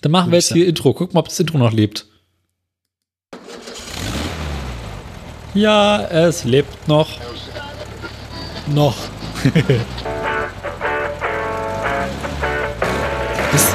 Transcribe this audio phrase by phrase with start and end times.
[0.00, 0.94] Dann machen wir jetzt hier Intro.
[0.94, 2.06] Guck mal, ob das Intro noch lebt.
[5.54, 7.18] Ja, es lebt noch.
[8.66, 8.96] Noch.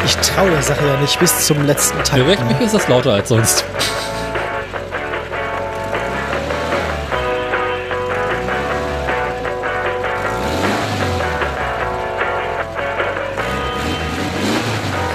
[0.06, 2.16] Ich traue der Sache ja nicht bis zum letzten Tag.
[2.16, 3.66] Direkt mich ist das lauter als sonst.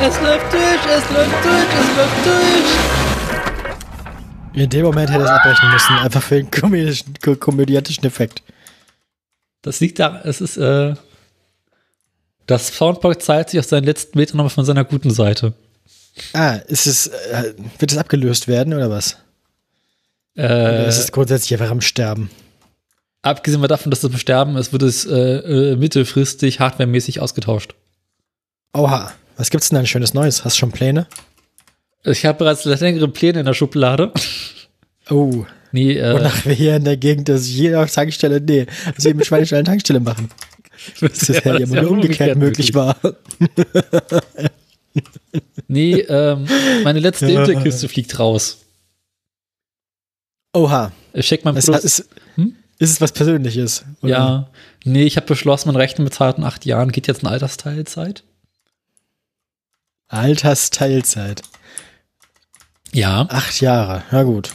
[0.03, 0.53] Es läuft
[0.96, 2.75] es läuft durch, es läuft durch.
[4.62, 8.43] In dem Moment hätte er es abbrechen müssen, einfach für den komödischen, ko- komödiantischen Effekt.
[9.62, 10.95] Das liegt da, es ist, äh,
[12.46, 15.53] das Soundboard zeigt sich auf seinen letzten Metern nochmal von seiner guten Seite.
[16.32, 19.17] Ah, ist es, äh, wird es abgelöst werden oder was?
[20.34, 22.31] Äh, Oder ist es grundsätzlich einfach am Sterben?
[23.22, 25.12] abgesehen davon, dass das Sterben ist, wird es äh,
[25.72, 27.75] äh, mittelfristig hardwaremäßig ausgetauscht.
[28.72, 30.44] Oha, was gibt's denn da ein schönes Neues?
[30.44, 31.07] Hast du schon Pläne?
[32.05, 34.12] Ich habe bereits längere Pläne in der Schublade.
[35.11, 39.11] Oh, Nee, äh, wonach wir hier in der Gegend, dass jeder Tankstelle, nee, dass wir
[39.12, 40.28] eben Schweinestall eine Tankstelle machen.
[41.03, 42.97] Das ist ja, immer nur umgekehrt möglich war.
[45.69, 46.47] Nee, ähm,
[46.83, 47.41] meine letzte Ja.
[47.45, 48.59] Interkiste fliegt raus.
[50.53, 51.84] Oha, Ich check mein es, Plus.
[51.84, 52.56] ist, Hm?
[52.78, 53.84] ist es was Persönliches?
[54.03, 54.11] oder?
[54.11, 54.50] ja,
[54.84, 58.25] nee, ich habe beschlossen, mein Rechner mit zarten acht Jahren geht jetzt in Altersteilzeit.
[60.11, 61.42] Altersteilzeit.
[62.92, 64.55] Ja, Acht Jahre, ja gut.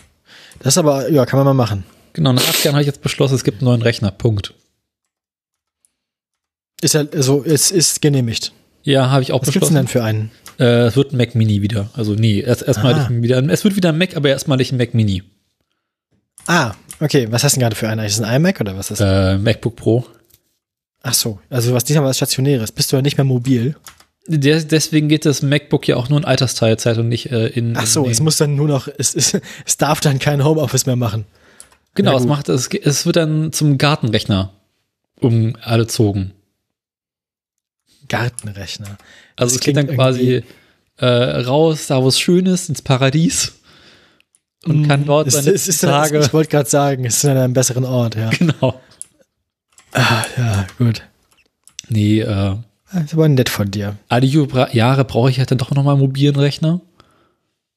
[0.59, 1.83] Das ist aber, ja, kann man mal machen.
[2.13, 4.11] genau, nach acht Jahren habe ich jetzt beschlossen, es gibt einen neuen Rechner.
[4.11, 4.53] Punkt.
[6.81, 8.51] Ist ja, so, es ist genehmigt.
[8.83, 9.85] Ja, habe ich auch Was gibt's denn beschlossen.
[9.85, 10.31] dann für einen?
[10.59, 11.89] Äh, es wird ein Mac Mini wieder.
[11.93, 13.07] Also nee, erst erstmal Ah.
[13.09, 13.41] wieder.
[13.49, 15.23] Es wird wieder ein Mac, aber erstmalig ein Mac Mini.
[16.47, 18.05] Ah, okay, was hast du denn gerade für einen?
[18.05, 19.35] Ist das ein iMac oder was ist das?
[19.35, 20.05] Äh, MacBook Pro.
[21.01, 22.71] Ach so, also was diesmal was Stationäres.
[22.71, 23.75] Bist du ja nicht mehr mobil?
[24.27, 27.77] Deswegen geht das MacBook ja auch nur in Altersteilzeit und nicht äh, in.
[27.77, 30.85] Ach so, in, es muss dann nur noch, es, es, es darf dann kein Homeoffice
[30.87, 31.25] mehr machen.
[31.93, 34.51] Genau, es macht es, es wird dann zum Gartenrechner
[35.21, 36.33] umgezogen.
[38.09, 38.97] Gartenrechner.
[39.35, 40.43] Also Das es geht dann quasi
[40.97, 43.53] äh, raus, da wo es schön ist, ins Paradies
[44.65, 46.19] und kann dort Mm, es, seine es ist Tage.
[46.19, 48.29] ich wollte gerade sagen, es ist an einem besseren Ort, ja.
[48.37, 48.81] genau.
[49.93, 51.01] Ah, ja, gut.
[51.87, 52.55] Nee, äh,
[52.95, 53.97] Das ist aber nett von dir.
[54.09, 56.81] alle Ju- Jahre brauche ich halt dann doch nochmal einen mobilen Rechner.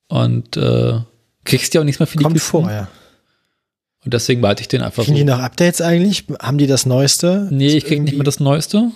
[0.09, 1.01] Und äh,
[1.45, 2.51] kriegst ja auch nichts mehr für die Kommt Kisten.
[2.51, 2.89] vor, ja.
[4.05, 5.27] Und deswegen behalte ich den einfach Kriegen die so.
[5.37, 6.25] noch Updates eigentlich?
[6.41, 7.49] Haben die das Neueste?
[7.51, 8.91] Nee, ich krieg nicht mehr das Neueste.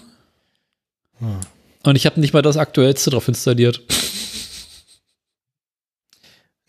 [1.19, 1.41] Hm.
[1.83, 3.83] Und ich habe nicht mal das Aktuellste drauf installiert.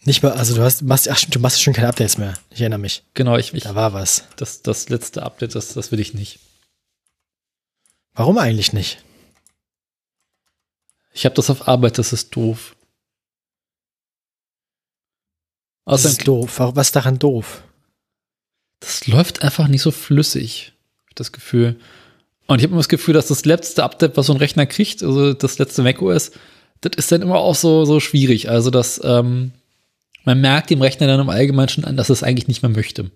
[0.05, 2.33] Nicht mal, also du hast, machst, ach du machst schon keine Updates mehr.
[2.49, 3.03] Ich erinnere mich.
[3.13, 4.25] Genau, ich, ich Da war was.
[4.35, 6.39] das, das letzte Update, das, das will ich nicht.
[8.13, 9.01] Warum eigentlich nicht?
[11.13, 12.75] Ich habe das auf Arbeit, das ist doof.
[15.85, 16.59] Das Außerdem, ist doof.
[16.59, 17.63] Was ist daran doof?
[18.83, 20.73] das läuft einfach nicht so flüssig,
[21.03, 21.77] hab ich das Gefühl.
[22.47, 25.01] Und ich habe immer das Gefühl, dass das letzte Update, was so ein Rechner kriegt,
[25.01, 26.31] also das letzte macOS,
[26.81, 28.49] das ist dann immer auch so, so schwierig.
[28.49, 29.53] Also, dass ähm,
[30.25, 33.09] man merkt dem Rechner dann im Allgemeinen schon an, dass es eigentlich nicht mehr möchte.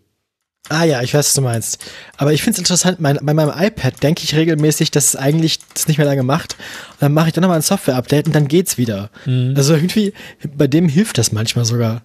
[0.69, 1.83] Ah ja, ich weiß, was du meinst.
[2.17, 5.59] Aber ich finde es interessant, mein, bei meinem iPad denke ich regelmäßig, dass es eigentlich
[5.73, 6.53] das nicht mehr lange macht.
[6.91, 9.09] Und dann mache ich dann nochmal ein Software-Update und dann geht's wieder.
[9.55, 10.13] Also irgendwie,
[10.55, 12.01] bei dem hilft das manchmal sogar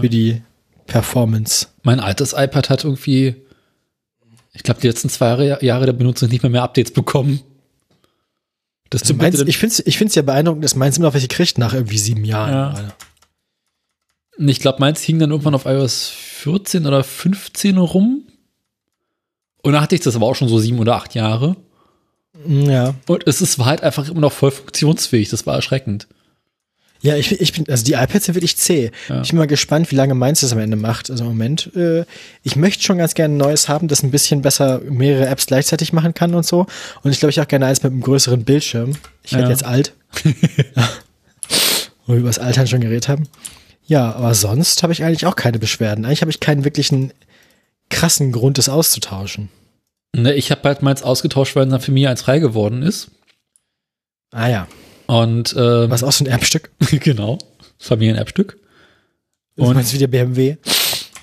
[0.00, 0.42] für die
[0.86, 1.68] Performance.
[1.84, 3.36] Mein altes iPad hat irgendwie,
[4.52, 7.40] ich glaube, die letzten zwei Jahre, Jahre der Benutzung nicht mehr mehr Updates bekommen.
[8.90, 11.28] Das Also meins, ich finde es ich find's ja beeindruckend, dass meins immer noch welche
[11.28, 12.52] kriegt nach irgendwie sieben Jahren.
[12.52, 12.92] Ja.
[14.48, 18.22] Ich glaube, meins hing dann irgendwann auf iOS 14 oder 15 rum.
[19.62, 21.56] Und da hatte ich das aber auch schon so sieben oder acht Jahre.
[22.48, 22.94] Ja.
[23.06, 25.28] Und es ist, war halt einfach immer noch voll funktionsfähig.
[25.28, 26.06] Das war erschreckend.
[27.02, 28.90] Ja, ich, ich bin, also die iPads sind wirklich zäh.
[29.08, 29.22] Ja.
[29.22, 31.10] Ich bin mal gespannt, wie lange meins das am Ende macht.
[31.10, 32.04] Also im Moment, äh,
[32.42, 35.92] ich möchte schon ganz gerne ein neues haben, das ein bisschen besser mehrere Apps gleichzeitig
[35.94, 36.66] machen kann und so.
[37.02, 38.92] Und ich glaube, ich auch gerne eins mit einem größeren Bildschirm.
[39.22, 39.50] Ich werde Ja.
[39.50, 39.94] jetzt alt.
[42.06, 43.28] Wo wir über das Altern schon geredet haben.
[43.90, 46.04] Ja, aber sonst habe ich eigentlich auch keine Beschwerden.
[46.04, 47.12] Eigentlich habe ich keinen wirklichen
[47.88, 49.48] krassen Grund, das auszutauschen.
[50.14, 53.10] Ne, ich habe halt meins ausgetauscht, weil in der Familie eins frei geworden ist.
[54.30, 54.68] Ah ja.
[55.08, 56.70] Und ähm, Was auch so ein Erbstück.
[57.00, 57.38] genau,
[57.80, 58.60] Familien-App-Stück.
[59.56, 60.56] Und meinst du wie der BMW?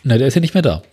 [0.03, 0.83] Na, der ist ja nicht mehr da.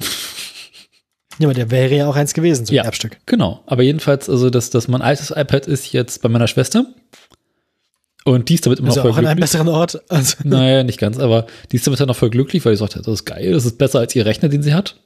[1.41, 2.85] Ja, aber der wäre ja auch eins gewesen, so ein Ja.
[2.85, 3.19] Erbstück.
[3.27, 3.65] Genau.
[3.67, 6.87] Aber jedenfalls, also das, das mein altes iPad ist jetzt bei meiner Schwester.
[8.27, 9.53] Und die ist damit immer Also noch voll auch an einem glücklich.
[9.53, 10.03] besseren Ort.
[10.11, 12.97] Also, Naja, nicht ganz, aber die ist damit dann noch voll glücklich, weil sie sagt,
[12.97, 14.97] das ist geil, das ist besser als ihr Rechner, den sie hat.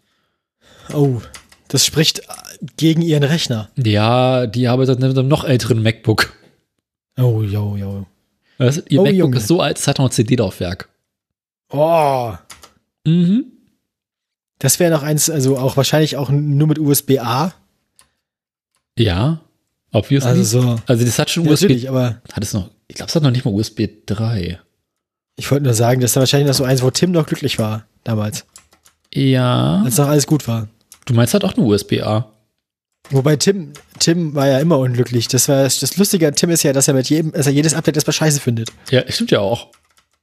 [0.94, 1.20] oh,
[1.69, 2.23] das spricht
[2.76, 3.69] gegen ihren Rechner.
[3.76, 6.32] Ja, die arbeitet mit einem noch älteren MacBook.
[7.19, 8.06] Oh, jo, jo.
[8.59, 9.37] Du, ihr Oh, MacBook Junge.
[9.37, 10.88] ist so alt, es hat noch ein CD-Laufwerk.
[11.70, 12.32] Oh,
[13.06, 13.47] Mhm.
[14.61, 17.53] das wäre noch eins, also auch wahrscheinlich auch nur mit USB-A.
[18.99, 19.41] Ja,
[19.93, 20.29] obviously.
[20.31, 20.76] Also so.
[20.87, 21.62] also das hat schon Ja, USB.
[21.65, 24.58] natürlich, aber Hat es noch, ich glaube, es hat noch nicht mal USB 3.
[25.37, 27.85] ich wollte nur sagen, das ist wahrscheinlich noch so eins, wo Tim noch glücklich war
[28.05, 28.44] damals,
[29.14, 29.82] Ja.
[29.85, 30.69] als noch alles gut war.
[31.06, 32.31] Du meinst halt auch eine USB-A.
[33.11, 35.29] Wobei Tim, Tim war ja immer unglücklich.
[35.29, 37.73] Das war das Lustige an Tim ist ja, dass er mit jedem, dass er jedes
[37.73, 39.69] Update erstmal scheiße findet Ja, stimmt ja auch.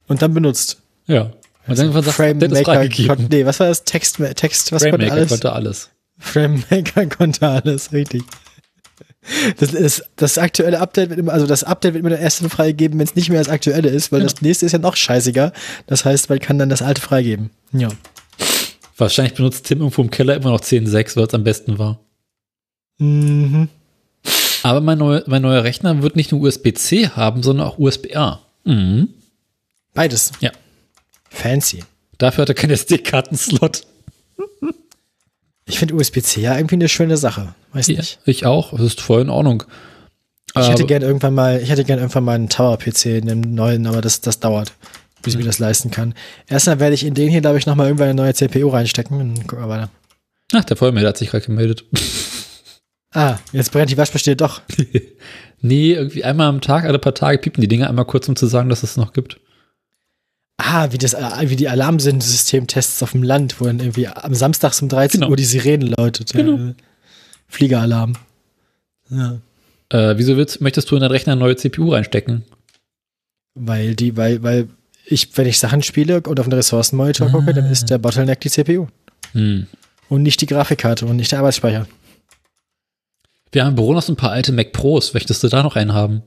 [0.06, 0.80] und dann benutzt.
[1.06, 1.32] Ja.
[1.66, 3.82] Und dann sagt, Frame Maker konnte, nee, was war das?
[3.82, 5.28] Text, Text, was konnte FrameMaker alles?
[5.30, 5.90] konnte alles.
[6.18, 8.22] Frame Maker konnte alles, richtig.
[9.58, 12.50] Das, ist, das aktuelle Update wird immer, also das Update wird immer dann erst dann
[12.50, 14.30] freigegeben, wenn es nicht mehr das aktuelle ist, weil Genau.
[14.32, 15.52] das nächste ist ja noch scheißiger.
[15.86, 17.50] Das heißt, man kann dann das alte freigeben.
[17.72, 17.88] Ja.
[18.96, 21.98] Wahrscheinlich benutzt Tim irgendwo im Keller immer noch 10.6, weil es am besten war.
[22.98, 23.68] Mhm.
[24.62, 28.40] Aber mein, neu, mein neuer Rechner wird nicht nur USB-C haben, sondern auch USB-A.
[28.64, 29.08] Mhm.
[29.94, 30.32] Beides.
[30.40, 30.50] Ja.
[31.30, 31.84] Fancy.
[32.18, 33.82] Dafür hat er keinen SD-Karten-Slot.
[35.68, 37.54] Ich finde USB-C ja irgendwie eine schöne Sache.
[37.72, 38.18] Weiß Ja, nicht.
[38.24, 38.70] ich auch.
[38.72, 39.64] Das ist voll in Ordnung.
[40.54, 43.40] Ich hätte Aber- gern irgendwann mal, ich hätte gern irgendwann mal einen Tower-PC in einem
[43.54, 44.72] neuen, aber das, das dauert,
[45.22, 46.14] bis ich mir das leisten kann.
[46.48, 49.34] Erstmal werde ich in den hier, glaube ich, nochmal irgendwann eine neue CPU reinstecken und
[49.36, 49.90] dann gucken wir weiter.
[50.54, 51.84] Ach, der Vollmelder hat sich gerade gemeldet.
[53.12, 54.62] Ah, jetzt brennt die Waschmaschine doch.
[55.60, 58.46] nee, irgendwie einmal am Tag, alle paar Tage piepen die Dinge einmal kurz, um zu
[58.46, 59.40] sagen, dass es noch gibt.
[60.58, 64.72] Ah, wie, das, äh, wie die Alarmsystemtests auf dem Land, wo dann irgendwie am Samstag
[64.80, 65.30] um 13 Genau.
[65.30, 66.32] Uhr die Sirenen läutet.
[66.32, 66.42] Ja.
[66.42, 66.74] Genau.
[67.48, 68.14] Fliegeralarm.
[69.10, 69.38] Ja.
[69.90, 72.42] Äh, wieso willst, möchtest du in deinen Rechner eine neue CPU reinstecken?
[73.54, 74.68] Weil die, weil, weil
[75.04, 78.50] ich, wenn ich Sachen spiele und auf den Ressourcenmonitor gucke, dann ist der Bottleneck die
[78.50, 78.88] CPU.
[79.32, 79.66] Hm.
[80.08, 81.86] Und nicht die Grafikkarte und nicht der Arbeitsspeicher.
[83.52, 85.14] Wir haben im Büro noch so ein paar alte Mac Pros.
[85.14, 86.22] Möchtest du da noch einen haben?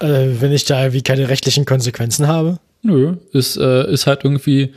[0.00, 2.58] Äh, wenn ich da irgendwie keine rechtlichen Konsequenzen habe.
[2.82, 4.72] Nö, ist, äh, ist halt irgendwie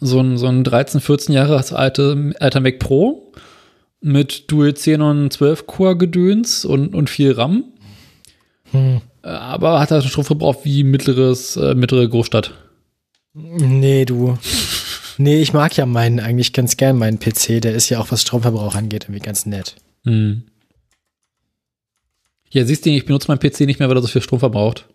[0.00, 3.32] so ein, so ein 13, 14 Jahre alte, alter Mac Pro
[4.00, 7.64] mit Dual 10 und 12 Core Gedöns und, und viel RAM.
[8.70, 9.00] Hm.
[9.22, 12.52] Äh, Aber hat halt einen Stromverbrauch wie mittleres, äh, mittlere Großstadt.
[13.32, 14.38] Nee, du.
[15.16, 17.60] Nee, ich mag ja meinen eigentlich ganz gern, meinen PC.
[17.60, 19.76] Der ist ja auch, was Stromverbrauch angeht, irgendwie ganz nett.
[20.04, 20.44] Hm.
[22.54, 24.86] Ja, siehst du, ich benutze meinen PC nicht mehr, weil er so viel Strom verbraucht.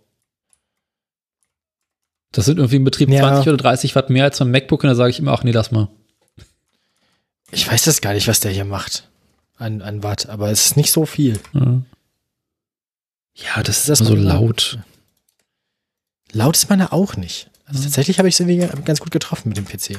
[2.31, 3.19] Das sind irgendwie im Betrieb Ja.
[3.19, 5.51] 20 oder 30 Watt mehr als mein MacBook und da sage ich immer, ach nee,
[5.51, 5.89] lass mal.
[7.51, 9.09] Ich weiß das gar nicht, was der hier macht.
[9.57, 11.39] An, an Watt, aber es ist nicht so viel.
[11.53, 11.81] Ja,
[13.35, 14.79] ja das ist Das immer so mal- laut.
[16.31, 17.49] Laut ist meiner auch nicht.
[17.65, 17.83] Also Mhm.
[17.85, 19.97] tatsächlich habe ich es irgendwie ganz gut getroffen mit dem PC.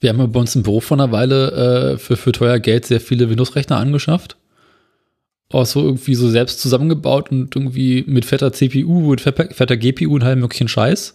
[0.00, 2.86] Wir haben ja bei uns im Büro vor einer Weile äh, für, für teuer Geld
[2.86, 4.36] sehr viele Windows-Rechner angeschafft.
[5.54, 10.24] Auch so irgendwie so selbst zusammengebaut und irgendwie mit fetter CPU und fetter, GPU und
[10.24, 11.14] allem möglichen Scheiß.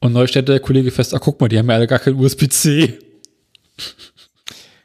[0.00, 2.14] Und neu stellte der Kollege fest, ah, guck mal, die haben ja alle gar kein
[2.14, 2.98] USB-C.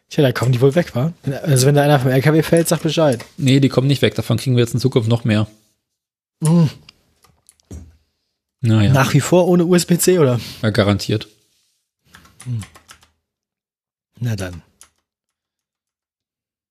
[0.09, 1.11] Tja, da kommen die wohl weg, wa?
[1.43, 3.25] Also wenn da einer vom LKW fällt, sag Bescheid.
[3.35, 4.15] Nee, die kommen nicht weg.
[4.15, 5.47] Davon kriegen wir jetzt in Zukunft noch mehr.
[6.39, 6.69] Mhm.
[8.61, 10.39] Naja, Nach wie vor ohne USB-C, oder?
[10.61, 11.27] ja, garantiert.
[14.19, 14.61] Na dann.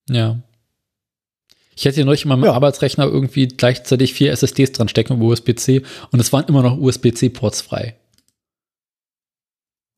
[0.08, 0.38] Ja.
[1.78, 2.54] Ich hätte hier neulich in meinem Ja.
[2.54, 7.60] Arbeitsrechner irgendwie gleichzeitig vier SSDs dran stecken über USB-C und es waren immer noch USB-C-Ports
[7.60, 7.94] frei.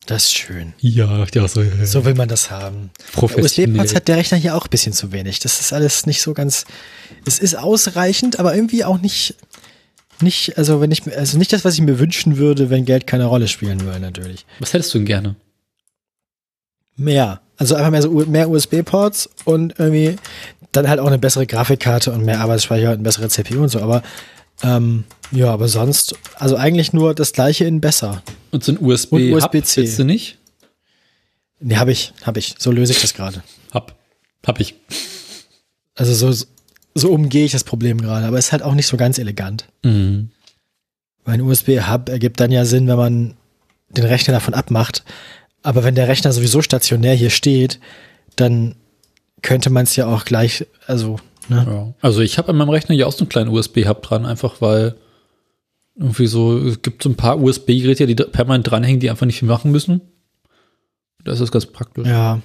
[0.05, 0.75] Das ist schön.
[0.81, 2.91] Ja, ja, so, So will man das haben.
[3.17, 5.39] USB-Ports hat der Rechner hier auch ein bisschen zu wenig.
[5.39, 6.67] Das ist alles nicht so ganz.
[7.25, 9.37] Es ist ausreichend, aber irgendwie auch nicht.
[10.21, 13.25] Nicht, also wenn ich, also nicht das, was ich mir wünschen würde, wenn Geld keine
[13.25, 14.45] Rolle spielen würde, natürlich.
[14.59, 15.37] Was hättest du denn gerne?
[16.97, 17.41] Mehr.
[17.57, 20.17] Also einfach mehr so mehr USB-Ports und irgendwie
[20.73, 23.81] dann halt auch eine bessere Grafikkarte und mehr Arbeitsspeicher und eine bessere CPU und so.
[23.81, 24.03] Aber
[24.63, 28.23] ähm, ja, aber sonst, also eigentlich nur das gleiche in besser.
[28.51, 29.83] Und so ein USB, Und USB-C.
[29.83, 30.39] willst du nicht?
[31.61, 32.55] Nee, habe ich, habe ich.
[32.59, 33.43] So löse ich das gerade.
[33.73, 33.97] Hab.
[34.47, 34.75] Hab ich.
[35.95, 36.47] Also so,
[36.95, 39.67] so umgehe ich das Problem gerade, aber es ist halt auch nicht so ganz elegant.
[39.83, 40.31] Mhm.
[41.25, 43.37] Weil ein USB-Hub ergibt dann ja Sinn, wenn man
[43.91, 45.05] den Rechner davon abmacht.
[45.63, 47.79] Aber wenn der Rechner sowieso stationär hier steht,
[48.37, 48.77] dann
[49.43, 51.19] könnte man es ja auch gleich, also,
[51.49, 51.67] ne?
[51.69, 51.95] Ja.
[52.01, 54.97] Also ich habe an meinem Rechner hier auch so einen kleinen USB-Hub dran, einfach weil
[55.97, 59.49] irgendwie so, es gibt so ein paar USB-Geräte, die permanent dranhängen, die einfach nicht viel
[59.49, 60.01] machen müssen.
[61.25, 62.09] Das ist ganz praktisch.
[62.09, 62.41] Ja.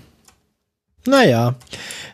[1.07, 1.55] Naja.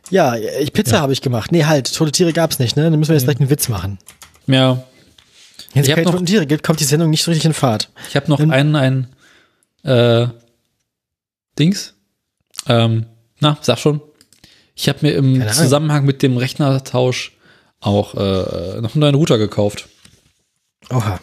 [0.09, 1.51] Ja, ich Pizza habe ich gemacht.
[1.51, 2.89] Nee, halt, tote Tiere gab's nicht, ne?
[2.89, 3.97] Dann müssen wir jetzt direkt einen Witz machen.
[4.47, 4.83] Ja,
[5.73, 7.89] Wenn es keine toten Tiere gibt, kommt die Sendung nicht so richtig in Fahrt.
[8.09, 9.07] ich habe noch Ähm, einen, ein
[9.83, 10.27] äh,
[11.57, 11.93] Dings.
[12.67, 13.05] Ähm,
[13.39, 14.01] na, sag schon.
[14.75, 15.48] Ich habe mir im.
[15.50, 17.34] Zusammenhang mit dem Rechnertausch
[17.80, 19.88] auch äh, noch einen neuen Router gekauft.
[20.90, 21.20] Oha.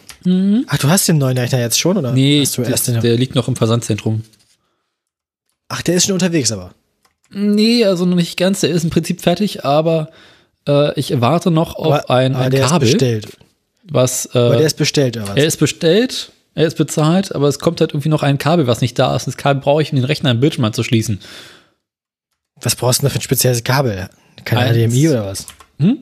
[0.66, 2.10] Ach, du hast den neuen Rechner jetzt schon, oder?
[2.10, 2.16] Mhm.
[2.16, 4.22] Nee, hast du der, erst den, der liegt noch im Versandzentrum.
[5.68, 6.72] Ach, der ist schon unterwegs, aber.
[7.30, 8.60] Nee, also noch nicht ganz.
[8.60, 10.10] Der ist im Prinzip fertig, aber
[10.66, 13.28] äh, ich warte noch auf aber, ein, aber ein der Kabel, ist bestellt.
[13.84, 15.36] was Aber äh, der ist bestellt, oder was?
[15.36, 18.80] er ist bestellt, er ist bezahlt, aber es kommt halt irgendwie noch ein Kabel, was
[18.80, 19.26] nicht da ist.
[19.26, 21.20] Das Kabel brauche ich, um den Rechner im Bildschirm anzuschließen.
[22.62, 24.08] Was brauchst du denn da für ein spezielles Kabel?
[24.44, 24.76] Kein Eins.
[24.76, 25.46] HDMI oder was?
[25.78, 25.98] Hm?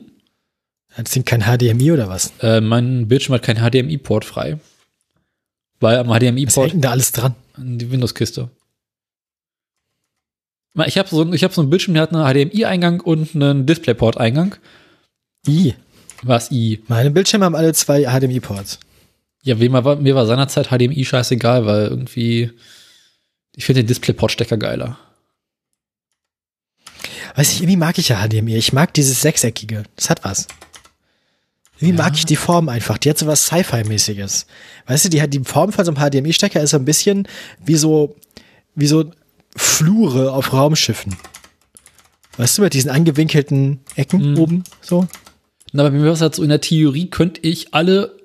[0.93, 2.33] Hat sie kein HDMI oder was?
[2.41, 4.59] Äh, mein Bildschirm hat keinen HDMI-Port frei.
[5.79, 7.35] Weil am Was HDMI-Port hängt denn da alles dran?
[7.57, 8.49] an die Windows-Kiste.
[10.85, 14.55] Ich habe so, ich hab so einen Bildschirm, der hat einen HDMI-Eingang und einen DisplayPort-Eingang.
[15.47, 15.73] I.
[16.23, 16.83] Was I?
[16.87, 18.79] Meine Bildschirme haben alle zwei HDMI-Ports.
[19.43, 22.51] Ja, war, mir war seinerzeit HDMI scheißegal, weil irgendwie
[23.55, 24.99] ich finde den DisplayPort-Stecker geiler.
[27.37, 28.55] Weiß ich, irgendwie mag ich ja HDMI.
[28.57, 29.83] Ich mag dieses Sechseckige.
[29.95, 30.47] Das hat was.
[31.79, 32.03] Irgendwie Ja.
[32.03, 32.97] mag ich die Form einfach.
[32.97, 34.47] Die hat so was Sci-Fi-mäßiges.
[34.87, 37.27] Weißt du, die hat die Form von so einem HDMI-Stecker ist so ein bisschen
[37.63, 38.15] wie so,
[38.73, 39.11] wie so
[39.55, 41.15] Flure auf Raumschiffen.
[42.37, 44.39] Weißt du, mit diesen angewinkelten Ecken Mhm.
[44.39, 45.07] oben, so?
[45.73, 48.17] Na, aber mir war es halt so, in der Theorie könnte ich alle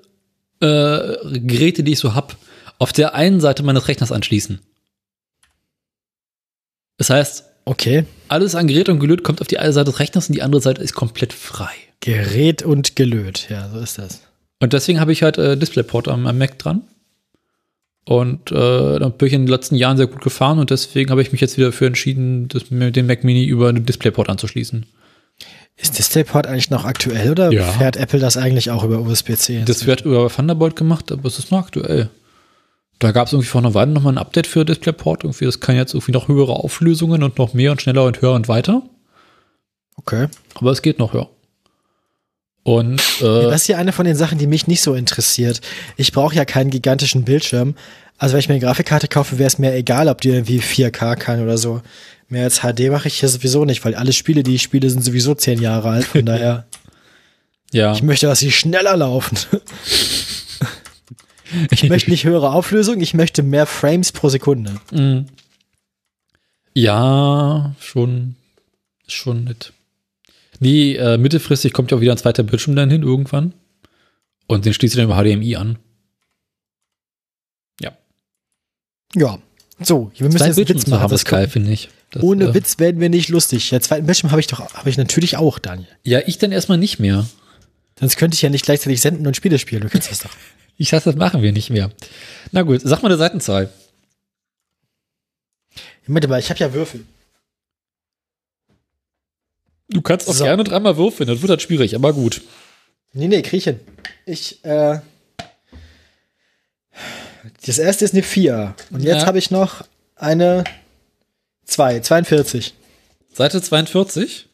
[0.59, 2.37] äh, Geräte, die ich so hab,
[2.79, 4.59] auf der einen Seite meines Rechners anschließen.
[6.97, 8.05] Das heißt, Okay.
[8.33, 10.61] Alles an Gerät und Gelöt kommt auf die eine Seite des Rechners und die andere
[10.61, 11.71] Seite ist komplett frei.
[12.01, 13.47] Gerät und gelöt.
[13.49, 14.21] Ja, so ist das.
[14.59, 16.81] Und deswegen habe ich halt äh, DisplayPort am, am Mac dran.
[18.05, 21.21] Und äh, da bin ich in den letzten Jahren sehr gut gefahren und deswegen habe
[21.21, 24.85] ich mich jetzt wieder dafür entschieden, das, mit dem Mac Mini über einen DisplayPort anzuschließen.
[25.77, 27.63] Ist DisplayPort eigentlich noch aktuell oder Ja.
[27.63, 29.63] fährt Apple das eigentlich auch über USB-C?
[29.65, 32.09] Das wird über Thunderbolt gemacht, aber es ist noch aktuell.
[33.03, 35.25] Da gab es irgendwie vor einer Weile nochmal ein Update für DisplayPort.
[35.25, 38.31] Irgendwie, das kann jetzt irgendwie noch höhere Auflösungen und noch mehr und schneller und höher
[38.31, 38.81] und weiter.
[39.97, 40.27] Okay.
[40.55, 41.27] Aber es geht noch, ja.
[42.63, 45.59] Und äh, Das ist ja eine von den Sachen, die mich nicht so interessiert.
[45.97, 47.75] Ich brauche ja keinen gigantischen Bildschirm.
[48.17, 51.17] Also wenn ich mir eine Grafikkarte kaufe, wäre es mir egal, ob die irgendwie 4K
[51.17, 51.81] kann oder so.
[52.29, 55.03] Mehr als HD mache ich hier sowieso nicht, weil alle Spiele, die ich spiele, sind
[55.03, 56.05] sowieso zehn Jahre alt.
[56.05, 56.67] Von daher,
[57.73, 59.37] ja, ich möchte, dass sie schneller laufen.
[61.71, 64.79] Ich möchte nicht höhere Auflösung, ich möchte mehr Frames pro Sekunde.
[64.91, 65.25] Mm.
[66.73, 68.35] Ja, schon,
[69.07, 69.73] schon nett.
[70.59, 73.53] Nee, äh, mittelfristig kommt ja auch wieder ein zweiter Bildschirm dann hin irgendwann.
[74.47, 75.77] Und den schließt du dann über HDMI an.
[79.15, 79.39] Ja.
[79.79, 81.01] So, wir müssen Zwei jetzt einen Witz machen.
[81.01, 81.89] haben, Das geil, finde ich.
[82.11, 83.69] Das, Ohne äh, Witz werden wir nicht lustig.
[83.69, 85.87] Der zweiten Bildschirm habe ich doch, habe ich natürlich auch, Daniel.
[86.03, 87.25] Ja, ich dann erstmal nicht mehr.
[87.99, 89.81] Sonst könnte ich ja nicht gleichzeitig senden und Spiele spielen.
[89.81, 90.31] Du kennst das doch.
[90.77, 91.91] Ich sag, das machen wir nicht mehr.
[92.51, 93.69] Na gut, sag mal eine Seitenzahl.
[96.07, 97.05] Warte mal, ich habe ja Würfel.
[99.89, 100.43] Du kannst auch So.
[100.45, 102.41] gerne dreimal würfeln, das wird halt schwierig, aber gut.
[103.13, 103.79] Nee, nee, krieg ich hin.
[104.25, 104.99] Ich, äh.
[107.65, 108.75] Das erste ist eine 4.
[108.91, 109.25] Und jetzt Ja.
[109.27, 109.83] habe ich noch
[110.15, 110.63] eine
[111.65, 112.73] 2, 42.
[113.33, 114.47] Seite 42.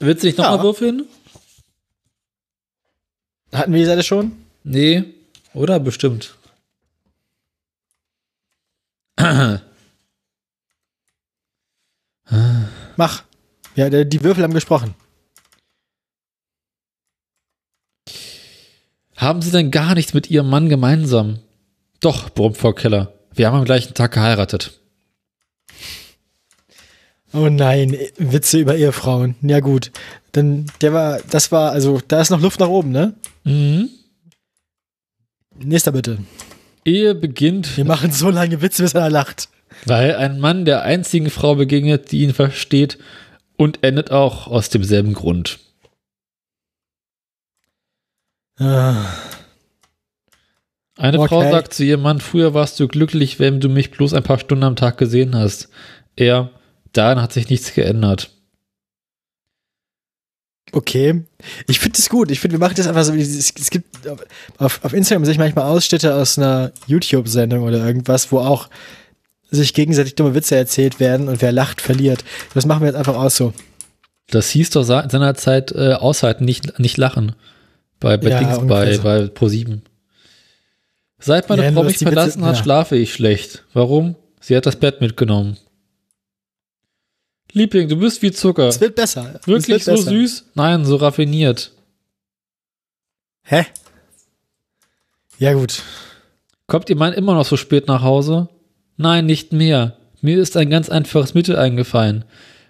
[0.00, 0.62] Willst du nicht nochmal Ja.
[0.62, 1.06] würfeln?
[3.52, 4.32] Hatten wir die Seite schon?
[4.64, 5.04] Nee,
[5.54, 5.80] oder?
[5.80, 6.36] Bestimmt.
[12.96, 13.22] Mach.
[13.74, 14.94] Ja, die Würfel haben gesprochen.
[19.16, 21.38] Haben Sie denn gar nichts mit Ihrem Mann gemeinsam?
[22.00, 23.12] Doch, brummt Frau Keller.
[23.32, 24.78] Wir haben am gleichen Tag geheiratet.
[27.32, 29.34] Oh nein, Witze über Ehefrauen.
[29.42, 29.90] Ja, gut.
[30.32, 33.14] Dann, der war, das war, also, da ist noch Luft nach oben, ne?
[33.46, 33.88] Mhm.
[35.58, 36.18] Nächster bitte.
[36.84, 39.48] Ehe beginnt, Wir machen so lange Witze, bis er lacht.
[39.84, 42.98] weil ein Mann der einzigen Frau begegnet, die ihn versteht
[43.56, 45.58] und endet auch aus demselben Grund.
[48.58, 49.04] Ah,
[50.98, 51.28] Eine Okay.
[51.28, 54.38] Frau sagt zu ihrem Mann, früher warst du glücklich, wenn du mich bloß ein paar
[54.38, 55.68] Stunden am Tag gesehen hast.
[56.16, 56.50] Er,
[56.92, 58.30] daran hat sich nichts geändert.
[60.72, 61.22] Okay.
[61.68, 62.30] Ich finde das gut.
[62.30, 63.14] Ich finde, wir machen das einfach so.
[63.14, 63.86] wie dieses- Es gibt
[64.58, 68.68] auf, auf Instagram sehe ich manchmal Ausschnitte aus einer YouTube-Sendung oder irgendwas, wo auch
[69.50, 72.24] sich gegenseitig dumme Witze erzählt werden und wer lacht, verliert.
[72.54, 73.52] Das machen wir jetzt einfach aus so.
[74.28, 77.32] Das hieß doch se- seinerzeit äh, aushalten, nicht, nicht lachen.
[78.00, 79.02] Bei, bei Ja, Dings, bei, so.
[79.02, 79.78] bei Pro7.
[81.18, 82.62] Seit meine Ja, Frau mich die Witze- verlassen hat, ja.
[82.62, 83.64] schlafe ich schlecht.
[83.72, 84.16] Warum?
[84.40, 85.56] Sie hat das Bett mitgenommen.
[87.52, 88.68] Liebling, du bist wie Zucker.
[88.68, 89.38] Es wird besser.
[89.40, 90.10] Es Wirklich wird so besser.
[90.10, 90.44] süß?
[90.54, 91.72] Nein, so raffiniert.
[93.44, 93.64] Hä?
[95.38, 95.82] Ja, gut.
[96.66, 98.48] Kommt Ihr Mann immer noch so spät nach Hause?
[98.96, 99.96] Nein, nicht mehr.
[100.20, 102.24] Mir ist ein ganz einfaches Mittel eingefallen.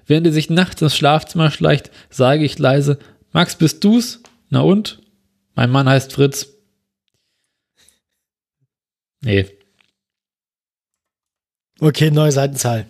[0.07, 2.99] Während er sich nachts ins Schlafzimmer schleicht, sage ich leise,
[3.33, 4.21] Max, bist du's?
[4.51, 5.01] Na und?
[5.55, 6.49] Mein Mann heißt Fritz.
[9.23, 9.47] Nee.
[11.81, 12.87] Okay, neue Seitenzahl.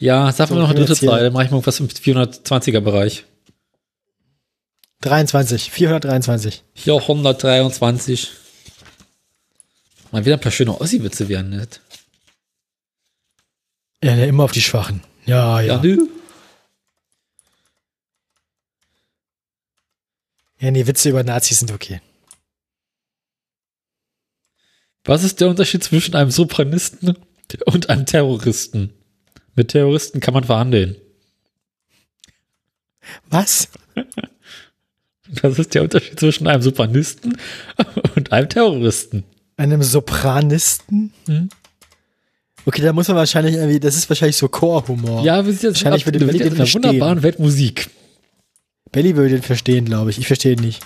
[0.00, 0.94] Ja, sag So, mir noch eine dritte.
[1.06, 3.24] Zahl, dann mache ich mal was im 420er Bereich.
[5.02, 6.62] 23, 423.
[6.74, 8.30] 423.
[10.10, 11.80] Mal wieder ein paar schöne Ossi-Witze werden nicht.
[14.02, 15.02] Ja, immer auf die Schwachen.
[15.26, 15.78] Ja, Ja, ja.
[15.78, 16.08] du?
[20.58, 22.00] Ja, nee, Witze über Nazis sind okay.
[25.04, 27.16] Was ist der Unterschied zwischen einem Sopranisten
[27.66, 28.92] und einem Terroristen?
[29.56, 30.96] Mit Terroristen kann man verhandeln.
[33.28, 33.68] Was?
[35.42, 37.38] Was ist der Unterschied zwischen einem Sopranisten
[38.16, 39.24] und einem Terroristen?
[39.56, 41.12] Einem Sopranisten?
[41.26, 41.48] Hm?
[42.66, 45.24] Okay, da muss man wahrscheinlich irgendwie, das ist wahrscheinlich so Chorhumor.
[45.24, 47.90] Ja, wir sind jetzt Wahrscheinlich würde wir Belly in einer wunderbaren Weltmusik.
[48.92, 50.18] Belly würde den verstehen, glaube ich.
[50.18, 50.82] Ich verstehe ihn nicht.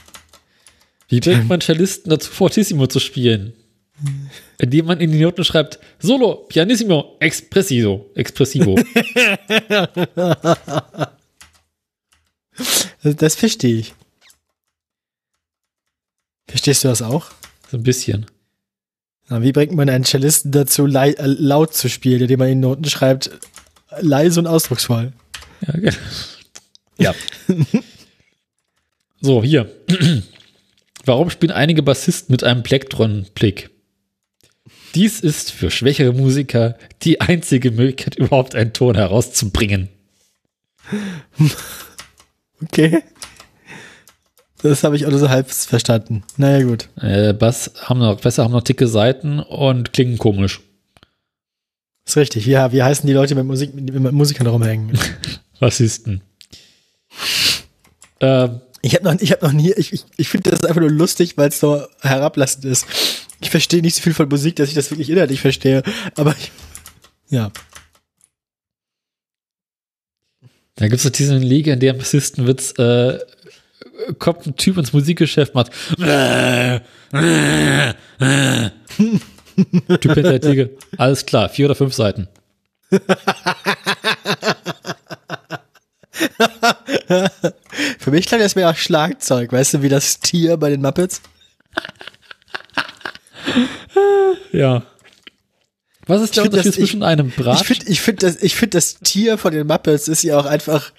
[1.09, 3.55] Wie bringt man Cellisten dazu, Fortissimo zu spielen?
[4.59, 8.77] Indem man in die Noten schreibt, Solo, Pianissimo, Expressivo, Expressivo.
[13.03, 13.95] Das, verstehe ich.
[16.47, 17.33] Verstehst du das auch?
[17.75, 18.27] so ein bisschen.
[19.29, 22.85] Na, wie bringt man einen Cellisten dazu, äh, laut zu spielen, indem man in Noten
[22.85, 23.31] schreibt,
[24.01, 25.13] leise und ausdrucksvoll?
[25.67, 25.73] Ja.
[25.73, 25.97] genau.
[26.99, 27.15] ja.
[29.21, 29.69] so, hier.
[31.05, 33.71] Warum spielen einige Bassisten mit einem Plektron-Blick?
[34.95, 39.89] Dies ist für schwächere Musiker die einzige Möglichkeit, überhaupt einen Ton herauszubringen.
[42.63, 43.03] Okay.
[44.63, 46.23] Das habe ich auch nur so halb verstanden.
[46.37, 46.89] Naja, gut.
[47.01, 50.61] Äh, Bass haben noch, besser haben noch dicke Seiten und klingen komisch.
[52.07, 52.47] Ist richtig.
[52.47, 54.99] Ja, wie heißen die Leute, die mit, Musik, mit Musikern rumhängen?
[55.61, 56.23] Bassisten.
[58.21, 60.91] ähm, Ich habe noch, ich hab noch nie, ich, ich, ich finde das einfach nur
[60.91, 62.87] lustig, weil es so herablassend ist.
[63.45, 65.83] Ich verstehe nicht so viel von Musik, dass ich das wirklich inhaltlich verstehe.
[66.17, 66.51] Aber ich,
[67.29, 67.53] ja.
[70.77, 73.19] Da gibt es diesen Liga, in der Bassistenwitz äh,
[74.19, 76.05] kommt ein Typ ins Musikgeschäft, macht Typ
[80.15, 80.71] hinter der Theke.
[80.97, 82.29] Alles klar, vier oder fünf Seiten.
[87.99, 91.21] Für mich klang das mehr nach Schlagzeug, weißt du, wie das Tier bei den Muppets?
[94.53, 94.85] Ja.
[96.07, 97.65] Was ist der Unterschied ich- zwischen einem Ich Brat?
[97.65, 100.93] finde, ich find das, ich find das Tier von den Muppets ist ja auch einfach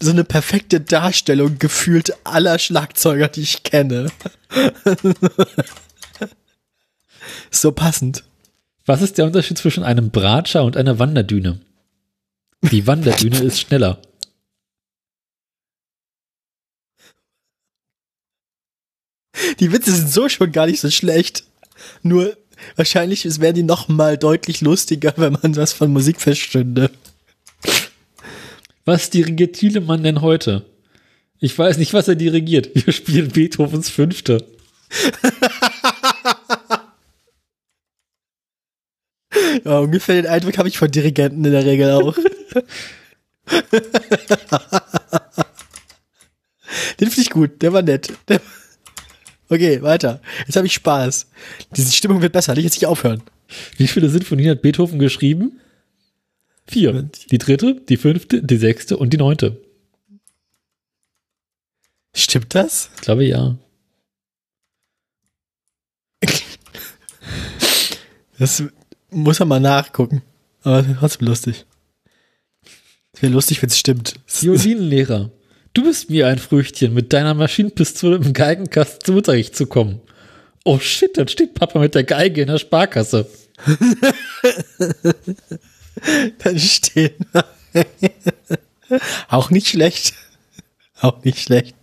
[0.00, 4.10] so eine perfekte Darstellung gefühlt aller Schlagzeuger, die ich kenne.
[7.50, 8.24] so passend.
[8.86, 11.60] Was ist der Unterschied zwischen einem Bratscher und einer Wanderdüne?
[12.62, 13.98] Die Wanderdüne ist schneller.
[19.60, 21.44] Die Witze sind so schon gar nicht so schlecht.
[22.02, 22.36] Nur
[22.76, 26.90] wahrscheinlich wären die noch mal deutlich lustiger, wenn man was von Musik verstünde.
[28.84, 30.66] Was dirigiert Thielemann denn heute?
[31.40, 32.70] Ich weiß nicht, was er dirigiert.
[32.74, 34.44] Wir spielen Beethovens Fünfte.
[39.64, 42.14] Ja, ungefähr den Eindruck habe ich von Dirigenten in der Regel auch.
[47.00, 48.12] den finde ich gut, der war nett.
[48.28, 48.40] Der
[49.48, 50.20] okay, weiter.
[50.46, 51.28] Jetzt habe ich Spaß.
[51.76, 53.22] Diese Stimmung wird besser, nicht jetzt nicht aufhören.
[53.76, 55.60] Wie viele Sinfonien hat Beethoven geschrieben?
[56.66, 57.08] Vier.
[57.30, 59.60] Die dritte, die fünfte, die sechste und die neunte.
[62.14, 62.90] Stimmt das?
[62.96, 63.56] Ich glaube ja.
[68.36, 68.64] Das
[69.10, 70.22] muss man mal nachgucken.
[70.62, 71.66] Aber trotzdem lustig.
[73.12, 74.14] Es wäre lustig, wenn es stimmt.
[74.26, 75.30] Violinlehrer.
[75.74, 80.00] Du bist mir ein Früchtchen, mit deiner Maschinenpistole im Geigenkasten zum Unterricht zu kommen.
[80.64, 83.28] Oh shit, dann steht Papa mit der Geige in der Sparkasse.
[86.38, 87.14] Dann stehen.
[89.28, 90.14] Auch nicht schlecht.
[91.00, 91.74] Auch nicht schlecht.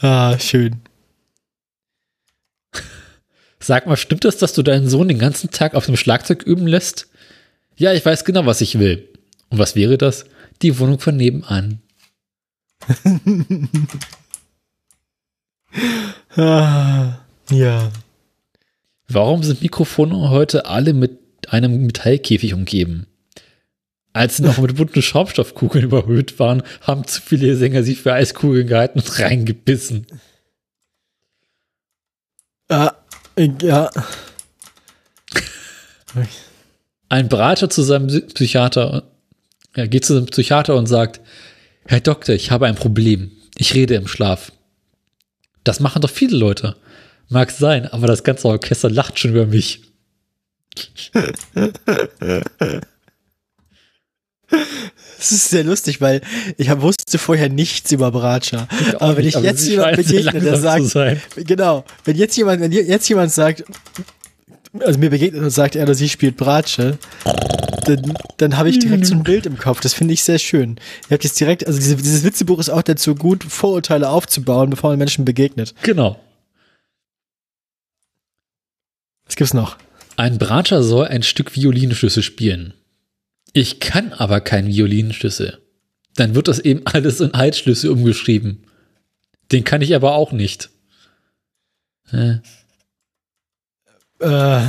[0.00, 0.82] Ah, schön.
[3.60, 6.66] Sag mal, stimmt das, dass du deinen Sohn den ganzen Tag auf dem Schlagzeug üben
[6.66, 7.08] lässt?
[7.76, 9.08] Ja, ich weiß genau, was ich will.
[9.48, 10.26] Und was wäre das?
[10.62, 11.80] Die Wohnung von nebenan.
[16.36, 17.18] Ah,
[17.50, 17.90] ja.
[19.08, 23.06] Warum sind Mikrofone heute alle mit einem Metallkäfig umgeben?
[24.12, 28.66] Als sie noch mit bunten Schaumstoffkugeln überhöht waren, haben zu viele Sänger sich für Eiskugeln
[28.66, 30.06] gehalten und reingebissen.
[32.68, 32.92] Ah,
[33.62, 33.90] ja.
[37.08, 39.04] Ein Brater zu seinem Psy- Psychiater.
[39.74, 41.20] Er geht zu einem Psychiater und sagt,
[41.90, 43.30] Herr Doktor, ich habe ein Problem.
[43.56, 44.52] Ich rede im Schlaf.
[45.64, 46.76] Das machen doch viele Leute.
[47.30, 49.80] Mag sein, aber das ganze Orchester lacht schon über mich.
[55.18, 56.20] Das ist sehr lustig, weil
[56.58, 58.68] ich wusste vorher nichts über Bratscher.
[58.98, 60.94] Aber wenn ich aber jetzt jemand begegne, der sagt,
[61.36, 63.64] genau, wenn jetzt jemand, wenn jetzt jemand sagt,
[64.80, 66.98] also mir begegnet und sagt, er oder sie spielt Bratsche,
[67.84, 69.80] dann, dann habe ich direkt so ein Bild im Kopf.
[69.80, 70.76] Das finde ich sehr schön.
[71.08, 74.90] Ihr habt jetzt direkt, also diese, dieses Witzebuch ist auch dazu gut, Vorurteile aufzubauen, bevor
[74.90, 75.74] man Menschen begegnet.
[75.82, 76.20] Genau.
[79.26, 79.78] Was gibt's noch?
[80.16, 82.74] Ein Bratscher soll ein Stück Violinschlüssel spielen.
[83.52, 85.58] Ich kann aber keinen Violinschlüssel.
[86.16, 88.64] Dann wird das eben alles in Altschlüssel umgeschrieben.
[89.52, 90.70] Den kann ich aber auch nicht.
[92.10, 92.36] Äh,
[94.20, 94.60] Äh,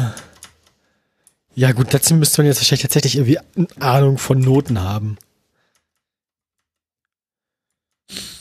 [1.56, 5.18] ja gut, dazu müsste man jetzt wahrscheinlich tatsächlich irgendwie eine Ahnung von Noten haben.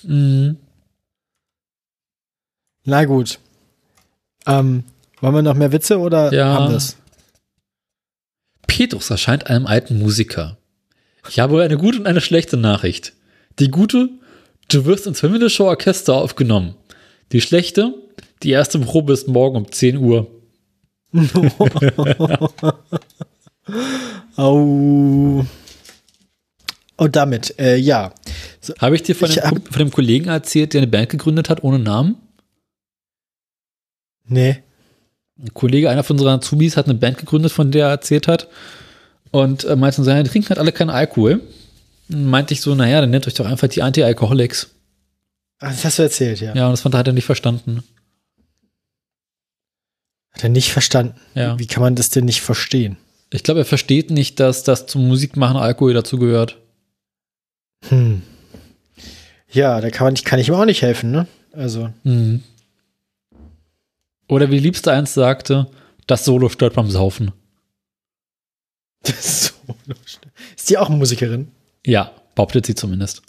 [0.05, 0.55] mh.
[2.85, 3.39] Na gut.
[4.47, 4.85] Ähm,
[5.21, 6.55] wollen wir noch mehr Witze oder Ja.
[6.55, 6.97] haben wir es?
[8.67, 10.57] Petrus erscheint einem alten Musiker.
[11.29, 13.13] Ich habe eine gute und eine schlechte Nachricht.
[13.59, 14.09] Die gute,
[14.69, 16.77] du wirst ins himmlische Orchester aufgenommen.
[17.33, 17.93] Die schlechte,
[18.43, 20.31] die erste Probe ist morgen um 10 Uhr.
[24.37, 25.45] Au.
[26.97, 28.13] Und damit, äh, ja.
[28.81, 31.49] Habe ich dir von, Ich dem, hab- von dem Kollegen erzählt, der eine Band gegründet
[31.49, 32.17] hat ohne Namen?
[34.27, 34.63] Nee.
[35.41, 38.49] Ein Kollege, einer von unseren Azubis, hat eine Band gegründet, von der er erzählt hat.
[39.31, 41.41] Und äh, meinte so, die trinken halt alle keinen Alkohol.
[42.11, 44.71] Und meinte ich so, naja, dann nennt euch doch einfach die Anti-Alcoholics.
[45.61, 46.55] Ach, das hast du erzählt, ja.
[46.55, 47.83] Ja, und das fand er, hat er nicht verstanden.
[50.39, 51.15] Hat er nicht verstanden.
[51.35, 51.59] Ja.
[51.59, 52.97] Wie kann man das denn nicht verstehen?
[53.31, 56.59] Ich glaube, er versteht nicht, dass das zum Musikmachen Alkohol dazu gehört.
[57.89, 58.23] Hm.
[59.51, 61.27] Ja, da kann, man, kann ich ihm auch nicht helfen, ne?
[61.53, 61.91] Also.
[62.05, 62.45] Mhm.
[64.29, 65.69] Oder wie Liebste eins sagte,
[66.07, 67.33] das Solo stört beim Saufen.
[69.03, 69.93] Das ist, so
[70.57, 71.49] ist die auch Musikerin?
[71.87, 73.23] Ja, behauptet sie zumindest.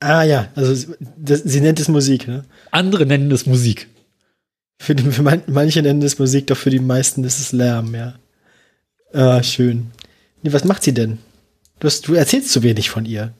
[0.00, 2.44] Ah ja, also sie- das, sie nennt es Musik, ne?
[2.70, 3.88] Andere nennen es Musik.
[4.82, 7.94] Für, die, für man, manche nennen es Musik, doch für die meisten ist es Lärm,
[7.94, 8.14] ja.
[9.12, 9.92] Ah, schön.
[10.42, 11.18] Nee, was macht sie denn?
[11.78, 13.32] Du, hast, du erzählst zu wenig von ihr.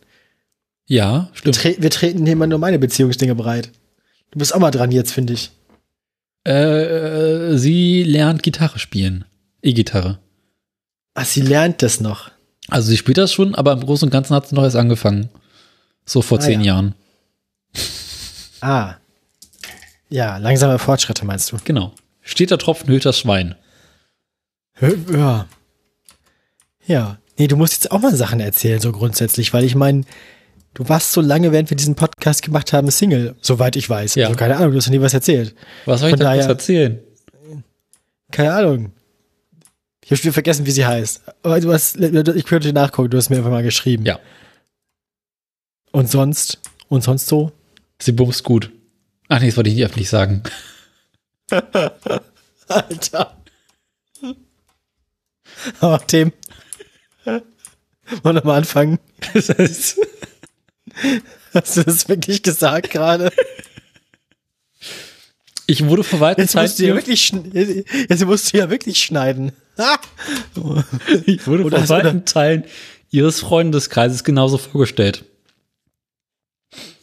[0.86, 1.56] Ja, Wir, stimmt.
[1.56, 3.70] tre wir treten hier immer nur meine Beziehungsdinge breit.
[4.30, 5.50] Du bist auch mal dran jetzt, finde ich.
[6.44, 9.24] Äh, sie lernt Gitarre spielen.
[9.62, 10.18] E-Gitarre.
[11.14, 12.30] Ach, sie lernt das noch.
[12.68, 15.28] Also sie spielt das schon, aber im Großen und Ganzen hat sie noch erst angefangen.
[16.04, 16.66] So vor Ah, zehn ja.
[16.74, 16.94] Jahren.
[18.60, 18.94] Ah.
[20.12, 21.56] Ja, langsame Fortschritte meinst du?
[21.64, 21.92] Genau.
[22.20, 23.54] Steter Tropfen hüllt das Schwein.
[25.10, 25.46] Ja.
[26.86, 27.18] Ja.
[27.38, 30.02] Nee, du musst jetzt auch mal Sachen erzählen, so grundsätzlich, weil ich meine,
[30.74, 34.16] du warst so lange, während wir diesen Podcast gemacht haben, Single, soweit ich weiß.
[34.16, 34.26] Ja.
[34.26, 35.54] Also keine Ahnung, du hast noch nie was erzählt.
[35.86, 37.00] Was soll ich denn daher- was erzählen?
[38.30, 38.92] Keine Ahnung.
[40.04, 41.22] Ich habe schon vergessen, wie sie heißt.
[41.42, 44.04] Aber du hast, ich könnte nachgucken, du hast mir einfach mal geschrieben.
[44.04, 44.18] Ja.
[45.92, 46.58] Und sonst?
[46.88, 47.52] Und sonst so?
[48.00, 48.70] Sie bumst gut.
[49.32, 50.42] Ach nee, das wollte ich nicht öffentlich sagen.
[52.68, 53.34] Alter.
[55.80, 56.34] Aber Tim.
[57.24, 57.42] Wollen
[58.22, 58.98] wir nochmal anfangen?
[59.32, 60.00] Das heißt,
[61.54, 63.32] Hast du das wirklich gesagt gerade?
[65.66, 67.32] ich wurde vor weiten Jetzt musst du ja wirklich,
[68.10, 69.52] jetzt musst du ja wirklich schneiden.
[71.24, 72.64] Ich wurde vor weiten Teilen
[73.10, 75.24] ihres Freundeskreises genauso vorgestellt.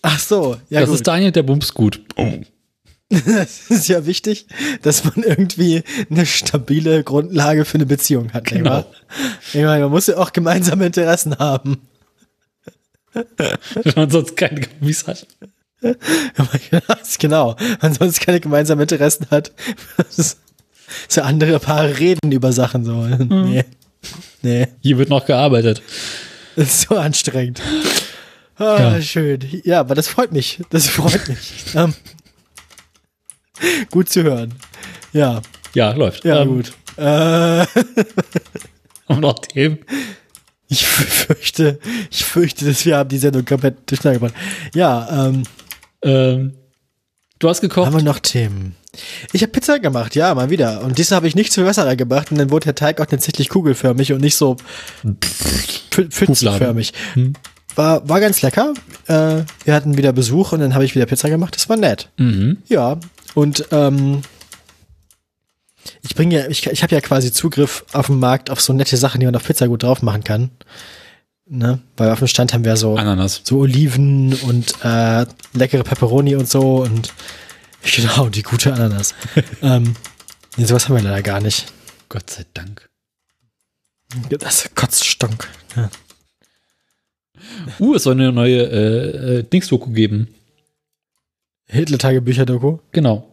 [0.01, 0.95] Ach so, ja das gut.
[0.97, 2.01] ist Daniel, der bumst gut.
[3.09, 4.45] Das ist ja wichtig,
[4.83, 5.81] dass man irgendwie
[6.11, 8.45] eine stabile Grundlage für eine Beziehung hat.
[8.45, 8.85] Genau.
[9.51, 11.79] Ich meine, man muss ja auch gemeinsame Interessen haben.
[13.13, 15.25] Wenn man sonst keine Gummis hat.
[17.17, 17.55] genau.
[17.81, 19.53] Man sonst keine gemeinsamen Interessen hat.
[21.07, 23.07] So andere Paare reden über Sachen so.
[23.07, 23.65] Nee.
[24.43, 24.67] Nee.
[24.81, 25.81] Hier wird noch gearbeitet.
[26.55, 27.61] Das ist so anstrengend.
[28.59, 29.01] Ah, Ja.
[29.01, 29.39] schön.
[29.63, 30.59] Ja, aber das freut mich.
[30.69, 31.63] Das freut mich.
[31.75, 31.93] ähm,
[33.91, 34.53] gut zu hören.
[35.13, 35.41] Ja,
[35.73, 36.23] Ja, läuft.
[36.25, 36.73] ja, Ähm, gut.
[36.97, 37.65] Äh,
[39.07, 39.79] Und noch Themen.
[40.67, 41.79] ich fürchte,
[42.11, 44.41] ich fürchte, dass wir haben die Sendung komplett durcheinander gebracht.
[44.75, 45.43] Ja, ähm,
[46.03, 46.53] Ähm,
[47.39, 47.87] du hast gekocht.
[47.87, 48.75] haben wir noch Themen?
[49.33, 50.81] Ich habe Pizza gemacht, ja, mal wieder.
[50.81, 53.49] Und diesmal habe ich nicht zu Wasser reingebracht und dann wurde der Teig auch tatsächlich
[53.49, 54.57] kugelförmig und nicht so
[55.03, 56.93] pf- pfützenförmig.
[57.13, 57.33] Hm.
[57.79, 58.73] War, war ganz lecker.
[59.07, 61.55] Äh, wir hatten wieder Besuch und dann habe ich wieder Pizza gemacht.
[61.55, 62.09] Das war nett.
[62.17, 62.57] Mhm.
[62.67, 62.99] Ja,
[63.35, 64.21] und ähm,
[66.01, 68.97] ich bringe ja, ich, ich habe ja quasi Zugriff auf dem Markt auf so nette
[68.97, 70.51] Sachen, die man auf Pizza gut drauf machen kann.
[71.47, 71.79] Ne?
[71.95, 73.43] Weil auf dem Stand haben wir so, Ananas.
[73.45, 77.13] so Oliven und äh, leckere Pepperoni und so und
[77.81, 79.15] genau, die gute Ananas.
[79.61, 79.95] ähm,
[80.57, 81.71] nee, sowas haben wir leider gar nicht.
[82.09, 82.89] Gott sei Dank.
[84.37, 85.47] Das kotzt Stonk.
[85.77, 85.89] Ja.
[87.79, 90.27] Uh, es soll eine neue äh, äh, Dings-Doku geben.
[91.67, 92.79] Hitler-Tagebücher-Doku.
[92.91, 93.27] Genau.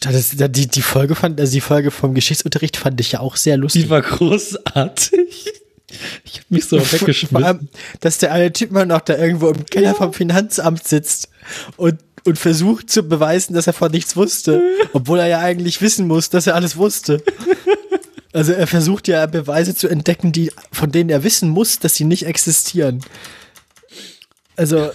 [0.00, 3.56] Das, die, die Folge fand, also die Folge vom Geschichtsunterricht fand ich ja auch sehr
[3.56, 3.84] lustig.
[3.84, 5.52] Die war großartig.
[6.24, 7.44] Ich habe mich so Vor weggeschmissen.
[7.44, 7.68] allem,
[8.00, 11.28] dass der eine Typ mal noch da irgendwo im Keller vom Finanzamt sitzt
[11.76, 16.06] und, und versucht zu beweisen, dass er von nichts wusste, obwohl er ja eigentlich wissen
[16.06, 17.22] muss, dass er alles wusste.
[18.32, 22.04] Also er versucht ja Beweise zu entdecken, die, von denen er wissen muss, dass sie
[22.04, 23.04] nicht existieren.
[24.56, 24.90] Also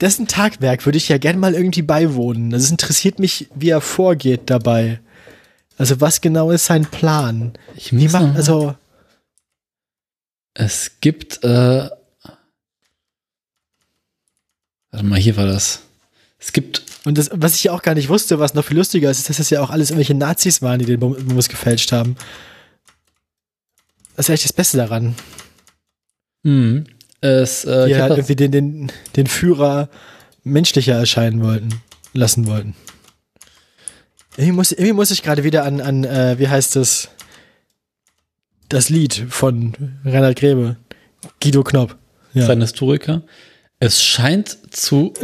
[0.00, 2.54] dessen Tagwerk würde ich ja gern mal irgendwie beiwohnen.
[2.54, 5.00] Also es interessiert mich, wie er vorgeht dabei.
[5.76, 7.52] Also was genau ist sein Plan?
[7.76, 8.76] Ich muss macht, also
[10.54, 11.88] Es gibt, äh,
[14.90, 15.82] warte mal, hier war das.
[16.38, 19.10] Es gibt, Und das, was ich ja auch gar nicht wusste, was noch viel lustiger
[19.10, 22.16] ist, ist, dass das ja auch alles irgendwelche Nazis waren, die den Bums gefälscht haben.
[24.16, 25.14] Das ist eigentlich das Beste daran.
[26.44, 26.84] hm,
[27.22, 29.88] es, äh, Die halt irgendwie den, den, den Führer
[30.42, 31.68] menschlicher erscheinen wollten,
[32.12, 32.74] lassen wollten.
[34.36, 37.08] Irgendwie muss, irgendwie muss ich gerade wieder an, an äh, wie heißt das?
[38.68, 40.76] Das Lied von Reinhard Grebe.
[41.42, 41.98] Guido Knopp.
[42.32, 42.46] Ja.
[42.46, 43.22] sein Historiker.
[43.80, 45.14] Es scheint zu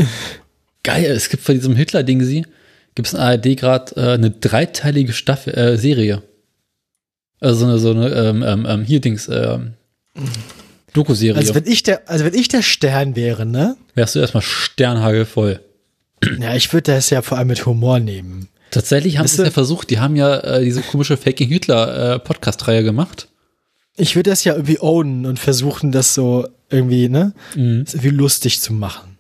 [0.87, 1.05] geil.
[1.05, 2.47] Es gibt von diesem Hitler-Ding sie,
[2.95, 6.23] gibt es in ARD gerade äh, eine dreiteilige Staffel, äh, Serie.
[7.41, 9.75] Also so eine, so eine ähm, ähm, ähm, hier Dings, ähm,
[10.95, 11.37] Doku-Serie.
[11.37, 13.77] Also wenn ich der, also wenn ich der Stern wäre, ne?
[13.95, 15.61] Wärst du erstmal sternhagelvoll.
[16.39, 18.49] Ja, ich würde das ja vor allem mit Humor nehmen.
[18.71, 19.91] Tatsächlich haben sie es ja versucht.
[19.91, 23.29] Die haben ja äh, diese komische Faking Hitler äh, Podcast-Reihe gemacht.
[23.97, 27.35] Ich würde das ja irgendwie ownen und versuchen, das so irgendwie, ne?
[27.55, 29.16] Das irgendwie lustig zu machen.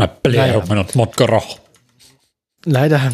[0.00, 0.06] Ja.
[0.06, 1.58] Mal Belehrungen und Mordgeruch.
[2.64, 3.12] Leider.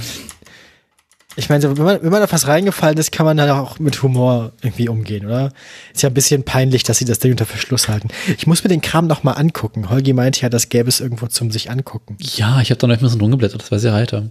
[1.38, 3.78] Ich meine, so, wenn man, wenn man auf was reingefallen ist, kann man dann auch
[3.78, 5.52] mit Humor irgendwie umgehen, oder?
[5.92, 8.08] Ist ja ein bisschen peinlich, dass sie das Ding unter Verschluss halten.
[8.38, 9.90] Ich muss mir den Kram noch mal angucken.
[9.90, 12.16] Holgi meinte ja, das gäbe es irgendwo zum sich angucken.
[12.20, 13.60] Ja, ich habe da noch ein bisschen rumgeblättert.
[13.60, 14.30] Das war sehr heiter.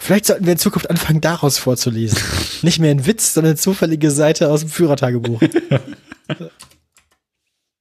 [0.00, 2.18] Vielleicht sollten wir in Zukunft anfangen, daraus vorzulesen.
[2.62, 5.40] Nicht mehr ein Witz, sondern eine zufällige Seite aus dem Führertagebuch.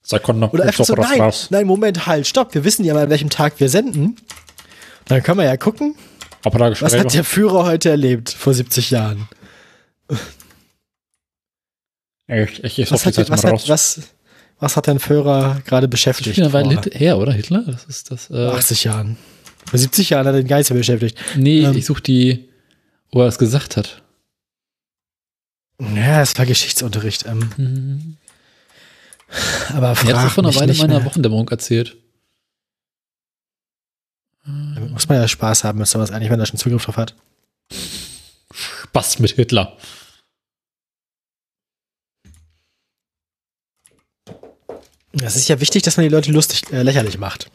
[0.10, 0.50] Sekunde.
[0.50, 2.54] Oder einfach so, nein, nein, Moment, halt, stopp.
[2.54, 4.16] Wir wissen ja mal, an welchem Tag wir senden.
[5.06, 5.96] Dann können wir ja gucken,
[6.44, 9.28] was hat der Führer heute erlebt vor 70 Jahren.
[12.28, 14.02] Ich, ich, ich Was hat, was, hat, was,
[14.60, 16.36] was hat dein Führer gerade Das ist beschäftigt?
[16.36, 17.32] schon eine Weile her, oder?
[17.32, 17.64] Hitler?
[17.66, 18.30] Das ist das.
[18.30, 19.18] Äh, 80 Jahren.
[19.66, 21.18] Vor 70 Jahren hat er den Geister beschäftigt.
[21.36, 22.50] nee, ähm, ich suche die,
[23.12, 24.02] wo er es gesagt hat.
[25.80, 27.26] Ja, es war Geschichtsunterricht.
[27.26, 28.18] Ähm, Mhm.
[29.74, 31.06] Aber Er frag das vor einer Weile meiner.
[31.06, 31.98] Wochendämmerung erzählt.
[34.46, 37.16] Damit muss man ja Spaß haben, man es eigentlich, wenn er schon Zugriff drauf hat.
[38.54, 39.78] Spaß mit Hitler.
[45.22, 47.50] Es ist ja wichtig, dass man die Leute lustig, äh, lächerlich macht.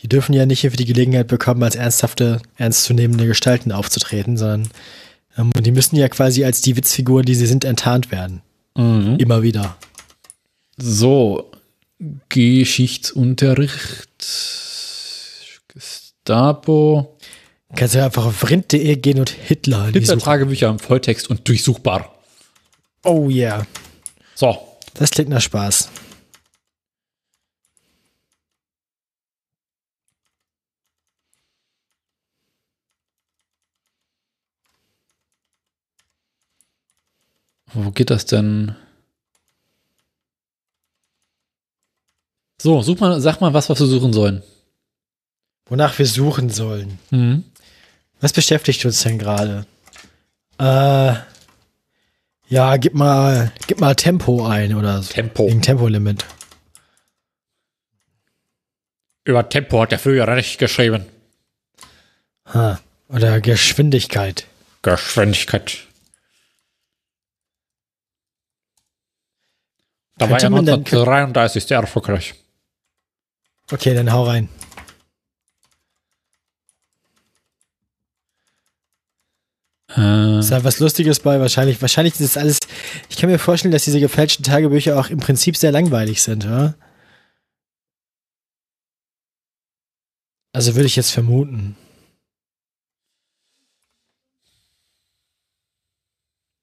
[0.00, 4.68] Die dürfen ja nicht irgendwie die Gelegenheit bekommen, als ernsthafte, ernstzunehmende Gestalten aufzutreten, sondern
[5.36, 8.42] ähm, die müssen ja quasi als die Witzfiguren, die sie sind, enttarnt werden.
[8.76, 9.16] Mhm.
[9.18, 9.76] Immer wieder.
[10.76, 11.50] So,
[12.28, 14.08] Geschichtsunterricht.
[15.68, 17.16] Gestapo.
[17.76, 19.86] Kannst du einfach auf rind.de gehen und Hitler.
[19.86, 22.14] Hitler-Tagebücher im Volltext und durchsuchbar.
[23.04, 23.66] Oh yeah.
[24.34, 24.56] So,
[24.94, 25.90] Das klingt nach Spaß.
[37.74, 38.76] wo geht das denn?
[42.64, 44.42] So, such mal, sag mal was, was wir suchen sollen.
[45.66, 46.98] Wonach wir suchen sollen.
[47.10, 47.44] Mhm.
[48.22, 49.66] Was beschäftigt uns denn gerade?
[50.58, 51.12] Äh,
[52.48, 55.12] ja, gib mal, gib mal Tempo ein oder so.
[55.12, 55.46] Tempo.
[55.46, 56.24] Wegen Tempolimit.
[59.24, 61.04] Über Tempo hat der Führer nicht geschrieben.
[62.46, 62.80] Ha.
[63.08, 64.46] Oder Geschwindigkeit.
[64.80, 65.80] Geschwindigkeit.
[70.16, 72.34] Da war dann- 1933 sehr erfolgreich.
[73.72, 74.48] Okay, dann hau rein.
[79.96, 81.40] Äh, Ist da was Lustiges bei?
[81.40, 82.58] Wahrscheinlich, wahrscheinlich ist das alles.
[83.08, 86.74] Ich kann mir vorstellen, dass diese gefälschten Tagebücher auch im Prinzip sehr langweilig sind, oder?
[90.52, 91.76] Also würde ich jetzt vermuten.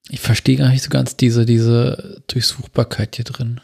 [0.10, 3.62] Ich verstehe gar nicht so ganz diese, diese Durchsuchbarkeit hier drin.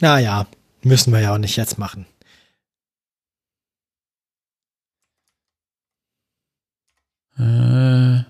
[0.00, 0.46] Naja,
[0.82, 2.06] müssen wir ja auch nicht jetzt machen.
[7.38, 8.24] Äh,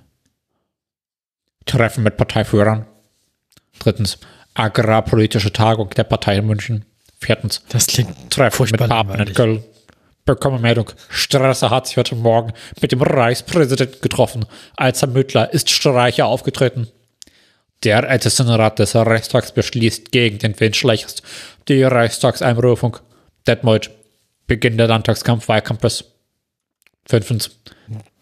[1.67, 2.87] Treffen mit Parteiführern.
[3.79, 4.19] Drittens,
[4.55, 6.85] agrarpolitische Tagung der Partei in München.
[7.19, 9.35] Viertens, Das klingt Treffen mit Papen in.
[9.35, 9.65] Köln.
[10.27, 10.91] Bekomme Meldung.
[11.11, 14.47] Strasser hat sich heute Morgen mit dem Reichspräsidenten getroffen.
[14.75, 16.89] Als Ermittler ist Streicher aufgetreten.
[17.83, 21.17] Der Ältestenrat des Reichstags beschließt gegen den Windschleichers
[21.69, 22.99] die Reichstagseinberufung.
[23.47, 23.91] Detmold.
[24.47, 26.05] Beginn der Landtagskampf-Wahlkampfes.
[27.07, 27.51] Fünftens.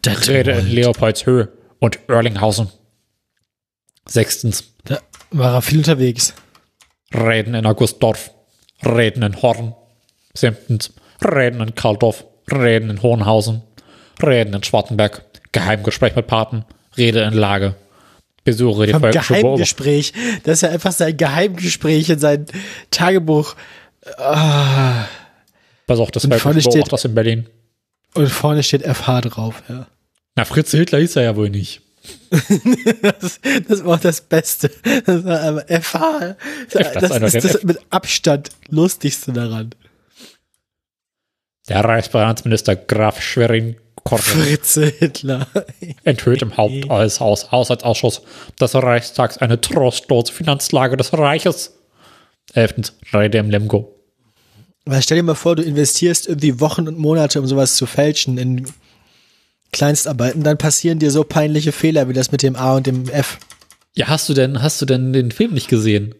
[0.06, 2.68] Rede in Leopoldshöhe und Oerlinghausen.
[4.08, 4.64] Sechstens.
[4.84, 4.98] Da
[5.30, 6.34] war er viel unterwegs.
[7.14, 8.30] Reden in Augustdorf,
[8.84, 9.74] Reden in Horn.
[10.34, 13.62] Siebtens, Reden in Karldorf, Reden in Hohenhausen,
[14.22, 16.64] Reden in Schwarzenberg, Geheimgespräch mit Papen,
[16.96, 17.74] Rede in Lage.
[18.44, 18.92] Besuche die.
[18.92, 20.12] Geheimgespräch.
[20.44, 22.46] Das ist ja einfach sein Geheimgespräch in sein
[22.90, 23.54] Tagebuch.
[26.14, 27.46] Des Und vorne völkischen steht- Beobachters in Berlin.
[28.14, 29.86] Und vorne steht FH drauf, ja.
[30.34, 31.80] Na, Fritz Hitler hieß er ja wohl nicht.
[33.02, 34.70] Das, das war auch das Beste.
[35.06, 36.36] Das war aber FH.
[36.72, 39.70] Das, das ist das mit Abstand lustigste daran.
[41.68, 45.46] Der Reichsbeamtsminister Graf Schwerin Kornel Fritze Hitler.
[46.04, 47.20] enthüllt im Haupthaus
[47.52, 48.22] Haushaltsausschuss
[48.60, 51.78] des Reichstags eine trostlose Finanzlage des Reiches.
[52.54, 53.98] Elftens, Rede im Lemgo.
[54.84, 58.36] Weil stell dir mal vor, du investierst irgendwie Wochen und Monate, um sowas zu fälschen
[58.36, 58.66] in
[59.72, 63.38] Kleinstarbeiten, dann passieren dir so peinliche Fehler wie das mit dem A und dem F.
[63.94, 66.14] Ja, hast du denn, hast du denn den Film nicht gesehen?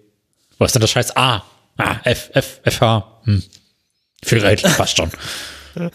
[0.59, 1.42] Was ist denn das scheiß A?
[1.77, 3.21] Ah, F, F, F, H.
[3.25, 3.42] Hm.
[4.25, 5.11] Geld, passt schon.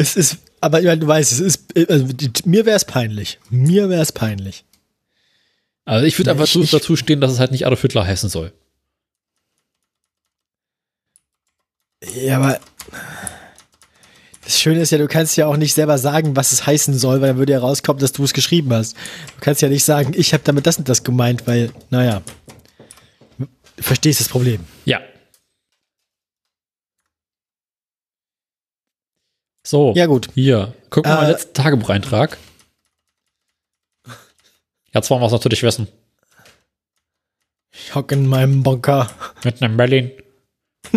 [0.00, 2.06] Es ist, aber ich meine, du weißt, es ist, also
[2.44, 3.38] mir wäre es peinlich.
[3.50, 4.64] Mir wäre es peinlich.
[5.84, 7.82] Also ich würde Ja, einfach ich- zu, ich- dazu stehen, dass es halt nicht Adolf
[7.82, 8.52] Hitler heißen soll.
[12.14, 12.60] Ja, aber
[14.44, 17.20] das Schöne ist ja, du kannst ja auch nicht selber sagen, was es heißen soll,
[17.20, 18.94] weil dann würde ja rauskommen, dass du es geschrieben hast.
[18.96, 22.22] Du kannst ja nicht sagen, ich habe damit das und das gemeint, weil, naja,
[23.38, 23.46] du
[23.82, 24.60] verstehst das Problem.
[24.84, 25.00] Ja.
[29.68, 29.92] So.
[29.94, 30.30] Ja, gut.
[30.32, 32.38] Hier, guck mal, Äh, mein letzten Tagebucheintrag.
[34.94, 35.88] Jetzt wollen wir es natürlich wissen.
[37.70, 39.10] Ich hocke in meinem Bunker.
[39.44, 40.10] Mitten in Berlin.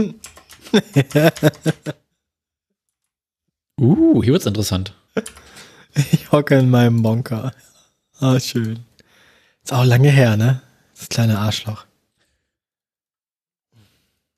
[3.78, 4.96] uh, hier wird's interessant.
[6.14, 7.52] Ich hocke in meinem Bunker.
[8.22, 8.86] Ah, schön.
[9.66, 10.62] Ist auch lange her, ne?
[10.98, 11.84] Das kleine Arschloch.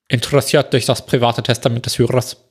[0.07, 2.42] Interessiert durch das private Testament des Führers.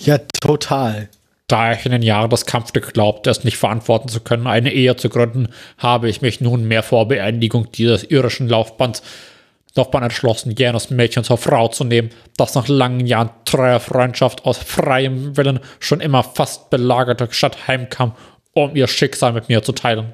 [0.00, 1.08] Ja, total.
[1.46, 4.96] Da ich in den Jahren des Kampfstück glaubte, es nicht verantworten zu können, eine Ehe
[4.96, 9.02] zu gründen, habe ich mich nunmehr vor Beendigung dieses irischen Laufbands
[9.76, 14.58] Laufbahn entschlossen, jenes Mädchen zur Frau zu nehmen, das nach langen Jahren treuer Freundschaft aus
[14.58, 18.14] freiem Willen schon immer fast belagerte Stadt heimkam,
[18.52, 20.12] um ihr Schicksal mit mir zu teilen.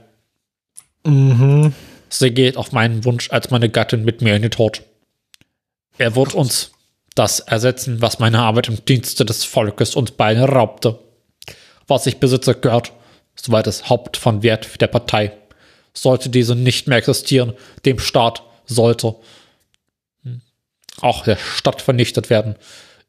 [1.05, 1.73] Mhm.
[2.09, 4.83] Sie geht auf meinen Wunsch als meine Gattin mit mir in den Tod.
[5.99, 6.73] Er wird uns
[7.17, 11.01] das ersetzen, was meine Arbeit im Dienste des Volkes uns beide raubte.
[11.89, 12.93] Was ich besitze, gehört,
[13.35, 15.33] soweit es Haupt von Wert der Partei.
[15.93, 19.17] Sollte diese nicht mehr existieren, dem Staat sollte
[20.23, 20.43] hm,
[21.01, 22.57] auch der Stadt vernichtet werden,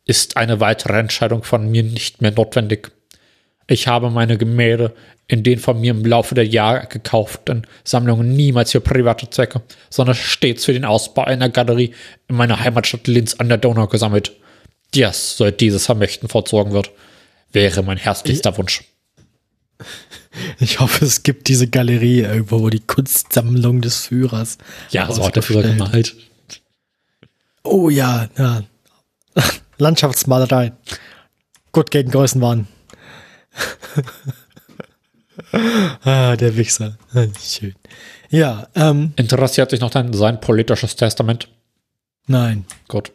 [0.06, 2.92] ist eine weitere Entscheidung von mir nicht mehr notwendig.
[3.68, 4.94] Ich habe meine Gemälde
[5.28, 10.16] in den von mir im Laufe der Jahre gekauften Sammlungen niemals für private Zwecke, sondern
[10.16, 11.94] stets für den Ausbau einer Galerie
[12.30, 14.32] in meiner Heimatstadt Linz an der Donau gesammelt.
[14.94, 16.92] Das, soll dieses Vermächten vollzogen wird,
[17.52, 18.84] wäre mein herzlichster Wunsch.
[20.60, 24.60] Ich hoffe, es gibt diese Galerie irgendwo, wo die Kunstsammlung des Führers.
[24.92, 26.16] Ja, so hat der Führer gemalt.
[27.64, 28.62] Oh ja, ja.
[29.80, 30.74] Landschaftsmalerei.
[31.72, 32.68] Gut gegen Größenwahn.
[36.04, 36.98] ah, der Wichser.
[37.42, 37.76] Schön.
[38.30, 41.50] Ja, ähm, Interessiert dich noch dein, sein politisches Testament?
[42.28, 42.66] nein.
[42.88, 43.14] Gut.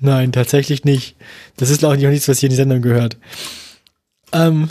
[0.00, 1.16] Nein, tatsächlich nicht.
[1.56, 3.16] Das ist auch nicht nichts, was hier in die Sendung gehört.
[4.32, 4.70] Ähm,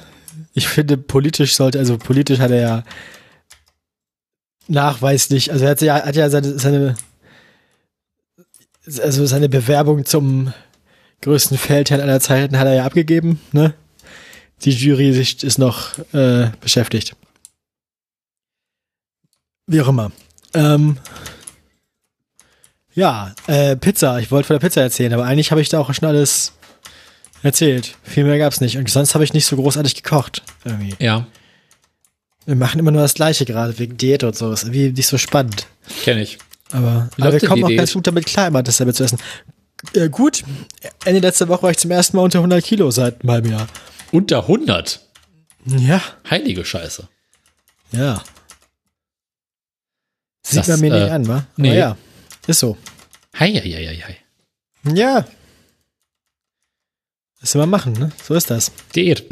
[0.54, 2.84] ich finde, politisch sollte, also politisch hat er ja
[4.68, 6.96] nachweislich, also er hat ja, hat ja seine, seine,
[9.02, 10.54] also seine Bewerbung zum
[11.22, 13.74] größten Feldherrn aller Zeiten hat er ja abgegeben, ne?
[14.64, 17.16] Die Jury ist noch äh, beschäftigt.
[19.68, 20.12] Wie auch immer.
[20.54, 20.98] Ähm,
[22.94, 24.20] ja, äh, Pizza.
[24.20, 26.54] Ich wollte von der Pizza erzählen, aber eigentlich habe ich da auch schon alles
[27.44, 27.96] Erzählt.
[28.04, 28.78] Viel mehr gab's nicht.
[28.78, 30.42] Und sonst habe ich nicht so großartig gekocht.
[30.64, 30.96] Irgendwie.
[31.00, 31.28] Ja,
[32.46, 34.52] Wir machen immer nur das Gleiche gerade wegen Diät und so.
[34.54, 35.68] Ist irgendwie nicht so spannend.
[36.04, 36.38] kenne ich.
[36.72, 37.80] Aber, aber wir kommen auch Diät?
[37.80, 39.20] ganz gut damit klar, immer dasselbe zu essen.
[39.94, 40.46] Äh, gut,
[41.04, 43.68] Ende letzter Woche war ich zum ersten Mal unter 100 Kilo seit einem halben Jahr.
[44.14, 45.02] Unter 100.
[45.66, 47.08] Ja, Heilige Scheiße.
[47.92, 48.24] ja.
[50.46, 51.46] Sieht Das, man mir äh, nicht an, wa?
[51.56, 51.70] nee.
[51.70, 51.98] Aber ja,
[52.48, 52.78] ist so.
[53.40, 54.18] Hei, hei, hei, hei.
[54.94, 55.26] Ja.
[57.42, 58.12] Soll man machen, ne?
[58.22, 58.72] So ist das.
[58.94, 59.24] Diät.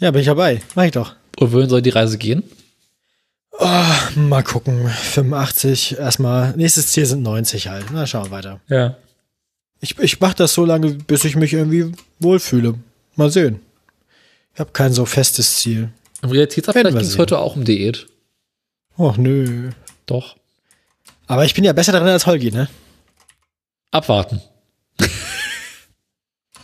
[0.00, 0.60] Ja, bin ich dabei.
[0.74, 1.14] Mach ich doch.
[1.38, 2.42] Und wohin soll die Reise gehen?
[3.52, 3.84] Oh,
[4.16, 4.86] mal gucken.
[4.88, 6.54] 85 erstmal.
[6.56, 7.86] Nächstes Ziel sind 90 halt.
[7.90, 8.60] Na, schauen wir weiter.
[8.68, 8.96] Ja.
[9.80, 12.74] Ich, ich mach das so lange, bis ich mich irgendwie wohlfühle.
[13.16, 13.60] Mal sehen.
[14.54, 15.90] Ich habe kein so festes Ziel.
[16.22, 18.06] Im Realitätsabgleich ging es heute auch um Diät.
[18.98, 19.70] Och nö.
[20.06, 20.36] Doch.
[21.26, 22.68] Aber ich bin ja besser darin als Holgi, ne?
[23.90, 24.40] Abwarten.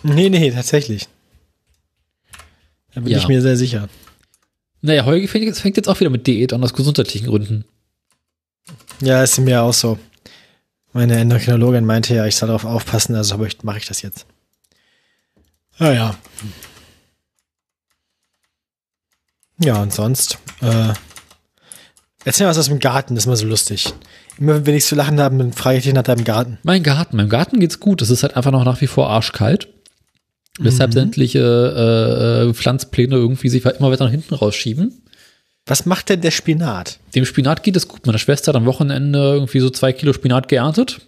[0.04, 1.08] Nee, nee, tatsächlich.
[2.94, 3.18] Da bin Ja.
[3.18, 3.88] ich mir sehr sicher.
[4.80, 7.64] Naja, Holgi fängt jetzt, fängt jetzt auch wieder mit Diät an, aus gesundheitlichen Gründen.
[9.00, 9.98] Ja, ist mir auch so.
[10.92, 14.24] Meine Endokrinologin meinte ja, ich soll darauf aufpassen, also mache ich das jetzt.
[15.78, 16.18] Ah ja.
[19.60, 20.92] Ja, und sonst, äh,
[22.24, 23.92] erzähl mal was aus dem Garten, das ist immer so lustig.
[24.38, 26.58] Immer wenn ich zu lachen habe, dann frage ich dich nach deinem Garten.
[26.62, 28.02] Mein Garten, meinem Garten geht's gut.
[28.02, 29.68] Es ist halt einfach noch nach wie vor arschkalt.
[30.60, 30.94] Weshalb Mhm.
[30.94, 35.02] sämtliche äh, äh, Pflanzpläne irgendwie sich immer weiter nach hinten rausschieben.
[35.66, 36.98] Was macht denn der Spinat?
[37.14, 38.06] Dem Spinat geht es gut.
[38.06, 41.00] Meine Schwester hat am Wochenende irgendwie so zwei Kilo Spinat geerntet.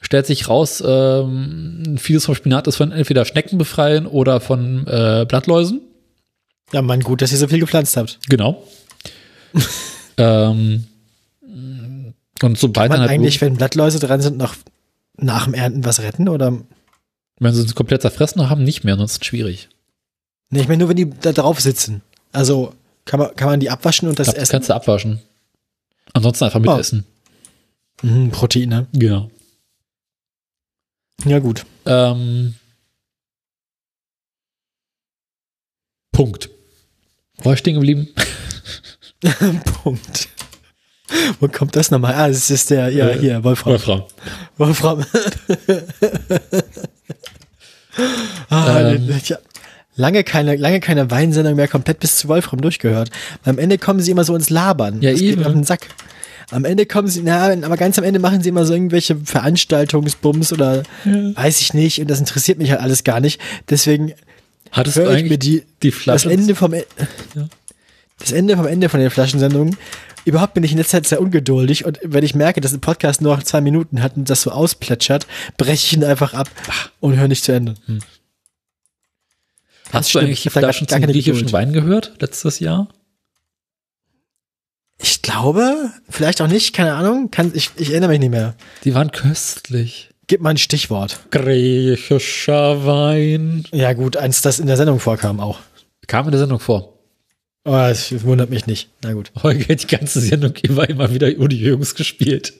[0.00, 5.24] Stellt sich raus, ähm, vieles vom Spinat ist von entweder Schnecken befreien oder von äh,
[5.28, 5.80] Blattläusen.
[6.72, 8.18] Ja, Mann, gut, dass ihr so viel gepflanzt habt.
[8.28, 8.62] Genau.
[10.18, 10.84] ähm,
[12.42, 14.54] und sobald Kann man halt eigentlich, wenn Blattläuse dran sind, noch
[15.16, 16.28] nach dem Ernten was retten?
[16.28, 16.58] Oder?
[17.40, 19.68] wenn sie es komplett zerfressen haben, nicht mehr, ansonsten schwierig.
[20.50, 22.02] Nee, ich meine nur, wenn die da drauf sitzen.
[22.32, 24.52] Also kann man, kann man die abwaschen und das Das, das essen?
[24.52, 25.20] kannst du abwaschen.
[26.14, 26.62] Ansonsten einfach Oh.
[26.70, 27.04] mitessen.
[28.02, 28.86] Mhm, Proteine.
[28.92, 29.30] Genau.
[31.24, 31.64] Ja, gut.
[31.86, 32.54] Ähm,
[36.12, 36.50] Punkt.
[37.38, 38.08] Wo war ich stehen geblieben?
[39.82, 40.28] Punkt.
[41.40, 42.14] Wo kommt das nochmal?
[42.14, 43.72] Ah, das ist der, ja, Äh, hier, Wolfram.
[43.72, 44.02] Wolfram.
[44.58, 45.04] Wolfram.
[48.50, 49.08] ah, Ähm.
[49.30, 49.40] hab
[49.96, 53.10] lange keine, lange keine Weinsendung mehr komplett bis zu Wolfram durchgehört.
[53.44, 55.00] Am Ende kommen sie immer so ins Labern.
[55.02, 55.40] Ja, das geht eben.
[55.42, 55.88] mir auf den Sack.
[56.50, 60.52] Am Ende kommen sie, na, aber ganz am Ende machen sie immer so irgendwelche Veranstaltungsbums
[60.54, 63.38] oder weiß ich nicht und das interessiert mich halt alles gar nicht.
[63.68, 64.12] Deswegen
[64.72, 66.30] Hattest du höre ich eigentlich mir die, die das Flasche?
[66.32, 66.84] Ende vom E-
[67.34, 67.48] Ja.
[68.18, 69.76] das Ende vom Ende von den Flaschensendungen.
[70.24, 73.20] Überhaupt bin ich in letzter Zeit sehr ungeduldig und wenn ich merke, dass ein Podcast
[73.22, 76.50] nur noch zwei Minuten hat und das so ausplätschert, breche ich ihn einfach ab
[77.00, 77.74] und höre nicht zu Ende.
[79.90, 81.52] Hast du eigentlich die Flaschen zum griechischen Geduld.
[81.52, 82.88] Wein gehört letztes Jahr?
[85.00, 88.54] Ich glaube, vielleicht auch nicht, keine Ahnung, kann, ich, ich erinnere mich nicht mehr.
[88.84, 90.10] Die waren köstlich.
[90.28, 91.18] Gib mal ein Stichwort.
[91.30, 93.64] Griechischer Wein.
[93.72, 95.58] Ja gut, eins, das in der Sendung vorkam auch.
[96.06, 96.94] Kam in der Sendung vor.
[97.64, 98.90] Oh, das wundert mich nicht.
[99.02, 99.32] Na gut.
[99.42, 102.54] Holger hat die ganze Sendung immer, immer wieder Uni Jungs gespielt.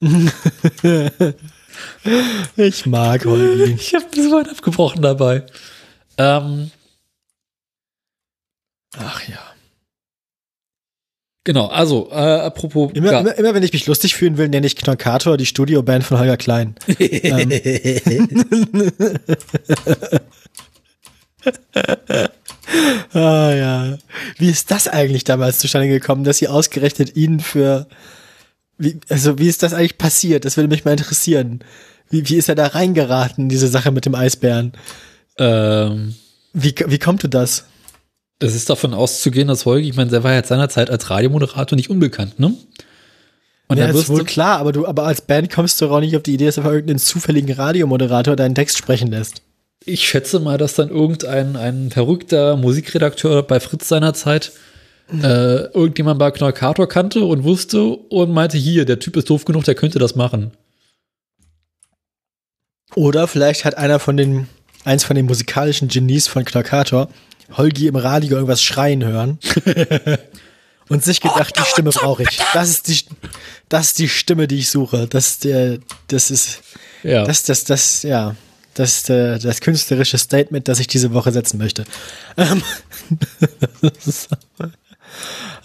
[2.56, 3.74] Ich mag Holgi.
[3.74, 5.44] Ich habe das Wort abgebrochen dabei.
[6.16, 6.70] Ähm,
[8.98, 9.45] Ach ja.
[11.46, 12.92] Genau, also, äh, apropos.
[12.92, 16.18] Immer, immer, immer wenn ich mich lustig fühlen will, nenne ich Knockator, die Studioband von
[16.18, 16.74] Holger Klein.
[16.98, 17.50] ähm.
[23.14, 23.98] ah ja.
[24.36, 27.86] Wie ist das eigentlich damals zustande gekommen, dass sie ausgerechnet ihn für
[28.78, 30.44] wie, also wie ist das eigentlich passiert?
[30.44, 31.60] Das würde mich mal interessieren.
[32.10, 34.72] Wie, wie ist er da reingeraten, in diese Sache mit dem Eisbären?
[35.38, 36.14] ähm,
[36.52, 37.64] Wie, wie kommt du das?
[38.38, 41.90] Es ist davon auszugehen, dass Holger, ich meine, der war ja seinerzeit als Radiomoderator nicht
[41.90, 42.54] unbekannt, ne?
[43.68, 46.22] Und ja, ist wohl klar, aber du, aber als Band kommst du auch nicht auf
[46.22, 49.42] die Idee, dass einfach irgendeinen zufälligen Radiomoderator deinen Text sprechen lässt.
[49.84, 54.52] ich schätze mal, dass dann irgendein ein verrückter Musikredakteur bei Fritz seinerzeit
[55.10, 59.64] äh, irgendjemand bei Knockator kannte und wusste und meinte, hier, der Typ ist doof genug,
[59.64, 60.50] der könnte das machen.
[62.94, 64.48] Oder vielleicht hat einer von den,
[64.84, 67.08] eins von den musikalischen Genies von Knockator,
[67.52, 69.38] Holgi im Radio irgendwas schreien hören
[70.88, 72.38] und sich gedacht, die Stimme brauche ich.
[72.52, 73.00] Das ist die,
[73.68, 75.06] das ist die Stimme, die ich suche.
[75.08, 75.78] Das ist der,
[76.08, 76.60] das ist,
[77.02, 77.24] Ja.
[77.24, 78.34] das, das, das, ja,
[78.74, 81.84] das ist äh, das künstlerische Statement, das ich diese Woche setzen möchte.
[82.36, 82.62] Ähm,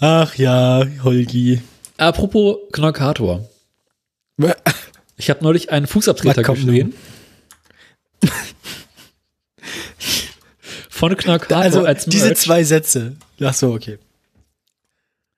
[0.00, 1.62] Ach ja, Holgi.
[1.98, 3.48] Apropos Knockator.
[5.16, 6.94] Ich habe neulich einen Fußabtreter gesehen.
[11.02, 13.16] Von Knackato Also als diese zwei Sätze.
[13.40, 13.98] Ach so, okay.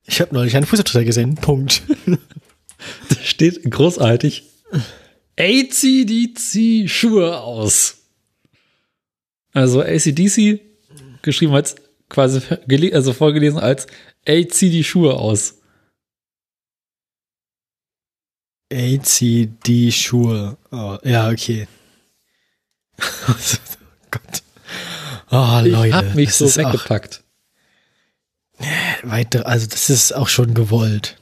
[0.04, 1.36] Ich habe neulich einen Fußabdruck gesehen.
[1.36, 1.82] Punkt.
[3.08, 4.42] Da steht großartig.
[5.38, 7.96] ACDC Schuhe aus.
[9.54, 10.60] Also ACDC
[11.22, 11.76] geschrieben als
[12.10, 12.42] quasi
[12.92, 13.86] also vorgelesen als
[14.28, 15.62] ACD Schuhe aus.
[18.70, 20.58] ACD Schuhe.
[20.70, 21.66] Oh, ja, okay.
[23.00, 23.34] oh
[24.10, 24.43] Gott.
[25.30, 25.88] Oh, Leute.
[25.88, 27.22] ich hab mich das so ist auch weggepackt.
[29.02, 31.16] Weiter, also das ist auch schon gewollt.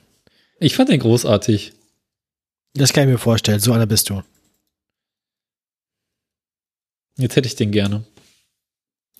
[0.60, 1.72] Ich fand den großartig.
[2.74, 3.58] Das kann ich mir vorstellen.
[3.60, 4.22] So einer bist du.
[7.16, 8.04] Jetzt hätte ich den gerne.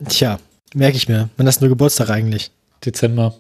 [0.08, 0.40] Tja,
[0.74, 1.28] merke ich mir.
[1.36, 2.50] Wann hast du nur Geburtstag eigentlich?
[2.84, 3.36] Dezember.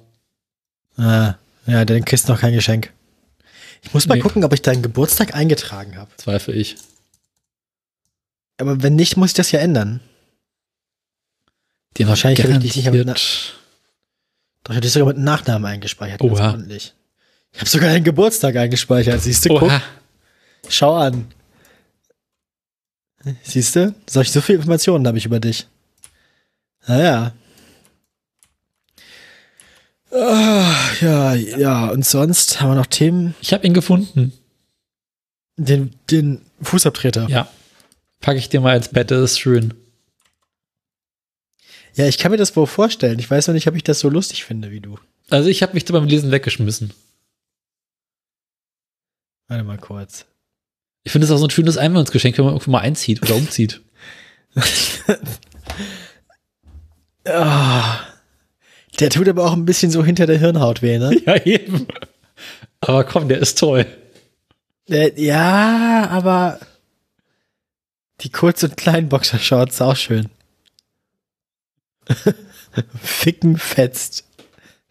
[0.96, 1.34] Ah,
[1.66, 2.92] ja, dann kriegst du noch kein Geschenk.
[3.82, 4.20] Ich muss mal Nee.
[4.20, 6.14] gucken, ob ich deinen Geburtstag eingetragen habe.
[6.16, 6.76] Zweifel ich.
[8.58, 10.00] Aber wenn nicht, muss ich das ja ändern.
[11.98, 13.06] Den Wahrscheinlich habe ich mit
[14.64, 16.20] Doch, habe dich sogar mit Nachnamen eingespeichert.
[16.20, 16.50] Ganz Oha.
[16.52, 16.94] ordentlich.
[17.52, 19.20] Ich habe sogar deinen Geburtstag eingespeichert.
[19.20, 19.70] Siehst du, guck,
[20.68, 21.26] schau an.
[23.42, 23.94] Siehst du?
[24.08, 25.66] Solch so viele Informationen habe ich über dich.
[26.86, 27.32] Naja.
[30.10, 33.34] Ah, ja, ja, und sonst haben wir noch Themen.
[33.40, 34.32] Ich habe ihn gefunden.
[35.56, 37.28] Den, den Fußabtreter.
[37.28, 37.48] Ja.
[38.20, 39.74] Packe ich dir mal ins Bett, das ist schön.
[41.94, 43.18] Ja, ich kann mir das wohl vorstellen.
[43.18, 44.98] Ich weiß noch nicht, ob ich das so lustig finde wie du.
[45.30, 46.92] Also ich habe mich da beim Lesen weggeschmissen.
[49.48, 50.24] Warte mal kurz.
[51.04, 53.80] Ich finde es auch so ein schönes Einwandsgeschenk, wenn man irgendwo mal einzieht oder umzieht.
[57.24, 58.00] Ah,
[58.98, 61.16] der tut aber auch ein bisschen so hinter der Hirnhaut weh, ne?
[61.26, 61.86] ja, eben.
[62.80, 63.86] Aber komm, der ist toll.
[64.88, 66.58] Äh, ja, aber
[68.20, 70.30] die kurz- und kleinen Boxershorts auch schön.
[73.02, 74.24] Ficken fetzt.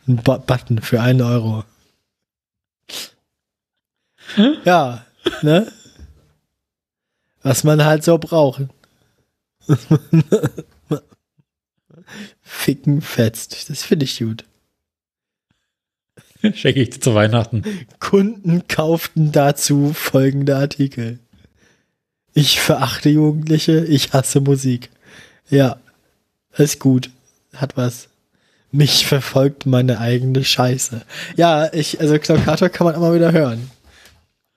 [0.08, 1.64] Ein Button für einen Euro.
[4.66, 5.06] Ja,
[5.42, 5.72] ne?
[7.44, 8.64] Was man halt so braucht.
[12.42, 13.70] Ficken fetzt.
[13.70, 14.46] Das finde ich gut.
[16.54, 17.64] Schenke ich dir zu Weihnachten.
[18.00, 21.20] Kunden kauften dazu folgende Artikel.
[22.34, 24.90] Ich verachte Jugendliche, ich hasse Musik.
[25.50, 25.81] Ja,
[26.58, 27.10] ist gut.
[27.54, 28.10] Hat was.
[28.72, 31.02] Mich verfolgt meine eigene Scheiße.
[31.36, 33.70] Ja, ich, also Knockator kann man immer wieder hören.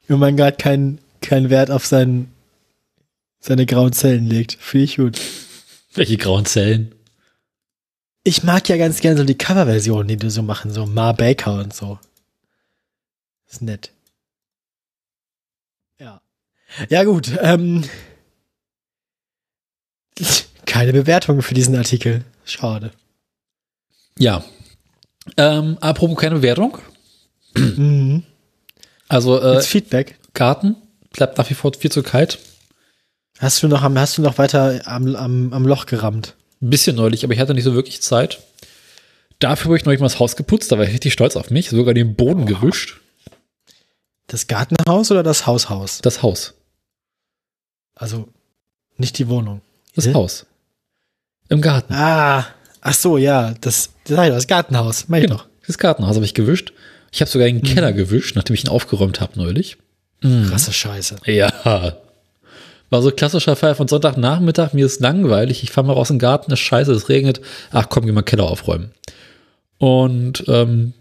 [0.07, 2.32] Wenn man gerade keinen keinen Wert auf seinen,
[3.40, 4.57] seine grauen Zellen legt.
[4.61, 5.20] Finde ich gut.
[5.95, 6.95] Welche grauen Zellen?
[8.22, 11.61] Ich mag ja ganz gerne so die Coverversionen, die du so machen, so Ma Baker
[11.61, 11.99] und so.
[13.51, 13.90] Ist nett.
[15.99, 16.20] Ja.
[16.88, 17.30] Ja, gut.
[17.40, 17.84] Ähm,
[20.75, 22.25] keine Bewertung für diesen Artikel.
[22.45, 22.91] Schade.
[24.18, 24.43] Ja.
[25.37, 26.79] Ähm, apropos keine Bewertung.
[27.55, 28.25] Mhm.
[29.07, 30.18] Also äh, Jetzt Feedback.
[30.33, 30.75] Garten
[31.12, 32.41] bleibt nach wie vor viel zu kalt.
[33.39, 36.35] Hast du noch, hast du noch weiter am, am, am Loch gerammt?
[36.61, 38.41] Ein bisschen neulich, aber ich hatte nicht so wirklich Zeit.
[39.39, 41.70] Dafür habe ich neulich mal das Haus geputzt, da war ich richtig stolz auf mich.
[41.70, 43.01] Sogar den Boden gewischt.
[44.27, 46.01] Das Gartenhaus oder das Haushaus?
[46.03, 46.55] Das Haus.
[47.95, 48.27] Also
[48.97, 49.61] nicht die Wohnung.
[49.95, 50.12] Das?
[50.12, 50.47] Haus.
[51.49, 51.92] Im Garten.
[51.92, 52.47] Ah,
[52.80, 55.07] ach so, ja, das, das, das Gartenhaus.
[55.09, 55.40] Ich Genau.
[55.66, 56.72] Das Gartenhaus habe ich gewischt.
[57.12, 59.76] Ich habe sogar den Keller gewischt, nachdem ich ihn aufgeräumt habe neulich.
[60.20, 61.16] Krasse Scheiße.
[61.26, 61.53] Ja.
[62.90, 66.20] War so klassischer Fall von Sonntagnachmittag, mir ist langweilig, ich fahre mal raus in den
[66.20, 67.40] Garten, es ist scheiße, es regnet.
[67.72, 68.92] Ach komm, geh mal Keller aufräumen.
[69.78, 70.92] Und ähm,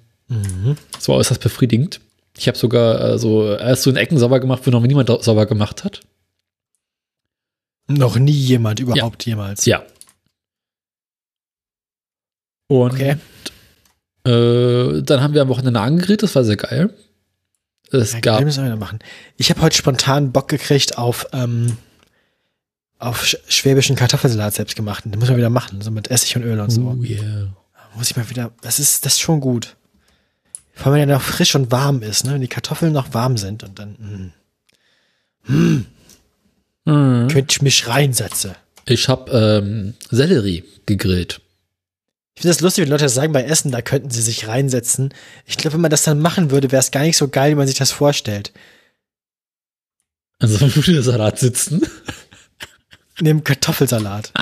[0.91, 1.99] das war äußerst befriedigend.
[2.37, 5.45] Ich habe sogar äh, so erst so in Ecken sauber gemacht, wo noch niemand sauber
[5.45, 6.01] gemacht hat.
[7.87, 9.65] Noch nie jemand überhaupt jemals.
[9.65, 9.83] Ja.
[12.82, 13.17] Und Okay.
[14.26, 16.89] äh, dann haben wir am Wochenende angegrillt, das war sehr geil.
[17.91, 18.97] Es Ja, gab müssen wir machen.
[19.38, 21.78] Ich habe heute spontan Bock gekriegt auf, ähm,
[22.97, 25.05] auf sch schwäbischen Kartoffelsalat selbst gemacht.
[25.05, 26.82] Den muss man wieder machen, so mit Essig und Öl und so.
[26.99, 27.53] Oh yeah.
[27.95, 29.76] Muss ich mal wieder, das ist, das ist schon gut.
[30.74, 32.34] Vor allem, wenn er noch frisch und warm ist, ne?
[32.34, 34.34] Wenn die Kartoffeln noch warm sind und dann,
[35.45, 35.84] mh,
[36.86, 37.28] Mhm.
[37.30, 38.55] könnte ich mich reinsetzen.
[38.86, 41.39] Ich habe ähm, Sellerie gegrillt.
[42.36, 45.13] Ich finde das lustig, wenn Leute das sagen bei Essen, da könnten sie sich reinsetzen.
[45.45, 47.55] Ich glaube, wenn man das dann machen würde, wäre es gar nicht so geil, wie
[47.55, 48.51] man sich das vorstellt.
[50.39, 51.81] Also im Nudelsalat sitzen.
[53.19, 54.34] Neben Kartoffelsalat.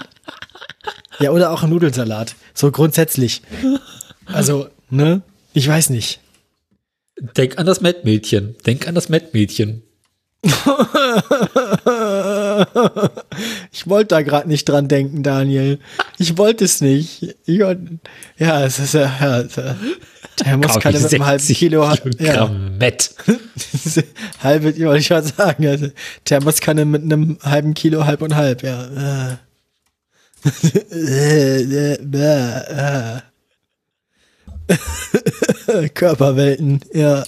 [1.20, 2.36] ja, oder auch ein Nudelsalat.
[2.54, 3.42] So grundsätzlich.
[4.26, 5.22] Also, ne?
[5.54, 6.22] Ich weiß nicht.
[7.20, 8.56] Denk an das Mettmädchen.
[8.66, 9.84] Denk an das Mettmädchen.
[13.72, 15.80] Ich wollte da gerade nicht dran denken, Daniel.
[16.18, 17.36] Ich wollte es nicht.
[17.46, 17.80] Ich wollt,
[18.38, 19.12] ja, es ist ja.
[19.20, 19.44] ja
[20.46, 21.86] der muss keine mit einem halben Kilo.
[22.50, 23.16] Mett.
[24.44, 25.68] halbe, wollte ich mal sagen.
[25.68, 25.88] Also,
[26.30, 29.40] der muss keine mit einem halben Kilo halb und halb, ja.
[35.94, 37.24] Körperwelten, ja.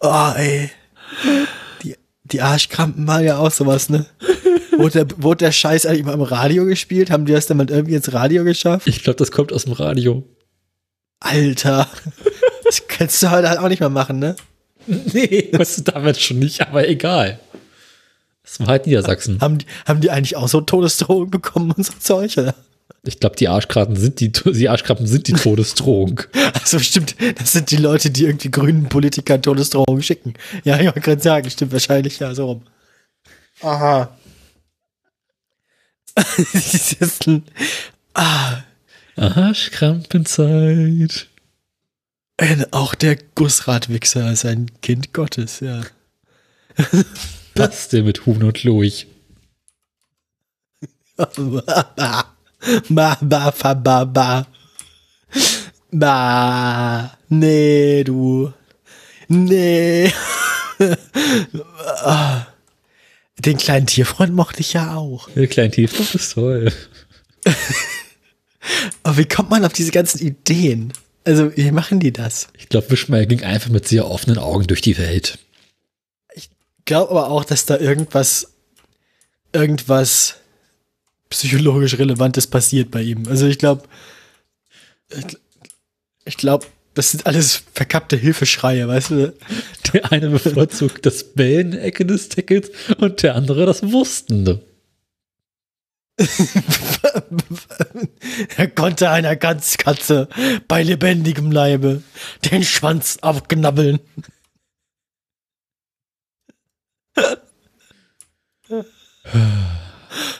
[0.00, 0.70] Oh, ey.
[2.32, 4.06] Die, Arschkrampen waren ja auch sowas, ne?
[4.76, 7.10] Wurde der, wurde der Scheiß eigentlich mal im Radio gespielt?
[7.10, 8.86] Haben die das dann mal irgendwie ins Radio geschafft?
[8.86, 10.22] Ich glaube, das kommt aus dem Radio.
[11.20, 11.88] Alter.
[12.64, 14.36] Das kannst du heute halt auch nicht mehr machen, ne?
[14.86, 17.40] Nee, weißt du damals schon nicht, aber egal.
[18.42, 19.40] Das war halt Niedersachsen.
[19.40, 22.54] Haben die, haben die eigentlich auch so Todesdrohungen bekommen und so Zeug, oder?
[23.04, 26.20] Ich glaube, die Arschkraten sind die, die Arschkrabben sind die Todesdrohung.
[26.52, 30.34] Also stimmt, das sind die Leute, die irgendwie grünen Politikern Todesdrohungen schicken.
[30.64, 32.62] Ja, ich wollte gerade sagen, stimmt wahrscheinlich, ja, so rum.
[33.62, 34.14] Aha.
[38.14, 38.62] ah.
[39.16, 41.28] Arschkrampenzeit.
[42.70, 45.80] Auch der Gussradwichser ist ein Kind Gottes, ja.
[47.54, 49.06] Passt der mit Huhn und Lurch.
[52.88, 54.46] Ba, ba, fa, ba, ba.
[55.92, 57.16] Ba.
[57.28, 58.52] Nee, du.
[59.28, 60.12] Nee.
[63.38, 65.30] Den kleinen Tierfreund mochte ich ja auch.
[65.30, 66.72] Der kleine Tierfreund ist toll.
[69.02, 70.92] Aber wie kommt man auf diese ganzen Ideen?
[71.24, 72.48] Also, wie machen die das?
[72.58, 75.38] Ich glaube, Wischmeier ging einfach mit sehr offenen Augen durch die Welt.
[76.34, 76.50] Ich
[76.84, 78.54] glaube aber auch, dass da irgendwas,
[79.52, 80.37] irgendwas
[81.30, 83.26] psychologisch Relevantes passiert bei ihm.
[83.28, 83.84] Also ich glaube,
[85.10, 85.38] ich,
[86.24, 89.34] ich glaube, das sind alles verkappte Hilfeschreie, weißt du?
[89.92, 94.60] Der eine bevorzugt das Bellen-Ecke des Tickets und der andere das Wurstende.
[98.56, 100.28] er konnte einer Ganzkatze
[100.66, 102.02] bei lebendigem Leibe
[102.50, 104.00] den Schwanz abknabbeln.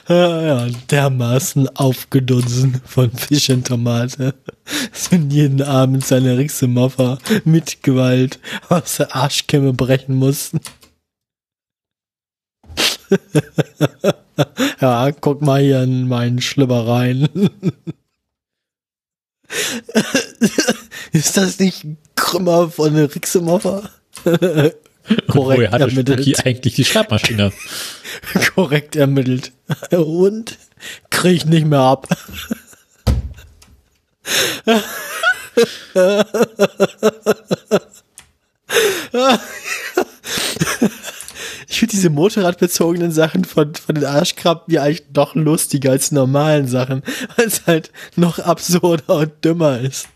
[0.07, 4.33] Ja, dermaßen aufgedunsen von Fisch und Tomate,
[5.11, 8.39] man jeden Abend seine Rixemoffer mit Gewalt
[8.69, 10.59] aus der Arschkämme brechen mussten.
[14.81, 17.29] ja, guck mal hier in meinen Schlüpper rein.
[21.11, 23.89] Ist das nicht Krümmer von Rixemoffer?
[25.27, 27.51] Korrekt Woher hatte Spooky eigentlich die Schreibmaschine?
[28.55, 29.51] Korrekt ermittelt.
[29.91, 30.57] Und
[31.09, 32.07] krieg ich nicht mehr ab.
[41.67, 46.67] Ich finde diese motorradbezogenen Sachen von, von den Arschkrabben ja eigentlich noch lustiger als normalen
[46.67, 47.03] Sachen,
[47.35, 50.07] weil es halt noch absurder und dümmer ist.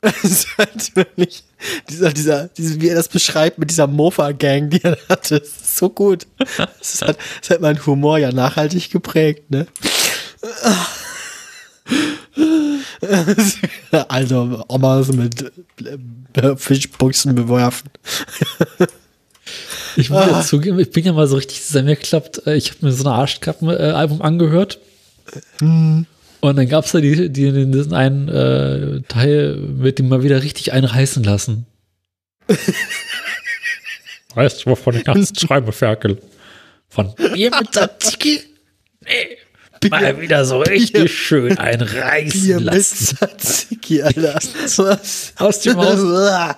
[0.00, 1.44] Es ist halt wirklich
[1.88, 5.40] dieser, dieser, dieser, wie er das beschreibt mit dieser Mofa-Gang, die er hatte.
[5.40, 6.26] Das ist so gut.
[6.38, 9.66] Das hat, das hat meinen Humor ja nachhaltig geprägt, ne?
[14.08, 15.52] Also, Omas mit
[16.34, 17.90] äh, Fischbuchsen bewerfen.
[19.96, 22.46] Ich muss ja zugeben, ich bin ja mal so richtig zusammengeklappt.
[22.46, 24.78] Äh, ich habe mir so ein Arschkappen-Album angehört.
[25.58, 26.06] Hm.
[26.44, 30.42] Und dann gab es da die, die, diesen einen äh, Teil, mit dem mal wieder
[30.42, 31.64] richtig einreißen lassen.
[34.34, 36.18] weißt du, wovon ich nachts schreibe, Ferkel?
[36.86, 38.42] Von Bier mit Tzatziki?
[39.00, 39.38] Nee.
[39.80, 43.16] Bier, mal wieder so richtig Bier, schön einreißen Bier lassen.
[43.22, 44.34] Mit Tzatziki, Alter.
[44.34, 45.32] Was?
[45.38, 45.98] Aus dem Haus.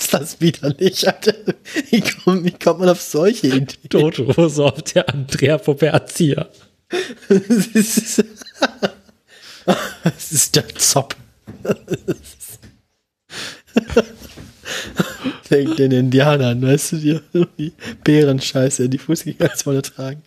[0.00, 1.34] ist das wieder nicht, Alter.
[1.90, 3.68] Wie kommt, wie kommt man auf solche Ideen?
[3.88, 6.48] Toto, so auf der Andrea Poperzia
[7.28, 7.66] das,
[10.32, 11.16] ist, der Zopp.
[15.50, 17.20] Denkt den Indianern, weißt du, die
[17.58, 17.72] die
[18.04, 20.22] Bärenscheiße in die Fußgängerzone tragen.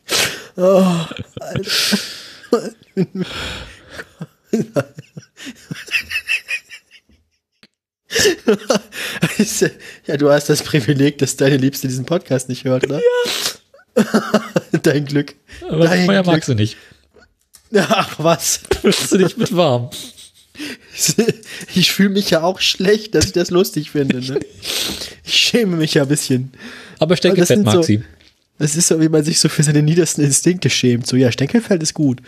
[0.57, 1.05] Oh,
[1.39, 1.97] Alter.
[10.05, 12.97] ja, du hast das Privileg, dass deine Liebste diesen Podcast nicht hört, oder?
[12.97, 13.03] Ja.
[14.83, 15.35] Dein Glück.
[15.69, 16.77] Aber Dein Feuer mag sie nicht.
[17.73, 18.61] Ach was.
[18.81, 19.89] Bist du nicht mit warm?
[21.75, 24.21] Ich fühle mich ja auch schlecht, dass ich das lustig finde.
[24.21, 24.39] Ne?
[25.25, 26.53] Ich schäme mich ja ein bisschen.
[26.97, 28.05] Aber Steckelfeld mag so, sie.
[28.57, 31.05] Das ist so, wie man sich so für seine niedersten Instinkte schämt.
[31.05, 32.21] So, ja, Steckelfeld ist gut.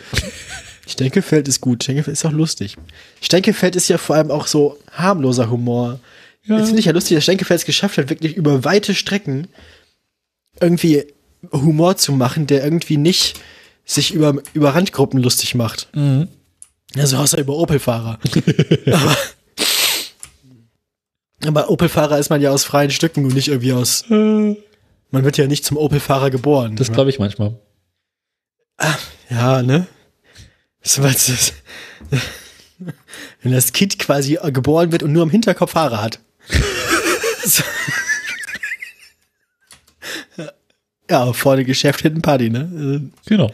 [0.86, 1.84] Steckelfeld ist gut.
[1.84, 2.76] Steckelfeld ist auch lustig.
[3.22, 5.98] Steckelfeld ist ja vor allem auch so harmloser Humor.
[6.44, 6.58] Ja.
[6.58, 9.48] Jetzt finde ich ja lustig, dass Steckelfeld es geschafft hat, wirklich über weite Strecken
[10.60, 11.04] irgendwie
[11.52, 13.40] Humor zu machen, der irgendwie nicht
[13.84, 15.88] sich über, über Randgruppen lustig macht.
[15.94, 16.28] Mhm.
[16.96, 18.18] Also außer über Opel-Fahrer.
[18.86, 19.16] aber,
[21.44, 24.04] aber Opel-Fahrer ist man ja aus freien Stücken und nicht irgendwie aus.
[24.08, 24.56] Man
[25.10, 26.76] wird ja nicht zum Opel-Fahrer geboren.
[26.76, 27.58] Das glaube ich manchmal.
[29.30, 29.86] Ja, ne?
[30.82, 30.98] Das,
[33.42, 36.20] wenn das Kind quasi geboren wird und nur am Hinterkopf Haare hat.
[37.44, 37.62] So.
[41.10, 43.10] Ja, vorne Geschäft, hinten Party, ne?
[43.26, 43.52] Genau.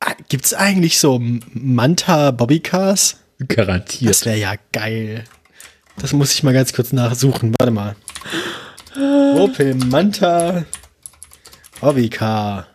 [0.00, 1.18] Ah, Gibt's eigentlich so
[1.52, 3.16] Manta Bobbycars?
[3.48, 4.10] Garantiert.
[4.10, 5.24] Das wäre ja geil.
[5.96, 7.54] Das muss ich mal ganz kurz nachsuchen.
[7.58, 7.96] Warte mal.
[9.36, 10.64] Opel Manta
[11.80, 12.66] Bobbycar.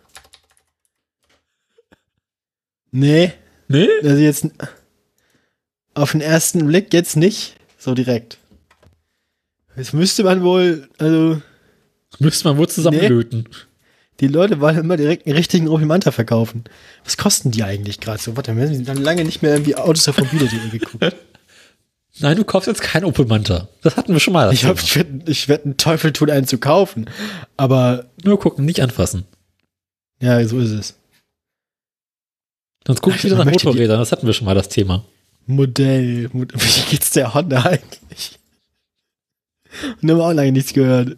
[2.91, 3.33] Nee,
[3.67, 3.89] Nee?
[4.03, 4.47] also jetzt
[5.95, 8.37] auf den ersten Blick jetzt nicht so direkt.
[9.77, 11.41] Jetzt müsste man wohl, also
[12.19, 13.47] Müsste man wohl zusammenlöten.
[14.21, 16.63] die Leute wollen immer direkt einen richtigen Opel Manta verkaufen.
[17.03, 18.37] Was kosten die eigentlich gerade so?
[18.37, 21.15] Warte, wir haben dann lange nicht mehr irgendwie Autos auf Mobile.de geguckt.
[22.19, 23.67] Nein, du kaufst jetzt kein Opel Manta.
[23.81, 24.45] Das hatten wir schon mal.
[24.45, 27.09] das Ich, hab, ich werde ich werd einen Teufel tun, einen zu kaufen.
[27.57, 29.25] Aber Nur gucken, nicht anfassen.
[30.21, 30.95] ja, so ist es.
[32.87, 33.99] Sonst guck ich wieder Man nach Motorrädern.
[33.99, 35.03] Das hatten wir schon mal, das Thema.
[35.45, 36.29] Modell.
[36.31, 38.39] Mod- Wie geht's der Honda eigentlich?
[40.01, 41.17] Und haben wir auch lange nichts gehört.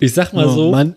[0.00, 0.96] Ich sag mal Oh, so, Mann,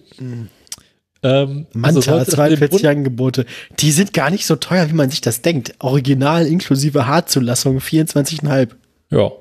[1.24, 3.46] ähm, Manta, also mit dem 42 Grund- Angebote.
[3.80, 5.74] Die sind gar nicht so teuer, wie man sich das denkt.
[5.80, 8.70] Original inklusive Hartzulassung 24,5.
[9.10, 9.32] Ja.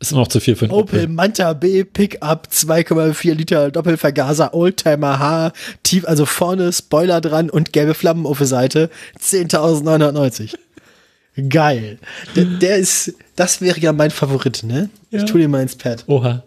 [0.00, 1.08] Ist noch zu viel für einen Opel Opel.
[1.08, 7.94] Manta B Pickup 2,4 Liter Doppelvergaser Oldtimer H tief also vorne Spoiler dran und gelbe
[7.94, 10.54] Flammen auf der Seite 10.990.
[11.48, 11.98] Geil.
[12.36, 14.90] Der, der ist das wäre ja mein Favorit, ne?
[15.10, 15.20] Ja.
[15.20, 16.04] Ich tu dir mal ins Pad.
[16.06, 16.42] Oha.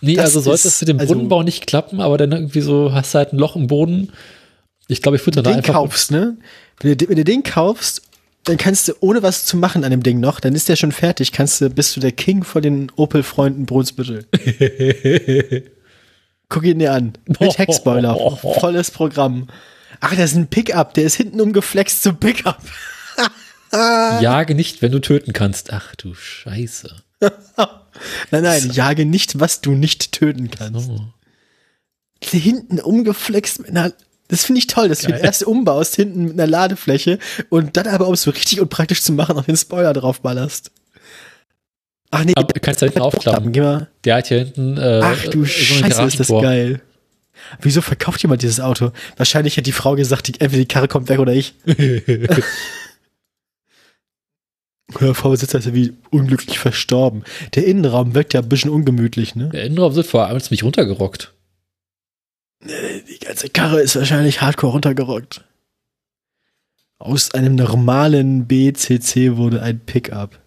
[0.00, 2.92] Nee, Das also sollte es mit dem also- Brunnenbau nicht klappen, aber dann irgendwie so
[2.92, 4.12] hast du halt ein Loch im Boden.
[4.88, 5.74] Ich glaube, ich würde da einfach.
[5.74, 6.36] kaufst, ne?
[6.80, 8.02] Wenn du, wenn du den kaufst,
[8.44, 10.92] dann kannst du ohne was zu machen an dem Ding noch, dann ist der schon
[10.92, 11.32] fertig.
[11.32, 14.26] Kannst du, bist du der King von den Opel-Freunden Brunsbüttel.
[16.50, 17.14] Guck ihn dir an.
[17.26, 18.14] Mit Heckspoiler.
[18.60, 19.48] Volles Programm.
[20.00, 20.92] Ach, das ist ein Pickup.
[20.94, 22.58] Der ist hinten umgeflext zum Pickup.
[24.20, 25.72] Jage nicht, wenn du töten kannst.
[25.72, 26.94] Ach du Scheiße.
[28.30, 30.90] Nein, nein, jage nicht, was du nicht töten kannst.
[30.90, 31.00] Oh.
[32.22, 33.92] Hinten umgeflext mit einer.
[34.28, 35.18] Das finde ich toll, dass du Geil.
[35.18, 37.18] den erst umbaust, hinten mit einer Ladefläche
[37.50, 40.72] und dann aber, um es so richtig unpraktisch zu machen, auf den Spoiler draufballerst.
[42.10, 43.52] Ach nee, Aber kannst du da hinten aufklappen.
[43.52, 43.88] Geh mal.
[44.04, 44.78] Der hat hier hinten.
[44.78, 46.80] Äh, Ach du so ein Scheiße, ist das geil.
[47.60, 48.92] Wieso verkauft jemand dieses Auto?
[49.16, 51.54] Wahrscheinlich hat die Frau gesagt, die, entweder die Karre kommt weg oder ich.
[54.88, 57.24] Der Vorbesitzer ist ja wie unglücklich verstorben.
[57.54, 59.48] Der Innenraum wirkt ja ein bisschen ungemütlich, ne?
[59.48, 61.32] Der Innenraum sind vor allem ziemlich runtergerockt.
[62.62, 65.44] Die ganze Karre ist wahrscheinlich hardcore runtergerockt.
[66.98, 70.40] Aus einem normalen BCC wurde ein Pickup.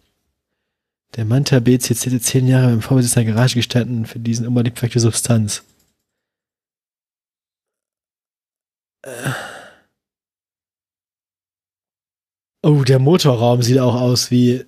[1.15, 4.75] Der Manta BCC hat zehn Jahre im Vorbesitzer in der Garage gestanden für diesen unbedingt
[4.75, 5.63] perfekte Substanz.
[9.03, 9.56] Äh.
[12.67, 14.65] Oh, der Motorraum sieht auch aus wie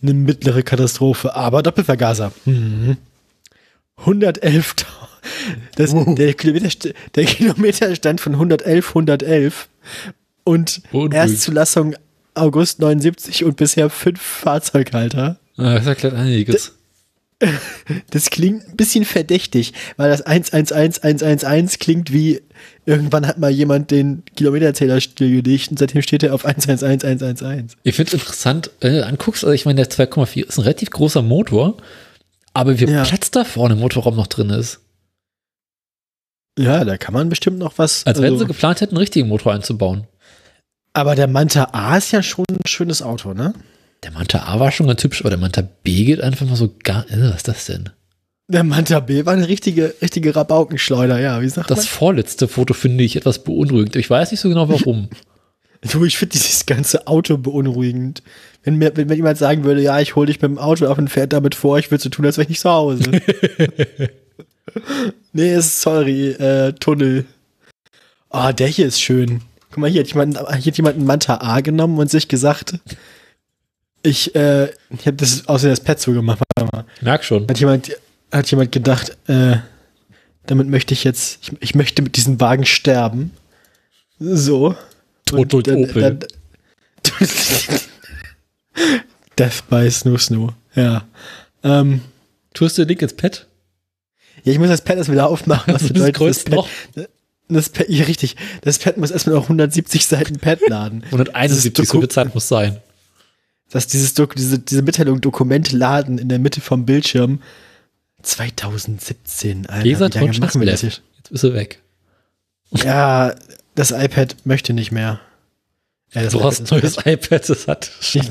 [0.00, 2.30] eine mittlere Katastrophe, aber Doppelvergaser.
[2.44, 2.98] Mhm.
[3.96, 4.76] 111.
[5.74, 9.68] Das, der, Kilometer, der Kilometerstand von 111, 111
[10.44, 11.14] und Unruhig.
[11.14, 11.96] Erstzulassung
[12.34, 15.38] August 79 und bisher fünf Fahrzeughalter.
[15.56, 16.72] Ah, Das erklärt einiges.
[18.10, 22.40] Das klingt ein bisschen verdächtig, weil das 111111 klingt wie
[22.86, 27.76] irgendwann hat mal jemand den Kilometerzähler stillgelegt und seitdem steht er auf 111111.
[27.82, 30.90] Ich finde es interessant, wenn du anguckst, also ich meine, der 2,4 ist ein relativ
[30.90, 31.76] großer Motor,
[32.54, 33.02] aber wie Ja.
[33.04, 34.80] Platz da vorne im Motorraum noch drin ist.
[36.58, 38.04] Ja, da kann man bestimmt noch was.
[38.06, 40.06] Als wenn also- sie geplant hätten, einen richtigen Motor einzubauen.
[40.92, 43.54] aber der Manta A ist ja schon ein schönes Auto, ne?
[44.02, 46.74] Der Manta A war schon ganz hübsch, aber der Manta B geht einfach mal so
[46.82, 47.08] gar.
[47.10, 47.90] Äh, was ist das denn?
[48.48, 53.04] Der Manta B war eine richtige, richtige Rabaukenschleuder, ja, wie sagt Das vorletzte Foto finde
[53.04, 53.96] ich etwas beunruhigend.
[53.96, 55.02] Ich weiß nicht so genau warum.
[55.02, 55.08] man?
[55.90, 58.22] Du, ich finde dieses ganze Auto beunruhigend.
[58.62, 60.96] Wenn mir, wenn mir jemand sagen würde, ja, ich hole dich mit dem Auto auf
[60.96, 63.02] und fährt damit vor, ich würde so tun, als wäre ich nicht zu Hause.
[65.32, 67.24] nee, sorry, äh, Tunnel.
[68.30, 69.40] Ah, der hier ist schön.
[69.70, 72.78] Guck mal, hier hat jemand, hier hat jemand einen Manta A genommen und sich gesagt,
[74.02, 76.40] ich, äh, ich habe das außer das Pad zugemacht.
[76.56, 76.84] Warte mal.
[77.00, 77.46] Merk schon.
[77.48, 77.96] Hat jemand,
[78.30, 79.56] hat jemand gedacht, äh,
[80.46, 83.32] damit möchte ich jetzt, ich, ich möchte mit diesem Wagen sterben.
[84.18, 84.74] So.
[85.26, 86.18] Tod durch Opel.
[89.38, 90.50] Death by Snoo Snoo.
[90.74, 91.04] Ja.
[91.62, 92.02] Ähm,
[92.54, 93.46] Tust du den Link ins Pad?
[94.44, 95.74] Ja, ich muss das Pad erst wieder aufmachen.
[95.74, 96.68] Was Das bedeutet, größte Pad, noch.
[97.48, 98.36] das Pad, ja, richtig.
[98.62, 101.02] Das Pad muss erstmal noch 170 Seiten Pad laden.
[101.06, 102.78] 171, Dieses so viel Zeit muss sein.
[103.72, 107.40] Dass dieses Dok diese, diese Mitteilung Dokument laden in der Mitte vom Bildschirm
[108.22, 109.82] 2017, Alter.
[109.82, 110.82] Dieser wie lange machen wir das.
[110.82, 111.80] Jetzt ist er weg.
[112.70, 113.34] Ja,
[113.74, 115.20] das iPad möchte nicht mehr.
[116.12, 118.26] Ja, das Du iPad hast ein neues iPad, das hat Scheiß.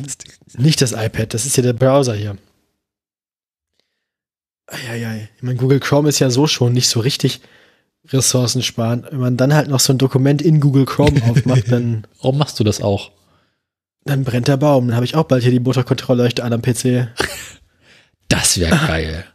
[0.58, 2.38] Nicht das iPad, das ist ja der Browser hier.
[4.68, 5.30] Eieiei.
[5.36, 7.42] Ich meine, Google Chrome ist ja so schon nicht so richtig
[8.10, 9.12] ressourcensparend.
[9.12, 12.60] Wenn man dann halt noch so ein Dokument in Google Chrome aufmacht, dann, Warum machst
[12.60, 13.12] du das auch?
[14.06, 14.88] Dann brennt der Baum.
[14.88, 17.10] Dann habe ich auch bald hier die Motorkontrollleuchte an am PC.
[18.28, 19.26] Das wäre geil.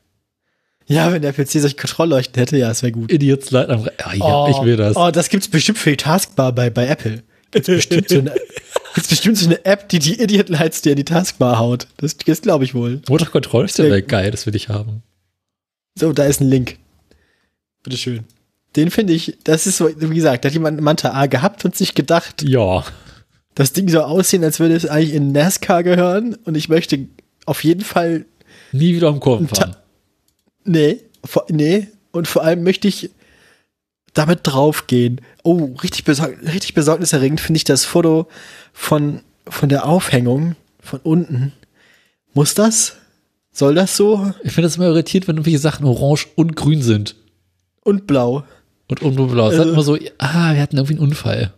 [0.89, 3.13] Ja, wenn der PC solche Kontrollleuchten hätte, ja, das wäre gut.
[3.13, 4.97] Idiots Light am ah, ja, ich will das.
[4.97, 7.25] Oh, das gibt's bestimmt für die Taskbar bei, bei Apple.
[7.51, 8.33] Gibt's bestimmt, so eine,
[8.95, 11.89] gibt's bestimmt so eine App, die die Idiot Lights dir in die Taskbar haut.
[11.97, 13.03] Das, das glaube ich wohl.
[13.79, 15.03] Ja wäre geil, das will ich haben.
[15.99, 16.77] So, da ist ein Link.
[17.83, 18.25] Bitteschön.
[18.77, 21.75] Den finde ich, das ist so, wie gesagt, da hat jemand Manta A gehabt und
[21.75, 22.85] sich gedacht, Ja.
[23.57, 27.07] Das Ding soll aussehen, als würde es eigentlich in NASCAR gehören und ich möchte
[27.45, 28.25] auf jeden Fall,
[28.73, 29.77] Nie wieder am Kurven Ta- fahren.
[30.65, 33.11] nee, vor, nee, und vor allem möchte ich
[34.15, 35.21] damit draufgehen.
[35.43, 38.29] Oh, richtig, besorg richtig besorgniserregend finde ich das Foto
[38.73, 41.53] von, von der Aufhängung von unten.
[42.33, 42.97] Muss das?
[43.53, 44.33] Soll das so?
[44.43, 47.17] Ich finde das immer irritiert, wenn irgendwelche Sachen orange und grün sind.
[47.83, 48.45] Und blau.
[48.89, 49.49] Und unblau.
[49.49, 51.53] Es Also- hat immer so, ah, wir hatten irgendwie einen Unfall.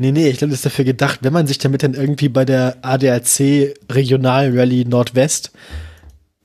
[0.00, 2.44] Nee, nee, ich glaube, das ist dafür gedacht, wenn man sich damit dann irgendwie bei
[2.44, 5.50] der ADAC Regional Rallye Nordwest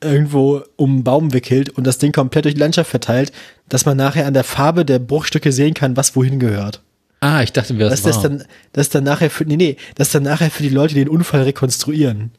[0.04, 3.32] irgendwo um einen Baum wickelt und das Ding komplett durch die Landschaft verteilt,
[3.70, 6.82] dass man nachher an der Farbe der Bruchstücke sehen kann, was wohin gehört.
[7.22, 8.30] Ah, ich dachte, wir Das das ist war.
[8.32, 8.43] dann,
[8.74, 11.08] das ist dann nachher für, nee, nee, das ist dann nachher für die Leute, den
[11.08, 12.32] Unfall rekonstruieren.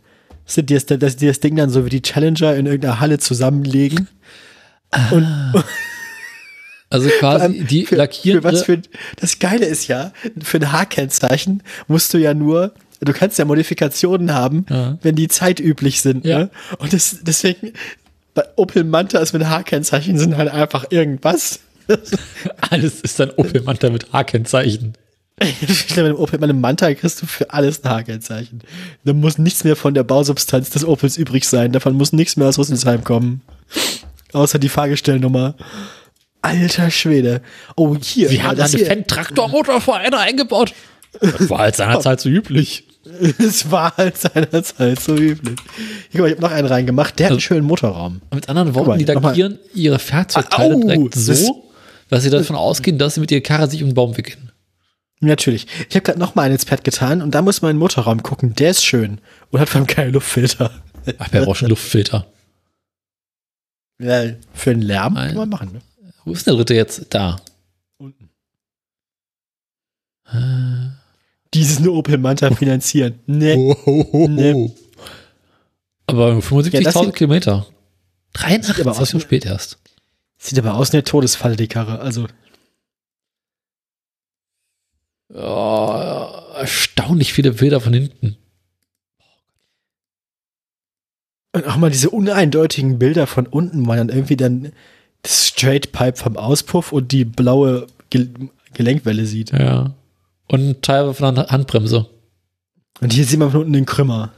[0.45, 3.01] Das sind die, das, das, die das Ding dann so wie die Challenger in irgendeiner
[3.01, 4.09] Halle zusammenlegen.
[6.95, 8.41] Also quasi, die für, lackieren.
[8.41, 8.81] für was für,
[9.21, 14.33] das Geile ist ja, für ein H-Kennzeichen musst du ja nur, du kannst ja Modifikationen
[14.33, 14.99] haben, Ja.
[15.03, 16.25] wenn die zeitüblich sind.
[16.25, 16.39] Ja.
[16.39, 16.51] Ne?
[16.79, 17.73] Und das, deswegen,
[18.35, 21.61] bei Opel Manta ist mit H-Kennzeichen sind halt einfach irgendwas.
[22.71, 24.95] alles ist ein Opel Manta mit H-Kennzeichen.
[25.41, 28.61] Ich mit dem Opel, mit einem Manta kriegst du für alles ein H-Kennzeichen.
[29.05, 31.73] Da muss nichts mehr von der Bausubstanz des Opels übrig sein.
[31.73, 33.43] Davon muss nichts mehr aus Rüsselsheim kommen.
[34.33, 35.57] Außer die Fahrgestellnummer.
[36.45, 37.41] Alter Schwede.
[37.75, 38.29] Oh, hier.
[38.29, 38.87] Sie haben das eine hier.
[38.87, 40.75] Fendt-Traktor-Motorvereine eingebaut.
[41.21, 42.85] Das war halt seinerzeit so üblich.
[43.39, 45.59] Es war halt seinerzeit so üblich.
[46.15, 47.19] Mal, ich habe noch einen reingemacht.
[47.19, 48.23] Der hat einen schönen Motorraum.
[48.33, 49.33] Mit anderen mal, Worten, die nochmal.
[49.33, 51.65] lackieren ihre Fahrzeugteile Au, direkt das so,
[52.09, 54.51] dass sie davon ausgehen, dass sie mit ihrer Karre sich um den Baum wickeln.
[55.21, 55.67] Natürlich.
[55.91, 57.81] Ich habe gerade noch mal einen ins Pad getan und da muss man in den
[57.81, 58.55] Motorraum gucken.
[58.55, 59.21] Der ist schön
[59.51, 60.71] und hat vor allem keinen Luftfilter.
[61.19, 62.27] Ach, wir brauchen einen Luftfilter.
[64.01, 65.29] Ja, für den Lärm Nein.
[65.29, 65.73] kann man machen.
[65.75, 65.81] Ne?
[66.25, 67.07] Wo ist der dritte jetzt?
[67.11, 67.37] Da.
[67.99, 68.31] Unten.
[70.27, 70.91] Äh,
[71.53, 73.21] Diesen Opel Manta finanzieren.
[73.27, 73.57] Nee.
[74.13, 74.73] Nee.
[76.07, 77.67] Aber Ja, das 75.000 sieht- Kilometer.
[78.35, 79.79] 83 aber aus so spät erst.
[80.39, 82.01] Sieht aber aus wie eine Todesfalle, die Karre.
[82.01, 82.27] Also,
[85.33, 88.37] Oh, erstaunlich viele Bilder von hinten.
[91.53, 94.73] und auch mal diese uneindeutigen Bilder von unten, man dann irgendwie dann
[95.25, 98.31] das Straight Pipe vom Auspuff und die blaue Gel
[98.75, 99.51] Gelenkwelle sieht.
[99.53, 99.93] Ja.
[100.49, 102.07] Und Teil von der Handbremse.
[103.01, 104.33] Und hier sieht man von unten den Krümmer.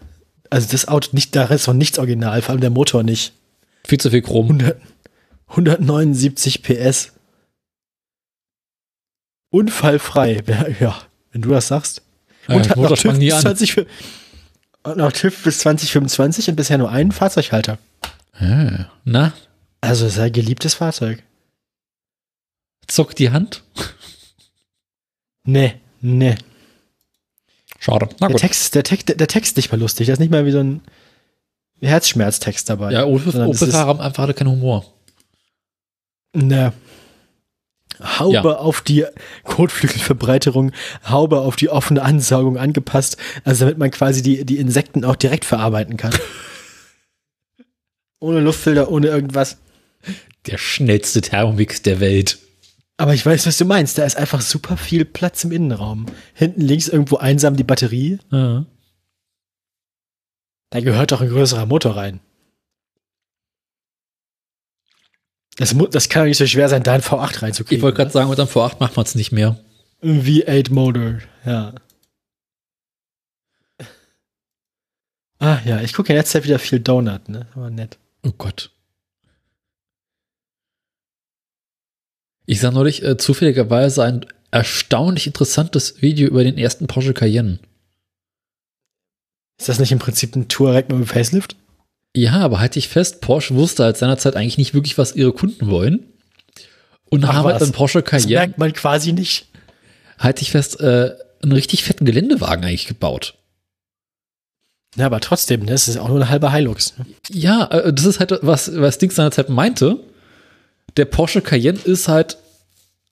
[0.51, 3.32] Also das Auto, nicht, da ist noch nichts original, vor allem der Motor nicht.
[3.87, 4.47] Viel zu viel Chrom.
[4.51, 4.80] 100,
[5.49, 7.12] 179 PS.
[9.51, 10.43] Unfallfrei.
[10.47, 10.97] Ja, Ja,
[11.32, 12.03] wenn du das sagst.
[12.49, 13.41] Ja, Und hat noch TÜV bis, an.
[13.41, 13.87] 20, für-
[14.84, 17.78] und noch TÜV bis 2025 und bisher nur einen Fahrzeughalter.
[18.39, 19.32] Ah, Na,
[19.87, 21.22] Also sein geliebtes Fahrzeug.
[22.89, 23.62] zuckt die Hand.
[25.45, 26.34] Nee, nee.
[27.78, 28.09] Schade.
[28.20, 28.41] Na Der gut.
[28.41, 30.07] Text, der, Text, der Text ist nicht mal lustig.
[30.07, 30.80] Da ist nicht mal wie so ein
[31.80, 32.93] Herzschmerztext dabei.
[32.93, 34.84] Ja, Opel-Fahrer haben einfach alle keinen Humor.
[36.32, 36.72] Ne.
[38.01, 38.57] Haube Ja.
[38.57, 39.07] auf die
[39.45, 40.72] Kotflügelverbreiterung,
[41.09, 45.45] Haube auf die offene Ansaugung angepasst, also damit man quasi die, die Insekten auch direkt
[45.45, 46.14] verarbeiten kann.
[48.20, 49.59] ohne Luftfilter, ohne irgendwas.
[50.47, 52.39] Der schnellste Thermomix der Welt.
[52.99, 53.99] Aber ich weiß, was du meinst.
[53.99, 56.07] Da ist einfach super viel Platz im Innenraum.
[56.35, 58.19] Hinten links irgendwo einsam die Batterie.
[58.31, 58.65] Ja.
[60.71, 62.21] Da gehört doch ein größerer Motor rein.
[65.59, 67.83] Das, das kann doch nicht so schwer sein, da ein V8 Ich reinzukriegen.
[67.83, 69.59] wollte gerade sagen, mit einem V8 macht man es nicht mehr.
[70.03, 71.75] Ein V8 Motor, ja.
[75.39, 77.47] Ah ja, ich gucke in letzter Zeit wieder viel Donut, ne?
[77.55, 77.99] Aber nett.
[78.23, 78.71] Oh Gott.
[82.47, 87.59] Ich sah neulich äh, zufälligerweise ein erstaunlich interessantes Video über den ersten Porsche Cayenne.
[89.59, 91.57] Ist das nicht im Prinzip ein Touareg mit Facelift?
[92.14, 95.68] Ja, aber halte ich fest, Porsche wusste halt seinerzeit eigentlich nicht wirklich, was ihre Kunden
[95.68, 96.05] wollen.
[97.11, 99.49] Und Ach, haben halt einen Porsche Das Cayenne, merkt man quasi nicht.
[100.18, 103.34] halte ich fest, äh, einen richtig fetten Geländewagen eigentlich gebaut.
[104.97, 106.97] Ja, aber trotzdem, ne, das ist auch nur eine halbe Hilux.
[106.97, 107.07] Ne?
[107.30, 109.99] Ja, äh, das ist halt, was, was Dings seinerzeit meinte.
[110.97, 112.39] Der Porsche Cayenne ist halt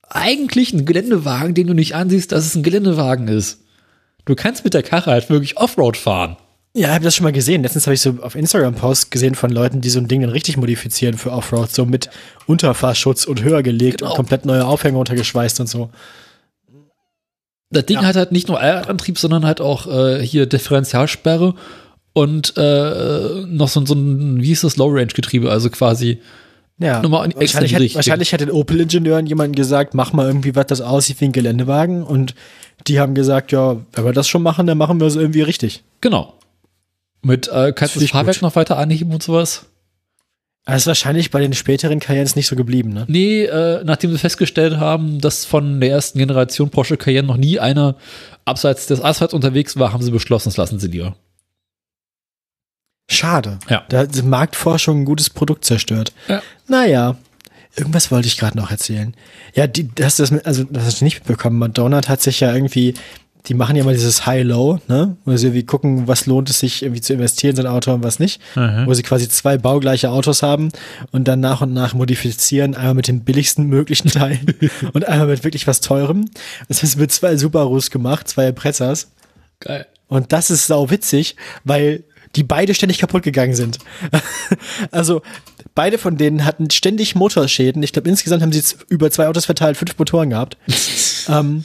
[0.08, 3.60] eigentlich ein Geländewagen, den du nicht ansiehst, dass es ein Geländewagen ist.
[4.24, 6.36] Du kannst mit der Karre halt wirklich Offroad fahren.
[6.76, 7.62] Ja, ich habe das schon mal gesehen.
[7.62, 10.30] Letztens habe ich so auf Instagram Posts gesehen von Leuten, die so ein Ding dann
[10.30, 12.10] richtig modifizieren für Offroad, so mit
[12.46, 14.10] Unterfahrschutz und höher gelegt Genau.
[14.10, 15.90] und komplett neue Aufhänger untergeschweißt und so.
[17.70, 18.04] Das Ding Ja.
[18.04, 21.54] hat halt nicht nur Allradantrieb, sondern halt auch äh, hier Differentialsperre
[22.12, 26.20] und äh, noch so, so ein, wie hieß das, Low-Range-Getriebe, also quasi
[26.84, 27.00] Ja.
[27.02, 31.20] Nochmal wahrscheinlich, hat, wahrscheinlich hat den Opel-Ingenieuren jemand gesagt, mach mal irgendwie was, das aussieht
[31.20, 32.02] wie ein Geländewagen.
[32.02, 32.34] Und
[32.86, 35.82] die haben gesagt, ja, wenn wir das schon machen, dann machen wir es irgendwie richtig.
[36.00, 36.34] Genau.
[37.22, 38.42] Mit, äh, kannst du Das das Fahrwerk gut.
[38.42, 39.66] noch weiter anheben und sowas?
[40.66, 43.04] Aber ist wahrscheinlich bei den späteren Cayennes nicht so geblieben, ne?
[43.06, 47.58] Nee, äh, nachdem sie festgestellt haben, dass von der ersten Generation Porsche Cayenne noch nie
[47.58, 47.96] einer
[48.46, 51.16] abseits des Asphalts unterwegs war, haben sie beschlossen, das lassen sie lieber.
[53.08, 53.58] Schade.
[53.68, 53.84] Ja.
[53.88, 56.12] Da hat die Marktforschung ein gutes Produkt zerstört.
[56.28, 56.42] Ja.
[56.68, 57.16] Naja.
[57.76, 59.14] Irgendwas wollte ich gerade noch erzählen.
[59.54, 61.58] Ja, die, das, das, also, das hast du nicht mitbekommen.
[61.58, 62.94] Madonna hat sich ja irgendwie,
[63.46, 65.16] die machen ja mal dieses High-Low, ne?
[65.24, 67.92] Wo sie irgendwie gucken, was lohnt es sich irgendwie zu investieren in so ein Auto
[67.92, 68.40] und was nicht.
[68.54, 68.86] Mhm.
[68.86, 70.70] Wo sie quasi zwei baugleiche Autos haben
[71.10, 74.54] und dann nach und nach modifizieren, einmal mit den billigsten möglichen Teilen
[74.92, 76.26] und einmal mit wirklich was teurem.
[76.68, 79.10] Das haben sie mit zwei Subarus gemacht, zwei Imprezas.
[79.58, 79.86] Geil.
[80.06, 81.34] Und das ist sau witzig,
[81.64, 82.04] weil
[82.36, 83.78] die beide ständig kaputt gegangen sind.
[84.90, 85.22] also
[85.74, 87.82] beide von denen hatten ständig Motorschäden.
[87.82, 90.56] Ich glaube, insgesamt haben sie jetzt über zwei Autos verteilt fünf Motoren gehabt.
[91.28, 91.64] ähm,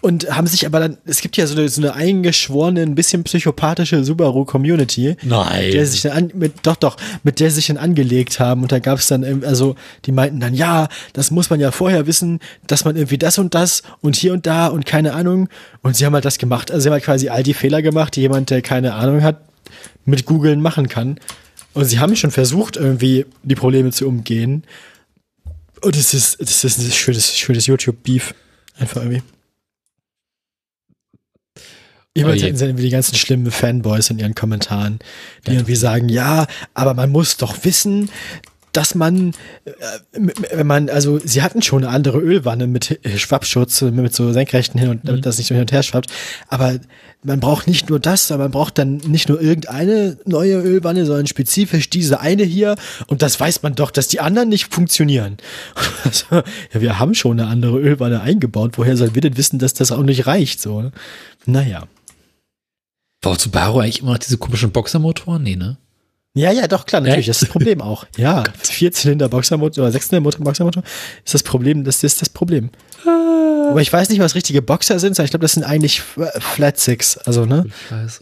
[0.00, 3.24] und haben sich aber dann, es gibt ja so eine, so eine eingeschworene, ein bisschen
[3.24, 5.72] psychopathische Subaru-Community, Nein.
[5.72, 8.62] der sich dann an, mit, doch, doch, mit der sich dann angelegt haben.
[8.62, 9.74] Und da gab es dann, ähm, also,
[10.04, 13.54] die meinten dann, ja, das muss man ja vorher wissen, dass man irgendwie das und
[13.54, 15.48] das und hier und da und keine Ahnung.
[15.82, 16.70] Und sie haben halt das gemacht.
[16.70, 19.40] Also sie haben halt quasi all die Fehler gemacht, die jemand, der keine Ahnung hat,
[20.04, 21.18] mit Googlen machen kann.
[21.74, 24.64] Und sie haben schon versucht, irgendwie die Probleme zu umgehen.
[25.80, 28.34] Und es ist, das ist ein schönes, schönes YouTube-Beef.
[28.78, 29.22] Einfach irgendwie.
[32.18, 32.52] Immer Oh je.
[32.54, 34.98] sind irgendwie die ganzen schlimmen Fanboys in ihren Kommentaren,
[35.46, 38.10] die irgendwie sagen, ja, aber man muss doch wissen,
[38.72, 39.32] dass man,
[39.64, 39.72] äh,
[40.52, 44.90] wenn man, also sie hatten schon eine andere Ölwanne mit Schwappschutz, mit so senkrechten hin
[44.90, 46.10] und damit das nicht so hin und her schwappt,
[46.48, 46.78] aber
[47.22, 51.26] man braucht nicht nur das, sondern man braucht dann nicht nur irgendeine neue Ölwanne, sondern
[51.26, 52.76] spezifisch diese eine hier
[53.08, 55.38] und das weiß man doch, dass die anderen nicht funktionieren.
[56.04, 56.26] Also,
[56.72, 59.90] ja, wir haben schon eine andere Ölwanne eingebaut, woher sollen wir denn wissen, dass das
[59.92, 60.80] auch nicht reicht, so?
[60.80, 60.92] ne?
[61.44, 61.88] Naja.
[63.20, 65.42] Braucht Subaru eigentlich immer noch diese komischen Boxermotoren?
[65.42, 65.78] Nee, ne?
[66.34, 67.26] Ja, ja, doch, klar, natürlich.
[67.26, 67.30] Ja.
[67.30, 68.06] Das ist das Problem auch.
[68.16, 70.82] Ja, Vierzylinder Boxermotor oder Sechszylinder Boxermotor
[71.24, 72.70] ist das Problem, das ist das Problem.
[73.04, 76.78] Aber ich weiß nicht, was richtige Boxer sind, sondern ich glaube, das sind eigentlich Flat
[76.78, 77.18] Six.
[77.18, 77.66] Also, ne?
[77.88, 78.20] Scheiße.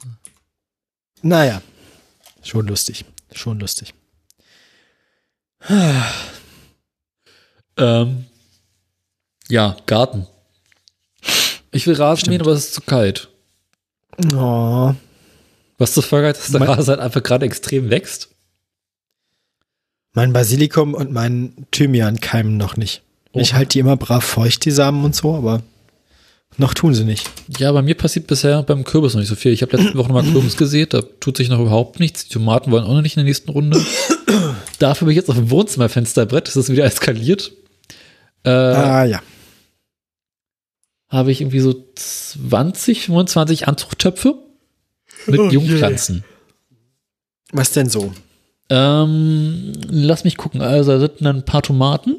[1.22, 1.62] Naja.
[2.42, 3.04] Schon lustig.
[3.32, 3.94] Schon lustig.
[7.78, 8.24] Ähm,
[9.50, 10.26] ja, Garten.
[11.70, 13.28] Ich will Rasen mähen, aber es ist zu kalt.
[14.34, 14.94] Oh.
[15.78, 18.28] Was zur Folge hat, dass der Mein- Rasen halt einfach gerade extrem wächst.
[20.14, 23.02] Mein Basilikum und mein Thymian keimen noch nicht.
[23.34, 23.58] Ich Oha.
[23.58, 25.62] halte die immer brav feucht, die Samen und so, aber
[26.56, 27.28] noch tun sie nicht.
[27.58, 29.52] Ja, bei mir passiert bisher beim Kürbis noch nicht so viel.
[29.52, 32.24] Ich habe letzte Woche nochmal Kürbis gesät, da tut sich noch überhaupt nichts.
[32.24, 33.78] Die Tomaten wollen auch noch nicht in der nächsten Runde.
[34.78, 37.52] Dafür bin ich jetzt auf dem Wohnzimmerfensterbrett, das ist wieder eskaliert.
[38.44, 39.20] Äh, ah, ja.
[41.08, 44.34] Habe ich irgendwie so 20, 25 Anzuchttöpfe
[45.26, 45.54] mit Oh je.
[45.54, 46.24] Jungpflanzen.
[47.52, 48.12] Was denn so?
[48.68, 50.60] Ähm, lass mich gucken.
[50.60, 52.16] Also, da sind ein paar Tomaten.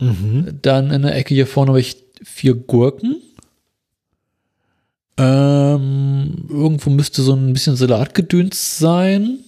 [0.00, 0.58] Mhm.
[0.62, 3.22] Dann in der Ecke hier vorne habe ich vier Gurken.
[5.16, 9.40] Ähm, irgendwo müsste so ein bisschen Salatgedöns sein.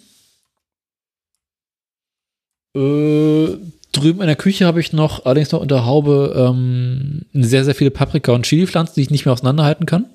[2.77, 3.57] Äh,
[3.93, 7.91] drüben in der Küche habe ich noch, allerdings noch unter Haube, ähm, sehr, sehr viele
[7.91, 10.07] Paprika- und Chili-Pflanzen, die ich nicht mehr auseinanderhalten kann.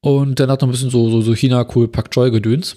[0.00, 2.76] Und dann hat noch ein bisschen so, so, so China-Kohl Pak Choi-Gedöns.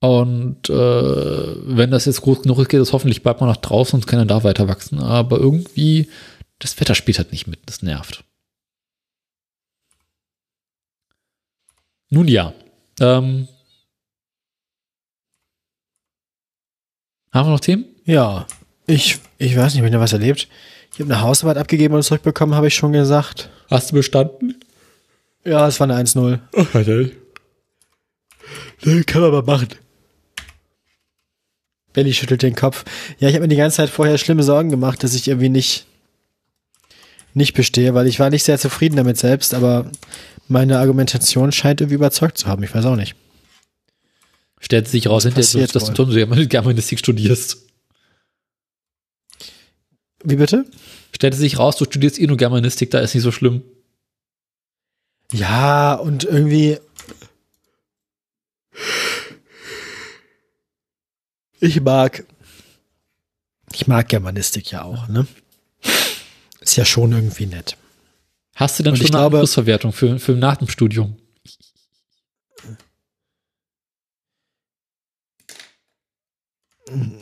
[0.00, 3.98] Und äh, wenn das jetzt groß genug ist, geht es hoffentlich bald mal nach draußen
[3.98, 5.00] und kann dann da weiter wachsen.
[5.00, 6.08] Aber irgendwie,
[6.60, 7.58] das Wetter spielt halt nicht mit.
[7.66, 8.22] Das nervt.
[12.10, 12.54] Nun ja.
[13.00, 13.48] Ähm,
[17.32, 17.84] Haben wir noch Themen?
[18.04, 18.46] Ja,
[18.86, 20.48] ich, ich weiß nicht, wenn ihr was erlebt.
[20.92, 23.50] Ich habe eine Hausarbeit abgegeben und zurückbekommen, habe ich schon gesagt.
[23.70, 24.56] Hast du bestanden?
[25.44, 26.38] Ja, es war eine 1-0.
[26.56, 27.12] Ach, okay.
[28.84, 29.68] Nee, kann man mal machen.
[31.92, 32.84] Belly schüttelt den Kopf.
[33.18, 35.86] Ja, ich habe mir die ganze Zeit vorher schlimme Sorgen gemacht, dass ich irgendwie nicht,
[37.34, 39.90] nicht bestehe, weil ich war nicht sehr zufrieden damit selbst, aber
[40.46, 42.62] meine Argumentation scheint irgendwie überzeugt zu haben.
[42.62, 43.14] Ich weiß auch nicht.
[44.60, 46.48] Stellt sich raus, hinterher, passiert dass du?
[46.48, 47.58] Germanistik studierst.
[50.24, 50.64] Wie bitte?
[51.14, 53.62] Stellt sich raus, du studierst eh nur Germanistik, da ist nicht so schlimm.
[55.32, 56.78] Ja, und irgendwie.
[61.60, 62.24] Ich mag.
[63.72, 65.26] Ich mag Germanistik ja auch, ne?
[66.60, 67.76] Ist ja schon irgendwie nett.
[68.54, 71.16] Hast du denn Und schon eine glaube- Abschlussverwertung für, für nach dem Studium?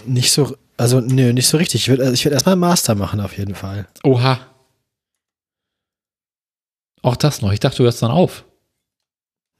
[0.06, 1.82] Nicht so, also nö, nicht so richtig.
[1.82, 3.88] Ich würde also ich würd erstmal einen Master machen, auf jeden Fall.
[4.04, 4.38] Oha.
[7.02, 7.52] Auch das noch.
[7.52, 8.44] Ich dachte, du hörst dann auf.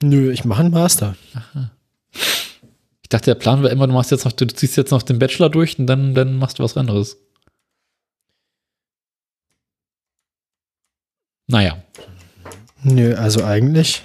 [0.02, 1.16] Nö, ich mache einen Master.
[3.02, 5.18] Ich dachte, der Plan war immer, du machst jetzt noch, du ziehst jetzt noch den
[5.18, 7.16] Bachelor durch und dann, dann machst du was anderes.
[11.46, 11.82] Naja.
[12.82, 14.02] Nö, also eigentlich.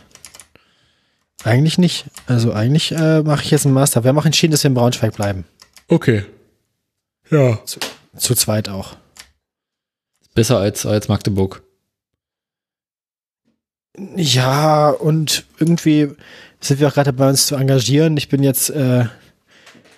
[1.43, 2.05] Eigentlich nicht.
[2.27, 4.03] Also eigentlich äh, mache ich jetzt einen Master.
[4.03, 5.45] Wir haben auch entschieden, dass wir in Braunschweig bleiben.
[5.91, 6.23] Okay.
[7.29, 7.59] Ja.
[7.65, 8.95] Zu zweit auch.
[10.33, 11.63] Besser als, als Magdeburg.
[14.15, 16.07] Ja, und irgendwie
[16.61, 18.15] sind wir auch gerade dabei, uns zu engagieren.
[18.15, 19.03] Ich bin jetzt äh,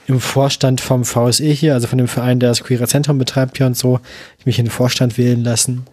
[0.07, 3.67] im Vorstand vom VSE hier, also von dem Verein, der das Queere Zentrum betreibt hier
[3.67, 3.99] und so.
[4.39, 5.85] Ich mich in den Vorstand wählen lassen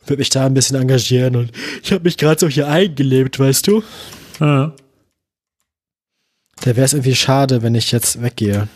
[0.00, 1.34] und würde mich da ein bisschen engagieren.
[1.34, 1.50] Und
[1.82, 3.82] ich habe mich gerade so hier eingelebt, weißt du?
[4.38, 4.74] Ja.
[6.60, 8.68] Da wäre es irgendwie schade, wenn ich jetzt weggehe.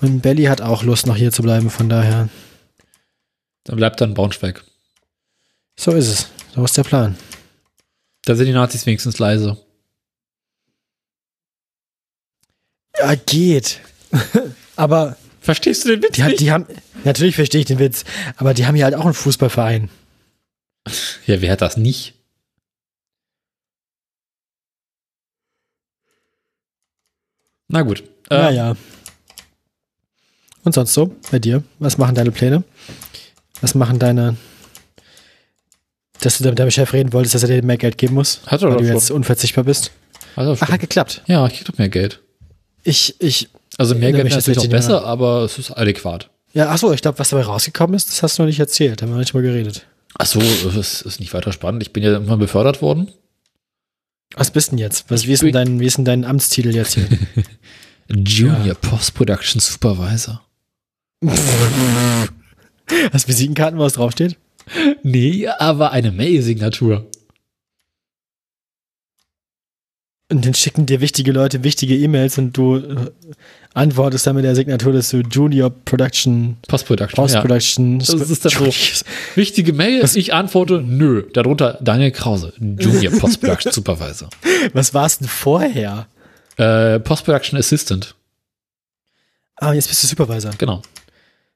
[0.00, 2.28] Und Belly hat auch Lust, noch hier zu bleiben, von daher.
[3.64, 4.64] Dann bleibt dann Braunschweig.
[5.78, 6.28] So ist es.
[6.54, 7.16] So ist der Plan.
[8.24, 9.56] Da sind die Nazis wenigstens leise.
[12.98, 13.80] Ja, geht.
[14.76, 16.66] aber Verstehst du den Witz die, hat- die haben,
[17.04, 18.04] natürlich verstehe ich den Witz,
[18.36, 19.88] aber die haben ja halt auch einen Fußballverein.
[21.26, 22.14] Ja, wer hat das nicht?
[27.68, 28.00] Na gut.
[28.30, 28.76] Äh, Naja.
[30.64, 31.62] Und sonst so bei dir?
[31.78, 32.64] Was machen deine Pläne?
[33.60, 34.36] Was machen deine,
[36.20, 38.62] dass du mit deinem Chef reden wolltest, dass er dir mehr Geld geben muss, Hat
[38.62, 38.94] er weil du schon.
[38.94, 39.90] jetzt unverzichtbar bist?
[40.36, 41.22] Also Ach, hat geklappt.
[41.26, 42.20] ja, ich krieg doch mehr Geld.
[42.84, 46.30] Ich, ich, Also mehr Geld ist natürlich auch besser, aber es ist adäquat.
[46.52, 49.00] ja, ach so, ich glaube, was dabei rausgekommen ist, das hast du noch nicht erzählt,
[49.00, 49.86] da haben wir nicht mal geredet.
[50.18, 51.82] Ach so, es ist nicht weiter spannend.
[51.82, 53.12] Ich bin ja irgendwann befördert worden.
[54.34, 55.10] Was bist denn jetzt?
[55.10, 57.06] Was, wie, ist denn dein, wie ist denn dein Amtstitel jetzt hier?
[58.08, 60.40] Junior Post-Production Supervisor.
[63.12, 64.36] Hast du Visitenkarten, wo was draufsteht?
[65.02, 67.06] Nee, aber eine Mail-Signatur.
[70.30, 73.10] Und dann schicken dir wichtige Leute wichtige E-Mails und du äh,
[73.72, 77.16] antwortest dann mit der Signatur, dass du Junior Production, Post-Production.
[77.16, 77.40] Ja.
[77.40, 77.98] Post-Production.
[78.00, 78.66] Das ist dann so.
[79.36, 81.24] Wichtige Mail, ich antworte, nö.
[81.32, 84.28] Darunter Daniel Krause, Junior Post-Production Supervisor.
[84.74, 86.06] Was war es denn vorher?
[86.58, 88.14] Äh, Post-Production Assistant,
[89.60, 90.52] Ah, jetzt bist du Supervisor.
[90.58, 90.82] genau.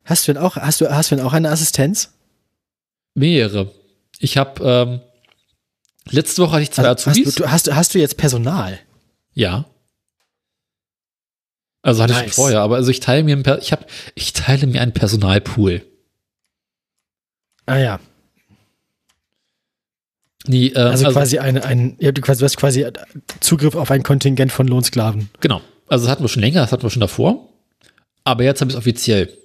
[0.04, 2.12] Hast du denn auch, hast du, hast du denn auch eine Assistenz?
[3.14, 3.72] Mehrere.
[4.18, 5.00] Ich habe ähm,
[6.10, 7.26] letzte Woche hatte ich zwei Also, Azubis.
[7.28, 8.78] hast, du, hast, du- hast du jetzt Personal?
[9.34, 9.64] Ja.
[11.82, 12.26] Also hatte ich Nice.
[12.34, 15.84] schon vorher, aber also ich teile mir ein ich habe ich teile mir einen Personalpool.
[17.66, 18.00] Ah ja.
[20.46, 22.84] Die, äh, Also, quasi eine, ein, ja, du quasi, du hast quasi
[23.40, 25.30] Zugriff auf ein Kontingent von Lohnsklaven.
[25.40, 25.60] Genau.
[25.88, 27.48] Also das hatten wir schon länger, das hatten wir schon davor.
[28.24, 29.36] Aber jetzt habe ich es offiziell.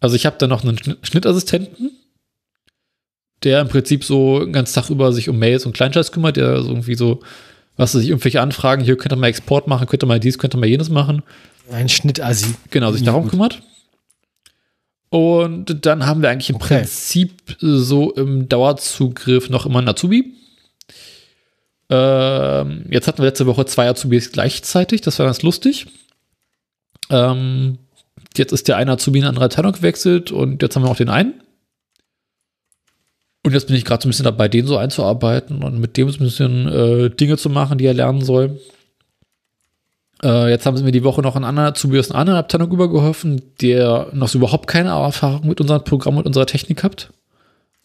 [0.00, 1.90] Also ich habe da noch einen Schnitt- Schnittassistenten,
[3.44, 6.62] der im Prinzip so den ganzen Tag über sich um Mails und Kleinscheiß kümmert, der
[6.62, 7.20] so irgendwie so,
[7.76, 10.38] was weiß ich, irgendwelche Anfragen, hier könnt ihr mal Export machen, könnt ihr mal dies,
[10.38, 11.22] könnt ihr mal jenes machen.
[11.70, 12.54] Ein Schnittassi.
[12.70, 13.62] Genau, sich darum kümmert.
[15.10, 16.78] Und dann haben wir eigentlich im Okay.
[16.78, 20.34] Prinzip so im Dauerzugriff noch immer einen Azubi.
[21.88, 25.86] Ähm, jetzt hatten wir letzte Woche zwei Azubis gleichzeitig, das war ganz lustig.
[27.10, 27.78] Ähm,
[28.36, 30.96] jetzt ist der eine Azubi in eine andere Abteilung gewechselt und jetzt haben wir auch
[30.96, 31.34] den einen.
[33.42, 36.10] Und jetzt bin ich gerade so ein bisschen dabei, den so einzuarbeiten und mit dem
[36.10, 38.60] so ein bisschen äh, Dinge zu machen, die er lernen soll.
[40.22, 42.70] Äh, jetzt haben sie mir die Woche noch einen anderen Azubi aus einer anderen Abteilung
[42.70, 47.10] übergeholfen, der noch so überhaupt keine Erfahrung mit unserem Programm und unserer Technik hat.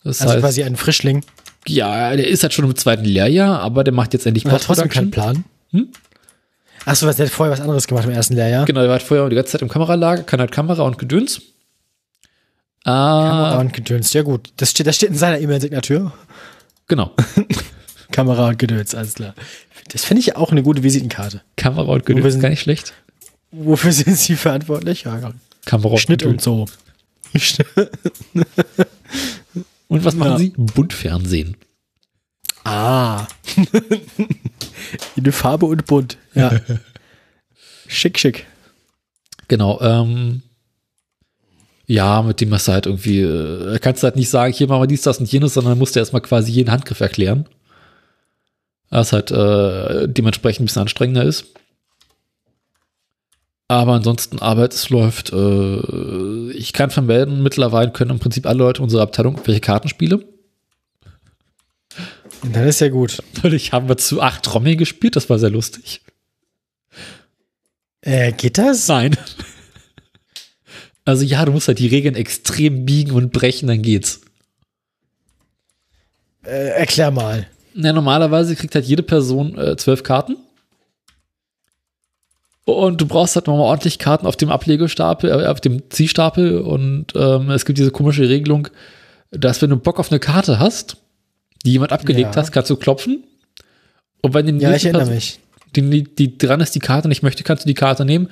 [0.04, 1.24] Das Also heißt, quasi ein Frischling.
[1.68, 4.64] ja, der ist halt schon im zweiten Lehrjahr, aber der macht jetzt endlich Man hat
[4.64, 5.44] trotzdem keinen Post-Production.
[5.72, 5.82] Plan.
[5.84, 5.90] Hm?
[6.86, 8.66] Achso, der hat vorher was anderes gemacht im ersten Lehrjahr.
[8.66, 11.42] Genau, der war halt vorher die ganze Zeit im Kameralager, kann halt Kamera und Gedöns.
[12.84, 14.52] Kamera Ah, und Gedöns, ja gut.
[14.58, 16.14] Das steht, das steht in seiner E-Mail-Signatur.
[16.88, 17.12] genau.
[18.12, 19.34] Kamera und Gedöns, alles klar.
[19.92, 21.42] Das finde ich auch eine gute Visitenkarte.
[21.58, 22.94] Kamera und Gedöns, sind- gar nicht schlecht.
[23.52, 25.04] Wofür sind Sie verantwortlich?
[25.06, 25.34] Ja,
[25.66, 26.44] Kamera und Schnitt und Gedöns.
[26.44, 26.66] so.
[29.88, 30.38] Und was machen Ja.
[30.38, 30.54] sie?
[30.56, 31.58] Buntfernsehen.
[32.64, 33.26] Ah.
[35.16, 36.18] In Farbe und bunt.
[36.34, 36.60] Ja.
[37.88, 38.46] schick, schick.
[39.48, 40.42] Genau, ähm,
[41.88, 44.82] ja, mit dem hast du halt irgendwie, äh, kannst du halt nicht sagen, hier machen
[44.82, 47.46] wir dies, das und jenes, sondern musst du erstmal quasi jeden Handgriff erklären.
[48.90, 51.46] Was halt äh, dementsprechend ein bisschen anstrengender ist.
[53.68, 55.34] Aber ansonsten Arbeit, es läuft.
[55.34, 60.24] Äh, ich kann vermelden, mittlerweile können im Prinzip alle Leute unserer Abteilung welche Kartenspiele.
[62.54, 63.22] Dann ist ja gut.
[63.44, 66.02] Neulich haben wir zu acht Trommel gespielt, das war sehr lustig.
[68.02, 68.88] Äh, geht das?
[68.88, 69.18] Nein.
[71.06, 74.22] Also ja, du musst halt die Regeln extrem biegen und brechen, dann geht's.
[76.44, 77.48] Äh, erklär mal.
[77.76, 80.38] Na, normalerweise kriegt halt jede Person äh, zwölf Karten.
[82.66, 86.60] Und du brauchst halt nochmal ordentlich Karten auf dem Ablegestapel, äh, auf dem Ziehstapel.
[86.60, 88.68] Und ähm, es gibt diese komische Regelung,
[89.30, 90.98] dass wenn du Bock auf eine Karte hast,
[91.66, 92.42] die jemand abgelegt Ja.
[92.42, 93.24] hast, kannst du klopfen.
[94.22, 95.20] Und wenn die Ja, nächste Person-
[95.76, 98.30] die, die, dran ist, die Karte nicht möchte, kannst du die Karte nehmen,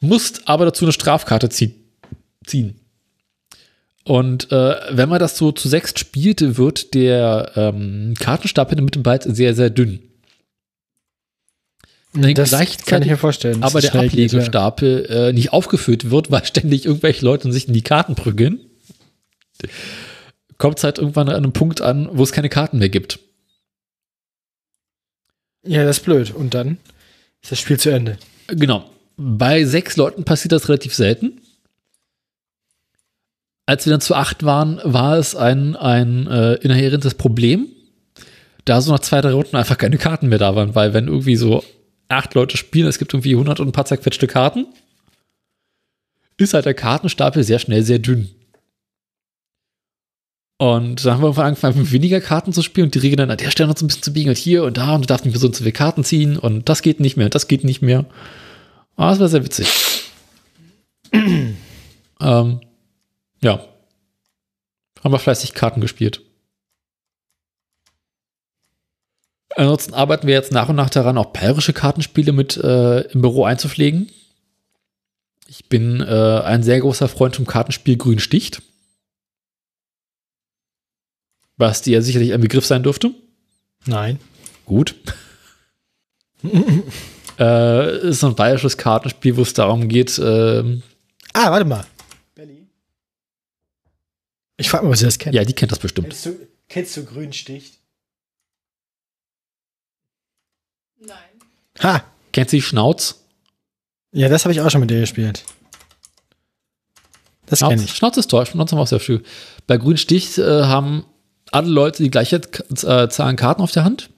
[0.00, 1.74] musst aber dazu eine Strafkarte zie
[2.46, 2.78] ziehen.
[4.04, 9.02] Und äh, wenn man das so zu sechst spielt, wird der ähm, Kartenstapel mit dem
[9.02, 10.00] Byte sehr, sehr dünn.
[12.14, 12.52] Dann Das
[12.86, 13.62] kann ich mir vorstellen.
[13.64, 14.38] aber der schnell geht, ja.
[14.38, 18.60] Ablegestapel äh, nicht aufgefüllt wird, weil ständig irgendwelche Leute sich in die Karten prügeln,
[20.58, 23.18] kommt es halt irgendwann an einem Punkt an, wo es keine Karten mehr gibt.
[25.64, 26.32] Ja, das ist blöd.
[26.34, 26.78] Und dann
[27.42, 28.18] ist das Spiel zu Ende.
[28.48, 28.88] Genau.
[29.16, 31.40] Bei sechs Leuten passiert das relativ selten.
[33.66, 37.66] Als wir dann zu acht waren, war es ein, ein äh, inhärentes Problem,
[38.64, 41.36] da so nach zwei, drei Runden einfach keine Karten mehr da waren, weil wenn irgendwie
[41.36, 41.64] so
[42.08, 44.66] acht Leute spielen, es gibt irgendwie 100 und ein paar zerquetschte Karten,
[46.36, 48.30] ist halt der Kartenstapel sehr schnell sehr dünn.
[50.58, 53.36] Und dann haben wir angefangen, mit weniger Karten zu spielen und die Regeln dann an
[53.36, 55.26] der Stelle noch so ein bisschen zu biegen und hier und da und du darfst
[55.26, 57.62] nicht mehr so und so viele Karten ziehen und das geht nicht mehr das geht
[57.62, 58.06] nicht mehr.
[58.96, 59.68] Aber das war sehr witzig.
[61.12, 62.60] ähm,
[63.42, 63.64] ja.
[65.04, 66.22] Haben wir fleißig Karten gespielt.
[69.54, 73.44] Ansonsten arbeiten wir jetzt nach und nach daran, auch bayerische Kartenspiele mit äh, im Büro
[73.44, 74.10] einzupflegen.
[75.48, 78.62] Ich bin äh, ein sehr großer Freund vom Kartenspiel Grün sticht.
[81.56, 83.14] Was dir ja sicherlich ein Begriff sein dürfte.
[83.86, 84.18] Nein.
[84.66, 84.94] Gut.
[87.38, 90.82] äh, ist so ein bayerisches Kartenspiel, wo es darum geht, ähm,
[91.32, 91.84] Ah, warte mal.
[92.34, 92.66] Belly.
[94.56, 95.34] Ich frage mal, ob Sie das kennen.
[95.34, 96.08] ja, die kennt das bestimmt.
[96.08, 96.38] Kennst du,
[96.68, 97.78] kennst du Grünsticht?
[100.98, 101.16] Nein.
[101.82, 102.04] Ha!
[102.32, 103.22] Kennt sie Schnauz?
[104.12, 105.44] Ja, das habe ich auch schon mit dir gespielt.
[107.46, 107.94] Das kenne Schnauz, ich.
[107.96, 109.22] Schnauz ist toll, Schnauz haben wir auch sehr viel.
[109.66, 111.04] Bei Grün Stich äh, haben
[111.52, 114.10] alle Leute die gleiche äh, Zahl an Karten auf der Hand.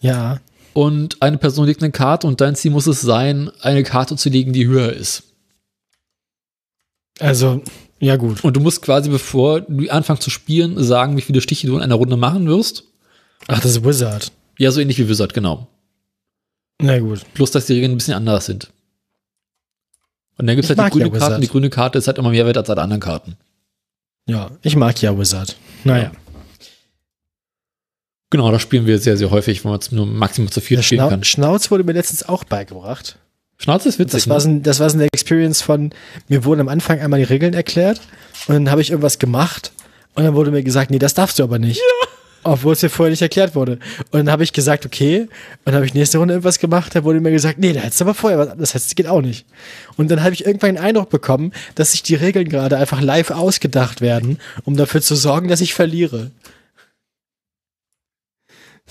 [0.00, 0.40] Ja.
[0.72, 4.28] Und eine Person legt eine Karte und dein Ziel muss es sein, eine Karte zu
[4.28, 5.24] legen, die höher ist.
[7.18, 7.62] Also,
[7.98, 8.44] ja, gut.
[8.44, 11.82] Und du musst quasi, bevor du anfängst zu spielen, sagen, wie viele Stiche du in
[11.82, 12.84] einer Runde machen wirst.
[13.46, 14.32] Ach, das ist Wizard.
[14.58, 15.66] Ja, so ähnlich wie Wizard, genau.
[16.80, 17.24] Na gut.
[17.34, 18.70] Bloß, dass die Regeln ein bisschen anders sind.
[20.38, 21.26] Und dann gibt es halt die mag ja grüne Karte.
[21.26, 21.42] Wizard.
[21.42, 23.36] Die grüne Karte ist halt immer mehr wert als alle anderen Karten.
[24.26, 25.56] Ja, ich mag ja Wizard.
[25.84, 26.12] Naja.
[28.30, 30.82] Genau, das spielen wir sehr, sehr häufig, wenn man es nur maximal zu viel Der
[30.82, 31.24] spielen Schnau kann.
[31.24, 33.18] Schnauz wurde mir letztens auch beigebracht.
[33.58, 34.24] Schnauze ist witzig.
[34.24, 34.40] Das war, ne?
[34.40, 35.90] so ein, das war so eine Experience von,
[36.28, 38.00] mir wurden am Anfang einmal die Regeln erklärt
[38.46, 39.72] und dann habe ich irgendwas gemacht
[40.14, 41.80] und dann wurde mir gesagt, nee, das darfst du aber nicht.
[42.42, 43.72] Obwohl es mir vorher nicht erklärt wurde.
[44.12, 45.20] Und dann habe ich gesagt, okay.
[45.20, 45.28] Und
[45.66, 48.04] dann habe ich nächste Runde irgendwas gemacht, da wurde mir gesagt, nee, da hättest du
[48.06, 49.44] aber vorher was, das heißt, das geht auch nicht.
[49.96, 53.30] Und dann habe ich irgendwann den Eindruck bekommen, dass sich die Regeln gerade einfach live
[53.30, 56.30] ausgedacht werden, um dafür zu sorgen, dass ich verliere.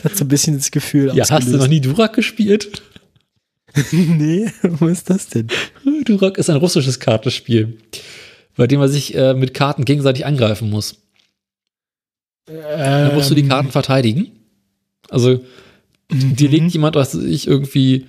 [0.02, 2.82] Das hat so ein bisschen das Gefühl ja, hast du noch nie Durak gespielt?
[3.92, 5.48] nee, was ist das denn?
[6.06, 7.78] Durak ist ein russisches Kartenspiel,
[8.56, 10.96] bei dem man sich äh, mit Karten gegenseitig angreifen muss.
[12.46, 14.32] Dann musst du die Ähm, Karten verteidigen.
[15.10, 15.44] Also,
[16.12, 18.08] dir legt jemand, was ich, irgendwie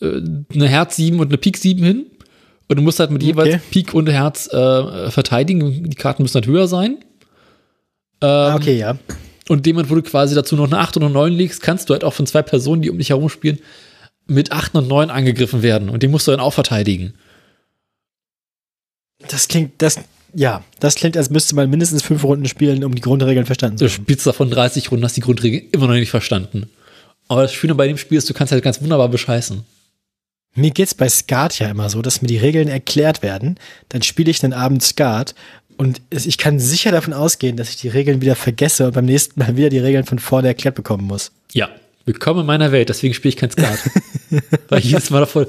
[0.00, 0.20] äh,
[0.54, 2.06] eine Herz 7 und eine Pik 7 hin.
[2.68, 3.62] Und du musst halt mit jeweils Okay.
[3.70, 5.88] Pik und Herz äh, verteidigen.
[5.88, 6.98] Die Karten müssen halt höher sein.
[8.20, 8.98] Ähm, Ah, okay, ja.
[9.48, 11.94] Und dem wo du quasi dazu noch eine 8 oder eine 9 legst, kannst du
[11.94, 13.58] halt auch von zwei Personen, die um dich herum spielen,
[14.26, 17.14] mit 8 und 9 angegriffen werden und den musst du dann auch verteidigen.
[19.28, 20.00] Das klingt, das,
[20.34, 23.84] ja, das klingt, als müsste man mindestens fünf Runden spielen, um die Grundregeln verstanden zu
[23.84, 24.02] Du haben.
[24.02, 26.68] spielst davon 30 Runden, hast die Grundregeln immer noch nicht verstanden.
[27.28, 29.64] Aber das Schöne bei dem Spiel ist, du kannst halt ganz wunderbar bescheißen.
[30.54, 33.58] Mir geht's bei Skat ja immer so, dass mir die Regeln erklärt werden.
[33.90, 35.34] Dann spiele ich einen Abend Skat
[35.76, 39.38] und ich kann sicher davon ausgehen, dass ich die Regeln wieder vergesse und beim nächsten
[39.38, 41.32] Mal wieder die Regeln von vorne erklärt bekommen muss.
[41.52, 41.68] Ja,
[42.04, 43.78] willkommen in meiner Welt, deswegen spiele ich kein Skat.
[44.68, 45.46] Weil ich jedes Mal davor,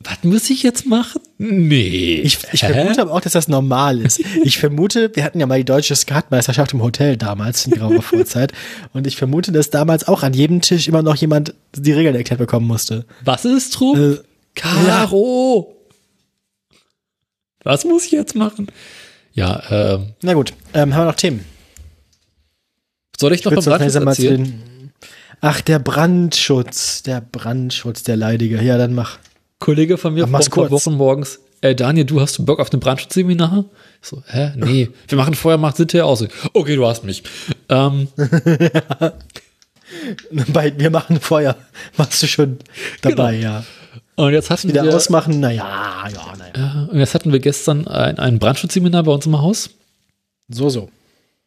[0.00, 1.22] was muss ich jetzt machen?
[1.38, 2.20] Nee.
[2.22, 4.20] Ich, ich vermute aber auch, dass das normal ist.
[4.42, 8.52] Ich vermute, wir hatten ja mal die deutsche Skatmeisterschaft im Hotel damals in grauer Vorzeit.
[8.92, 12.38] Und ich vermute, dass damals auch an jedem Tisch immer noch jemand die Regeln erklärt
[12.38, 13.06] bekommen musste.
[13.24, 13.96] Was ist Trupp?
[13.96, 14.18] Äh,
[14.54, 15.74] Caro!
[17.62, 18.66] Was muss ich jetzt machen?
[19.34, 21.44] Ja, ähm, Na gut, ähm, haben wir noch Themen?
[23.18, 24.92] soll ich noch Willst vom Brandschutz erzählen?
[25.40, 28.62] Ach, der Brandschutz, der Brandschutz, der Leidige.
[28.62, 29.18] Ja, dann mach.
[29.58, 30.70] Kollege von mir vor ein paar kurz.
[30.70, 33.64] Wochen morgens, äh, Daniel, du hast Bock auf ein Brandschutzseminar?
[34.02, 34.52] Ich So, hä?
[34.56, 36.24] Nee, wir machen vorher, macht hinterher aus.
[36.52, 37.22] Okay, du hast mich.
[37.68, 38.08] Ähm,
[40.52, 41.56] Bei, wir machen Feuer.
[41.96, 42.58] Machst du schon
[43.02, 43.64] dabei, ja.
[44.16, 46.86] Und jetzt hatten Wieder wir, ausmachen, naja, ja, naja.
[46.88, 49.70] äh, und jetzt hatten wir gestern ein, ein Brandschutzseminar bei uns im Haus,
[50.48, 50.88] So, so.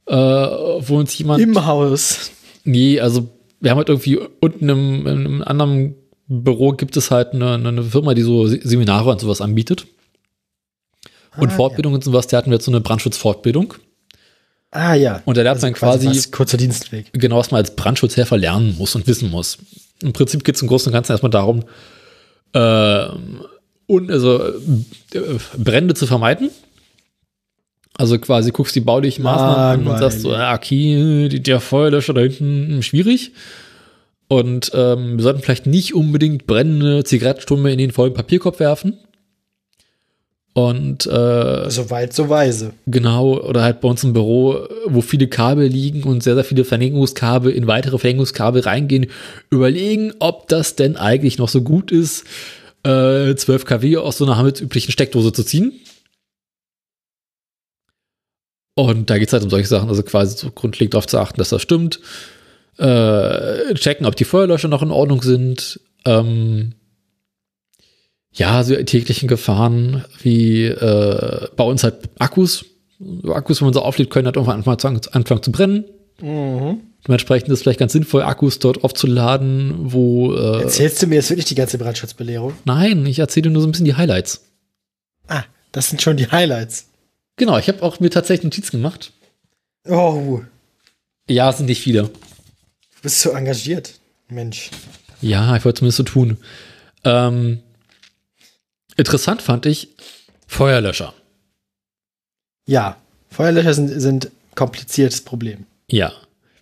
[0.07, 2.31] äh, wo uns jemand Im Haus.
[2.63, 3.29] Nee, also
[3.61, 5.95] wir haben halt irgendwie unten im, in einem anderen
[6.27, 9.87] Büro gibt es halt eine, eine Firma, die so Se- Seminare und sowas anbietet.
[11.37, 13.75] Und Ah, Fortbildungen und sowas, da hatten wir jetzt so eine Brandschutzfortbildung.
[14.71, 15.21] Ah, ja.
[15.25, 17.09] Und da lernt man quasi, was, kurzer Dienstweg.
[17.13, 19.57] genau, was man als Brandschutzhelfer lernen muss und wissen muss.
[20.01, 21.63] Im Prinzip geht es im Großen und Ganzen erstmal darum,
[22.53, 26.49] und, also, äh, Brände zu vermeiden.
[27.97, 32.13] Also quasi guckst die baulichen Maßnahmen an und sagst so, ja, okay, die, der Feuerlöscher
[32.13, 33.31] da hinten hm, schwierig.
[34.27, 38.97] Und ähm, wir sollten vielleicht nicht unbedingt brennende Zigarettenstumme in den vollen Papierkorb werfen.
[40.57, 42.73] Und äh, So weit, so weise.
[42.87, 46.65] Genau, oder halt bei uns im Büro, wo viele Kabel liegen und sehr, sehr viele
[46.65, 49.05] Verlängerungskabel in weitere Verlängerungskabel reingehen,
[49.51, 52.25] überlegen, ob das denn eigentlich noch so gut ist,
[52.81, 55.73] äh, 12 kW aus so einer handelsüblichen Steckdose zu ziehen.
[58.73, 61.37] Und da geht es halt um solche Sachen, also quasi so grundlegend darauf zu achten,
[61.37, 61.99] dass das stimmt.
[62.79, 65.79] Äh, checken, ob die Feuerlöscher noch in Ordnung sind.
[66.03, 66.73] Ähm,
[68.37, 72.65] ja, so täglichen Gefahren wie äh, bei uns halt Akkus.
[73.27, 75.85] Akkus, wenn man so auflädt, können halt irgendwann anfangen, zu- anfangen zu brennen.
[76.21, 76.81] Mhm.
[77.07, 80.33] Dementsprechend ist es vielleicht ganz sinnvoll, Akkus dort aufzuladen, wo.
[80.33, 82.53] Äh, Erzählst du mir jetzt wirklich die ganze Brandschutzbelehrung?
[82.65, 84.41] nein, ich erzähle nur so ein bisschen die Highlights.
[85.27, 86.87] Ah, das sind schon die Highlights.
[87.35, 89.11] Genau, ich habe auch mir tatsächlich Notizen gemacht.
[89.87, 90.41] Oh,
[91.29, 92.03] Ja, es sind nicht viele.
[92.03, 92.09] du
[93.03, 93.99] bist so engagiert.
[94.27, 94.71] Mensch.
[95.21, 96.37] Ja, ich wollte zumindest so tun.
[97.03, 97.59] Ähm,
[98.97, 99.89] interessant fand ich
[100.47, 101.13] Feuerlöscher.
[102.67, 102.97] Ja,
[103.29, 105.65] Feuerlöscher sind, sind kompliziertes Problem.
[105.89, 106.11] Ja.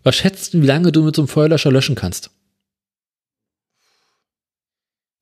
[0.03, 2.29] Was schätzt du, wie lange du mit so einem Feuerlöscher löschen kannst?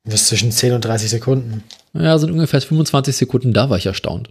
[0.04, 1.64] Das ist zwischen 10 und 30 Sekunden.
[1.94, 4.30] Ja, sind ungefähr 25 Sekunden, da war ich erstaunt.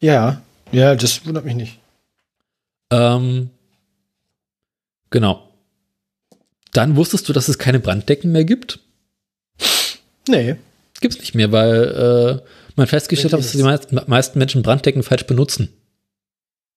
[0.00, 0.40] Ja,
[0.70, 1.78] ja, das wundert mich nicht.
[2.90, 3.50] Ähm,
[5.10, 5.48] genau.
[6.72, 8.78] Dann wusstest du, dass es keine Branddecken mehr gibt?
[10.28, 10.56] Nee.
[11.00, 15.26] Gibt's nicht mehr, weil äh, man festgestellt hat, dass die meisten, meisten Menschen Branddecken falsch
[15.26, 15.68] benutzen.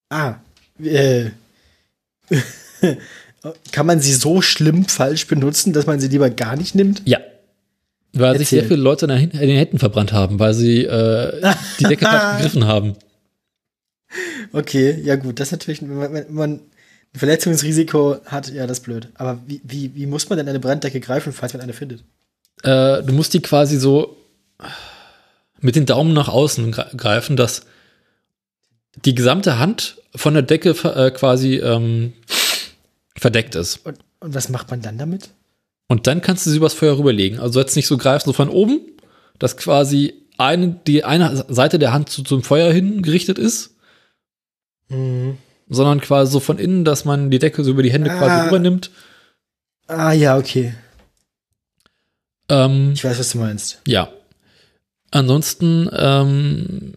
[0.10, 0.36] Ah,
[0.82, 1.30] äh.
[3.72, 7.02] Kann man sie so schlimm falsch benutzen, dass man sie lieber gar nicht nimmt?
[7.06, 7.20] Ja.
[8.14, 8.60] Weil sich Erzähl.
[8.62, 12.66] sehr viele Leute in den Händen verbrannt haben, weil sie äh, die Decke falsch gegriffen
[12.66, 12.96] haben.
[14.52, 18.80] Okay, ja gut, das ist natürlich, wenn man, wenn man ein Verletzungsrisiko hat, ja, das
[18.80, 19.10] ist blöd.
[19.14, 22.04] Aber wie, wie, wie muss man denn eine Branddecke greifen, falls man eine findet?
[22.64, 24.18] Äh, du musst die quasi so
[25.62, 27.66] mit den Daumen nach außen gre- greifen, dass
[29.06, 32.14] die gesamte Hand von der Decke äh, quasi ähm,
[33.16, 33.86] verdeckt ist.
[33.86, 35.30] Und, und was macht man dann damit?
[35.88, 37.40] Und dann kannst du sie übers Feuer rüberlegen.
[37.40, 38.80] Also jetzt nicht so greifst, so von oben,
[39.40, 43.76] dass quasi eine, die eine Seite der Hand zu, zum Feuer hin gerichtet ist,
[44.92, 45.38] Mhm.
[45.70, 48.18] sondern quasi so von innen, dass man die Decke so über die Hände Ah.
[48.18, 48.90] quasi rübernimmt.
[49.88, 50.74] Ah, ja, okay.
[52.50, 53.80] Ähm, Ich weiß, was du meinst.
[53.88, 54.12] ja.
[55.12, 56.94] Ansonsten ähm,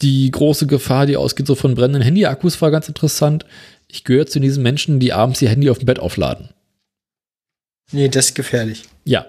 [0.00, 3.44] die große Gefahr, die ausgeht so von brennenden Handyakkus, war ganz interessant.
[3.86, 6.48] Ich gehöre zu diesen Menschen, die abends ihr Handy auf dem Bett aufladen.
[7.90, 8.84] Nee, das ist gefährlich.
[9.04, 9.26] Ja,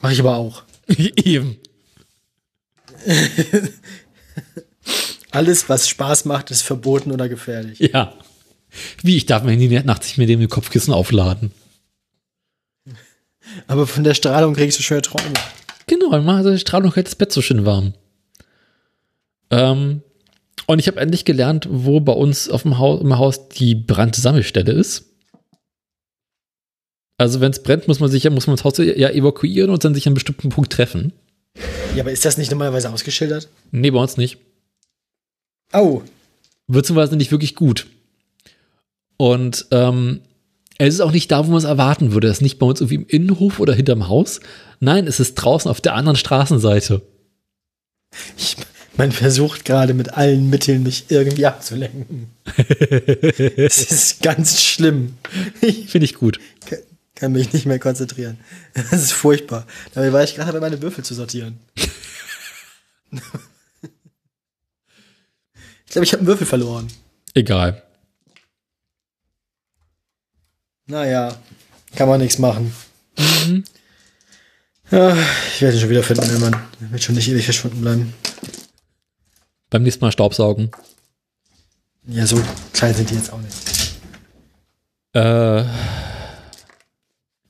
[0.00, 0.62] Mache ich aber auch.
[0.96, 1.58] eben.
[5.30, 7.78] Alles, was Spaß macht, ist verboten oder gefährlich.
[7.78, 8.14] Ja.
[9.02, 11.52] Wie, ich darf mein Handy nachts nicht mit dem Kopfkissen aufladen.
[13.66, 15.34] Aber von der Strahlung kriegst du schöne Träume.
[15.86, 17.94] Genau, dann macht die Strahlung hält das Bett so schön warm.
[19.50, 20.02] Ähm,
[20.66, 24.72] und ich habe endlich gelernt, wo bei uns auf dem Haus, im Haus die Brandsammelstelle
[24.72, 25.06] ist.
[27.18, 29.84] Also wenn es brennt, muss man sich ja, muss man das Haus ja evakuieren und
[29.84, 31.12] dann sich an einem bestimmten Punkt treffen.
[31.94, 33.48] Ja, aber ist das nicht normalerweise ausgeschildert?
[33.72, 34.38] Nee, bei uns nicht.
[35.72, 36.02] Au.
[36.66, 37.88] Beziehungsweise nicht wirklich gut.
[39.16, 40.20] Und ähm,
[40.88, 42.28] es ist auch nicht da, wo man es erwarten würde.
[42.28, 44.40] Es ist nicht bei uns irgendwie im Innenhof oder hinterm Haus.
[44.80, 47.02] Nein, es ist draußen auf der anderen Straßenseite.
[48.38, 48.56] Ich,
[48.96, 52.28] man versucht gerade mit allen Mitteln, mich irgendwie abzulenken.
[53.56, 55.14] Es ist ganz schlimm.
[55.60, 56.40] Ich Finde ich gut.
[56.66, 56.78] kann-
[57.14, 58.38] kann mich nicht mehr konzentrieren.
[58.72, 59.66] Das ist furchtbar.
[59.92, 61.58] Dabei war ich gerade dabei, meine Würfel zu sortieren.
[65.86, 66.86] Ich glaube, ich habe einen Würfel verloren.
[67.34, 67.82] Egal.
[70.90, 71.36] Naja,
[71.94, 72.74] kann man nichts machen.
[74.90, 75.16] Ja,
[75.54, 76.56] ich werde ihn schon wieder finden, der Mann.
[76.80, 78.12] Er wird schon nicht ewig verschwunden bleiben.
[79.70, 80.72] Beim nächsten Mal Staubsaugen.
[82.08, 82.42] Ja, so
[82.72, 83.54] klein sind die jetzt auch nicht.
[85.12, 85.62] Äh,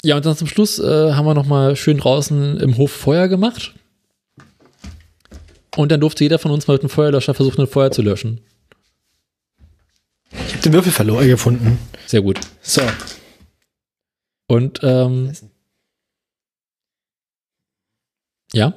[0.02, 3.28] ja, und dann zum Schluss äh, haben wir noch mal schön draußen im Hof Feuer
[3.28, 3.72] gemacht.
[5.76, 8.42] Und dann durfte jeder von uns mal mit einem Feuerlöscher versuchen, ein Feuer zu löschen.
[10.30, 11.78] Ich habe den Würfel verloren gefunden.
[12.06, 12.38] Sehr gut.
[12.60, 12.82] So.
[14.50, 15.32] Und ähm,
[18.52, 18.74] ja,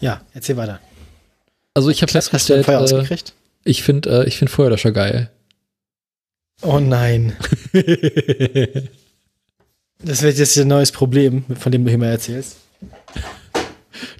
[0.00, 0.78] Ja, erzähl weiter.
[1.74, 3.34] also ich habe Hast du festgestellt, äh, ausgekriegt?
[3.64, 5.30] ich finde äh, ich find Feuerlöscher geil.
[6.62, 7.36] Oh nein.
[10.06, 12.56] Das wird jetzt ein neues Problem, von dem du hier mal erzählst.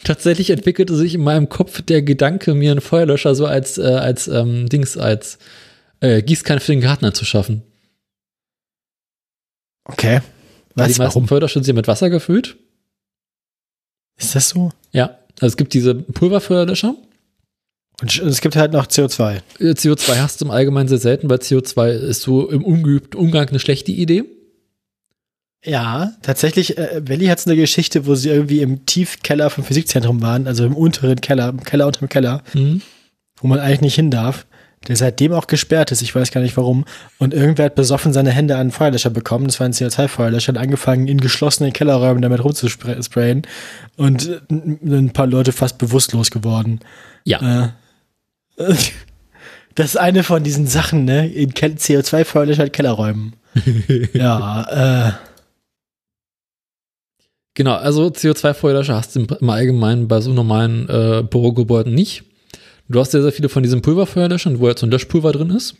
[0.02, 4.26] Tatsächlich entwickelte sich in meinem Kopf der Gedanke, mir einen Feuerlöscher so als, äh, als
[4.26, 5.36] ähm, Dings, als
[6.00, 7.64] äh, Gießkanne für den Garten anzuschaffen.
[9.84, 10.20] Okay.
[10.74, 11.22] Was, die meisten warum?
[11.24, 12.56] Ja mit Wasser gefüllt.
[14.16, 14.70] Ist das so?
[14.92, 16.94] Ja, also es gibt diese Pulverfeuerlöscher.
[18.00, 19.40] Und es gibt halt noch CO2.
[19.60, 23.48] Äh, CO2 hast du im Allgemeinen sehr selten, weil CO2 ist so im ungeübten Umgang
[23.48, 24.24] eine schlechte Idee.
[25.64, 30.46] Ja, tatsächlich, äh, Welli hat eine Geschichte, wo sie irgendwie im Tiefkeller vom Physikzentrum waren,
[30.46, 32.82] also im unteren Keller, im Keller unterm Keller, Mhm.
[33.40, 34.44] wo man eigentlich nicht hin darf,
[34.84, 36.84] der seitdem auch gesperrt ist, ich weiß gar nicht warum.
[37.18, 40.58] Und irgendwer hat besoffen seine Hände an einen Feuerlöscher bekommen, das war ein CO2-Feuerlöscher, und
[40.58, 43.42] angefangen, in geschlossenen Kellerräumen damit rumzusprayen
[43.96, 46.80] und äh, ein paar Leute fast bewusstlos geworden.
[47.24, 47.72] Ja,
[48.56, 48.74] Äh,
[49.74, 51.26] das ist eine von diesen Sachen, ne?
[51.28, 53.32] In Kel- CO2-Feuerlöscher in Kellerräumen.
[54.12, 55.12] ja, äh,
[57.54, 57.74] genau.
[57.74, 62.24] Also CO2-Feuerlöscher hast du im, im Allgemeinen bei so normalen äh, Bürogebäuden nicht.
[62.88, 65.74] Du hast sehr, sehr viele von diesen Pulverfeuerlöschern, wo jetzt so ein Löschpulver drin ist.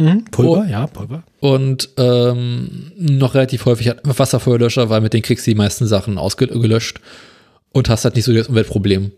[0.00, 0.70] mhm, Pulver, Oh.
[0.70, 1.22] ja, Pulver.
[1.40, 6.16] Und ähm, noch relativ häufig halt Wasserfeuerlöscher, weil mit denen kriegst du die meisten Sachen
[6.18, 7.00] ausgelöscht
[7.72, 9.12] und hast halt nicht so das Umweltproblem.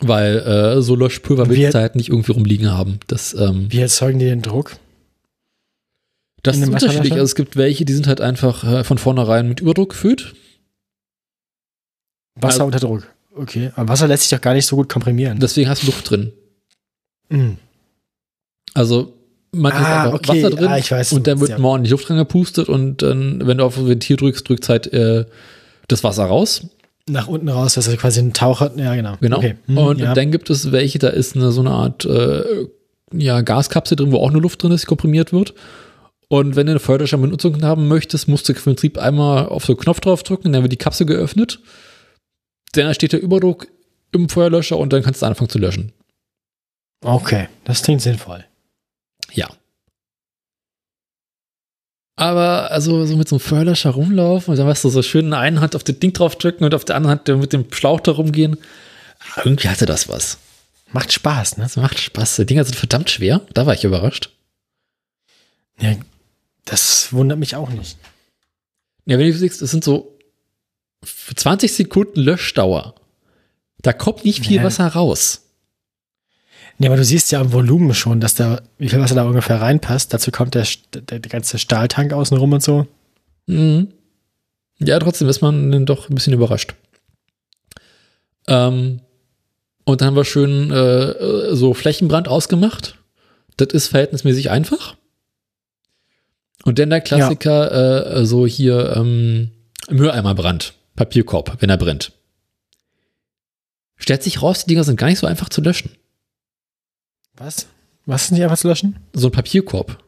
[0.00, 3.00] Weil äh, so Löschpulver willst du halt nicht irgendwie rumliegen haben.
[3.08, 4.76] Das, ähm, Wie erzeugen die den Druck?
[6.44, 7.12] das ist unterschiedlich.
[7.12, 10.34] Also es gibt welche, die sind halt einfach äh, von vornherein mit Überdruck gefüllt.
[12.36, 13.08] Wasser Also- unter Druck.
[13.38, 15.38] Okay, aber Wasser lässt sich doch gar nicht so gut komprimieren.
[15.38, 16.32] Deswegen hast du Luft drin.
[17.28, 17.58] Mhm.
[18.74, 19.14] Also
[19.52, 20.42] man hat Ah, einfach okay.
[20.42, 21.58] Wasser drin Ah, ich weiß, und dann wird ja.
[21.58, 25.24] mal ordentlich Luft reingepustet und dann, wenn du auf das Ventil drückst, drückt halt äh,
[25.88, 26.66] das Wasser raus.
[27.08, 28.70] Nach unten raus, das ist quasi ein Taucher.
[28.76, 29.16] Ja, genau.
[29.20, 29.38] Genau.
[29.38, 29.54] Okay.
[29.66, 30.12] Mhm, und ja.
[30.12, 32.66] dann gibt es welche, da ist eine, so eine Art äh,
[33.14, 35.54] ja, Gaskapsel drin, wo auch nur Luft drin ist, die komprimiert wird.
[36.28, 39.80] Und wenn du eine Feuerlöscherbenutzung haben möchtest, musst du im Prinzip einmal auf so einen
[39.80, 41.60] Knopf drauf drücken, dann wird die Kapsel geöffnet.
[42.72, 43.68] Dann entsteht der Überdruck
[44.12, 45.92] im Feuerlöscher und dann kannst du anfangen zu löschen.
[47.02, 48.44] okay, das klingt sinnvoll.
[49.32, 49.48] Ja.
[52.16, 55.30] Aber also so mit so einem Feuerlöscher rumlaufen und dann weißt du so schön in
[55.30, 57.72] der einen Hand auf das Ding drauf drücken und auf der anderen Hand mit dem
[57.72, 58.56] Schlauch da rumgehen.
[59.20, 60.38] Ah, Irgendwie hatte das was.
[60.90, 61.64] Macht Spaß, ne?
[61.64, 62.36] Das macht Spaß.
[62.36, 63.42] Die Dinger sind verdammt schwer.
[63.54, 64.30] Da war ich überrascht.
[65.78, 65.94] Ja,
[66.64, 67.96] das wundert mich auch nicht.
[69.04, 70.17] Ja, wenn du siehst, es sind so
[71.04, 72.94] 20 Sekunden Löschdauer.
[73.82, 74.64] Da kommt nicht viel Ja.
[74.64, 75.42] Wasser raus.
[76.78, 79.60] Nee, aber du siehst ja am Volumen schon, dass da, wie viel Wasser da ungefähr
[79.60, 80.12] reinpasst.
[80.14, 82.86] Dazu kommt der, der, der ganze Stahltank außenrum und so.
[83.46, 83.88] Mhm.
[84.78, 86.74] Ja, trotzdem ist man dann doch ein bisschen überrascht.
[88.46, 89.00] Ähm,
[89.84, 92.96] und dann haben wir schön äh, äh, so Flächenbrand ausgemacht.
[93.56, 94.96] Das ist verhältnismäßig einfach.
[96.64, 99.50] Und dann der Klassiker, äh, so hier ähm,
[99.90, 102.12] Mülleimerbrand, Papierkorb, wenn er brennt.
[103.96, 105.90] Stellt sich raus, die Dinger sind gar nicht so einfach zu löschen.
[107.34, 107.66] Was?
[108.06, 108.98] Was ist nicht einfach zu löschen?
[109.12, 110.02] So ein Papierkorb.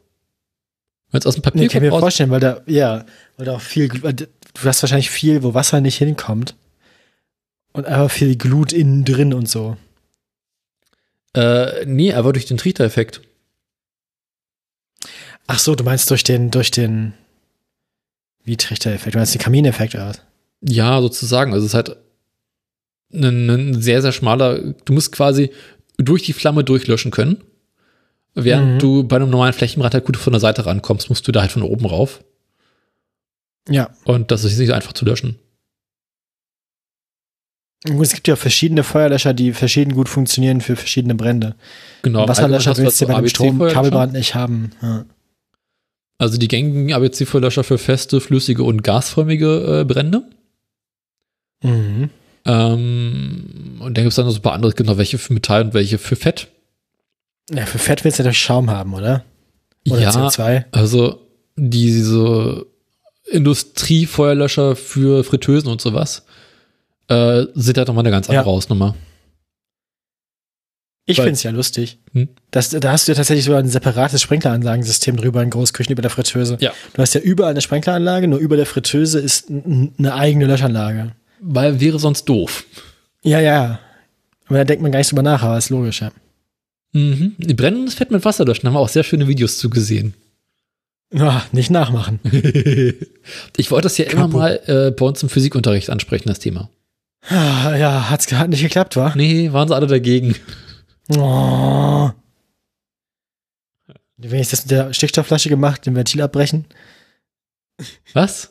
[1.11, 3.05] Wenn es aus dem Papier Nee, kann ich mir vorstellen, weil da, ja,
[3.37, 4.27] weil da auch viel, weil du
[4.63, 6.55] hast wahrscheinlich viel, wo Wasser nicht hinkommt.
[7.73, 9.77] Und einfach viel Glut innen drin und so.
[11.33, 13.21] äh, nee, aber durch den Trichter-Effekt.
[15.47, 17.13] Ach so, du meinst durch den, durch den,
[18.43, 20.21] wie Trichtereffekt, du meinst den Kamineffekt oder was?
[20.63, 21.53] Ja, sozusagen.
[21.53, 21.97] Also es ist halt
[23.13, 25.51] ein, ein sehr, sehr schmaler, du musst quasi
[25.97, 27.43] durch die Flamme durchlöschen können.
[28.33, 28.79] Während Mhm.
[28.79, 31.51] du bei einem normalen Flächenbrand halt gut von der Seite rankommst, musst du da halt
[31.51, 32.23] von oben rauf.
[33.67, 33.89] Ja.
[34.05, 35.37] Und das ist nicht so einfach zu löschen.
[37.83, 41.55] Es gibt ja verschiedene Feuerlöscher, die verschieden gut funktionieren für verschiedene Brände.
[42.03, 42.27] Genau.
[42.27, 43.33] Wasserlöscher allgemein hast willst du halt bei dem so.
[43.35, 44.71] Stromkabelbrand nicht haben.
[44.81, 45.05] Ja.
[46.19, 50.23] Also die gängigen ABC-Feuerlöscher für feste, flüssige und gasförmige äh, Brände.
[51.61, 52.09] Mhm.
[52.45, 55.63] Ähm, und dann gibt es dann noch so ein paar andere, genau, welche für Metall
[55.63, 56.47] und welche für Fett.
[57.51, 59.23] Ja, für Fett willst du natürlich Schaum haben, oder?
[59.89, 60.65] Oder ja, CO2.
[60.71, 62.65] also diese
[63.29, 66.25] Industriefeuerlöscher für Fritteusen und sowas
[67.07, 68.51] äh, sind halt nochmal eine ganz andere Ja.
[68.51, 68.95] Hausnummer.
[71.05, 71.99] Ich finde es ja lustig.
[72.13, 72.29] Hm?
[72.51, 76.11] Das, da hast du ja tatsächlich sogar ein separates Sprinkleranlagensystem drüber in Großküchen über der
[76.11, 76.57] Fritteuse.
[76.61, 76.71] Ja.
[76.93, 81.11] Du hast ja überall eine Sprinkleranlage, nur über der Fritteuse ist eine eigene Löschanlage.
[81.41, 82.65] Weil wäre sonst doof.
[83.23, 83.79] Ja, ja.
[84.45, 86.11] Aber da denkt man gar nicht drüber nach, aber ist logisch, ja.
[86.93, 87.35] Mhm.
[87.37, 90.13] Brennendes Fett mit Wasser löschen, haben wir auch sehr schöne Videos zugesehen.
[91.13, 92.19] Ah, nicht nachmachen.
[93.57, 94.37] ich wollte das ja immer Kapo.
[94.37, 96.69] mal äh, bei uns im Physikunterricht ansprechen, das Thema.
[97.27, 99.13] Ah, ja, hat's hat nicht geklappt, wa?
[99.15, 100.35] Nee, waren sie alle dagegen.
[101.09, 102.09] Oh.
[104.17, 106.65] Wenn ich das mit der Stickstoffflasche gemacht, den Ventil abbrechen,
[108.13, 108.50] Was?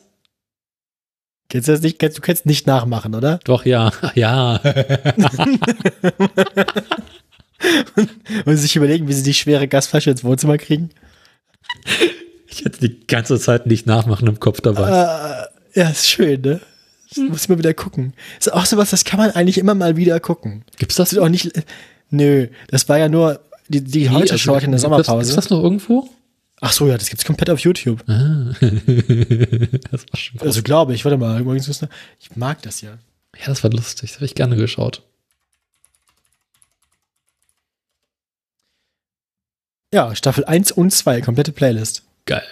[1.51, 3.39] Kannst du das nicht, kannst, du kannst nicht nachmachen, oder?
[3.43, 3.91] Doch, ja.
[4.15, 4.59] Ja.
[8.45, 10.89] Und sich überlegen, wie sie die schwere Gasflasche ins Wohnzimmer kriegen.
[12.47, 14.87] ich hätte die ganze Zeit nicht nachmachen im Kopf dabei.
[14.89, 16.59] Äh, ja, ist schön, ne?
[17.09, 18.13] Das muss ich mal wieder gucken.
[18.39, 20.63] Ist auch sowas, das kann man eigentlich immer mal wieder gucken.
[20.77, 21.09] Gibt's das?
[21.11, 21.51] Das auch nicht.
[22.09, 25.29] Nö, das war ja nur die, die heute also, Short in der Sommerpause.
[25.29, 26.09] Ist das noch irgendwo?
[26.63, 28.03] Ach so, ja, das gibt's komplett auf YouTube.
[28.07, 28.53] Ah.
[28.61, 30.47] das war schon groß.
[30.47, 31.43] Also glaube ich, warte mal,
[32.19, 32.99] ich mag das ja.
[33.39, 34.11] Ja, das war lustig.
[34.11, 35.01] Das habe ich gerne geschaut.
[39.91, 42.03] Ja, Staffel 1 und 2, komplette Playlist.
[42.25, 42.45] Geil.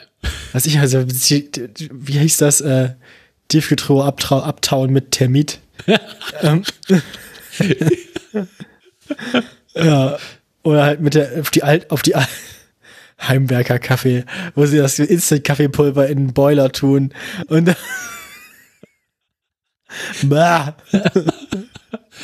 [0.53, 2.61] Was ich also, wie hieß das?
[2.61, 2.95] Äh,
[3.47, 5.59] Tiefgetruhe abtrau, abtauen mit Termit.
[6.41, 6.63] ähm,
[9.75, 10.17] ja,
[10.63, 12.15] oder halt mit der, auf die Alt, auf die
[13.21, 14.23] Heimwerker Kaffee,
[14.55, 17.13] wo sie das Instant Kaffeepulver in den Boiler tun
[17.47, 17.75] und
[20.23, 20.75] Bah.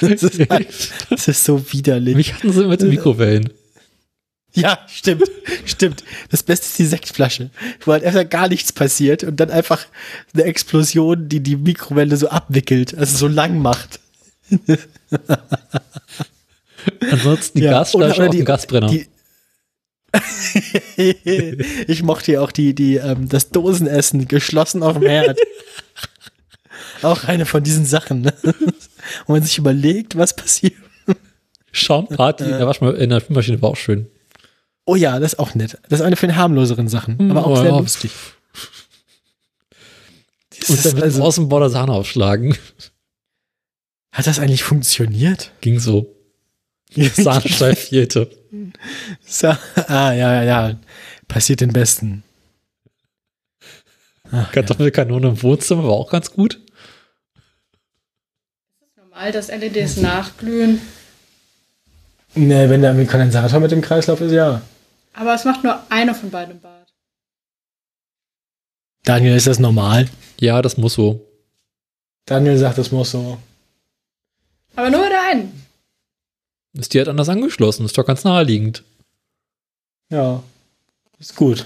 [0.01, 0.67] das, ist halt,
[1.09, 2.15] das ist so widerlich.
[2.15, 3.49] Mich hatten sie mit den Mikrowellen.
[4.53, 5.30] Ja, stimmt,
[5.65, 6.03] stimmt.
[6.30, 7.49] Das Beste ist die Sektflasche,
[7.84, 9.85] wo halt einfach gar nichts passiert und dann einfach
[10.34, 13.99] eine Explosion, die die Mikrowelle so abwickelt, also so lang macht.
[17.11, 18.88] Ansonsten die Ja, Gasflasche oder- oder auf die- dem Gasbrenner.
[18.88, 19.07] Die
[21.87, 25.39] ich mochte ja auch die, die, ähm, das Dosenessen geschlossen auf dem Herd.
[27.01, 28.33] auch eine von diesen Sachen, ne?
[29.25, 30.73] wo man sich überlegt, was passiert.
[31.71, 34.07] Schaumparty in der Waschma in der Spülmaschine war auch schön.
[34.85, 35.77] Oh ja, das ist auch nett.
[35.89, 37.79] Das ist eine von den harmloseren Sachen, aber auch Oh, sehr ja.
[37.79, 38.11] lustig.
[40.57, 42.55] Das Und ist dann mit also, dem Außenborder Sahne aufschlagen.
[44.11, 45.51] hat das eigentlich funktioniert?
[45.61, 46.14] Ging so.
[47.15, 48.30] Sahnsteifierte.
[49.26, 50.76] So, ah, ja, ja, ja.
[51.27, 52.23] Passiert den Besten.
[54.31, 54.49] Ach, ja.
[54.51, 56.59] Kartoffelkanone im Wohnzimmer war auch ganz gut.
[58.95, 60.81] Normal, dass LEDs nachglühen.
[62.35, 64.61] Ne, wenn da ein Kondensator mit dem Kreislauf ist, ja.
[65.13, 66.88] Aber es macht nur eine von beiden im Bad.
[69.03, 70.09] Daniel, ist das normal?
[70.39, 71.26] Ja, das muss so.
[72.26, 73.38] Daniel sagt, das muss so.
[74.76, 75.64] Aber nur der einen.
[76.77, 77.85] Ist die halt anders angeschlossen.
[77.85, 78.84] Ist doch ganz naheliegend.
[80.10, 80.43] Ja.
[81.19, 81.65] Ist gut.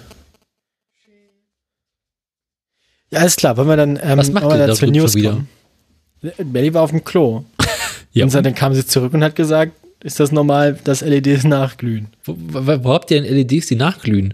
[3.12, 3.58] Ja, alles klar.
[3.58, 5.32] Wollen wir dann, ähm, Was macht wollen wir dann da zu schon News wieder?
[5.32, 5.50] kommen?
[6.54, 7.44] Belly war auf dem Klo.
[8.12, 9.72] Ja, Und dann kam sie zurück und hat gesagt,
[10.04, 12.08] ist das normal, dass LEDs nachglühen?
[12.24, 14.34] wo, wo, wo habt ihr denn LEDs, die nachglühen?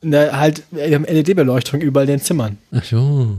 [0.00, 2.56] Na, halt, wir haben LED-Beleuchtung überall in den Zimmern.
[2.70, 3.36] Ach so.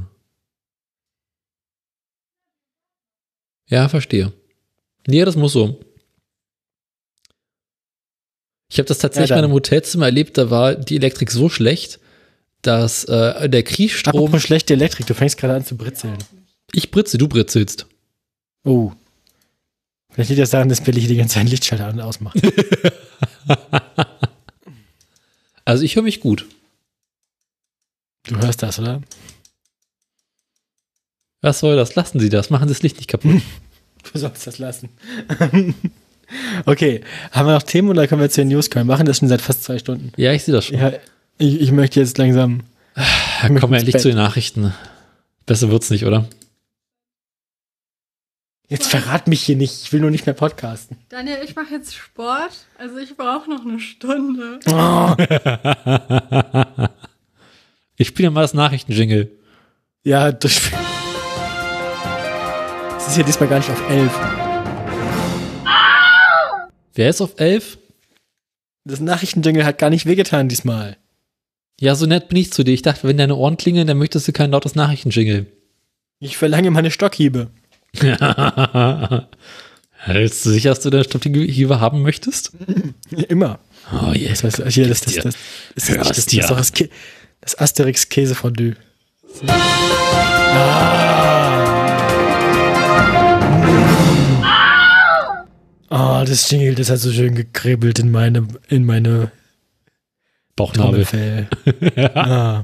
[3.67, 4.33] Ja, verstehe.
[5.07, 5.79] Nee, das muss so.
[8.69, 11.99] Ich habe das tatsächlich Ja, in einem Hotelzimmer erlebt, da war die Elektrik so schlecht,
[12.61, 14.15] dass äh, der Kriechstrom.
[14.15, 16.17] Apropos schlechte Elektrik, du fängst gerade an zu britzeln.
[16.73, 17.85] Ich britze, du britzelst.
[18.63, 18.91] Oh.
[20.11, 22.37] Vielleicht liegt das daran, dass Billy die ganze Zeit einen Lichtschalter an und ausmacht.
[25.65, 26.45] Also ich höre mich gut.
[28.27, 29.01] Du hörst das, oder?
[31.41, 31.95] Was soll das?
[31.95, 32.51] Lassen Sie das.
[32.51, 33.41] Machen Sie das Licht nicht kaputt.
[34.13, 34.89] Du sollst das lassen.
[36.65, 37.01] okay,
[37.31, 38.87] haben wir noch Themen oder können wir zu den News kommen?
[38.87, 40.11] Wir machen das schon seit fast zwei Stunden.
[40.15, 40.77] ja, ich sehe das schon.
[40.77, 40.93] Ja,
[41.37, 42.61] ich, ich möchte jetzt langsam.
[42.95, 44.73] Ja, kommen wir endlich zu den Nachrichten.
[45.45, 46.29] Besser wird's nicht, oder?
[48.67, 49.83] Jetzt verrat mich hier nicht.
[49.83, 50.97] Ich will nur nicht mehr podcasten.
[51.09, 52.65] Daniel, ich mache jetzt Sport.
[52.79, 54.59] Also ich brauche noch eine Stunde.
[54.67, 55.15] Oh.
[57.97, 59.31] Ich spiele mal das Nachrichtenjingle.
[60.03, 60.69] Ja, das.
[63.05, 64.11] Es ist ja diesmal gar nicht auf elf.
[66.95, 67.77] Wer ist auf 11?
[68.83, 70.97] Das Nachrichtenjingle hat gar nicht wehgetan diesmal.
[71.79, 72.73] Ja, so nett bin ich zu dir.
[72.73, 75.45] Ich dachte, wenn deine Ohren klingeln, dann möchtest du kein lautes Nachrichtenjingle.
[76.19, 77.51] Ich verlange meine Stockhiebe.
[79.91, 82.53] Hältst du sicher, dass du deine Stockhiebe haben möchtest?
[83.11, 83.59] Immer.
[83.93, 84.29] Oh je.
[84.29, 85.35] Das heißt, hier, das, das, das, das,
[85.75, 86.89] das, das, das, das das,
[87.41, 88.75] das Asterix Käsefondue.
[95.89, 96.21] Ah.
[96.21, 99.31] Oh, das Jingle, das hat so schön gekribbelt in meine, in meine
[100.55, 101.47] Bauchnabel.
[102.15, 102.63] Ah.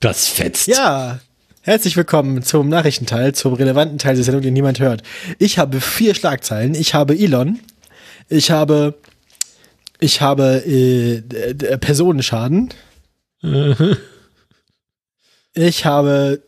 [0.00, 0.66] Das fetzt.
[0.68, 1.20] Ja,
[1.62, 5.02] herzlich willkommen zum Nachrichtenteil, zum relevanten Teil der Sendung, den niemand hört.
[5.38, 6.74] Ich habe vier Schlagzeilen.
[6.74, 7.60] Ich habe Elon.
[8.28, 8.94] Ich habe,
[10.00, 12.72] ich habe äh, d- Personenschaden.
[15.56, 16.42] Ich habe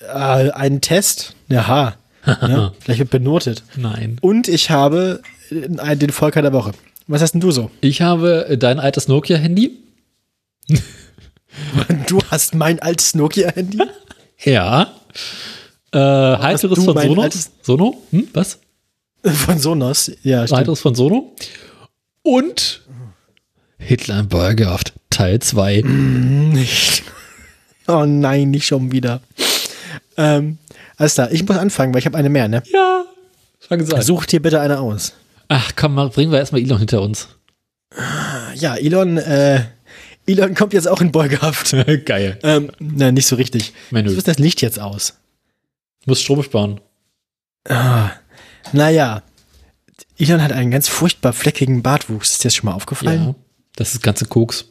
[0.00, 0.06] äh,
[0.52, 1.34] einen Test.
[1.52, 1.94] Aha.
[2.42, 3.62] Ja, vielleicht wird benotet.
[3.76, 4.18] Nein.
[4.20, 6.72] Und ich habe äh, den Volker der Woche.
[7.06, 7.70] Was hast denn du so?
[7.80, 9.78] Ich habe äh, dein altes Nokia-Handy.
[12.06, 13.80] Du hast mein altes Nokia-Handy?
[14.44, 14.92] Ja.
[15.92, 17.22] Äh, heiteres von Sono.
[17.22, 18.02] altes- Sono?
[18.10, 18.58] Hm, was?
[19.24, 20.12] Von Sonos.
[20.22, 20.60] Ja, stimmt.
[20.60, 21.32] Heiteres von Sono.
[22.22, 22.82] Und
[23.78, 25.82] Hitler im Beugehaft, Teil 2.
[25.82, 27.02] Nicht.
[27.90, 29.22] Oh nein, nicht schon wieder.
[30.18, 30.58] Ähm,
[30.98, 32.62] alles klar, ich muss anfangen, weil ich habe eine mehr, ne?
[32.72, 33.04] Ja.
[33.60, 34.02] Fangen Sie an.
[34.02, 35.14] Such dir bitte eine aus.
[35.48, 37.28] Ach komm, mal, bringen wir erstmal Elon hinter uns.
[38.54, 39.64] Ja, Elon, äh,
[40.26, 41.74] Elon kommt jetzt auch in Beugehaft.
[42.04, 42.38] Geil.
[42.42, 43.72] ähm, nein, nicht so richtig.
[43.90, 44.10] Menü.
[44.10, 45.14] Was ist das Licht jetzt aus?
[46.04, 46.80] Muss Strom sparen.
[47.68, 48.10] Ah,
[48.72, 49.22] naja,
[50.18, 52.32] Elon hat einen ganz furchtbar fleckigen Bartwuchs.
[52.32, 53.24] Ist dir das schon mal aufgefallen?
[53.28, 53.34] Ja.
[53.76, 54.66] Das ist ganze Koks.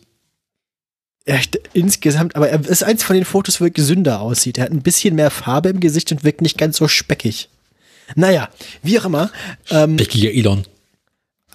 [1.35, 4.57] St- insgesamt, aber er ist eins von den Fotos, wo er gesünder aussieht.
[4.57, 7.49] Er hat ein bisschen mehr Farbe im Gesicht und wirkt nicht ganz so speckig.
[8.15, 8.49] Naja,
[8.83, 9.29] wie auch immer.
[9.69, 10.63] Ähm, Beckiger Elon.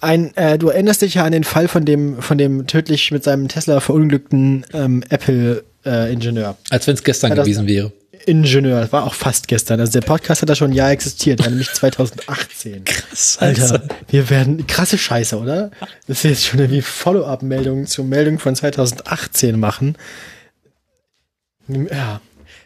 [0.01, 3.23] ein, äh, du erinnerst dich ja an den Fall von dem, von dem tödlich mit
[3.23, 6.57] seinem Tesla verunglückten ähm, Apple-Ingenieur.
[6.69, 7.91] Als wenn es gestern Ja, das- gewesen wäre.
[8.25, 9.79] Ingenieur, war auch fast gestern.
[9.79, 12.83] Also der Podcast hat da schon ein Jahr existiert, nämlich 2018.
[12.85, 15.71] Krass, Alter, wir werden krasse Scheiße, oder?
[16.07, 19.97] Das ist jetzt schon irgendwie Follow-up-Meldungen zur Meldung von 2018 machen.
[21.67, 22.21] Ja.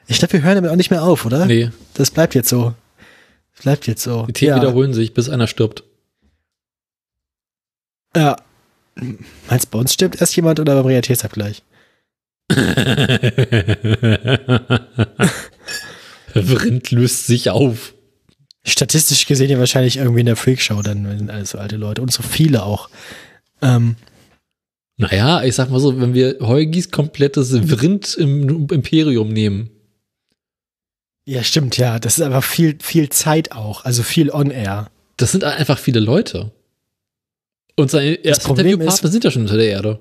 [0.08, 1.46] Ich glaube, wir hören damit auch nicht mehr auf, oder?
[1.46, 2.74] Nee, Das bleibt jetzt so.
[3.56, 4.26] Das bleibt jetzt so.
[4.26, 4.62] die Themen ja.
[4.62, 5.84] wiederholen sich, bis einer stirbt.
[8.16, 8.38] Ja.
[9.50, 11.64] Meinst du, bei uns stirbt erst jemand oder beim Realitätsabgleich?
[16.36, 17.94] Rind löst sich auf.
[18.66, 22.12] Statistisch gesehen ja wahrscheinlich irgendwie in der Freakshow, dann sind alles so alte Leute und
[22.12, 22.90] so viele auch.
[23.62, 23.96] Ähm,
[24.98, 29.70] Naja, ich sag mal so, wenn wir Heugis komplettes Rind im Imperium nehmen,
[31.28, 32.00] ja, stimmt, ja.
[32.00, 33.84] Das ist aber viel, viel Zeit auch.
[33.84, 34.90] Also viel on-air.
[35.18, 36.54] das sind einfach viele Leute.
[37.76, 40.00] Und seine ersten Problem Interviewpartner sind ja schon unter der Erde.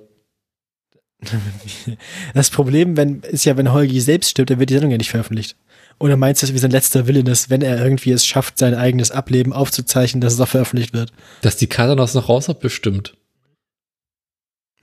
[2.35, 5.11] Das Problem wenn, ist ja, wenn Holgi selbst stirbt, dann wird die Sendung ja nicht
[5.11, 5.57] veröffentlicht.
[5.99, 8.75] Oder meinst du, dass wie sein letzter Wille ist, wenn er irgendwie es schafft, sein
[8.75, 11.13] eigenes Ableben aufzuzeichnen, dass es auch veröffentlicht wird?
[11.41, 13.17] Dass die Karte das noch raus hat, bestimmt.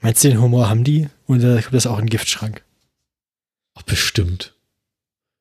[0.00, 1.08] Meinst du, den Humor haben die?
[1.28, 2.64] Oder kommt das auch in den Giftschrank?
[3.74, 4.54] Ach, bestimmt.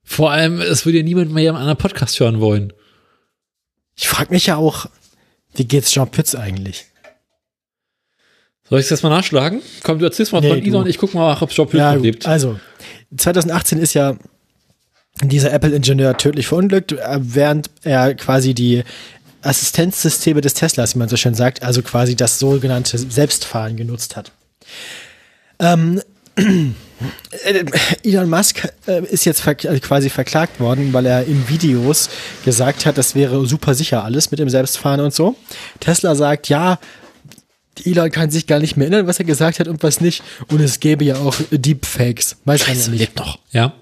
[0.03, 2.71] Vor allem, es würde ja niemand mehr einen anderen Podcast hören wollen.
[3.95, 4.87] Ich frage mich ja auch,
[5.55, 6.85] wie geht's Jean Pütz eigentlich?
[8.73, 9.61] Soll ich es jetzt mal nachschlagen?
[9.83, 10.65] Komm, du erzählst mal Nee, von du.
[10.67, 12.25] Elon, ich guck mal, ob Job Ja, lebt.
[12.25, 12.59] also
[13.15, 14.15] 2018 ist ja
[15.21, 18.83] dieser Apple-Ingenieur tödlich verunglückt, äh, während er quasi die
[19.43, 24.31] Assistenzsysteme des Teslas, wie man so schön sagt, also quasi das sogenannte Selbstfahren genutzt hat.
[25.59, 26.01] Ähm,
[26.35, 26.73] äh,
[28.03, 32.09] Elon Musk äh, ist jetzt äh, quasi verklagt worden, weil er in Videos
[32.43, 35.35] gesagt hat, das wäre super sicher alles mit dem Selbstfahren und so.
[35.79, 36.79] Tesla sagt, ja,
[37.83, 40.23] Elon kann sich gar nicht mehr erinnern, was er gesagt hat und was nicht.
[40.51, 42.37] Und es gäbe ja auch Deepfakes.
[42.45, 42.99] Weiß man ja Scheiße, nicht.
[42.99, 43.39] lebt noch.
[43.51, 43.73] Ja.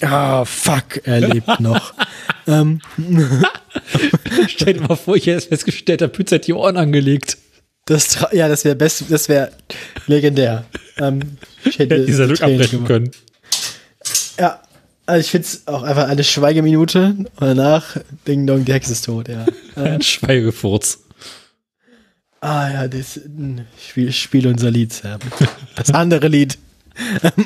[0.00, 1.94] Ah, fuck, er lebt noch.
[2.48, 2.80] ähm,
[4.48, 7.38] Stell dir mal vor, ich hätte festgestellt, der Pütz hat die Ohren angelegt.
[7.84, 9.50] Das, ja, das wäre best, das wäre
[10.06, 10.64] legendär.
[10.98, 13.10] Ähm, ich hätte Dieser Look abbrechen können.
[14.38, 14.60] Ja,
[15.06, 19.04] also ich finde es auch einfach eine Schweigeminute und danach Ding Dong, die Hexe ist
[19.06, 19.46] tot, ja.
[19.76, 20.98] Äh, Ein Schweigefurz.
[22.40, 23.20] Ah ja, das
[23.88, 25.18] spiel, spiel unser Lied, Sam.
[25.76, 26.58] Das andere Lied.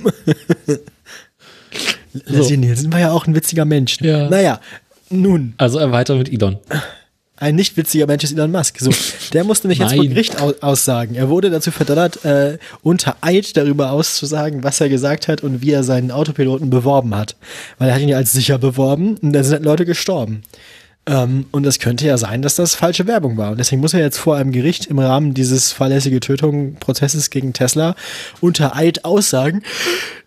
[2.27, 3.99] Leslie Nielsen war ja auch ein witziger Mensch.
[4.01, 4.29] Ja.
[4.29, 4.61] Naja,
[5.11, 6.59] nun, Also erweitern mit Elon.
[7.37, 8.79] ein nicht witziger Mensch ist Elon Musk.
[8.81, 8.91] So,
[9.33, 10.05] der musste mich jetzt vor.
[10.07, 11.15] Gericht au aussagen.
[11.15, 15.71] Er wurde dazu verdonnert, äh, unter Eid darüber auszusagen, was er gesagt hat und wie
[15.73, 17.37] er seinen Autopiloten beworben hat.
[17.79, 20.43] Weil er hat ihn ja als sicher beworben und da sind halt Leute gestorben.
[21.05, 23.51] Ähm, und es könnte ja sein, dass das falsche Werbung war.
[23.51, 27.97] Und deswegen muss er jetzt vor einem Gericht im Rahmen dieses fahrlässige Tötung-Prozesses gegen Tesla
[28.41, 29.63] unter Eid aussagen,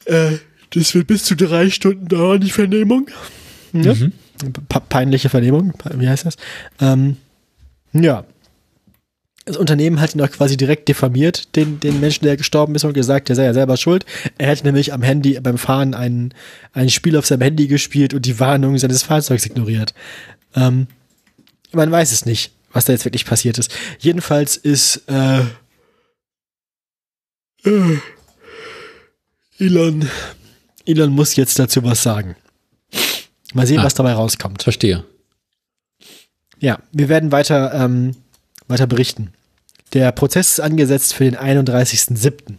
[0.06, 0.32] äh,
[0.72, 3.08] das wird bis zu drei Stunden dauern, die Vernehmung.
[3.72, 3.94] Ja?
[4.68, 6.36] Pa- Peinliche Vernehmung, wie heißt das?
[6.82, 7.16] Ähm,
[7.94, 8.26] ja.
[9.46, 12.94] Das Unternehmen hat ihn auch quasi direkt diffamiert, den, den Menschen, der gestorben ist, und
[12.94, 14.04] gesagt, der sei ja selber schuld.
[14.40, 16.34] Er hätte nämlich am Handy, beim Fahren ein,
[16.74, 19.94] ein Spiel auf seinem Handy gespielt und die Warnung seines Fahrzeugs ignoriert.
[20.56, 20.88] Ähm,
[21.72, 23.74] man weiß es nicht, was da jetzt wirklich passiert ist.
[24.00, 25.42] Jedenfalls ist äh,
[27.66, 27.98] äh,
[29.58, 30.10] Elon,
[30.86, 32.36] Elon muss jetzt dazu was sagen.
[33.54, 33.84] Mal sehen, Ah.
[33.84, 34.64] was dabei rauskommt.
[34.64, 35.06] Verstehe.
[36.60, 38.16] Ja, wir werden weiter, ähm,
[38.68, 39.34] weiter berichten.
[39.94, 42.58] Der Prozess ist angesetzt für den 31.07.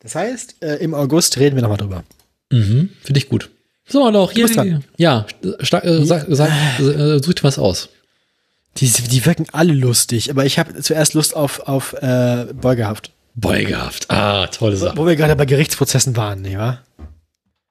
[0.00, 2.04] Das heißt, äh, im August reden wir nochmal drüber.
[2.50, 2.90] Mhm.
[3.02, 3.50] Finde ich gut.
[3.92, 4.80] So, noch hier.
[4.96, 5.26] Ja,
[5.62, 6.48] star- äh, sag, sag,
[6.80, 7.90] äh, such dir was aus.
[8.78, 13.10] Die, die wirken alle lustig, aber ich habe zuerst Lust auf, auf äh, Beugehaft.
[13.34, 14.10] Beugehaft.
[14.10, 14.96] Ah, tolle Sache.
[14.96, 16.82] Wo wir gerade bei Gerichtsprozessen waren, nicht wahr?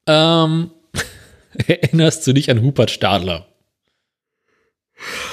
[0.06, 0.70] Ähm,
[1.68, 3.48] erinnerst du dich an Hubert Stadler?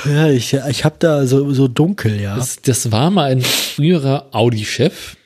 [0.06, 2.34] Ja, ich, ich habe da so, so dunkel, ja.
[2.36, 5.16] Das, das war mal ein früherer Audi-Chef,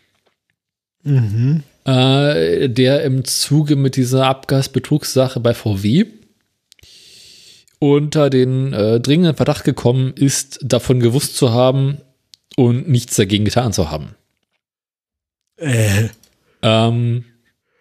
[1.05, 1.63] mhm.
[1.85, 6.07] Äh, der im Zuge mit dieser Abgasbetrugssache bei VW
[7.79, 11.99] unter den äh, dringenden Verdacht gekommen ist, davon gewusst zu haben
[12.57, 14.15] und nichts dagegen getan zu haben.
[15.57, 16.09] äh,
[16.63, 17.25] Ähm,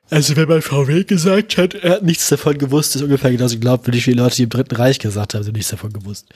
[0.09, 4.07] also wenn man VW gesagt hat, er hat nichts davon gewusst, ist ungefähr genauso glaubwürdig
[4.07, 6.27] wie die Leute, die im Dritten Reich gesagt haben, sie haben nichts davon gewusst.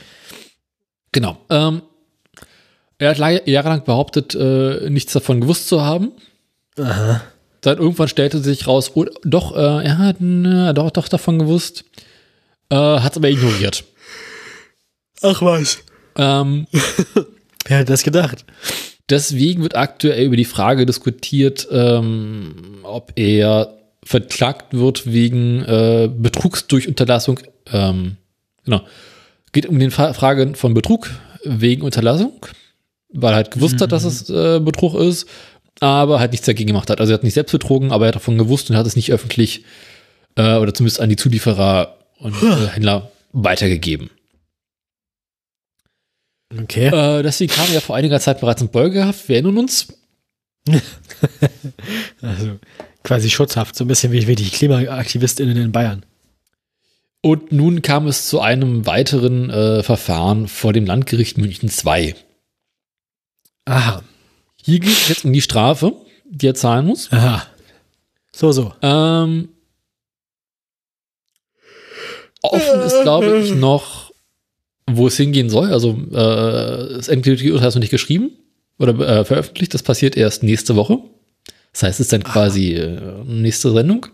[1.12, 1.38] genau.
[1.50, 1.82] Ähm,
[3.00, 6.12] er hat la- jahrelang behauptet, äh, nichts davon gewusst zu haben.
[6.78, 7.22] Aha.
[7.66, 11.86] Dann irgendwann stellte sich raus, oh, doch, äh, er hat äh, doch, doch davon gewusst,
[12.70, 13.84] äh, hat es aber ignoriert.
[15.22, 15.80] Ach was.
[16.18, 16.68] Ähm,
[17.68, 18.46] Wer hätte das gedacht?
[19.10, 26.68] deswegen wird aktuell über die Frage diskutiert, ähm, ob er verklagt wird wegen äh, Betrugs
[26.68, 27.40] durch Unterlassung.
[27.72, 28.18] Ähm,
[28.64, 28.82] genau.
[29.52, 31.10] Geht um die Fra Frage von Betrug
[31.44, 32.34] wegen Unterlassung,
[33.10, 35.28] weil er halt gewusst hat, dass es äh, Betrug ist,
[35.80, 37.00] aber halt nichts dagegen gemacht hat.
[37.00, 39.12] Also er hat nicht selbst betrogen, aber er hat davon gewusst und hat es nicht
[39.12, 39.66] öffentlich
[40.36, 44.10] äh, oder zumindest an die Zulieferer und äh, Händler weitergegeben.
[46.58, 46.88] Okay.
[46.88, 49.28] Äh, deswegen kam ja vor einiger Zeit bereits in Beugehaft.
[49.28, 49.88] Wir erinnern uns.
[52.22, 52.58] Also
[53.04, 56.06] quasi schutzhaft, so ein bisschen wie, wie die KlimaaktivistInnen in Bayern.
[57.22, 62.16] Und nun kam es zu einem weiteren äh, Verfahren vor dem Landgericht München II.
[63.66, 64.04] Aha.
[64.66, 65.94] Hier geht es jetzt um die Strafe,
[66.28, 67.12] die er zahlen muss.
[67.12, 67.46] Aha.
[68.32, 68.74] So, so.
[68.82, 69.50] Ähm,
[72.42, 74.12] offen ist, glaube ich, noch,
[74.90, 75.72] wo es hingehen soll.
[75.72, 78.32] Also äh, das endgültige Urteil ist noch nicht geschrieben
[78.80, 79.76] oder äh, veröffentlicht.
[79.76, 80.98] Das passiert erst nächste Woche.
[81.72, 84.08] Das heißt, es ist dann quasi äh, nächste Sendung.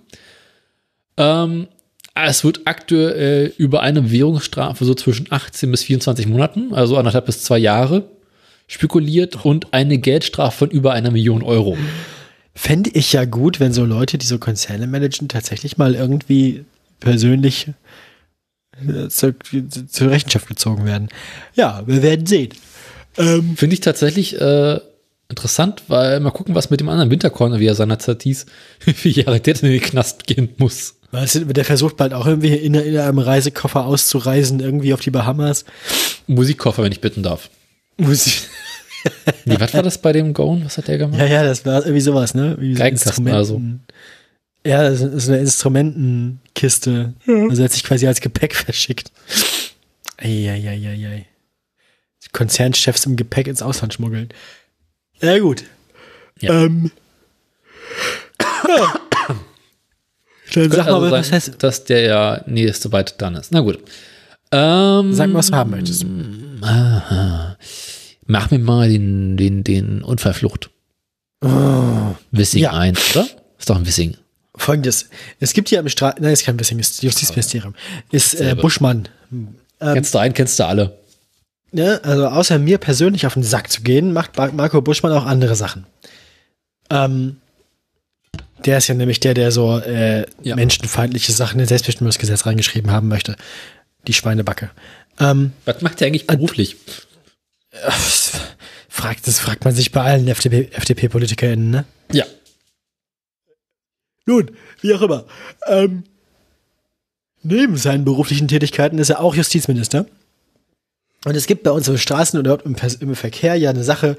[1.16, 1.68] Ähm,
[2.14, 7.42] es wird aktuell über eine Währungsstrafe so zwischen 18 bis 24 Monaten, also anderthalb bis
[7.42, 8.10] zwei Jahre,
[8.72, 11.78] spekuliert und eine Geldstrafe von über einer Million Euro.
[12.56, 16.64] Fände ich ja gut, wenn so Leute, die so Konzerne managen, tatsächlich mal irgendwie
[17.02, 17.68] persönlich
[18.88, 19.36] äh, zur,
[19.90, 21.10] zur Rechenschaft gezogen werden.
[21.54, 22.54] Ja, wir werden sehen.
[23.18, 24.80] Ähm, Finde ich tatsächlich äh,
[25.28, 28.46] interessant, weil mal gucken, was mit dem anderen Winterkorn, wie er seinerzeit hieß,
[28.86, 30.96] wie viele Jahre der in den Knast gehen muss.
[31.12, 35.12] weißt du, der versucht bald auch irgendwie in, in einem Reisekoffer auszureisen, irgendwie auf die
[35.12, 35.66] Bahamas.
[36.28, 37.50] Musikkoffer, wenn ich bitten darf.
[37.98, 38.44] Muss ich,
[39.46, 40.64] Nee, was war das bei dem Gone?
[40.66, 41.20] Was hat der gemacht?
[41.20, 42.56] ja, ja, das war irgendwie sowas, ne?
[42.60, 43.80] Wie so Geigenkasten, Instrumenten-
[44.66, 47.14] Ja, das ist eine Instrumentenkiste.
[47.26, 49.12] Also er hat sich quasi als Gepäck verschickt.
[50.18, 51.26] Eieieiei.
[52.32, 54.30] Konzernchefs im Gepäck ins Ausland schmuggeln.
[55.20, 55.64] Ja, gut.
[56.40, 56.64] Ja.
[56.64, 56.92] Ähm.
[60.54, 61.64] Dann sag mal, also was sein, heißt.
[61.64, 63.52] dass der ja nächste weit dann ist.
[63.52, 63.80] Na gut.
[64.52, 66.04] Ähm, Sag mal, was du haben möchtest.
[66.64, 67.58] Aha.
[68.26, 70.70] Mach mir mal den, den, den Unfallflucht.
[72.32, 72.74] Wissing Ja.
[72.74, 73.28] 1, oder?
[73.58, 74.16] Ist doch ein Wissing.
[74.56, 75.10] Folgendes.
[75.40, 77.74] Es gibt hier im Stra nein, ist kein bisschen, ist Justizministerium.
[78.12, 78.56] Ist äh.
[78.56, 79.08] Buschmann.
[79.80, 80.98] kennst du einen, kennst du alle.
[81.72, 82.00] Ne?
[82.04, 85.56] Also außer mir persönlich auf den Sack zu gehen, macht Mar- Marco Buschmann auch andere
[85.56, 85.86] Sachen.
[86.90, 87.38] Ähm,
[88.66, 90.56] der ist ja nämlich der, der so äh, Ja.
[90.56, 93.36] menschenfeindliche Sachen in Selbstbestimmungsgesetz reingeschrieben haben möchte.
[94.08, 94.70] Die Schweinebacke.
[95.22, 96.76] Ähm, Was macht der eigentlich beruflich?
[98.90, 101.86] fragt, das fragt man sich bei allen FDP, FDP-PolitikerInnen, ne?
[102.12, 102.26] Ja.
[104.26, 105.26] Nun, wie auch immer.
[105.68, 106.04] Ähm,
[107.42, 110.06] neben seinen beruflichen Tätigkeiten ist er auch Justizminister.
[111.24, 114.18] Und es gibt bei uns im Straßen- oder im, im Verkehr ja eine Sache,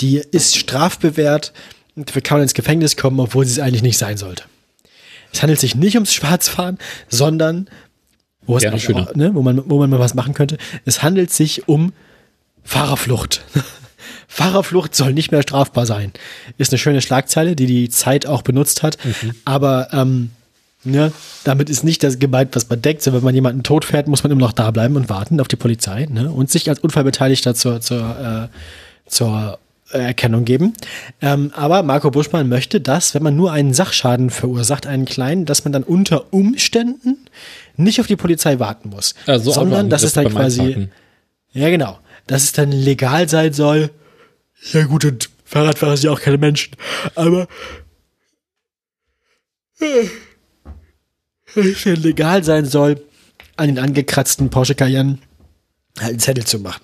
[0.00, 1.52] die ist strafbewehrt
[1.96, 4.44] und dafür kann man ins Gefängnis kommen, obwohl sie es eigentlich nicht sein sollte.
[5.32, 6.78] Es handelt sich nicht ums Schwarzfahren,
[7.08, 7.68] sondern
[8.46, 10.58] wo, Ja, auch, ne, wo, man, wo man mal was machen könnte.
[10.84, 11.92] Es handelt sich um
[12.62, 13.44] Fahrerflucht.
[14.28, 16.12] Fahrerflucht soll nicht mehr strafbar sein.
[16.58, 18.98] Ist eine schöne Schlagzeile, die die Zeit auch benutzt hat.
[19.44, 20.30] Aber ähm,
[20.82, 21.12] ne,
[21.44, 23.02] damit ist nicht das gemeint, was man denkt.
[23.02, 25.48] So, wenn man jemanden tot fährt, muss man immer noch da bleiben und warten auf
[25.48, 29.58] die Polizei ne, und sich als Unfallbeteiligter zur, zur, äh, zur
[29.98, 30.74] Erkennung geben.
[31.20, 35.64] Ähm, aber Marco Buschmann möchte, dass, wenn man nur einen Sachschaden verursacht, einen kleinen, dass
[35.64, 37.18] man dann unter Umständen
[37.76, 40.92] nicht auf die Polizei warten muss, Also sondern dass es dann quasi Einparken.
[41.52, 41.98] ja, genau.
[42.26, 43.90] Dass es dann legal sein soll.
[44.72, 46.74] Ja gut, und Fahrradfahrer sind ja auch keine Menschen.
[47.14, 47.46] Aber
[49.80, 50.06] äh,
[51.54, 53.00] es dann legal sein soll,
[53.56, 55.18] an den angekratzten Porsche Cayenne
[56.00, 56.82] halt einen Zettel zu machen.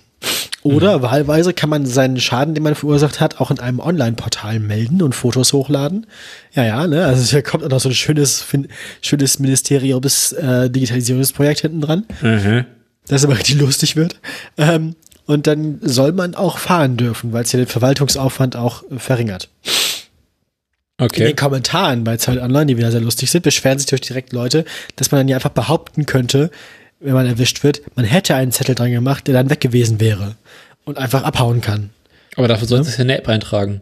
[0.62, 5.00] Oder wahlweise kann man seinen Schaden, den man verursacht hat, auch in einem Online-Portal melden
[5.02, 6.06] und Fotos hochladen.
[6.52, 7.06] Ja, ja, ne?
[7.06, 8.44] Also hier kommt auch noch so ein schönes,
[9.00, 12.04] schönes Ministeriums äh, Digitalisierungsprojekt hinten dran
[13.10, 14.20] das aber richtig lustig wird.
[14.56, 14.94] Ähm,
[15.26, 19.48] und dann soll man auch fahren dürfen, weil es ja den Verwaltungsaufwand auch äh, verringert.
[20.98, 21.24] In Okay.
[21.24, 24.66] den Kommentaren bei Zeit Online, die wieder sehr lustig sind, beschweren sich durch direkt Leute,
[24.96, 26.50] dass man dann ja einfach behaupten könnte,
[27.00, 30.36] wenn man erwischt wird, man hätte einen Zettel dran gemacht, der dann weg gewesen wäre
[30.84, 31.90] und einfach abhauen kann.
[32.36, 33.80] Aber dafür sollst du es ja in eine App eintragen.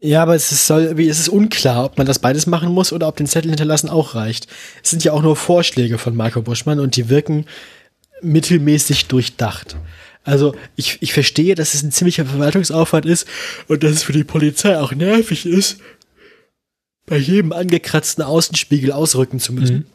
[0.00, 2.92] Ja, aber es ist, soll, wie, es ist unklar, ob man das beides machen muss
[2.92, 4.46] oder ob den Zettel hinterlassen auch reicht.
[4.82, 7.46] Es sind ja auch nur Vorschläge von Marco Buschmann und die wirken
[8.22, 9.76] mittelmäßig durchdacht.
[10.22, 13.26] Also ich, ich verstehe, dass es ein ziemlicher Verwaltungsaufwand ist
[13.66, 15.78] und dass es für die Polizei auch nervig ist,
[17.06, 19.86] bei jedem angekratzten Außenspiegel ausrücken zu müssen.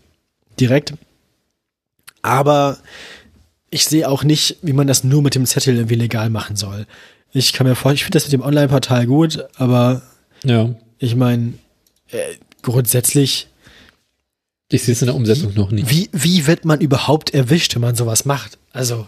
[0.59, 0.95] Direkt.
[2.23, 2.77] Aber
[3.69, 6.87] ich sehe auch nicht, wie man das nur mit dem Zettel irgendwie legal machen soll.
[7.31, 10.01] Ich kann mir vorstellen, ich finde das mit dem Online-Portal gut, aber
[10.43, 10.73] Ja.
[10.99, 11.53] ich meine,
[12.11, 12.17] äh,
[12.61, 13.47] grundsätzlich,
[14.69, 15.89] Ich sehe es in der Umsetzung noch nicht.
[15.89, 18.57] wie, wie wird man überhaupt erwischt, wenn man sowas macht?
[18.71, 19.05] Also,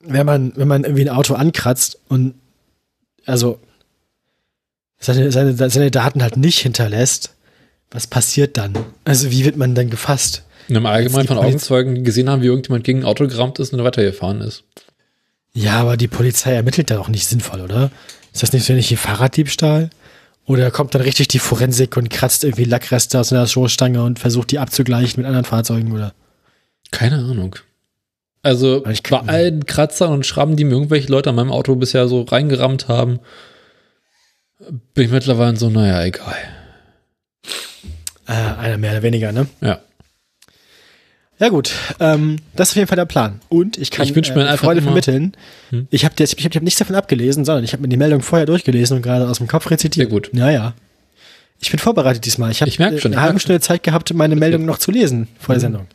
[0.00, 2.34] wenn man, wenn man irgendwie ein Auto ankratzt und
[3.26, 3.58] also
[5.00, 7.34] seine, seine, seine Daten halt nicht hinterlässt,
[7.90, 8.74] was passiert dann?
[9.04, 10.44] Also, wie wird man dann gefasst?
[10.68, 13.72] Und im Allgemeinen von Augenzeugen die gesehen haben, wie irgendjemand gegen ein Auto gerammt ist
[13.72, 14.64] und weitergefahren ist.
[15.54, 17.90] Ja, aber die Polizei ermittelt da auch nicht sinnvoll, oder?
[18.32, 19.90] Ist das nicht so ähnlich wie Fahrraddiebstahl?
[20.46, 24.50] Oder kommt dann richtig die Forensik und kratzt irgendwie Lackreste aus einer Stoßstange und versucht
[24.50, 26.14] die abzugleichen mit anderen Fahrzeugen, oder?
[26.90, 27.56] Keine Ahnung.
[28.42, 28.94] Also bei
[29.26, 33.20] allen Kratzern und Schrammen, die mir irgendwelche Leute an meinem Auto bisher so reingerammt haben,
[34.94, 36.36] bin ich mittlerweile so, naja, egal.
[38.26, 39.48] Äh, einer mehr oder weniger, ne?
[39.60, 39.80] Ja.
[41.40, 43.40] Ja gut, ähm, das ist auf jeden Fall der Plan.
[43.48, 45.36] Und ich kann Ich wünsch mir äh, einfach Freude vermitteln.
[45.70, 45.86] Hm?
[45.90, 48.22] Ich habe ich hab, ich hab nichts davon abgelesen, sondern ich habe mir die Meldung
[48.22, 50.08] vorher durchgelesen und gerade aus dem Kopf rezitiert.
[50.08, 50.30] Sehr gut.
[50.32, 50.74] Ja, ja.
[51.60, 52.50] Ich bin vorbereitet diesmal.
[52.50, 55.54] Ich habe schon, eine ich halbe Stunde Zeit gehabt, meine Meldung noch zu lesen vor
[55.54, 55.82] der Sendung.
[55.82, 55.88] Ja,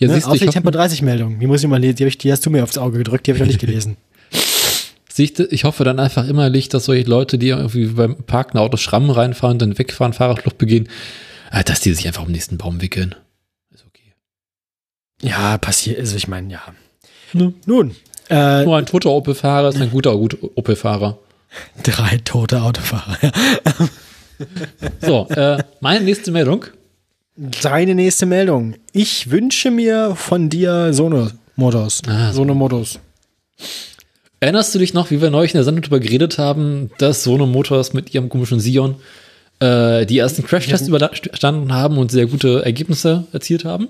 [0.00, 0.14] Ne?
[0.14, 1.38] siehst Außer ich die Tempo 30 Meldung.
[1.38, 1.96] Die muss ich mal lesen.
[1.96, 3.96] Die, ich, die hast du mir aufs Auge gedrückt, die habe ich noch nicht gelesen.
[5.16, 9.58] ich hoffe dann einfach immerlich, dass solche Leute, die irgendwie beim Parken Autos Schrammen reinfahren,
[9.58, 10.88] dann wegfahren, Fahrradflucht begehen,
[11.52, 13.14] äh, dass die sich einfach um den nächsten Baum wickeln.
[15.20, 15.98] Ja, passiert.
[15.98, 16.62] Also ich meine, ja.
[17.32, 17.52] Ne?
[17.66, 17.94] Nun,
[18.28, 21.18] äh, Nur ein toter Opel-Fahrer ist ein guter gut Opel-Fahrer.
[21.82, 23.18] drei tote Autofahrer.
[25.02, 26.64] So, äh, meine nächste Meldung.
[27.36, 28.74] Deine nächste Meldung.
[28.92, 32.00] Ich wünsche mir von dir Sono-Modus.
[32.06, 32.38] Ah, so.
[32.38, 33.00] Sono-Modus.
[34.40, 37.44] Erinnerst du dich noch, wie wir neulich in der Sendung darüber geredet haben, dass Sono
[37.46, 38.96] Motors mit ihrem komischen Sion
[39.60, 43.88] äh, die ersten Crash-Tests überstanden haben und sehr gute Ergebnisse erzielt haben?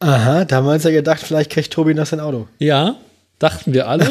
[0.00, 2.46] Aha, da haben wir uns ja gedacht, vielleicht kriegt Tobi noch sein Auto.
[2.58, 2.96] Ja,
[3.38, 4.10] dachten wir alle.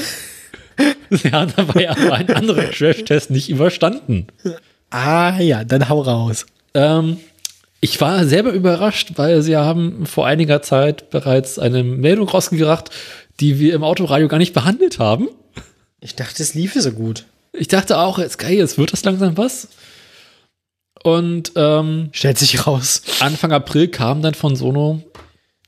[1.09, 4.27] Sie haben dabei aber einen anderen Crash-Test nicht überstanden.
[4.89, 6.45] Ah ja, dann hau raus.
[6.73, 7.17] Ähm,
[7.79, 12.89] ich war selber überrascht, weil sie haben vor einiger Zeit bereits eine Meldung rausgebracht,
[13.39, 15.29] die wir im Autoradio gar nicht behandelt haben.
[16.01, 17.25] Ich dachte, es liefe so gut.
[17.53, 19.69] Ich dachte auch, jetzt geil, jetzt wird das langsam was.
[21.03, 23.03] Und ähm, Stellt sich raus.
[23.19, 25.01] Anfang April kam dann von Sono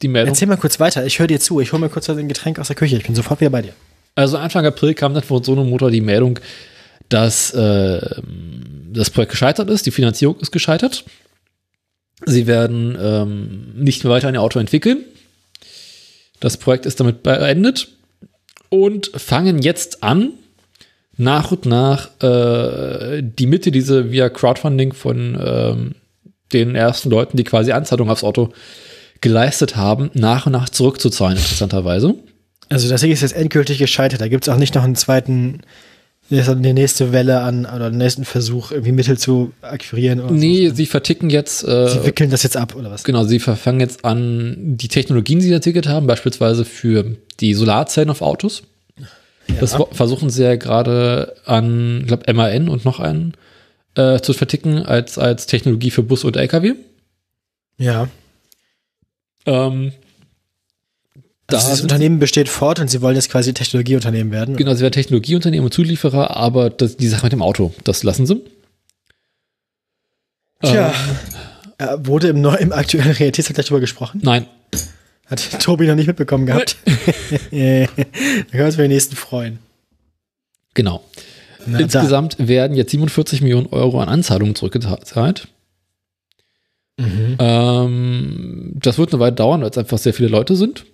[0.02, 0.34] die Meldung.
[0.34, 1.06] Erzähl mal kurz weiter.
[1.06, 1.60] Ich höre dir zu.
[1.60, 2.98] Ich hole mir kurz ein Getränk aus der Küche.
[2.98, 3.74] Ich bin sofort wieder bei dir.
[4.16, 6.40] Also Anfang April kam dann von Sono Motor die Meldung,
[7.10, 8.22] dass äh,
[8.92, 11.06] das Projekt gescheitert ist, die Finanzierung ist gescheitert.
[12.26, 15.06] Sie werden ähm, nicht mehr weiter ein Auto entwickeln.
[16.40, 17.90] Das Projekt ist damit beendet
[18.70, 20.34] und fangen jetzt an,
[21.18, 25.96] nach und nach äh, die Mitte, diese via Crowdfunding von ähm,
[26.54, 28.54] den ersten Leuten, die quasi Anzahlung aufs Auto
[29.22, 32.16] geleistet haben, nach und nach zurückzuzahlen, interessanterweise.
[32.70, 34.22] Also das Ding ist jetzt endgültig gescheitert.
[34.22, 35.62] Da gibt es auch nicht noch einen zweiten,
[36.30, 40.20] die nächste Welle an oder den nächsten Versuch, irgendwie Mittel zu akquirieren.
[40.22, 40.76] Oder Nee, so.
[40.76, 41.64] sie verticken jetzt.
[41.64, 43.04] Äh, Sie wickeln das jetzt ab, oder was?
[43.04, 48.12] Genau, sie fangen jetzt an, die Technologien, die sie entwickelt haben, beispielsweise für die Solarzellen
[48.12, 48.62] auf Autos.
[49.60, 53.34] Das wo- versuchen sie ja gerade an, ich glaube, MAN und noch einen
[53.96, 56.74] äh, zu verticken als, als Technologie für Bus und LKW.
[57.80, 58.08] Ja.
[59.50, 59.92] Ähm,
[61.48, 64.56] da Also das Unternehmen besteht fort und sie wollen jetzt quasi Technologieunternehmen werden.
[64.56, 68.26] Genau, sie werden Technologieunternehmen und Zulieferer, aber das, die Sache mit dem Auto, das lassen
[68.28, 68.42] sie.
[70.62, 70.90] Tja.
[70.90, 70.94] Ähm,
[71.82, 74.20] Äh, wurde im, neu, im aktuellen Realitätsvergleich darüber gesprochen?
[74.22, 74.46] nein,
[75.28, 76.76] Hat Tobi noch nicht mitbekommen gehabt.
[77.52, 79.60] Äh, da können wir uns für den nächsten freuen.
[80.74, 81.04] genau.
[81.66, 85.48] Na, Insgesamt werden jetzt 47 Millionen Euro an Anzahlungen zurückgezahlt.
[87.00, 87.38] Mhm.
[87.40, 90.86] Ähm, das wird eine Weile dauern, weil es einfach sehr viele Leute sind.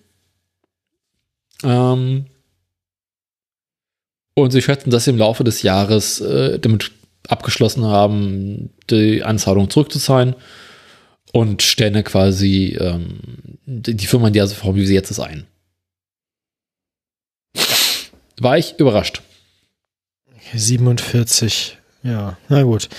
[1.63, 2.27] Ähm,
[4.35, 6.91] und sie schätzen, dass sie im Laufe des Jahres äh, damit
[7.27, 10.35] abgeschlossen haben, die Anzahlung zurückzuzahlen
[11.33, 13.19] und stellen dann quasi ähm,
[13.65, 15.47] die Firma in der Form, wie sie jetzt ist, ein.
[18.39, 19.21] War ich überrascht.
[20.53, 21.79] 47.
[22.03, 22.89] Ja, na gut.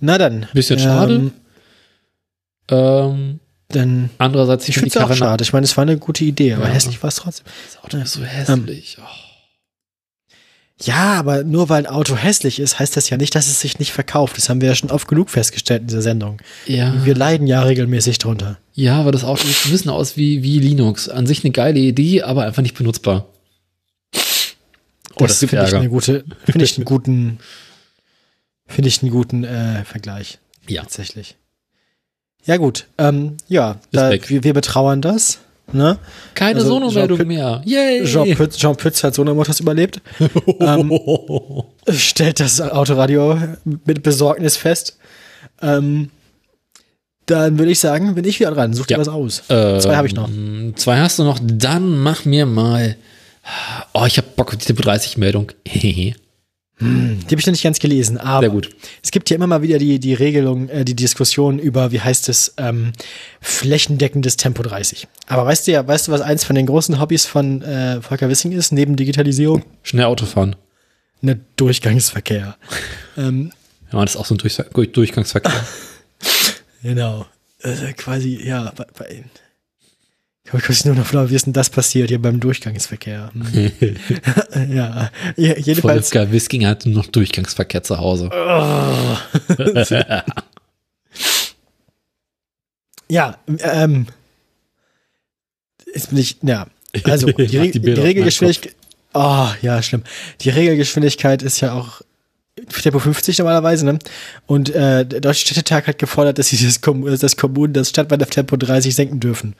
[0.00, 0.46] Na dann.
[0.54, 1.32] Bisschen schade.
[2.68, 5.42] Ähm, Dann, andererseits, ich find finde es auch schade.
[5.42, 6.72] Ich meine, es war eine gute Idee, aber Ja.
[6.72, 7.46] hässlich war es trotzdem.
[7.66, 8.98] Das Auto ist so hässlich.
[9.00, 9.04] Oh.
[10.82, 13.78] Ja, aber nur weil ein Auto hässlich ist, heißt das ja nicht, dass es sich
[13.78, 14.36] nicht verkauft.
[14.36, 16.38] Das haben wir ja schon oft genug festgestellt in dieser Sendung.
[16.66, 17.04] Ja.
[17.04, 18.58] Wir leiden ja regelmäßig drunter.
[18.74, 21.08] Ja, aber das Auto sieht ein bisschen aus wie, wie Linux.
[21.08, 23.26] An sich eine geile Idee, aber einfach nicht benutzbar.
[25.18, 27.38] Oh, das, gibt finde ich eine gute, finde ich einen guten,
[28.66, 30.38] finde ich einen guten äh, Vergleich.
[30.68, 30.82] Ja.
[30.82, 31.36] Tatsächlich.
[32.46, 32.86] Ja, gut.
[32.98, 35.38] Ähm, ja, da, wir, wir betrauern das.
[35.72, 35.98] Ne?
[36.34, 37.60] Keine Also, Sono-Meldung mehr.
[37.64, 38.04] Yay!
[38.04, 40.00] Jean, Pütz, Jean Pütz hat Sonomotors überlebt.
[40.60, 40.92] ähm,
[41.90, 43.36] stellt das Autoradio
[43.84, 44.96] mit Besorgnis fest.
[45.60, 46.10] Ähm,
[47.26, 48.74] dann würde ich sagen, bin ich wieder dran.
[48.74, 49.00] Such dir Ja.
[49.00, 49.42] was aus.
[49.48, 50.30] Ähm, Zwei habe ich noch.
[50.76, 51.40] Zwei hast du noch.
[51.42, 52.96] Dann mach mir mal.
[53.92, 55.50] Oh, ich habe Bock auf die Tempo 30-Meldung.
[56.78, 58.68] Die habe ich noch nicht ganz gelesen, aber Sehr gut.
[59.02, 62.28] es gibt ja immer mal wieder die, die Regelung, äh, die Diskussion über, wie heißt
[62.28, 62.92] es, ähm,
[63.40, 65.08] flächendeckendes Tempo 30.
[65.26, 68.28] Aber weißt du ja, weißt du, was eins von den großen Hobbys von äh, Volker
[68.28, 69.62] Wissing ist, neben Digitalisierung?
[69.82, 70.54] Schnell Auto fahren.
[71.22, 72.56] Ne Durchgangsverkehr.
[73.16, 73.52] ähm,
[73.92, 75.52] Ja, das ist auch so ein Durchsa Durch Durchgangsverkehr.
[76.82, 77.26] Genau.
[77.62, 79.24] Also quasi, ja, bei, bei
[80.52, 83.30] ich nur noch wie ist denn das passiert hier beim Durchgangsverkehr?
[83.52, 83.72] Hm.
[84.74, 86.10] ja, je- jedenfalls.
[86.10, 88.30] Volker Wisking hat nur noch Durchgangsverkehr zu Hause.
[93.08, 94.06] Ja, ähm,
[95.94, 96.66] jetzt bin ich, ja,
[97.04, 98.74] also die, die die, Regelgeschwindigkeit,
[99.14, 100.02] oh, ja, schlimm.
[100.40, 102.00] Die Regelgeschwindigkeit ist ja auch
[102.82, 103.98] Tempo 50 normalerweise, ne?
[104.46, 108.22] Und äh, der Deutsche Städtetag hat gefordert, dass sie das, Kom das Kommunen das Stadtweit
[108.22, 109.54] auf Tempo 30 senken dürfen.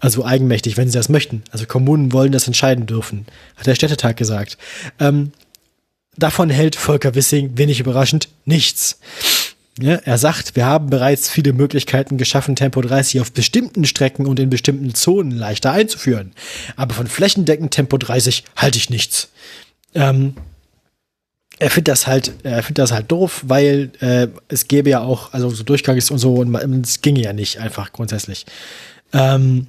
[0.00, 1.42] Also eigenmächtig, wenn sie das möchten.
[1.50, 3.26] Also Kommunen wollen das entscheiden dürfen,
[3.56, 4.58] hat der Städtetag gesagt.
[5.00, 5.32] Ähm,
[6.16, 9.00] davon hält Volker Wissing, wenig überraschend, nichts.
[9.80, 14.40] Ja, er sagt, wir haben bereits viele Möglichkeiten geschaffen, Tempo 30 auf bestimmten Strecken und
[14.40, 16.32] in bestimmten Zonen leichter einzuführen.
[16.74, 19.30] Aber von flächendeckend Tempo 30 halte ich nichts.
[19.94, 20.34] Ähm,
[21.60, 25.32] er findet das halt, er findet das halt doof, weil äh, es gäbe ja auch,
[25.32, 26.54] also so Durchgang ist und so, und
[26.84, 28.46] es ginge ja nicht einfach grundsätzlich.
[29.12, 29.68] Ähm,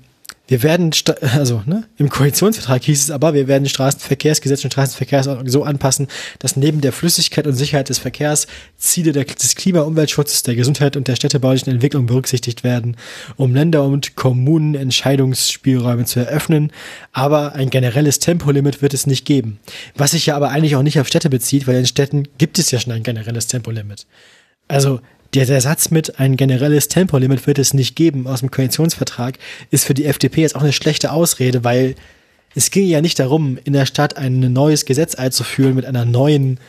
[0.49, 0.89] wir werden,
[1.21, 6.07] also ne, im Koalitionsvertrag hieß es aber, wir werden Straßenverkehrsgesetz und Straßenverkehrsordnung so anpassen,
[6.39, 11.07] dass neben der Flüssigkeit und Sicherheit des Verkehrs Ziele des Klima- Umweltschutzes, der Gesundheit und
[11.07, 12.97] der städtebaulichen Entwicklung berücksichtigt werden,
[13.35, 16.71] um Länder und Kommunen Entscheidungsspielräume zu eröffnen.
[17.13, 19.59] Aber ein generelles Tempolimit wird es nicht geben.
[19.95, 22.71] Was sich ja aber eigentlich auch nicht auf Städte bezieht, weil in Städten gibt es
[22.71, 24.07] ja schon ein generelles Tempolimit.
[24.67, 24.99] Also
[25.33, 29.37] der, der Satz mit ein generelles Tempolimit wird es nicht geben aus dem Koalitionsvertrag
[29.69, 31.95] ist für die FDP jetzt auch eine schlechte Ausrede, weil
[32.55, 36.59] es ging ja nicht darum, in der Stadt ein neues Gesetz einzuführen mit einer neuen,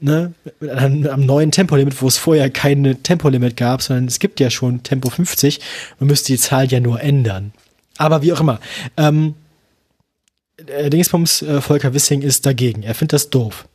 [0.00, 4.20] ne, mit einem, mit einem neuen Tempolimit, wo es vorher kein Tempolimit gab, sondern es
[4.20, 5.60] gibt ja schon Tempo 50.
[5.98, 7.52] Man müsste die Zahl ja nur ändern.
[7.96, 8.60] Aber wie auch immer.
[8.96, 9.34] Ähm,
[10.66, 12.84] äh, Dingsbums äh, Volker Wissing ist dagegen.
[12.84, 13.66] Er findet das doof.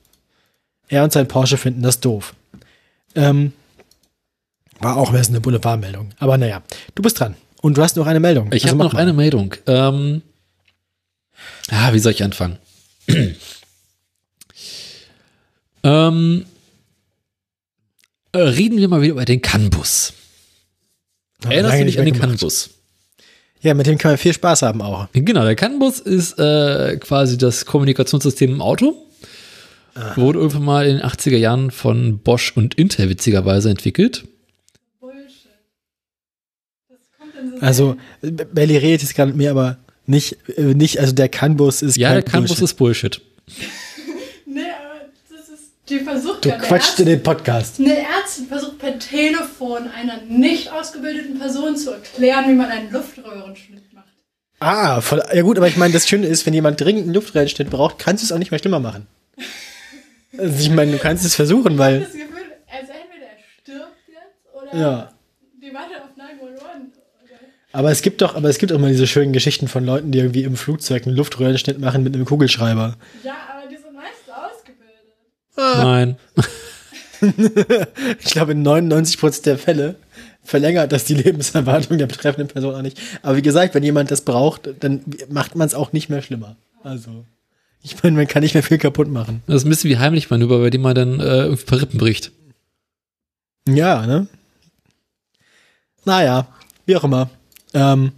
[0.87, 2.33] Er und sein Porsche finden das doof.
[3.15, 3.51] Ähm,
[4.83, 6.09] war auch mehr so eine Boulevardmeldung.
[6.19, 6.61] Aber naja,
[6.95, 7.35] du bist dran.
[7.61, 8.51] Und du hast noch eine Meldung.
[8.51, 8.99] Ich Also habe noch mal.
[9.01, 9.55] eine Meldung.
[9.67, 10.21] Ähm,
[11.71, 12.57] ah, wie soll ich anfangen?
[15.83, 16.45] ähm,
[18.31, 20.13] äh, reden wir mal wieder über den CAN-Bus.
[21.45, 22.19] Erinnerst du dich nicht an den.
[22.19, 22.69] CAN-Bus?
[23.61, 25.07] Ja, mit dem kann man viel Spaß haben auch.
[25.13, 28.95] Genau, der CAN-Bus ist äh, quasi das Kommunikationssystem im Auto.
[30.15, 34.25] Wurde irgendwann mal in den 80er Jahren von Bosch und Intel witzigerweise entwickelt.
[34.99, 35.51] Bullshit.
[36.89, 40.99] Das kommt in so Also, Belly redet jetzt gerade mit mir, aber nicht, äh, nicht,
[40.99, 42.63] also der CAN-Bus ist Ja, kein der CAN-Bus Bullshit.
[42.63, 43.21] ist Bullshit.
[44.45, 45.63] Nee, aber das ist.
[45.89, 46.55] Die versucht Du ja.
[46.55, 47.79] eine quatschst in den Podcast.
[47.79, 53.91] Eine Ärztin versucht per Telefon einer nicht ausgebildeten Person zu erklären, wie man einen Luftröhrenschnitt
[53.93, 54.05] macht.
[54.59, 57.69] Ah, voll, ja gut, aber ich meine, das Schöne ist, wenn jemand dringend einen Luftreinschnitt
[57.69, 59.07] braucht, kannst du es auch nicht mehr schlimmer machen.
[60.35, 62.27] Also ich meine, du kannst es versuchen, Ich weil, habe das Gefühl,
[62.67, 65.11] also entweder er stirbt jetzt oder ja.
[65.61, 66.12] die wartet auf 911.
[66.12, 66.12] Oder
[67.73, 70.19] Aber es gibt doch, aber es gibt auch mal diese schönen Geschichten von Leuten, die
[70.19, 72.95] irgendwie im Flugzeug einen Luftröhrenschnitt machen mit einem Kugelschreiber.
[73.23, 75.03] ja, aber die sind meist ausgebildet.
[75.57, 76.17] Nein.
[78.19, 79.95] Ich glaube, in 99% der Fälle
[80.43, 82.99] verlängert das die Lebenserwartung der betreffenden Person auch nicht.
[83.21, 86.57] Aber wie gesagt, wenn jemand das braucht, dann macht man es auch nicht mehr schlimmer.
[86.83, 87.23] Also,
[87.81, 89.41] ich meine, man kann nicht mehr viel kaputt machen.
[89.47, 91.97] Das ist ein bisschen wie Heimlichmanöver, bei dem man dann äh, irgendwie ein paar Rippen
[91.97, 92.33] bricht.
[93.69, 94.27] Ja, ne?
[96.03, 96.47] Naja,
[96.85, 97.29] wie auch immer.
[97.73, 98.11] Ähm,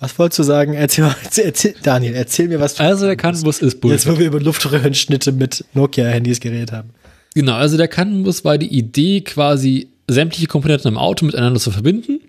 [0.00, 0.74] was wolltest du sagen?
[0.74, 2.78] Erzähl, mal, erzähl, Daniel, erzähl mir was.
[2.80, 4.06] Also der CAN-Bus ist Jetzt, Bullshit.
[4.08, 6.90] wo wir über Luftröhrenschnitte mit Nokia-Handys geredet haben.
[7.34, 12.20] Genau, also der CAN-Bus war die Idee, quasi sämtliche Komponenten im Auto miteinander zu verbinden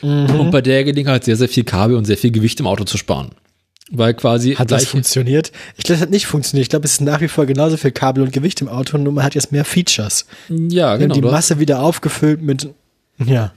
[0.00, 2.96] und bei der Gelegenheit sehr, sehr viel Kabel und sehr viel Gewicht im Auto zu
[2.98, 3.30] sparen.
[3.90, 5.52] Weil quasi Hat das funktioniert?
[5.76, 6.64] Ich glaube, das hat nicht funktioniert.
[6.64, 9.12] Ich glaube, es ist nach wie vor genauso viel Kabel und Gewicht im Auto, nur
[9.12, 10.26] man hat jetzt mehr Features.
[10.48, 11.14] Ja, Wir haben genau.
[11.14, 12.68] die du hast- Masse wieder aufgefüllt mit,
[13.24, 13.52] ja,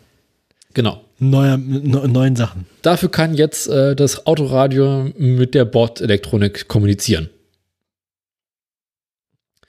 [0.73, 1.04] genau.
[1.19, 2.65] Neuer, neu- neuen Sachen.
[2.81, 7.29] Dafür kann jetzt äh, das Autoradio mit der Bordelektronik kommunizieren.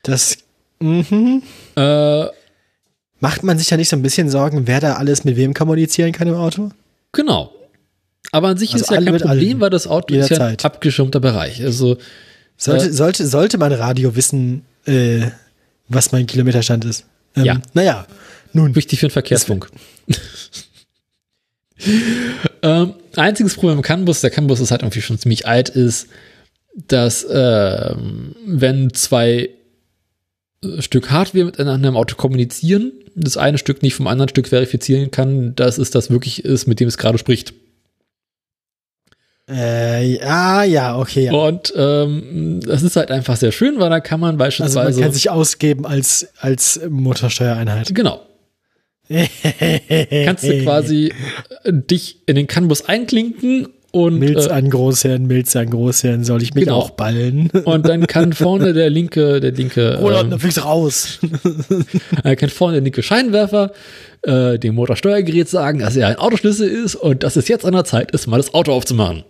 [0.02, 0.39] Das,
[0.81, 1.43] mhm.
[1.77, 2.27] Äh,
[3.18, 6.12] Macht man sich da nicht so ein bisschen Sorgen, wer da alles mit wem kommunizieren
[6.12, 6.70] kann im Auto?
[7.12, 7.52] genau.
[8.32, 9.60] Aber an sich Also ist ja kein mit Problem, allen.
[9.60, 11.62] weil das Auto ist ja ein abgeschirmter Bereich.
[11.62, 11.97] Also
[12.56, 12.93] Sollte, Äh.
[12.93, 15.28] sollte, sollte mein Radio wissen, äh,
[15.89, 17.05] was mein Kilometerstand ist?
[17.36, 17.62] Ähm, Ja.
[17.73, 18.06] Naja,
[18.52, 18.74] nun.
[18.74, 19.70] wichtig für den Verkehrsfunk.
[22.62, 26.09] ähm, einziges Problem im CAN-Bus, der CAN-Bus ist halt irgendwie schon ziemlich alt, ist,
[26.89, 29.51] dass ähm, wenn zwei
[30.62, 35.11] äh, Stück Hardware miteinander im Auto kommunizieren, das eine Stück nicht vom anderen Stück verifizieren
[35.11, 37.55] kann, dass es das wirklich ist, mit dem es gerade spricht.
[39.48, 41.27] Äh, ah, ja, okay.
[41.27, 41.32] Ja.
[41.32, 45.09] Und ähm, das ist halt einfach sehr schön, weil da kann man Also beispielsweise man
[45.09, 47.94] kann sich ausgeben als, als Motorsteuereinheit.
[47.94, 48.23] genau
[49.09, 51.12] kannst du quasi
[51.65, 56.43] äh, dich in den CAN-Bus einklinken und Milz äh, an Großherren, Milz an Großherren, soll
[56.43, 56.77] ich mich Genau.
[56.78, 57.49] auch ballen?
[57.65, 61.19] und dann kann vorne der linke, der linke, Roland, ähm, dann fliegst raus.
[62.24, 63.73] äh, kann vorne der linke Scheinwerfer
[64.23, 67.85] äh, dem Motorsteuergerät sagen, dass er ein Autoschlüssel ist und dass es jetzt an der
[67.85, 69.24] Zeit ist, mal das Auto aufzumachen.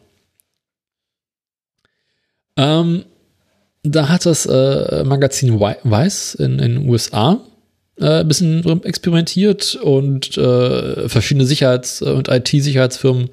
[2.57, 3.05] Ähm,
[3.83, 7.41] da hat das äh, Magazin Weiß in den USA
[8.01, 13.31] äh, ein bisschen experimentiert und äh, verschiedene Sicherheits- und IT-Sicherheitsfirmen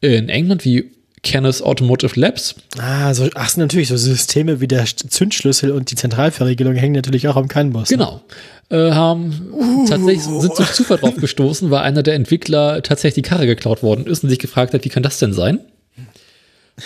[0.00, 0.90] in England wie
[1.22, 6.74] Canis Automotive Labs Ah, so, ach, natürlich, so Systeme wie der Zündschlüssel und die Zentralverriegelung
[6.74, 7.90] hängen natürlich auch am CAN-Bus.
[7.90, 7.96] ne?
[7.96, 8.20] Genau.
[8.68, 13.46] Äh, haben tatsächlich sind durch Zufall drauf gestoßen, weil einer der Entwickler tatsächlich die Karre
[13.46, 15.60] geklaut worden ist und sich gefragt hat, wie kann das denn sein?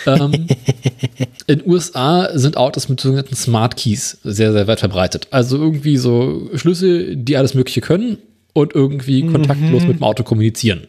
[0.05, 0.47] Ähm,
[1.47, 5.27] in USA sind Autos mit sogenannten Smart Keys sehr, sehr weit verbreitet.
[5.31, 8.17] Also irgendwie so Schlüssel, die alles Mögliche können
[8.53, 10.87] und irgendwie kontaktlos mit dem Auto kommunizieren.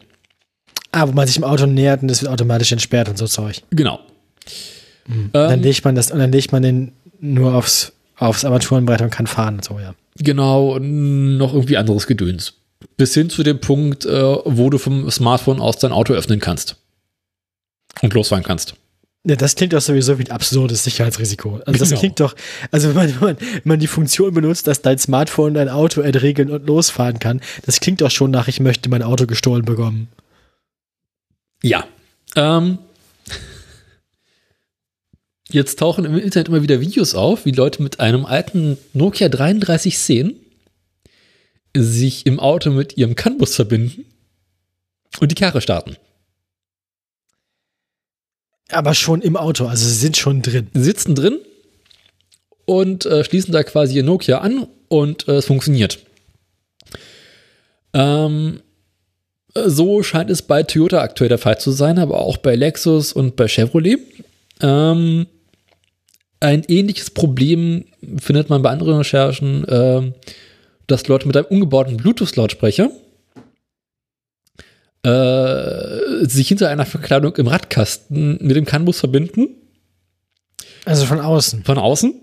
[0.91, 3.61] Ah, wo man sich im Auto nähert und das wird automatisch entsperrt und so Zeug.
[3.71, 3.99] Genau.
[5.33, 9.09] dann Ähm, legt man das, und dann legt man den nur aufs, aufs Armaturenbrett und
[9.09, 9.95] kann fahren und so, ja.
[10.17, 12.53] Genau, noch irgendwie anderes Gedöns.
[12.97, 16.75] Bis hin zu dem Punkt, äh, wo du vom Smartphone aus dein Auto öffnen kannst.
[18.01, 18.75] Und losfahren kannst.
[19.25, 21.61] Ja, das klingt doch sowieso wie ein absurdes Sicherheitsrisiko.
[21.65, 21.99] Also das Genau.
[22.01, 22.35] klingt doch,
[22.71, 26.01] also wenn man, wenn man, wenn man die Funktion benutzt, dass dein Smartphone dein Auto
[26.01, 30.09] entriegeln und losfahren kann, das klingt doch schon nach, ich möchte mein Auto gestohlen bekommen.
[31.61, 31.87] Ja.
[32.35, 32.79] Ähm,
[35.49, 40.35] Jetzt tauchen im Internet immer wieder Videos auf, wie Leute mit einem alten Nokia 3310
[41.75, 44.05] sich im Auto mit ihrem CAN-Bus verbinden
[45.19, 45.95] und die Karre starten.
[48.73, 50.67] Aber schon im Auto, also sie sind schon drin.
[50.73, 51.39] Sie sitzen drin
[52.65, 55.99] und äh, schließen da quasi ihr Nokia an und äh, es funktioniert.
[57.93, 58.61] Ähm,
[59.53, 63.35] so scheint es bei Toyota aktuell der Fall zu sein, aber auch bei Lexus und
[63.35, 63.99] bei Chevrolet.
[64.61, 65.27] Ähm,
[66.39, 67.85] ein ähnliches Problem
[68.19, 70.11] findet man bei anderen Recherchen, äh,
[70.87, 72.91] dass Leute mit einem umgebauten Bluetooth-Lautsprecher
[75.03, 79.49] äh, sich hinter einer Verkleidung im Radkasten mit dem CAN-Bus verbinden.
[80.85, 81.63] Also von außen.
[81.63, 82.13] Von außen.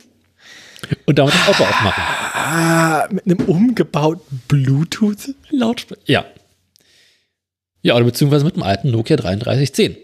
[1.06, 2.02] Und damit das Auto aufmachen.
[2.02, 6.00] Ah, mit einem umgebauten Bluetooth-Lautsprecher?
[6.06, 6.24] Ja.
[7.82, 9.96] Ja, oder beziehungsweise mit einem alten Nokia 3310.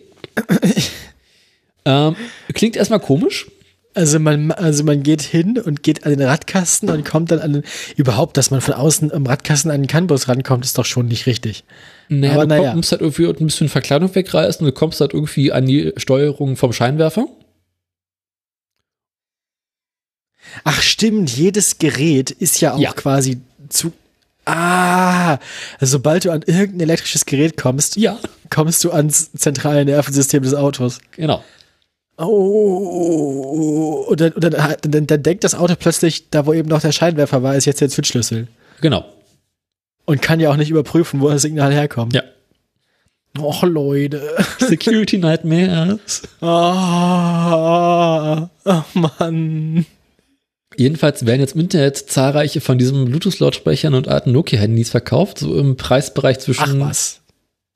[1.85, 2.17] ähm,
[2.55, 3.47] klingt erstmal komisch.
[3.95, 7.55] Also man, also man geht hin und geht an den Radkasten und kommt dann an
[7.55, 7.63] den,
[7.97, 11.27] überhaupt, dass man von außen am Radkasten an den CAN-Bus rankommt, ist doch schon nicht
[11.27, 11.65] richtig.
[12.09, 12.75] Naja, Aber du naja.
[12.75, 16.57] musst halt irgendwie ein bisschen Verkleidung wegreißen und du kommst halt irgendwie an die Steuerung
[16.57, 17.27] vom Scheinwerfer.
[20.65, 22.93] Ach stimmt, jedes Gerät ist ja auch Ja.
[22.93, 23.93] quasi zu.
[24.45, 25.39] Ah,
[25.81, 28.17] also sobald du an irgendein elektrisches Gerät kommst, Ja.
[28.49, 31.01] kommst du ans zentrale Nervensystem des Autos.
[31.17, 31.43] Genau.
[32.19, 36.81] Oh, und dann, und dann, dann, dann denkt das Auto plötzlich, da wo eben noch
[36.81, 38.47] der Scheinwerfer war, ist jetzt der Zündschlüssel.
[38.81, 39.05] Genau.
[40.07, 42.15] Und kann ja auch nicht überprüfen, wo das Signal herkommt.
[42.15, 42.23] Ja.
[43.39, 44.23] Och, Leute.
[44.59, 46.23] Security Nightmares.
[46.41, 49.85] Ah, oh, Mann.
[50.77, 55.77] Jedenfalls werden jetzt im Internet zahlreiche von diesen Bluetooth-Lautsprechern und alten Nokia-Handys verkauft, so im
[55.77, 57.21] Preisbereich Ach zwischen was.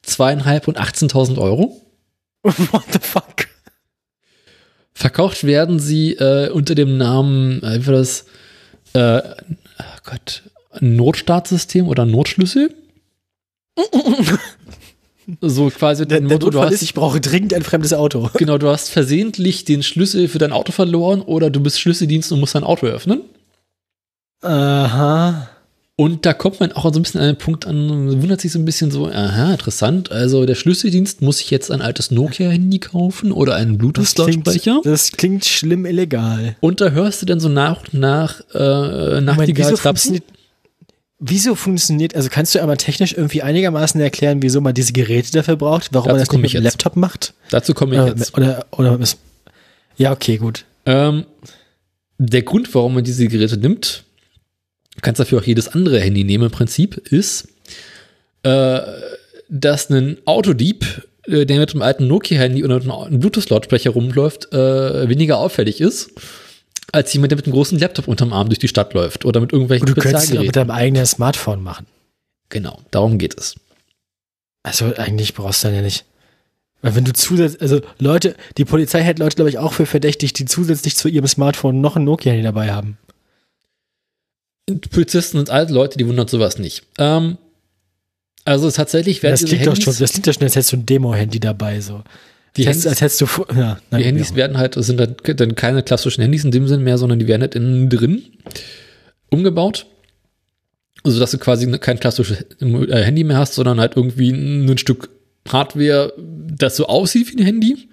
[0.02, 1.81] zweieinhalb und 18.000 Euro.
[2.43, 3.48] What the fuck?
[4.93, 8.27] Verkauft werden sie äh, unter dem Namen, äh, wie war das,
[8.93, 9.23] äh,
[9.78, 10.43] oh Gott,
[10.78, 12.74] Notstartsystem oder Notschlüssel.
[15.40, 18.30] so quasi Der, der Motto, du hast, ist, ich brauche dringend ein fremdes Auto.
[18.34, 22.40] genau, du hast versehentlich den Schlüssel für dein Auto verloren oder du bist Schlüsseldienst und
[22.40, 23.22] musst dein Auto öffnen.
[24.42, 25.48] Aha.
[25.97, 28.59] Und da kommt man auch so ein bisschen an den Punkt an, wundert sich so
[28.59, 30.10] ein bisschen so, aha, interessant.
[30.10, 33.78] Also der Schlüsseldienst, muss ich jetzt ein altes Nokia-Handy kaufen oder einen Das
[34.14, 34.80] Bluetooth-Lautsprecher?
[34.82, 36.56] das klingt schlimm illegal.
[36.60, 39.52] Und da hörst du dann so nach und nach äh, nach Moment, die
[41.20, 45.56] wieso funktioniert, also kannst du einmal technisch irgendwie einigermaßen erklären, wieso man diese Geräte dafür
[45.56, 46.64] braucht, warum Dazu man das nicht ich mit dem.
[46.64, 47.34] Laptop macht?
[47.51, 48.36] Dazu komme ich Oder, jetzt.
[48.36, 49.16] oder, oder mit-
[49.97, 50.64] ja, okay, gut.
[50.86, 51.24] Ähm,
[52.18, 54.05] der Grund, warum man diese Geräte nimmt,
[55.02, 57.48] kannst dafür auch jedes andere Handy nehmen im Prinzip, ist,
[58.42, 58.80] äh,
[59.48, 65.09] dass ein Autodieb, äh, der mit einem alten Nokia-Handy oder mit einem Bluetooth-Lautsprecher rumläuft, äh,
[65.09, 66.10] weniger auffällig ist,
[66.93, 69.53] als jemand, der mit einem großen Laptop unterm Arm durch die Stadt läuft oder mit
[69.53, 71.87] irgendwelchen Du könntest es auch mit deinem eigenen Smartphone machen.
[72.49, 73.57] Genau, darum geht es.
[74.62, 76.05] Also eigentlich brauchst du dann ja nicht.
[76.83, 80.33] Weil wenn du zusätzlich, also Leute, die Polizei hält Leute, glaube ich, auch für verdächtig,
[80.33, 82.99] die zusätzlich zu ihrem Smartphone noch ein Nokia-Handy dabei haben.
[84.91, 86.85] Polizisten und alte Leute, die wundert sowas nicht.
[86.99, 87.39] Ähm,
[88.45, 90.77] also tatsächlich werden Das klingt doch Handys, schon, das klingt doch schon, als hättest du
[90.79, 92.03] ein Demo-Handy dabei, so.
[92.56, 94.36] Die Handys, als hättest du, ja, nein, die Handys ja.
[94.36, 97.43] werden halt, sind dann, dann keine klassischen Handys in dem Sinn mehr, sondern die werden
[97.43, 98.22] halt innen drin
[99.31, 99.86] umgebaut.
[101.02, 105.09] Also, dass du quasi kein klassisches äh, Handy mehr hast, sondern halt irgendwie ein Stück
[105.48, 107.89] Hardware, das so aussieht wie ein Handy,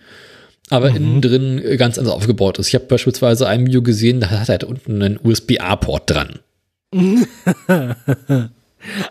[0.70, 2.68] aber innen drin ganz anders aufgebaut ist.
[2.68, 6.40] Ich habe beispielsweise ein Video gesehen, da hat halt unten einen USB-A-Port dran.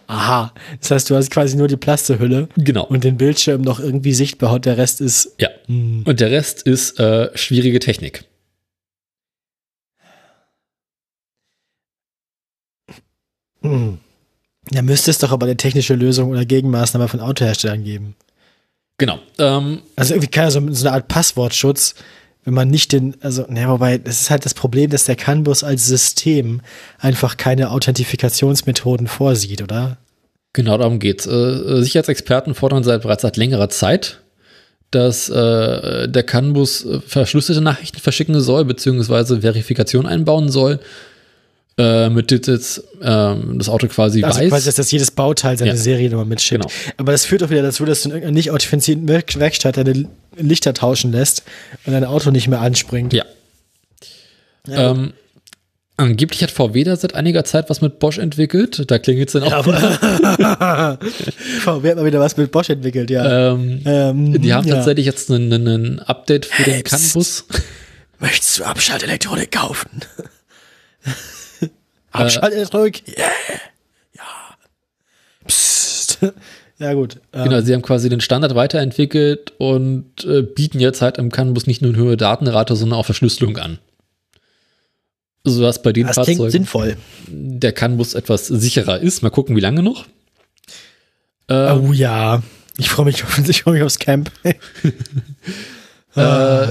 [0.07, 0.53] Aha.
[0.81, 2.85] Das heißt, du hast quasi nur die Plastehülle Genau.
[2.85, 5.35] und den Bildschirm noch irgendwie sichtbar und der Rest ist.
[5.39, 5.49] Ja.
[5.67, 6.03] Hm.
[6.07, 8.25] Und der Rest ist äh, schwierige Technik.
[13.63, 13.99] Hm.
[14.71, 18.17] Da müsste es doch aber eine technische Lösung oder Gegenmaßnahme von Autoherstellern geben.
[18.99, 19.19] Genau.
[19.39, 21.95] Ähm, Also irgendwie kann so, so eine Art Passwortschutz,
[22.47, 25.63] wenn man nicht den, also, ne, wobei, das ist halt das Problem, dass der CAN-Bus
[25.63, 26.63] als System
[26.99, 29.99] einfach keine Authentifikationsmethoden vorsieht, oder?
[30.57, 31.27] genau darum geht's.
[31.27, 34.21] Äh, Sicherheitsexperten fordern seit bereits seit längerer Zeit,
[34.91, 40.81] dass äh, der CAN-Bus äh, verschlüsselte Nachrichten verschicken soll, beziehungsweise Verifikation einbauen soll,
[41.79, 44.49] äh, mit jetzt ähm, das Auto quasi Also weiß.
[44.49, 45.77] quasi, dass das jedes Bauteil seine Ja.
[45.77, 46.63] Seriennummer mitschickt.
[46.63, 46.73] Genau.
[46.97, 50.09] Aber das führt auch wieder dazu, dass du in irgendeiner nicht authentifizierten Werk- Werkstatt deine
[50.37, 51.43] Lichter tauschen lässt
[51.85, 53.13] und dein Auto nicht mehr anspringt.
[53.13, 53.25] Ja.
[54.69, 55.13] ähm,
[55.99, 58.91] angeblich hat VW da seit einiger Zeit was mit Bosch entwickelt.
[58.91, 59.67] Da klingelt es dann auch.
[59.67, 60.99] wieder.
[61.61, 63.53] VW hat mal wieder was mit Bosch entwickelt, ja.
[63.53, 64.77] ähm, Ähm, die haben ja.
[64.77, 67.45] tatsächlich jetzt ein, Update für den CAN-Bus.
[68.19, 69.91] Möchtest du Abschaltelektronik kaufen?
[72.17, 73.03] Abschaltelektronik?
[73.09, 73.27] Yeah.
[74.15, 74.23] Ja.
[75.47, 76.19] Psst.
[76.79, 77.21] Ja, gut.
[77.33, 81.67] Ähm, Genau, sie haben quasi den Standard weiterentwickelt und äh, bieten jetzt halt im CAN-Bus
[81.67, 83.79] nicht nur eine höhere Datenrate, sondern auch Verschlüsselung an.
[85.45, 86.97] So was bei den das klingt Fahrzeugen sinnvoll.
[87.29, 89.23] der CAN-Bus etwas sicherer ist.
[89.23, 90.05] Mal gucken, wie lange noch.
[91.49, 92.43] Ähm, Oh ja.
[92.77, 94.31] Ich freue mich, freu mich aufs Camp.
[96.15, 96.67] äh,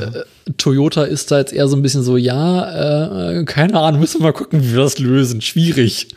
[0.57, 4.25] Toyota ist da jetzt eher so ein bisschen so, ja, äh, keine Ahnung, müssen wir
[4.27, 5.41] mal gucken, wie wir das lösen.
[5.41, 6.09] Schwierig.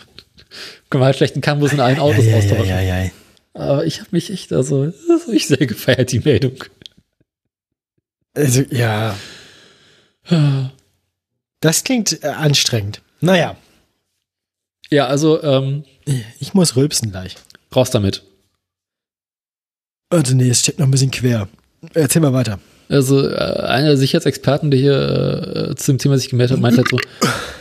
[0.91, 2.67] Können wir halt schlecht einen in allen Autos austauschen.
[2.67, 3.11] ja, ja.
[3.55, 6.53] Aber ich habe mich echt, also, das habe ich sehr gefeiert, die Meldung.
[8.35, 9.17] Also, ja.
[11.61, 13.01] Das klingt äh, anstrengend.
[13.21, 13.57] Naja,
[14.91, 15.85] Ja, also, ähm,
[16.39, 17.35] ich muss rülpsen gleich.
[17.75, 18.23] raus damit.
[20.11, 21.49] Also nee, es steht noch ein bisschen quer.
[21.95, 22.59] Erzähl mal weiter.
[22.89, 26.79] Also, äh, einer der Sicherheitsexperten, der hier äh, zu dem Thema sich gemeldet hat, meinte
[26.79, 26.99] halt so,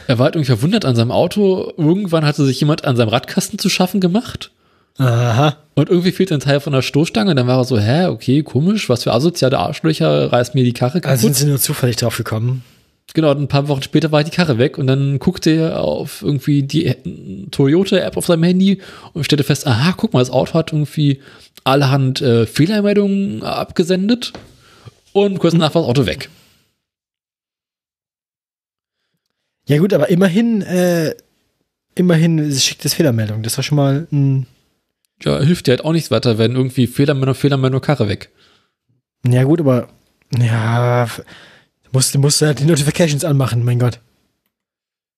[0.08, 1.74] er war halt irgendwie verwundert an seinem Auto.
[1.78, 4.52] Irgendwann hatte sich jemand an seinem Radkasten zu schaffen gemacht.
[4.98, 5.58] Aha.
[5.76, 7.32] Und irgendwie fehlt ein Teil von der Stoßstange.
[7.32, 10.74] Und dann war er so, hä, okay, komisch, was für asoziale Arschlöcher reißt mir die
[10.74, 11.12] Karre kaputt.
[11.12, 12.64] Also sind sie nur zufällig drauf gekommen.
[13.14, 16.22] Genau, und ein paar Wochen später war die Karre weg und dann guckte er auf
[16.22, 16.96] irgendwie die äh,
[17.52, 18.80] Toyota-App auf seinem Handy
[19.14, 21.22] und stellte fest, aha, guck mal, das Auto hat irgendwie
[21.64, 24.34] allerhand äh, Fehlermeldungen abgesendet
[25.26, 26.30] und kurz danach war das Auto weg.
[29.68, 31.14] Ja gut, aber immerhin, äh,
[31.96, 33.44] immerhin schickt es Fehlermeldung.
[33.44, 34.48] Das war schon mal ein,
[35.22, 38.32] Ja, hilft dir halt auch nichts weiter, wenn irgendwie Fehlermeldung, Fehlermeldung, Karre weg.
[39.28, 39.90] ja gut, aber
[40.38, 41.08] ja,
[41.92, 44.00] musst, du musst halt die Notifications anmachen, mein Gott.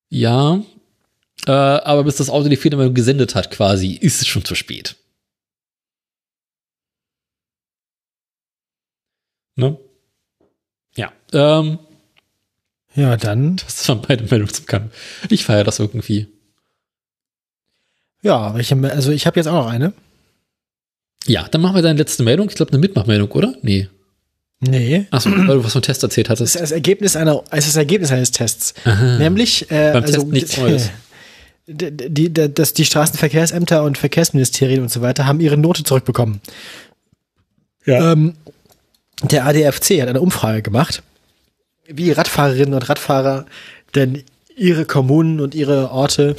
[0.09, 0.63] Ja,
[1.45, 4.95] äh, aber bis das Auto die Fehlermeldung gesendet hat quasi, ist es schon zu spät.
[9.55, 9.77] Ne?
[10.99, 11.79] Ja, ähm,
[12.95, 14.93] Ja, dann, Das waren beide Meldungen zum Kampf.
[15.29, 16.27] Ich feiere das irgendwie.
[18.21, 19.93] ja, ich, hab- also ich habe jetzt auch noch eine.
[21.25, 22.49] Ja, dann machen wir deine letzte Meldung.
[22.49, 23.53] Ich glaube, eine Mitmachmeldung, oder?
[23.61, 23.87] Nee.
[24.61, 25.05] Nee.
[25.11, 26.55] Achso, weil du was vom Test erzählt Das hattest.
[26.55, 28.73] ist das Ergebnis einer, es ist das Ergebnis eines Tests.
[28.83, 29.17] Aha.
[29.17, 30.89] Nämlich, äh, Beim also, Test nichts Neues.
[31.71, 36.41] Die, die, die, dass die Straßenverkehrsämter und Verkehrsministerien und so weiter haben ihre Note zurückbekommen.
[37.85, 38.11] Ja.
[38.13, 38.33] Ähm,
[39.23, 41.03] der ADFC hat eine Umfrage gemacht,
[41.87, 43.45] wie Radfahrerinnen und Radfahrer
[43.95, 44.23] denn
[44.55, 46.35] ihre Kommunen und ihre Orte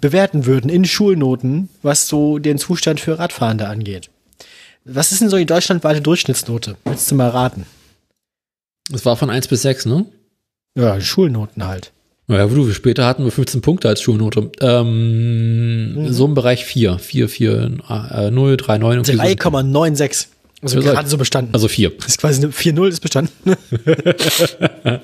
[0.00, 4.10] bewerten würden in Schulnoten, was so den Zustand für Radfahrende angeht.
[4.84, 6.76] Was ist denn so die deutschlandweite Durchschnittsnote?
[6.84, 7.66] Willst du mal raten?
[8.90, 10.06] Das war von 1 bis 6, ne?
[10.76, 11.92] Ja, Schulnoten halt.
[12.26, 14.50] Naja, du, später hatten wir 15 Punkte als Schulnote.
[14.60, 16.98] Ähm, So im Bereich 4.
[16.98, 17.78] 4, 4,
[18.10, 20.26] äh, 0, 3, 9 und 3,96.
[20.62, 21.54] Also Ja, gerade so bestanden.
[21.54, 21.90] Also 4.
[21.98, 23.56] Das ist quasi eine 4-0 ist bestanden.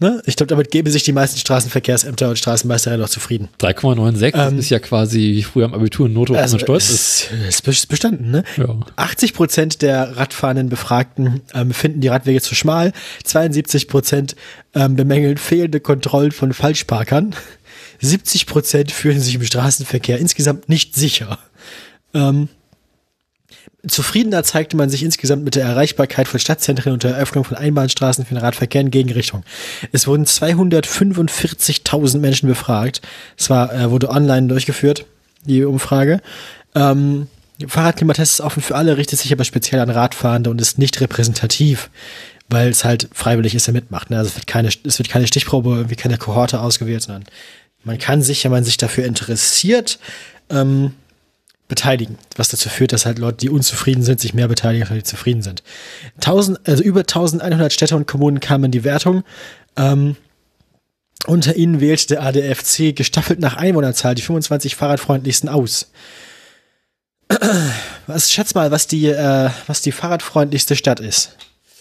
[0.00, 0.22] ne?
[0.26, 3.48] Ich glaube, damit geben sich die meisten Straßenverkehrsämter und Straßenmeisterinnen noch zufrieden.
[3.60, 7.30] 3,96 das Ähm, ist ja quasi wie früher am Abitur Note, wo man stolz ist.
[7.48, 8.44] ist, ist bestanden, ne?
[8.56, 8.76] Ja.
[8.96, 12.92] 80 Prozent der radfahrenden Befragten ähm, finden die Radwege zu schmal.
[13.24, 14.36] 72 Prozent
[14.74, 17.34] ähm, bemängeln fehlende Kontrollen von Falschparkern.
[18.00, 21.38] 70 Prozent fühlen sich im Straßenverkehr insgesamt nicht sicher.
[22.14, 22.48] Ähm,
[23.86, 28.24] zufriedener zeigte man sich insgesamt mit der Erreichbarkeit von Stadtzentren und der Eröffnung von Einbahnstraßen
[28.24, 29.44] für den Radverkehr in Gegenrichtung.
[29.92, 33.02] Es wurden 245.000 Menschen befragt.
[33.36, 35.06] Es war, äh, wurde online durchgeführt,
[35.44, 36.20] die Umfrage.
[36.74, 37.28] Ähm,
[37.66, 41.90] Fahrradklimatest ist offen für alle, richtet sich aber speziell an Radfahrende und ist nicht repräsentativ,
[42.48, 44.10] weil es halt freiwillig ist, wer mitmacht.
[44.10, 44.18] Ne?
[44.18, 47.24] Also es wird keine, es wird keine Stichprobe, irgendwie keine Kohorte ausgewählt, sondern
[47.84, 49.98] man kann sich, wenn man sich dafür interessiert,
[50.50, 50.94] ähm,
[51.68, 55.04] beteiligen, was dazu führt, dass halt Leute, die unzufrieden sind, sich mehr beteiligen, als die
[55.04, 55.62] zufrieden sind.
[56.16, 59.22] 1000, also über 1100 Städte und Kommunen kamen in die Wertung.
[59.76, 60.16] Ähm,
[61.26, 65.90] unter ihnen wählt der ADFC gestaffelt nach Einwohnerzahl die 25 fahrradfreundlichsten aus.
[68.06, 71.36] Was schätz mal, was die, äh, was die fahrradfreundlichste Stadt ist?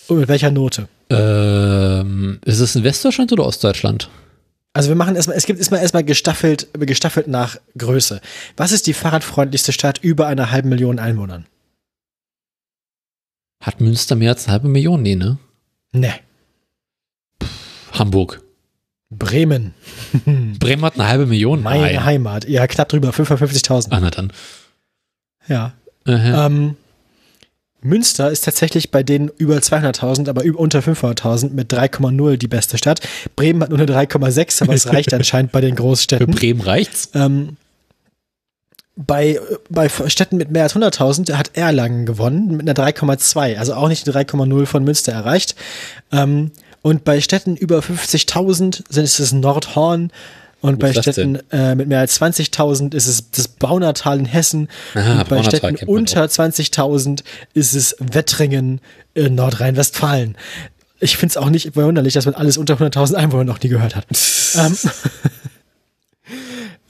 [0.07, 0.89] Und mit welcher Note?
[1.09, 4.09] Ähm, ist es in Westdeutschland oder Ostdeutschland?
[4.77, 8.21] Also wir machen erstmal, es gibt erstmal erstmal gestaffelt, gestaffelt nach Größe.
[8.57, 11.47] Was ist die fahrradfreundlichste Stadt über einer halben Million Einwohnern?
[13.59, 15.01] Hat Münster mehr als eine halbe Million?
[15.01, 15.39] Nee, ne?
[15.93, 16.13] Ne.
[17.91, 18.43] Hamburg.
[19.09, 19.73] Bremen.
[20.59, 21.63] Bremen hat eine halbe Million?
[21.63, 22.05] Meine Nein.
[22.05, 22.47] Heimat.
[22.47, 23.87] Ja, knapp drüber, 550.000.
[23.89, 24.31] Ah, na dann.
[25.47, 25.73] Ja.
[26.05, 26.75] Äh, Ähm,
[27.87, 33.01] Münster ist tatsächlich bei denen über 200.000, aber unter 500.000 mit 3,0 die beste Stadt.
[33.35, 36.33] Bremen hat nur eine 3,6, aber es reicht anscheinend bei den für Großstädten.
[36.33, 37.09] Bremen reicht's.
[37.13, 37.57] Ähm,
[38.95, 39.39] bei,
[39.69, 44.07] bei Städten mit mehr als 100.000 hat Erlangen gewonnen mit einer 3,2, also auch nicht
[44.09, 45.55] eine 3,0 von Münster erreicht.
[46.11, 46.51] Ähm,
[46.81, 50.11] Und bei Städten über 50.000 sind es das Nordhorn.
[50.61, 54.69] Und bei Städten äh, mit mehr als 20.000 ist es das Baunatal in Hessen.
[54.95, 57.23] Ah, und bei Baunatal Städten unter 20.000
[57.53, 58.81] ist es Wettringen
[59.13, 60.35] in Nordrhein-Westfalen.
[60.99, 63.95] Ich finde es auch nicht verwunderlich, dass man alles unter 100.000 Einwohner noch nie gehört
[63.95, 64.05] hat.
[64.55, 64.77] ähm,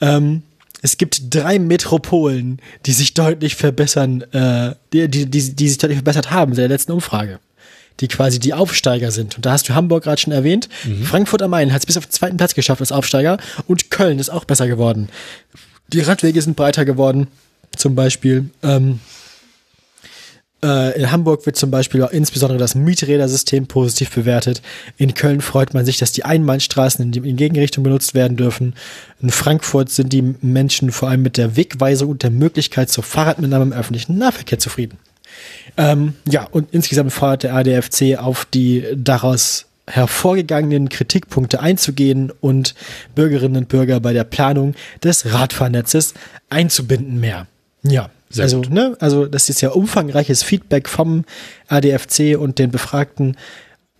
[0.00, 0.42] ähm,
[0.80, 5.98] es gibt drei Metropolen, die sich deutlich verbessern, äh, die, die, die, die sich deutlich
[5.98, 7.40] verbessert haben seit der letzten Umfrage.
[8.00, 9.36] Die quasi die Aufsteiger sind.
[9.36, 10.68] Und da hast du Hamburg gerade schon erwähnt.
[11.04, 13.38] Frankfurt am Main hat es bis auf den zweiten Platz geschafft als Aufsteiger.
[13.66, 15.08] Und Köln ist auch besser geworden.
[15.88, 17.28] Die Radwege sind breiter geworden,
[17.76, 18.50] zum Beispiel.
[18.62, 19.00] Ähm,
[20.62, 24.60] äh, in Hamburg wird zum Beispiel auch insbesondere das Mieträdersystem positiv bewertet.
[24.96, 28.74] In Köln freut man sich, dass die Einbahnstraßen in die in Gegenrichtung benutzt werden dürfen.
[29.20, 33.64] In Frankfurt sind die Menschen vor allem mit der Wegweisung und der Möglichkeit zur Fahrradmitnahme
[33.66, 34.98] im öffentlichen Nahverkehr zufrieden.
[35.76, 42.74] Ähm, ja, und insgesamt fordert der ADFC auf die daraus hervorgegangenen Kritikpunkte einzugehen und
[43.14, 46.14] Bürgerinnen und Bürger bei der Planung des Radfahrnetzes
[46.50, 47.46] einzubinden mehr.
[47.82, 48.70] Ja, Sehr also, gut.
[48.70, 51.24] ne, also das ist ja umfangreiches Feedback vom
[51.68, 53.36] ADFC und den Befragten.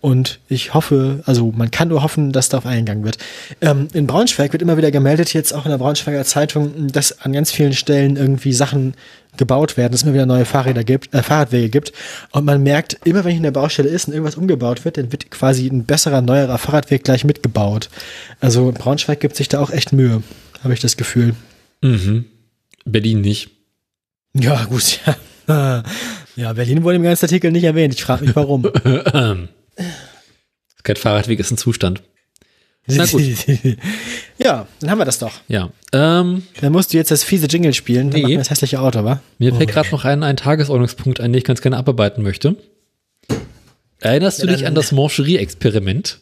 [0.01, 3.19] Und ich hoffe, also man kann nur hoffen, dass darauf eingegangen wird.
[3.61, 7.33] Ähm, in Braunschweig wird immer wieder gemeldet, jetzt auch in der Braunschweiger Zeitung, dass an
[7.33, 8.95] ganz vielen Stellen irgendwie Sachen
[9.39, 11.93] gebaut werden, dass es immer wieder neue Fahrräder gibt, äh, Fahrradwege gibt.
[12.33, 15.11] Und man merkt, immer wenn ich in der Baustelle ist und irgendwas umgebaut wird, dann
[15.13, 17.89] wird quasi ein besserer, neuerer Fahrradweg gleich mitgebaut.
[18.41, 20.23] Also Braunschweig gibt sich da auch echt Mühe,
[20.63, 21.35] habe ich das Gefühl.
[21.83, 22.27] Mhm.
[22.85, 23.51] Berlin nicht.
[24.35, 25.01] Ja, gut,
[25.49, 25.83] ja.
[26.37, 27.95] Ja, Berlin wurde im ganzen Artikel nicht erwähnt.
[27.95, 28.63] Ich frage mich warum.
[30.83, 32.03] Kein Fahrradweg ist ein Zustand.
[32.91, 33.23] Na gut.
[34.39, 35.33] ja, dann haben wir das doch.
[35.49, 35.71] Ja.
[35.93, 38.11] Ähm, Dann musst du jetzt das fiese Jingle spielen.
[38.11, 38.37] Dann Nee.
[38.37, 39.21] das hässliche Auto, wa?
[39.39, 42.57] mir fällt gerade noch ein, ein Tagesordnungspunkt ein, den ich ganz gerne abarbeiten möchte.
[44.01, 46.21] Erinnerst du Ja, dich dann- an das Mancherie-Experiment?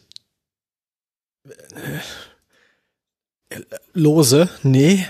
[3.93, 4.49] Lose?
[4.63, 5.05] Nee.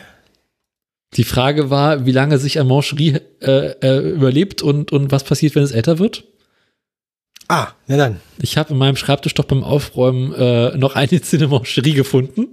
[1.14, 5.56] Die Frage war, wie lange sich ein Mancherie äh, äh, überlebt und, und was passiert,
[5.56, 6.26] wenn es älter wird?
[7.48, 8.20] Ah, na dann.
[8.42, 12.48] Ich habe in meinem Schreibtisch doch beim Aufräumen äh, noch eine einzelne Mancherie gefunden.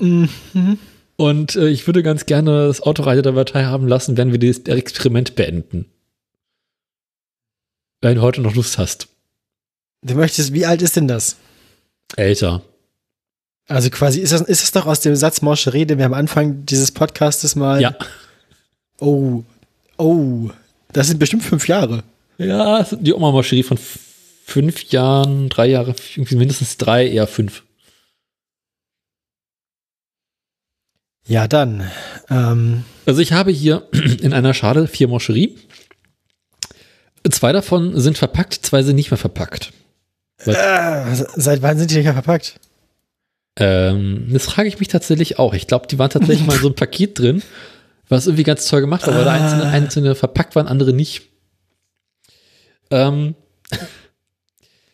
[0.00, 0.28] Mhm.
[1.16, 4.58] Und äh, ich würde ganz gerne das Autoreiter der Datei haben lassen, wenn wir das
[4.58, 5.86] Experiment beenden.
[8.00, 9.08] Wenn du heute noch Lust hast.
[10.02, 11.36] Du möchtest, wie alt ist denn das?
[12.16, 12.62] Älter.
[13.66, 16.66] Also quasi, ist das, ist das doch aus dem Satz Mancherie, den wir am Anfang
[16.66, 17.80] dieses Podcastes mal.
[17.80, 17.96] Ja.
[18.98, 19.42] Oh.
[19.96, 20.50] Oh.
[20.92, 22.02] Das sind bestimmt fünf Jahre.
[22.38, 23.98] Ja, die Oma-Mancherie von f-
[24.44, 27.62] fünf Jahren, drei Jahre, irgendwie mindestens drei, eher fünf.
[31.26, 31.90] Ja, dann.
[32.28, 33.88] Ähm, Also ich habe hier
[34.20, 35.56] in einer Schale vier Mancherie.
[37.30, 39.72] Zwei davon sind verpackt, zwei sind nicht mehr verpackt.
[40.44, 42.60] äh, seit wann sind die nicht mehr verpackt?
[43.58, 45.54] Ähm, das frage ich mich tatsächlich auch.
[45.54, 47.42] Ich glaube, die waren tatsächlich mal in so ein Paket drin,
[48.10, 51.22] was irgendwie ganz toll gemacht war, weil da einzelne, einzelne verpackt waren, andere nicht.
[52.94, 53.34] Ähm,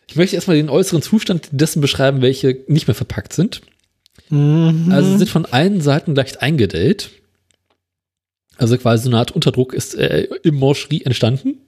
[0.09, 3.61] ich möchte erstmal den äußeren Zustand dessen beschreiben, welche nicht mehr verpackt sind.
[4.31, 4.91] Mhm.
[4.91, 7.11] Also sie sind von allen Seiten leicht eingedellt.
[8.57, 11.59] Also quasi so eine Art Unterdruck ist äh, im Mancherie entstanden.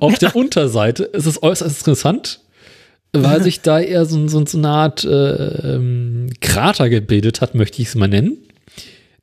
[0.00, 2.40] Auf der Unterseite ist es äußerst interessant,
[3.12, 7.82] weil sich da eher so, so, so eine Art äh, ähm, Krater gebildet hat, möchte
[7.82, 8.36] ich es mal nennen.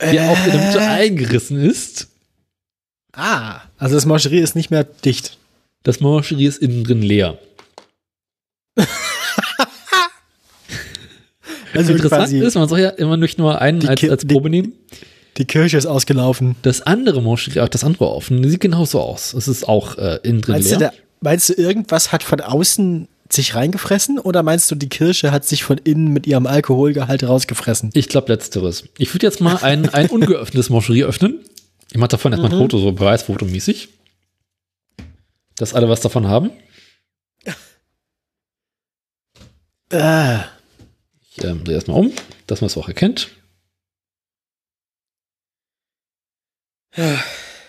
[0.02, 2.08] Der auch in der Mitte eingerissen ist.
[3.14, 3.62] Ah.
[3.78, 5.38] Also das Mancherie ist nicht mehr dicht.
[5.88, 7.38] Das Mancherie ist innen drin leer.
[11.74, 14.74] Also Interessant ist, man soll ja immer nicht nur einen als, als die- Probe nehmen.
[15.38, 16.56] die Kirche ist ausgelaufen.
[16.64, 19.34] Das andere Mancherie, auch das andere offen, sieht genauso aus.
[19.34, 20.78] Es ist auch äh, innen drin Meinst leer.
[20.80, 20.92] du, da,
[21.22, 25.64] meinst du, irgendwas hat von außen sich reingefressen oder meinst du, die Kirche hat sich
[25.64, 27.92] von innen mit ihrem Alkoholgehalt rausgefressen?
[27.94, 28.86] Ich glaube letzteres.
[28.98, 31.40] Ich würde jetzt mal ein, ein ungeöffnetes Mancherie öffnen.
[31.92, 33.90] Ich mache davon erstmal ein Foto, so beweisfotomäßig.
[35.58, 36.52] Dass alle was davon haben.
[39.92, 40.40] Äh,
[41.40, 42.12] Ich ähm, drehe erstmal um,
[42.48, 43.30] dass man es auch erkennt.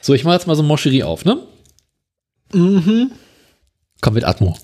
[0.01, 1.47] So, ich mache jetzt mal so ein Mancherie auf, ne?
[2.55, 3.11] mhm.
[4.01, 4.57] Komm mit Atmo.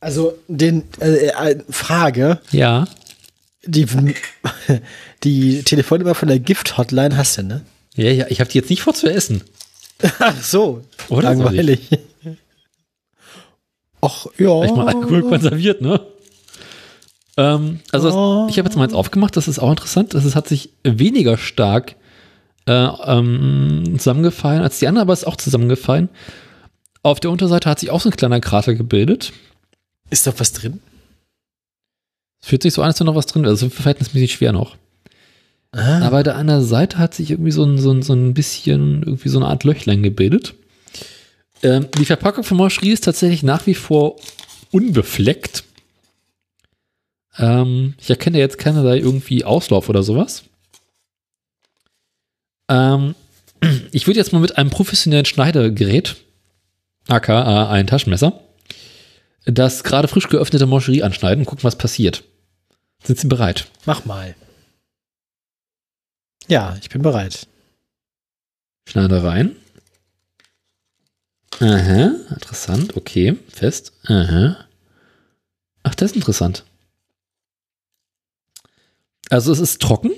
[0.00, 2.86] Also, den, äh, äh, Frage, Ja.
[3.66, 3.86] die,
[5.24, 7.66] die Telefonnummer von der Gift-Hotline hast du, ne?
[7.94, 9.42] Ja, ja, ich habe die jetzt nicht vor zu essen.
[10.18, 11.88] Ach so, Oder langweilig.
[14.00, 14.62] Ach, ja.
[14.64, 16.00] Ich mal Alkohol konserviert, ne?
[17.38, 18.46] Ähm, also, Oh.
[18.48, 20.14] ich habe jetzt mal eins aufgemacht, das ist auch interessant.
[20.14, 21.96] Das hat sich weniger stark
[22.66, 26.08] äh, ähm, zusammengefallen als die anderen, aber ist auch zusammengefallen.
[27.02, 29.32] Auf der Unterseite hat sich auch so ein kleiner Krater gebildet.
[30.10, 30.80] Ist doch was drin?
[32.42, 33.46] Es fühlt sich so an, als wäre noch was drin.
[33.46, 34.76] Also verhältnismäßig schwer noch.
[35.76, 38.32] Ah, Aber da an der Seite hat sich irgendwie so ein, so ein, so ein
[38.32, 40.54] bisschen, irgendwie so eine Art Löchlein gebildet.
[41.62, 44.16] Ähm, die Verpackung von Moscherie ist tatsächlich nach wie vor
[44.70, 45.64] unbefleckt.
[47.38, 50.44] Ähm, ich erkenne jetzt keinerlei irgendwie Auslauf oder sowas.
[52.70, 53.14] Ähm,
[53.92, 56.16] ich würde jetzt mal mit einem professionellen Schneidergerät,
[57.08, 58.40] aka ein Taschenmesser,
[59.44, 62.24] das gerade frisch geöffnete Moscherie anschneiden und gucken, was passiert.
[63.04, 63.66] Sind Sie bereit?
[63.84, 64.34] mach mal.
[66.48, 67.48] Ja, ich bin bereit.
[68.88, 69.56] Schneide rein.
[71.58, 73.92] Aha, interessant, okay, fest.
[74.04, 74.66] Aha.
[75.82, 76.64] Ach, das ist interessant.
[79.30, 80.12] Also es ist trocken.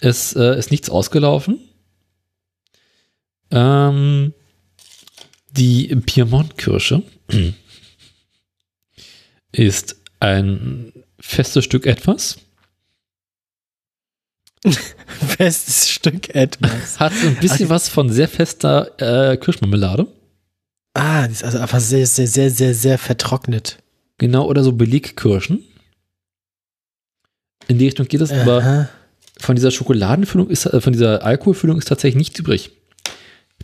[0.00, 1.60] Es äh, ist nichts ausgelaufen.
[3.50, 4.34] Ähm,
[5.50, 7.02] die Piemont-Kirsche
[9.52, 12.38] ist ein festes Stück etwas.
[15.36, 16.98] Festes Stück etwas.
[16.98, 20.06] Hat so ein bisschen was von sehr fester äh, Kirschmarmelade.
[20.94, 23.78] Ah, die ist also einfach sehr, sehr, sehr, sehr, sehr vertrocknet.
[24.18, 25.62] Genau, oder so Belegkirschen.
[27.68, 28.88] In die Richtung geht es, aber
[29.38, 32.72] von dieser Schokoladenfüllung ist, äh, von dieser Alkoholfüllung ist tatsächlich nichts übrig.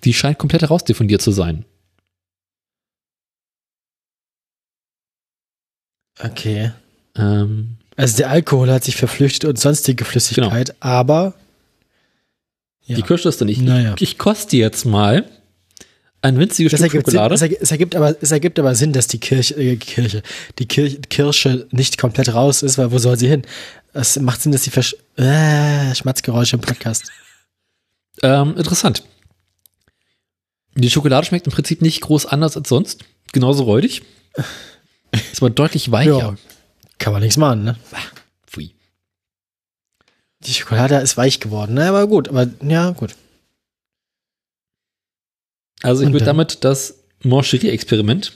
[0.04, 1.64] Die scheint komplett herausdiffundiert zu sein.
[6.18, 6.72] Okay.
[7.16, 11.34] Ähm, Also der Alkohol hat sich verflüchtet und sonstige Flüssigkeit, aber
[12.84, 12.96] Ja.
[12.96, 13.62] Die Kirsche ist da nicht.
[13.62, 13.94] Naja.
[13.96, 15.24] Ich, ich koste jetzt mal
[16.20, 17.34] ein winziges das Stück ergibt, Sinn, Schokolade.
[17.34, 20.22] es, ergibt, es, ergibt aber, es ergibt aber Sinn, dass die Kirche, äh, Kirche
[20.58, 23.42] die Kirche, Kirsche nicht komplett raus ist, weil wo soll sie hin?
[23.92, 27.10] Es macht Sinn, dass die Versch äh, Schmatzgeräusche im Podcast.
[28.22, 29.02] Ähm, interessant.
[30.74, 33.04] Die Schokolade schmeckt im Prinzip nicht groß anders als sonst.
[33.32, 34.02] Genauso räudig.
[35.32, 36.18] Ist aber deutlich weicher.
[36.18, 36.34] Ja,
[36.98, 37.76] kann man nichts machen, ne?
[38.46, 38.74] Pfui.
[40.40, 41.88] Die Schokolade ist weich geworden, ne?
[41.88, 43.14] Aber gut, aber ja, gut.
[45.82, 48.32] Also ich würde damit das Mancherie-Experiment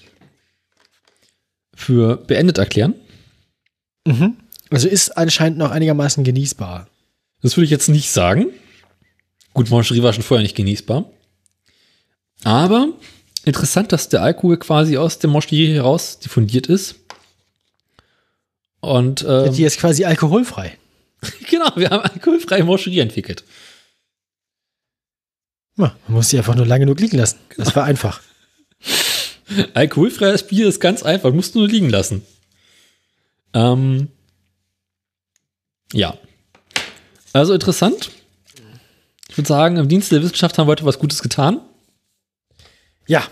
[1.74, 2.94] für beendet erklären.
[4.04, 4.36] Mhm.
[4.70, 6.88] Also ist anscheinend noch einigermaßen genießbar.
[7.42, 8.46] Das würde ich jetzt nicht sagen.
[9.52, 11.10] Gut, Mancherie war schon vorher nicht genießbar.
[12.44, 12.88] Aber
[13.44, 16.96] interessant, dass der Alkohol quasi aus dem Mancherie heraus diffundiert ist.
[18.86, 20.78] Und ähm, Die ist quasi alkoholfrei.
[21.50, 23.42] genau, wir haben alkoholfreie Mancherie entwickelt.
[25.76, 27.40] Ja, man muss sie einfach nur lange genug liegen lassen.
[27.56, 28.20] Das war einfach.
[29.74, 32.24] Alkoholfreies Bier ist ganz einfach, musst du nur liegen lassen.
[33.54, 34.08] Ähm,
[35.92, 36.16] ja.
[37.32, 38.10] Also interessant.
[39.28, 41.60] Ich würde sagen, im Dienst der Wissenschaft haben wir heute was Gutes getan.
[43.08, 43.26] Ja,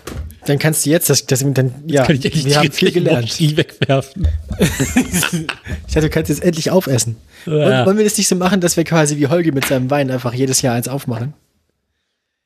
[0.45, 2.91] dann kannst du jetzt das, das dann, ja, Kann ich endlich wir haben die viel
[2.91, 3.21] gelernt.
[3.21, 4.27] Mancherie wegwerfen.
[5.87, 7.15] Ich dachte, du kannst jetzt endlich aufessen.
[7.45, 7.85] Ja.
[7.85, 10.33] Wollen wir das nicht so machen, dass wir quasi wie Holgi mit seinem Wein einfach
[10.33, 11.33] jedes Jahr eins aufmachen?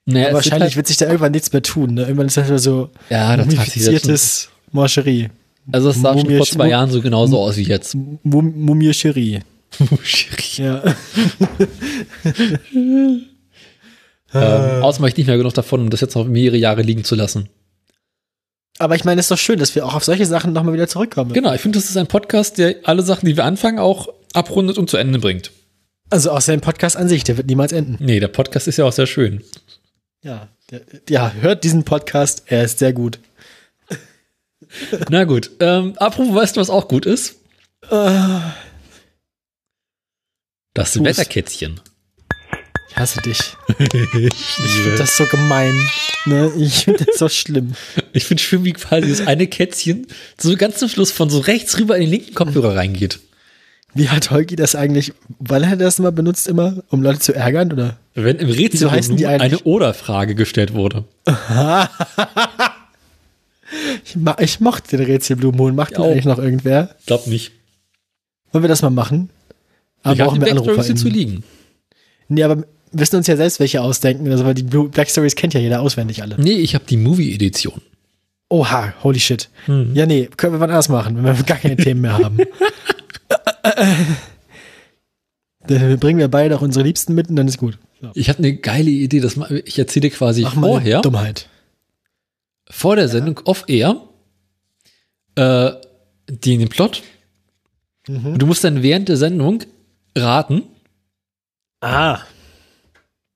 [0.06, 1.94] Naja, wahrscheinlich halt, wird sich da irgendwann nichts mehr tun.
[1.96, 2.02] Ne?
[2.02, 5.30] Irgendwann ist das halt so ja, das jetzt schon, mumifiziertes Morcherie.
[5.72, 7.96] Also es sah schon Mumie- vor zwei Mu- Jahren so genauso aus wie jetzt.
[8.24, 9.40] Mum Mumiescherie.
[10.58, 10.84] Ja.
[12.74, 13.26] ähm,
[14.34, 17.16] außerdem habe ich nicht mehr genug davon, um das jetzt noch mehrere Jahre liegen zu
[17.16, 17.50] lassen.
[18.82, 20.88] Aber ich meine, es ist doch schön, dass wir auch auf solche Sachen nochmal wieder
[20.88, 21.34] zurückkommen.
[21.34, 24.78] Genau, ich finde, das ist ein Podcast, der alle Sachen, die wir anfangen, auch abrundet
[24.78, 25.52] und zu Ende bringt.
[26.10, 27.98] Also auch sein Podcast an sich, der wird niemals enden.
[28.00, 29.44] Nee, der Podcast ist ja auch sehr schön.
[30.24, 33.20] Ja, der, ja hört diesen Podcast, er ist sehr gut.
[35.10, 37.36] Na gut, ähm, apropos, weißt du, was auch gut ist?
[37.90, 38.40] Äh,
[40.74, 41.04] Das Tu's.
[41.04, 41.82] Wetterkätzchen.
[42.90, 43.40] ich hasse dich.
[43.78, 44.34] Ich
[44.74, 45.78] finde das so gemein.
[46.26, 46.52] Ne?
[46.58, 47.76] Ich finde das so schlimm.
[48.14, 50.08] Ich finde schön, wie quasi das eine Kätzchen
[50.38, 53.20] so ganz zum Schluss von so rechts rüber in den linken Kopfhörer reingeht.
[53.94, 57.74] Wie hat Holgi das eigentlich, weil er das immer benutzt, immer, um Leute zu ärgern?
[57.74, 57.98] Oder?
[58.14, 61.06] Wenn im Rätsel eine Oder-Frage gestellt wurde.
[64.04, 65.76] Ich, ma ich mochte den Rätsel Blue Moon.
[65.76, 66.96] Macht den eigentlich noch irgendwer?
[67.06, 67.52] Glaub nicht.
[68.52, 69.30] Wollen wir das mal machen?
[70.02, 70.96] Aber ich brauchen wir Anrufer.
[70.96, 71.44] zu liegen.
[72.30, 74.30] Nee, aber wir müssen uns ja selbst welche ausdenken.
[74.32, 76.36] Also, weil die Blue Black Stories kennt ja jeder auswendig alle.
[76.40, 77.82] Nee, ich habe die Movie-Edition.
[78.50, 79.50] Oha, holy shit.
[79.66, 79.96] Hm.
[79.96, 82.38] Ja, nee, können wir wann anders machen, wenn wir gar keine Themen mehr haben.
[85.68, 87.78] Dann bringen wir beide auch unsere Liebsten mit und dann ist gut.
[88.02, 88.10] So.
[88.16, 89.20] Ich habe eine geile Idee.
[89.20, 91.50] Das, ma- ich erzähle quasi Mach mal eine vorher, Dummheit.
[92.70, 94.02] vor der Sendung off-air,
[95.36, 95.72] äh,
[96.30, 97.04] die den Plot.
[98.08, 98.26] Mhm.
[98.34, 99.64] Und du musst dann während der Sendung
[100.18, 100.64] raten.
[101.82, 102.20] Ah,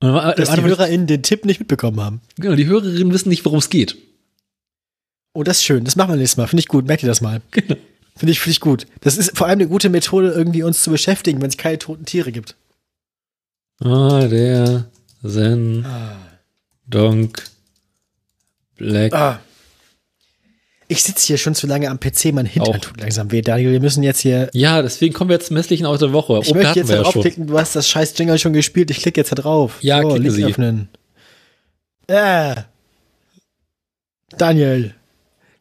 [0.00, 2.20] dass die HörerInnen den Tipp nicht mitbekommen haben.
[2.36, 3.96] genau, die Hörerinnen wissen nicht, worum es geht.
[5.34, 5.84] Oh, das ist schön.
[5.84, 6.46] Das machen wir nächstes Mal.
[6.46, 6.86] Finde ich gut.
[6.86, 7.42] Merkt ihr das mal.
[7.50, 7.76] Genau.
[8.16, 8.86] Finde ich, finde ich gut.
[9.00, 12.04] Das ist vor allem eine gute Methode, irgendwie uns zu beschäftigen, wenn es keine toten
[12.04, 12.54] Tiere gibt.
[13.80, 14.84] Ah, der
[15.26, 15.84] Zen
[16.86, 17.42] Donk
[18.76, 19.12] Black.
[19.12, 19.40] Ah.
[20.86, 22.80] Ich sitze hier schon zu lange am PC, mein Hintern Auch.
[22.80, 23.42] tut langsam weh.
[23.42, 24.48] Daniel, wir müssen jetzt hier.
[24.52, 26.38] Ja, deswegen kommen wir jetzt zum hässlichen aus der Woche.
[26.42, 29.32] Ich Opel möchte jetzt draufklicken, du hast das scheiß Jingle schon gespielt, ich klicke jetzt
[29.32, 29.78] da drauf.
[29.80, 30.44] Ja, so, klicke Sie.
[30.44, 30.88] öffnen.
[32.06, 32.54] Äh.
[34.36, 34.94] Daniel,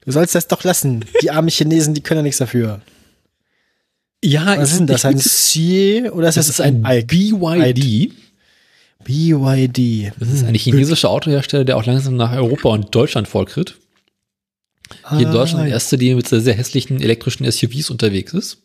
[0.06, 1.06] du sollst das doch lassen.
[1.22, 2.82] Die armen Chinesen, die können ja nichts dafür.
[4.24, 5.04] Ja, Was ist denn das?
[5.06, 7.08] Ein CIE oder ist Das das, ist ein Ike?
[7.08, 8.14] BYD.
[9.04, 10.14] BYD.
[10.18, 13.76] Das ist ein chinesischer Autohersteller, der auch langsam nach Europa und Deutschland vortritt.
[15.10, 18.58] Hier in Deutschland der erste, die mit sehr, sehr hässlichen elektrischen SUVs unterwegs ist.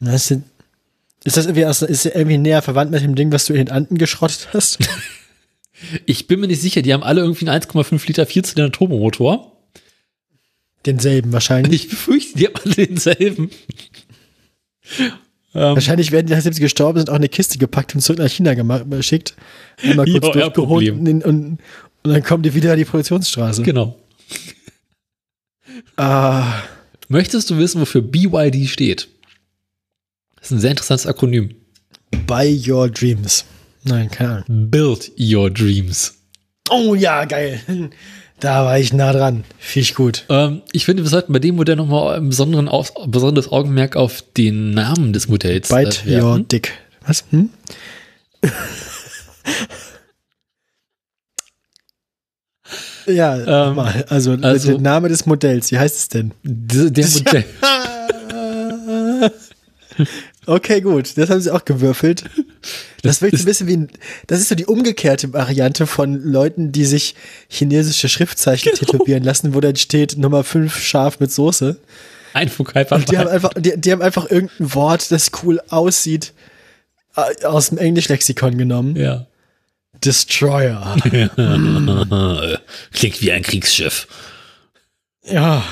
[0.00, 0.44] Das sind,
[1.24, 3.70] ist das irgendwie, aus, ist irgendwie näher verwandt mit dem Ding, was du in den
[3.70, 4.78] Anden geschrottet hast?
[6.06, 9.52] Ich bin mir nicht sicher, die haben alle irgendwie einen 1,5 Liter Vierzylinder Turbomotor.
[10.86, 11.84] Denselben wahrscheinlich.
[11.84, 13.50] Ich befürchte, die haben alle denselben.
[15.54, 18.28] Ähm, Wahrscheinlich werden die, nachdem sie gestorben sind, auch eine Kiste gepackt und zurück nach
[18.30, 19.34] China gemacht, geschickt.
[19.82, 21.58] Einmal kurz Ja, durchgeholt und, und, und
[22.04, 23.62] dann kommen die wieder an die Produktionsstraße.
[23.62, 23.98] genau.
[25.96, 26.62] Ah,
[27.08, 29.08] Möchtest du wissen, wofür BYD steht?
[30.36, 31.54] Das ist ein sehr interessantes Akronym.
[32.26, 33.44] by your dreams.
[33.84, 34.70] Nein, keine Ahnung.
[34.70, 36.14] Build Your Dreams.
[36.70, 37.90] Oh ja, geil.
[38.40, 39.44] Da war ich nah dran.
[39.74, 40.24] Ich gut.
[40.28, 44.22] Ähm, ich finde, wir sollten bei dem Modell nochmal ein besonderen Aus besonderes Augenmerk auf
[44.36, 46.72] den Namen des Modells Bite äh, your dick.
[47.04, 47.24] Was?
[47.30, 47.50] Hm?
[53.06, 54.04] ja, Ähm, mal.
[54.08, 55.72] Also, also- der Name des Modells.
[55.72, 56.32] Wie heißt es denn?
[56.42, 57.44] Der, der Modell.
[60.48, 61.16] Okay, gut.
[61.18, 62.24] Das haben sie auch gewürfelt.
[63.02, 63.88] Das wirkt so ein bisschen wie ein,
[64.26, 67.14] das ist so die umgekehrte Variante von Leuten, die sich
[67.48, 68.92] chinesische Schriftzeichen Genau.
[68.92, 71.76] tätowieren lassen, wo dann steht Nummer 5 scharf mit Soße.
[72.32, 76.32] Ein Vokal Und die haben einfach, die, die haben einfach irgendein Wort, das cool aussieht,
[77.44, 78.96] aus dem Englischlexikon genommen.
[78.96, 79.26] Ja.
[80.02, 80.96] Destroyer.
[82.92, 84.08] Klingt wie ein Kriegsschiff.
[85.24, 85.62] ja.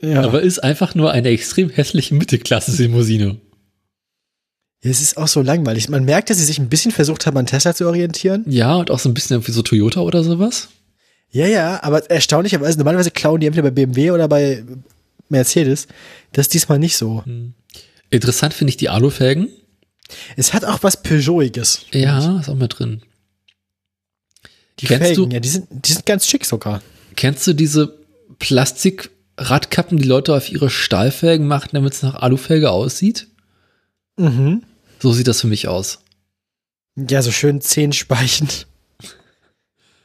[0.00, 0.22] Ja.
[0.22, 3.40] Aber ist einfach nur eine extrem hässliche Mittelklasse-Limousine.
[4.80, 5.88] es ist auch so langweilig.
[5.88, 8.44] Man merkt, dass sie sich ein bisschen versucht haben, an Tesla zu orientieren.
[8.46, 10.68] Ja, und auch so ein bisschen wie so Toyota oder sowas.
[11.30, 14.64] Ja, ja, aber erstaunlicherweise, normalerweise klauen die entweder bei BMW oder bei
[15.28, 15.88] Mercedes.
[16.32, 17.22] Das ist diesmal nicht so.
[18.10, 19.48] Interessant finde ich die Alufelgen.
[20.36, 21.82] Es hat auch was Peugeotiges.
[21.92, 23.02] Ja, ist auch mit drin.
[24.78, 26.82] Die Kennst Felgen, du- ja, die sind, die sind ganz schick sogar.
[27.16, 27.98] Kennst du diese
[29.38, 33.28] Plastikradkappen, die Leute auf ihre Stahlfelgen machen, damit es nach Alufelge aussieht?
[34.16, 34.62] Mhm.
[35.00, 36.00] So sieht das für mich aus.
[36.96, 38.66] Ja, so schön zehnspeichend.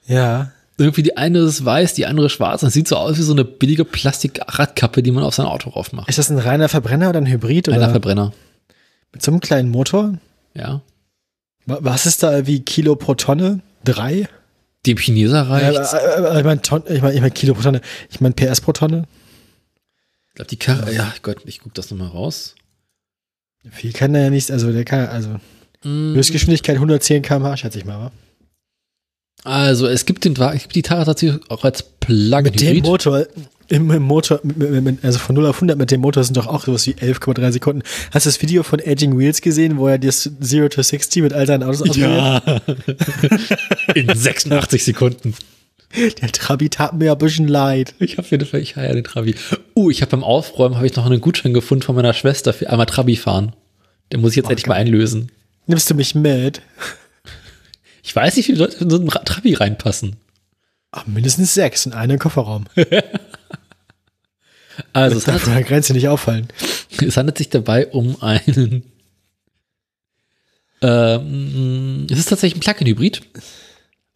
[0.05, 0.51] Ja.
[0.77, 2.61] Irgendwie die eine ist weiß, die andere schwarz.
[2.63, 5.69] Und es sieht so aus wie so eine billige Plastikradkappe, die man auf sein Auto
[5.71, 6.09] drauf macht.
[6.09, 8.33] Ist das ein reiner Verbrenner oder ein Hybrid Einer oder Verbrenner.
[9.11, 10.17] mit so einem kleinen Motor?
[10.53, 10.81] Ja.
[11.65, 13.61] Wa- Was ist da wie Kilo pro Tonne?
[13.83, 14.27] Drei?
[14.85, 15.93] Dem Chineser reicht.
[15.93, 17.81] äh, ich meine ich mein, ich mein Kilo pro Tonne.
[18.11, 19.03] Ich meine PS pro Tonne.
[20.33, 20.93] Ich glaube, die Karre.
[20.93, 22.55] Ja, Gott, ich guck das nochmal raus.
[23.69, 25.39] Viel kann der ja nicht, also der kann, also
[25.83, 28.11] Mm, Höchstgeschwindigkeit 110 km/h, schätze ich mal, wa?
[29.43, 32.83] Also, es gibt, den, es gibt die Karre tatsächlich auch als Plug-in Mit dem.
[32.83, 33.25] Motor,
[33.67, 34.39] im, im Motor,
[35.01, 37.83] also von 0 auf 100 mit dem Motor sind doch auch sowas wie 11,3 Sekunden.
[38.11, 41.33] Hast du das Video von Aging Wheels gesehen, wo er das 0 to 60 mit
[41.33, 42.09] all seinen Autos ausprobiert?
[42.09, 42.61] Ja.
[43.95, 45.35] In 86 Sekunden.
[46.21, 47.93] Der Trabi tat mir ein bisschen leid.
[47.99, 49.35] Ich habe jeden Fall, ich heiße den Trabi.
[49.75, 52.69] Uh, ich habe beim Aufräumen habe ich noch einen Gutschein gefunden von meiner Schwester für
[52.69, 53.55] einmal Trabi fahren.
[54.11, 55.31] Den muss ich jetzt endlich mal einlösen.
[55.67, 56.61] Nimmst du mich mit?
[58.01, 60.15] Ich weiß nicht, wie viele Leute in so einen Ra- Trabi reinpassen.
[60.91, 62.65] Ach, mindestens sechs und einen im Kofferraum.
[64.91, 66.47] Also es Das darf der Grenze nicht auffallen.
[66.99, 68.83] es handelt sich dabei um einen.
[70.81, 73.21] Ähm, es ist tatsächlich ein Plug-in-Hybrid.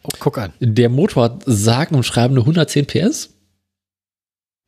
[0.07, 0.53] Oh, guck an.
[0.59, 3.29] Der Motor hat sagen und schreiben nur 110 PS.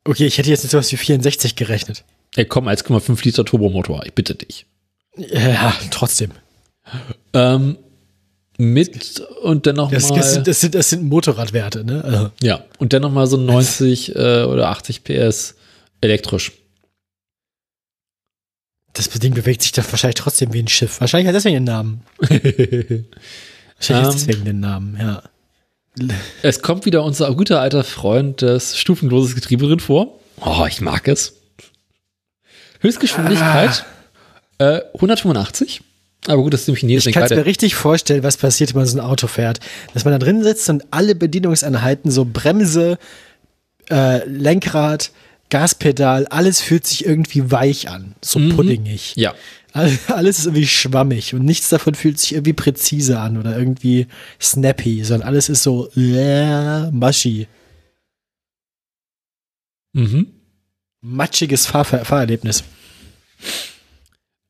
[0.04, 2.04] Okay, ich hätte jetzt mit sowas wie 64 gerechnet.
[2.36, 4.04] Er kommt 1,5 Liter Turbomotor.
[4.06, 4.66] Ich bitte dich.
[5.16, 6.30] Ja, trotzdem.
[7.32, 7.76] Ähm,
[8.58, 12.04] mit und dann noch Das, mal, das, sind, das, sind, das sind Motorradwerte, ne?
[12.04, 15.54] Also, ja und dann noch mal so 90 äh, oder 80 PS
[16.00, 16.52] elektrisch.
[18.92, 21.00] das Ding bewegt sich doch wahrscheinlich trotzdem wie ein Schiff.
[21.00, 22.02] Wahrscheinlich hat deswegen den Namen.
[23.80, 24.12] Wahrscheinlich Ähm.
[24.12, 25.22] deswegen den Namen, ja.
[26.42, 30.18] es kommt wieder unser guter alter Freund des stufenloses Getriebe drin vor.
[30.40, 31.34] Oh, ich mag es.
[32.80, 33.84] Höchstgeschwindigkeit
[34.58, 35.82] äh, 185.
[36.26, 38.80] Aber gut, das ist im Chinesen Ich kann es mir richtig vorstellen, was passiert, wenn
[38.82, 39.60] man so ein Auto fährt.
[39.94, 42.98] Dass man da drin sitzt und alle Bedienungseinheiten, so Bremse,
[43.90, 45.10] äh, Lenkrad,
[45.48, 48.54] Gaspedal, alles fühlt sich irgendwie weich an, so Mhm.
[48.56, 49.14] puddingig.
[49.16, 49.34] Ja.
[49.72, 54.06] All- Alles ist irgendwie schwammig und nichts davon fühlt sich irgendwie präzise an oder irgendwie
[54.40, 57.46] snappy, sondern alles ist so äh, mushy.
[59.92, 60.26] Mhm.
[61.02, 62.64] Matschiges Fahr Fahrerlebnis.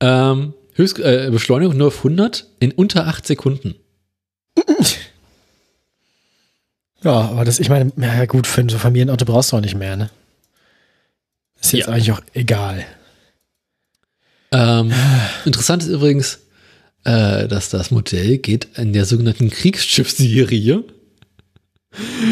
[0.01, 3.75] Ähm, Höchst, äh, Beschleunigung nur auf 100 in unter 8 Sekunden.
[7.03, 9.75] Ja, aber das, ich meine, ja gut, für so ein Familienauto brauchst du auch nicht
[9.75, 10.11] mehr, ne?
[11.59, 11.93] Ist jetzt Ja.
[11.95, 12.85] eigentlich auch egal.
[14.53, 14.93] Ähm,
[15.45, 16.41] interessant ist übrigens,
[17.05, 20.85] äh, dass das Modell geht in der sogenannten Kriegsschiffsserie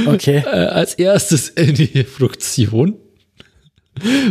[0.06, 0.38] Okay.
[0.44, 2.96] äh, als erstes in die Produktion.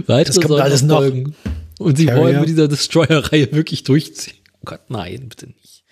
[0.06, 0.98] Weitere Das kommt alles noch.
[1.00, 1.36] folgen.
[1.80, 2.22] Und sie Carrier.
[2.24, 4.38] wollen mit dieser Destroyer-Reihe wirklich durchziehen.
[4.54, 5.84] Oh Gott, nein, bitte nicht.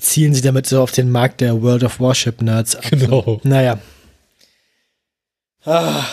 [0.00, 2.84] Zielen sie damit so auf den Markt der World of Warship Nerds ab.
[2.90, 3.40] Genau.
[3.44, 3.78] Naja.
[5.64, 6.04] Ah,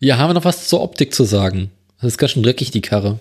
[0.00, 1.70] Ja, haben wir noch was zur Optik zu sagen?
[2.00, 3.18] Das ist ganz schön dreckig, die Karre.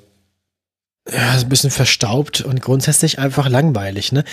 [1.11, 4.23] ja, so ein bisschen verstaubt und grundsätzlich einfach langweilig, ne?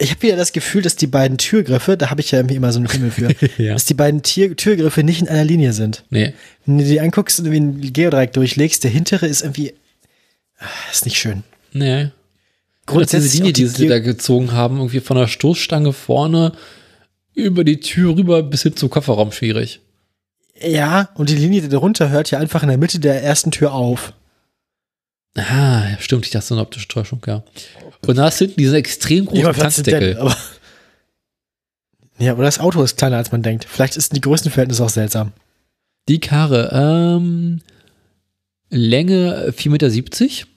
[0.00, 2.72] Ich habe wieder das Gefühl, dass die beiden Türgriffe, da habe ich ja irgendwie immer
[2.72, 3.72] so einen Himmel für, Ja.
[3.72, 6.04] dass die beiden Tier Türgriffe nicht in einer Linie sind.
[6.10, 6.34] Nee.
[6.66, 9.74] Wenn du die anguckst und irgendwie ein Geodreieck durchlegst, der hintere ist irgendwie,
[10.60, 11.42] ah, ist nicht schön.
[11.72, 12.10] Nee.
[12.86, 16.52] Grundsätzlich diese Linie, die die sie da gezogen haben, irgendwie von der Stoßstange vorne
[17.34, 19.80] über die Tür rüber bis hin zum Kofferraum schwierig.
[20.60, 23.72] Ja, und die Linie, die darunter hört ja einfach in der Mitte der ersten Tür
[23.72, 24.12] auf.
[25.36, 27.44] Ah, stimmt, ich dachte, so eine optische Täuschung, ja.
[28.06, 30.36] Und da ist hinten dieser extrem große Ja, denn, aber
[32.18, 33.64] ja, aber das Auto ist kleiner, als man denkt.
[33.64, 35.32] Vielleicht ist die Größenverhältnis auch seltsam.
[36.08, 37.60] Die Karre, ähm,
[38.70, 40.48] Länge 4,70 Meter.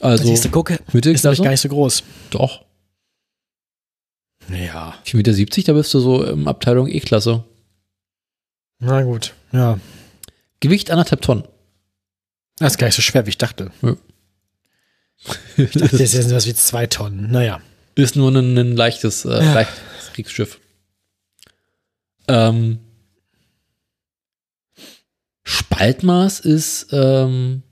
[0.00, 2.02] Also, Siehst du, gucke, ist nämlich gar nicht so groß.
[2.30, 2.64] Doch.
[4.50, 4.94] Ja.
[5.04, 7.44] 4,70 Meter, da bist du so im Abteilung E-Klasse.
[8.78, 9.78] Na gut, ja.
[10.60, 11.44] Gewicht anderthalb Tonnen.
[12.58, 13.70] Das ist gar nicht so schwer, wie ich dachte.
[15.56, 17.30] Ich dachte, das ist was wie zwei Tonnen.
[17.30, 17.60] Naja.
[17.94, 19.54] Ist nur ein, ein leichtes, äh, Ja.
[19.54, 20.60] leichtes Kriegsschiff.
[22.28, 22.78] Ähm,
[25.44, 27.62] Spaltmaß ist ähm,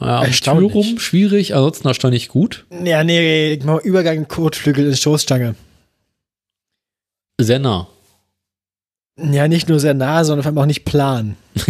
[0.00, 0.74] ja, am Erstaunlich.
[0.74, 2.66] Rum schwierig, ansonsten erstaunlich gut.
[2.84, 5.54] Ja, nee, mal Übergang Kotflügel in Stoßstange.
[7.40, 7.88] Sehr nah.
[9.32, 11.36] Ja, nicht nur sehr nah, sondern vor allem auch nicht plan.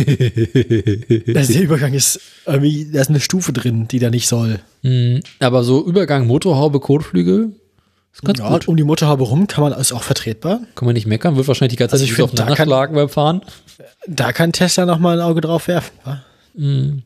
[1.34, 4.60] Also der Übergang ist irgendwie, da ist eine Stufe drin, die da nicht soll.
[4.82, 7.52] Mm, Aber so Übergang Motorhaube, Kotflügel
[8.12, 8.68] ist ganz ja, gut.
[8.68, 10.60] um die Motorhaube rum kann man, ist auch vertretbar.
[10.74, 12.94] Kann man nicht meckern, wird wahrscheinlich die ganze Also Zeit find, da aufeinander kann- schlagen
[12.94, 13.42] beim Fahren.
[14.06, 15.92] Da kann Tesla noch mal ein Auge drauf werfen.
[16.04, 16.22] wa?
[16.54, 17.02] Mm,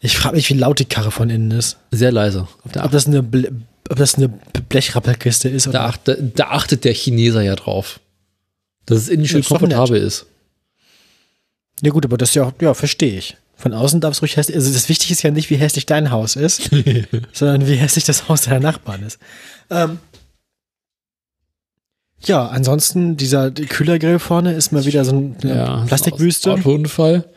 [0.00, 1.78] Ich frage mich, wie laut die Karre von innen ist.
[1.90, 2.46] Sehr leise.
[2.72, 3.50] Da, Ob das eine, Ble
[3.90, 4.28] ob das eine
[4.68, 5.84] Blechrappelkiste ist da, oder.
[5.84, 8.00] achte, da achtet der Chineser ja drauf.
[8.86, 10.26] Dass es innen schön komfortabel ist.
[11.82, 13.36] Ja gut, aber das ist ja auch, ja, verstehe ich.
[13.56, 16.10] Von außen darf es ruhig hässlich, also das Wichtige ist ja nicht, wie hässlich dein
[16.10, 16.70] Haus ist,
[17.32, 19.18] sondern wie hässlich das Haus deiner Nachbarn ist.
[19.70, 19.98] Ähm,
[22.24, 26.52] ja, ansonsten, dieser Kühlergrill vorne ist mal wieder so ein- eine Ja, Plastikwüste.
[26.52, 27.28] Autounfall.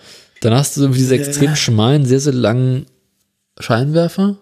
[0.42, 1.56] Dann hast du so diese extrem Ja.
[1.56, 2.86] schmalen, sehr, sehr langen
[3.60, 4.38] Scheinwerfer.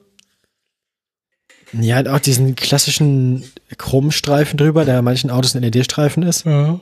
[1.72, 3.44] Ja, und auch diesen klassischen
[3.78, 6.46] Chromstreifen drüber, der bei manchen Autos ein LED-Streifen ist.
[6.46, 6.80] Ja.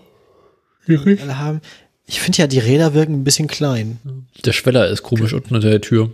[0.88, 1.62] Alle haben.
[2.06, 4.00] Ich finde ja, die Räder wirken ein bisschen klein.
[4.44, 6.12] Der Schweller ist komisch unten unter der Tür.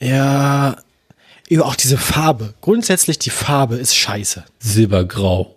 [0.00, 0.76] Ja,
[1.48, 2.54] über auch diese Farbe.
[2.60, 4.44] Grundsätzlich die Farbe ist scheiße.
[4.58, 5.56] Silbergrau.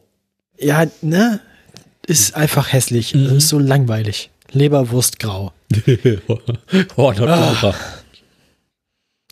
[0.57, 1.39] Ja, ne?
[2.05, 3.13] Ist einfach hässlich.
[3.13, 3.37] Mhm.
[3.37, 4.29] Ist so langweilig.
[4.51, 5.53] Leberwurstgrau.
[6.95, 7.73] oh, ah.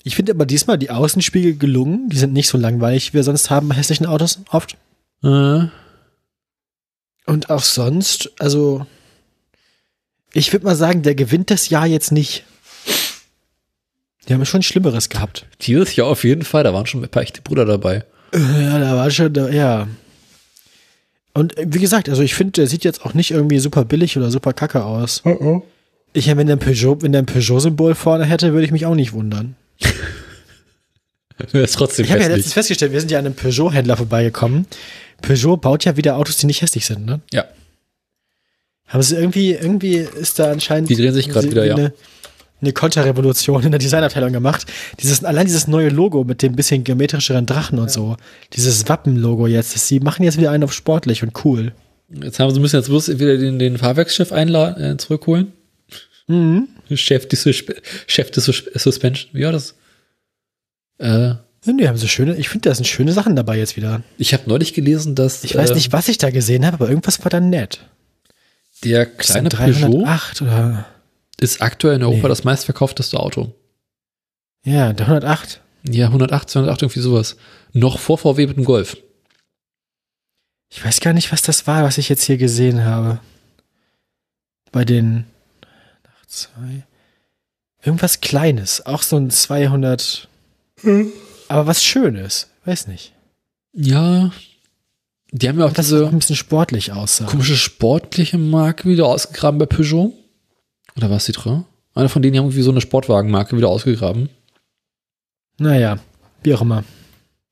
[0.03, 2.09] Ich finde aber diesmal die Außenspiegel gelungen.
[2.09, 4.77] Die sind nicht so langweilig, wie wir sonst haben bei hässlichen Autos oft.
[5.23, 5.65] äh,
[7.27, 8.85] Und auch sonst, also
[10.33, 12.43] ich würde mal sagen, der gewinnt das Jahr jetzt nicht.
[14.27, 15.45] Die haben schon Schlimmeres gehabt.
[15.61, 18.03] dieses Jahr auf jeden Fall, da waren schon ein paar echte Brüder dabei.
[18.33, 19.87] Ja, da war schon, da- ja.
[21.33, 24.17] Und äh, wie gesagt, also ich finde, der sieht jetzt auch nicht irgendwie super billig
[24.17, 25.21] oder super kacke aus.
[26.13, 28.85] Ich meine, wenn der ein Peugeot, wenn der ein Peugeot-Symbol vorne hätte, würde ich mich
[28.85, 29.55] auch nicht wundern.
[31.39, 34.65] Das ist trotzdem Ich habe ja letztens festgestellt, wir sind ja an einem Peugeot-Händler vorbeigekommen.
[35.21, 37.21] Peugeot baut ja wieder Autos, die nicht hässlich sind, ne?
[37.33, 37.45] Ja.
[38.87, 41.75] Haben sie irgendwie, irgendwie ist da anscheinend Die drehen sich grad wieder, ja.
[41.75, 41.93] eine,
[42.61, 44.65] eine Konterrevolution in der Designabteilung gemacht.
[45.01, 48.15] Dieses, allein dieses neue Logo mit dem bisschen geometrischeren Drachen und so.
[48.53, 49.71] Dieses Wappen-Logo jetzt.
[49.77, 51.73] Sie machen jetzt wieder einen auf sportlich und cool.
[52.09, 55.51] Jetzt haben sie müssen jetzt bloß wieder den, den Fahrwerkschef einladen, äh, zurückholen.
[56.27, 56.69] Mhm.
[56.93, 57.63] Chef des, Sus-
[58.07, 59.29] Chef des Sus- Suspension.
[59.33, 59.75] Wie war das?
[60.99, 61.35] Äh,
[61.75, 64.01] Nee, haben sie schöne, ich finde, da sind schöne Sachen dabei jetzt wieder.
[64.17, 66.89] Ich habe neulich gelesen, dass Ich weiß äh, nicht, was ich da gesehen habe, aber
[66.89, 67.79] irgendwas war da nett.
[68.83, 70.85] der kleine Peugeot 308 oder,
[71.39, 72.29] ist aktuell in Europa Nee.
[72.29, 73.53] das meistverkaufteste Auto.
[74.63, 75.61] ja, der 108.
[75.89, 77.37] Ja, 108, 208, irgendwie sowas.
[77.73, 78.97] Noch vor VW mit dem Golf.
[80.69, 83.19] Ich weiß gar nicht, was das war, was ich jetzt hier gesehen habe.
[84.71, 85.25] Bei den
[86.27, 86.49] 2.
[87.83, 90.27] Irgendwas Kleines, auch so ein 200.
[91.49, 93.13] Aber was Schönes, weiß nicht.
[93.73, 94.31] Ja,
[95.31, 97.25] die haben ja auch Das diese ein bisschen sportlich aussah.
[97.25, 100.13] komische sportliche Marke wieder ausgegraben bei Peugeot.
[100.95, 101.63] Oder war es Citroën?
[101.93, 104.29] Einer von denen die haben irgendwie so eine Sportwagenmarke wieder ausgegraben.
[105.59, 105.99] Naja,
[106.43, 106.83] wie auch immer.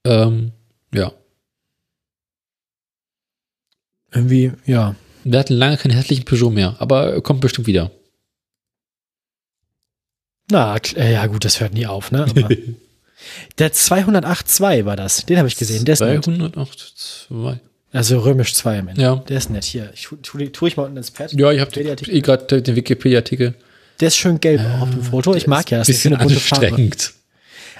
[0.05, 0.51] Ähm,
[0.93, 1.11] ja.
[4.11, 4.95] Irgendwie, ja.
[5.23, 7.91] Wir hatten lange keinen hässlichen Peugeot mehr, aber kommt bestimmt wieder.
[10.51, 12.25] Na, äh, ja, gut, das hört nie auf, ne?
[13.57, 15.25] Der 208.2 war das.
[15.25, 15.85] Den habe ich gesehen.
[15.85, 16.23] Der ist nett.
[16.23, 16.93] 208,
[17.29, 17.59] 2.
[17.91, 19.01] Also römisch 2 am Ende.
[19.01, 19.15] Ja.
[19.15, 19.63] Der ist nett.
[19.63, 21.33] Hier, ich tu, tu, tu ich mal unten ins Pad.
[21.33, 23.55] Ja, ich habe eh gerade den Wikipedia-Artikel.
[23.99, 25.33] Der ist schön gelb auf dem Foto.
[25.35, 26.89] Ich mag ja, das ist Bisschen eine bunte Farbe.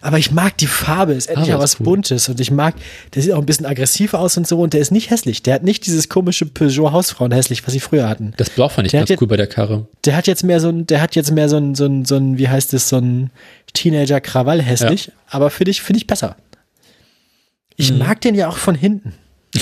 [0.06, 1.85] Aber ich mag die Farbe, ist endlich mal was cool.
[1.85, 2.30] Buntes.
[2.30, 2.75] Und ich mag,
[3.16, 4.59] der sieht auch ein bisschen aggressiv aus und so.
[4.59, 5.42] Und der ist nicht hässlich.
[5.42, 8.34] Der hat nicht dieses komische Peugeot Hausfrauen hässlich, was sie früher hatten.
[8.38, 9.88] Das Blau fand ich Der ganz hat cool bei der Karre.
[10.06, 12.16] Der hat jetzt mehr so ein, der hat jetzt mehr so ein, so ein, so
[12.17, 13.32] ein wie heißt es, so ein
[13.74, 15.11] Teenager-Krawall hässlich.
[15.27, 16.35] Aber finde ich, finde ich besser.
[17.75, 17.98] Ich Mhm.
[17.98, 19.14] mag den ja auch von hinten.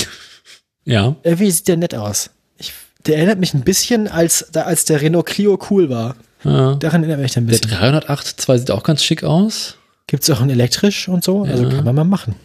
[0.85, 1.15] Ja.
[1.23, 2.29] Irgendwie sieht der nett aus.
[2.57, 2.73] Ich,
[3.05, 6.17] der erinnert mich ein bisschen, als, als der Renault Clio cool war.
[6.43, 6.75] ja.
[6.75, 7.71] Daran erinnert mich ein Der bisschen.
[7.71, 9.77] 308 2 sieht auch ganz schick aus.
[10.07, 11.43] Gibt es auch ein elektrisch und so?
[11.43, 11.69] Also Ja.
[11.69, 12.35] kann man mal machen.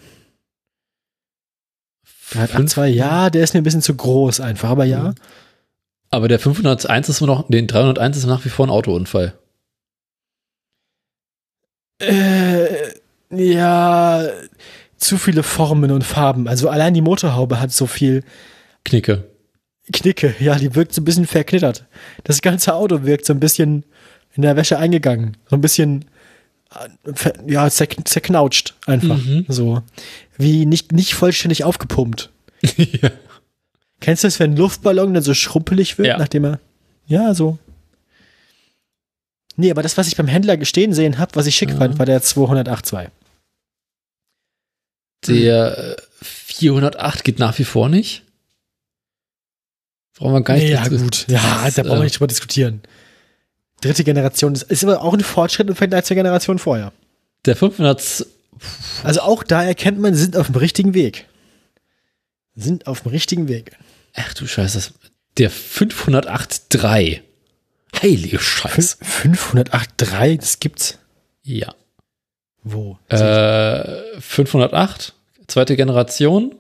[2.33, 5.15] 382, ja, der ist mir ein bisschen zu groß einfach, aber ja.
[6.11, 9.35] Aber der 501 ist noch, den 301 ist nach wie vor ein Autounfall.
[12.01, 12.67] Äh,
[13.31, 14.29] ja,
[14.97, 16.49] zu viele Formen und Farben.
[16.49, 18.23] Also allein die Motorhaube hat so viel
[18.85, 19.25] Knicke.
[19.93, 20.35] Knicke.
[20.39, 21.87] Ja, die wirkt so ein bisschen verknittert.
[22.25, 23.85] Das ganze Auto wirkt so ein bisschen
[24.35, 25.37] in der Wäsche eingegangen.
[25.49, 26.05] So ein bisschen,
[27.47, 29.19] ja, zerk zerknautscht einfach.
[29.23, 29.47] Mhm.
[29.49, 29.83] So.
[30.37, 32.31] Wie nicht, nicht vollständig aufgepumpt.
[32.77, 33.11] ja.
[34.01, 36.19] Kennst du das, wenn ein Luftballon dann so schrumpelig wird, Ja.
[36.19, 36.61] nachdem er.
[37.07, 37.59] Ja, so.
[39.57, 41.77] Nee, aber das, was ich beim Händler gestehen sehen habe, was ich schick Ja.
[41.77, 43.09] fand, war der 208.2.
[45.27, 48.23] Der äh, 408 geht nach wie vor nicht.
[50.17, 50.65] Brauchen wir gar nicht.
[50.65, 51.27] Nee, ja, gut.
[51.29, 52.83] Ja, da brauchen wir äh, nicht drüber diskutieren.
[53.81, 56.93] Dritte Generation ist, ist aber auch ein Fortschritt im Vergleich zur Generation vorher.
[57.45, 58.27] Der 500
[59.05, 61.27] Also auch da erkennt man, sie sind auf dem richtigen Weg.
[62.57, 63.73] Sind auf dem richtigen Weg.
[64.15, 64.93] Ach du Scheiße.
[65.37, 67.21] Der 508.3.
[68.03, 68.97] Heilige Scheiße.
[69.05, 70.99] 508.3, das gibt's.
[71.43, 71.75] Ja.
[72.65, 72.99] Wo?
[73.09, 75.15] Äh, 508,
[75.47, 76.55] zweite Generation.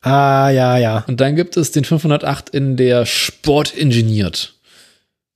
[0.00, 1.04] ah, ja, ja.
[1.08, 3.74] Und dann gibt es den 508 in der Sport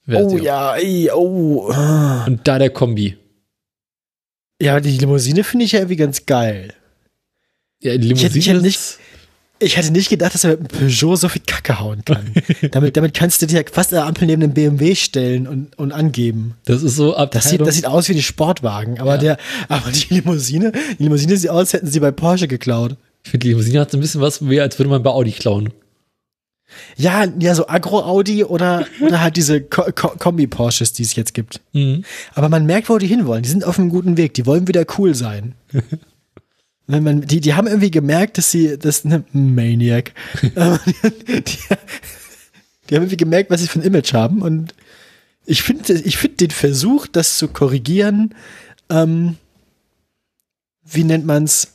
[0.09, 0.25] Engineered.
[0.27, 0.45] Oh Version.
[0.45, 1.73] ja, ey, oh.
[2.27, 3.17] Und da der Kombi.
[4.61, 6.73] Ja, die Limousine finde ich ja irgendwie ganz geil.
[7.81, 8.99] Ja, die Ich hätte- ich hätte ist- nicht-
[9.61, 12.33] Ich hätte nicht gedacht, dass er mit einem Peugeot so viel Kacke hauen kann.
[12.71, 16.55] damit, damit kannst du dir fast eine Ampel neben einem BMW stellen und, und angeben.
[16.65, 17.49] Das ist so Das Abteilung.
[17.51, 19.19] sieht, das sieht aus wie ein Sportwagen, aber, Ja.
[19.21, 19.39] der,
[19.69, 22.97] aber die Limousine, die Limousine sieht aus, als hätten sie bei Porsche geklaut.
[23.25, 25.33] ich finde, die Limousine hat so ein bisschen was wie, als würde man bei Audi
[25.33, 25.73] klauen.
[26.97, 31.61] Ja, ja, so Agro-Audi oder, oder halt diese Ko Ko Kombi-Porsches, die es jetzt gibt.
[31.73, 32.05] Mhm.
[32.35, 33.43] Aber man merkt, wo die hinwollen.
[33.43, 34.35] Die sind auf einem guten Weg.
[34.35, 35.55] Die wollen wieder cool sein.
[36.87, 40.13] Wenn man, die, die haben irgendwie gemerkt, dass sie, das ne Maniac.
[40.43, 40.49] Die,
[41.43, 41.59] die,
[42.89, 44.41] die haben irgendwie gemerkt, was sie für ein Image haben.
[44.41, 44.75] Und
[45.45, 48.35] ich finde, ich finde den Versuch, das zu korrigieren,
[48.89, 49.37] ähm,
[50.85, 51.75] wie nennt man's?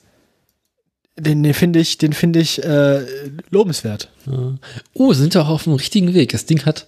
[1.18, 3.06] Den, den finde ich, den finde ich äh,
[3.52, 4.10] lobenswert.
[4.26, 4.56] Ja.
[4.94, 6.32] Oh, sind doch auf dem richtigen Weg.
[6.32, 6.88] Das Ding hat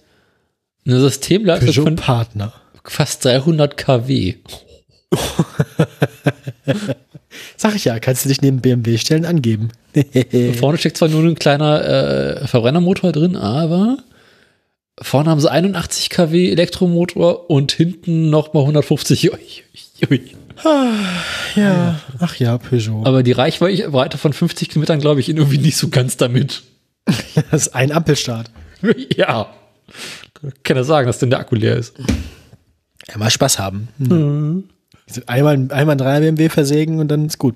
[0.84, 2.52] eine Systemleistung von Partner.
[2.84, 4.34] fast 300 kW.
[7.56, 9.70] Sag ich ja, kannst du dich neben BMW stellen, angeben.
[10.58, 13.98] Vorne steckt zwar nur ein kleiner äh, Verbrennermotor drin, aber
[15.00, 19.32] vorne haben sie 81 kW Elektromotor und hinten nochmal 150.
[19.32, 20.20] Ui, ui, ui.
[21.54, 23.04] Ja, ach ja, Peugeot.
[23.04, 26.62] Aber die Reichweite von 50 Kilometern glaube ich irgendwie nicht so ganz damit.
[27.50, 28.50] Das ist ein Ampelstart.
[29.16, 29.46] ja.
[30.64, 31.94] Kann ja sagen, dass denn der Akku leer ist.
[33.08, 33.88] Ja, mal Spaß haben.
[35.26, 37.54] Einmal, einmal ein 3 BMW versägen und dann ist gut.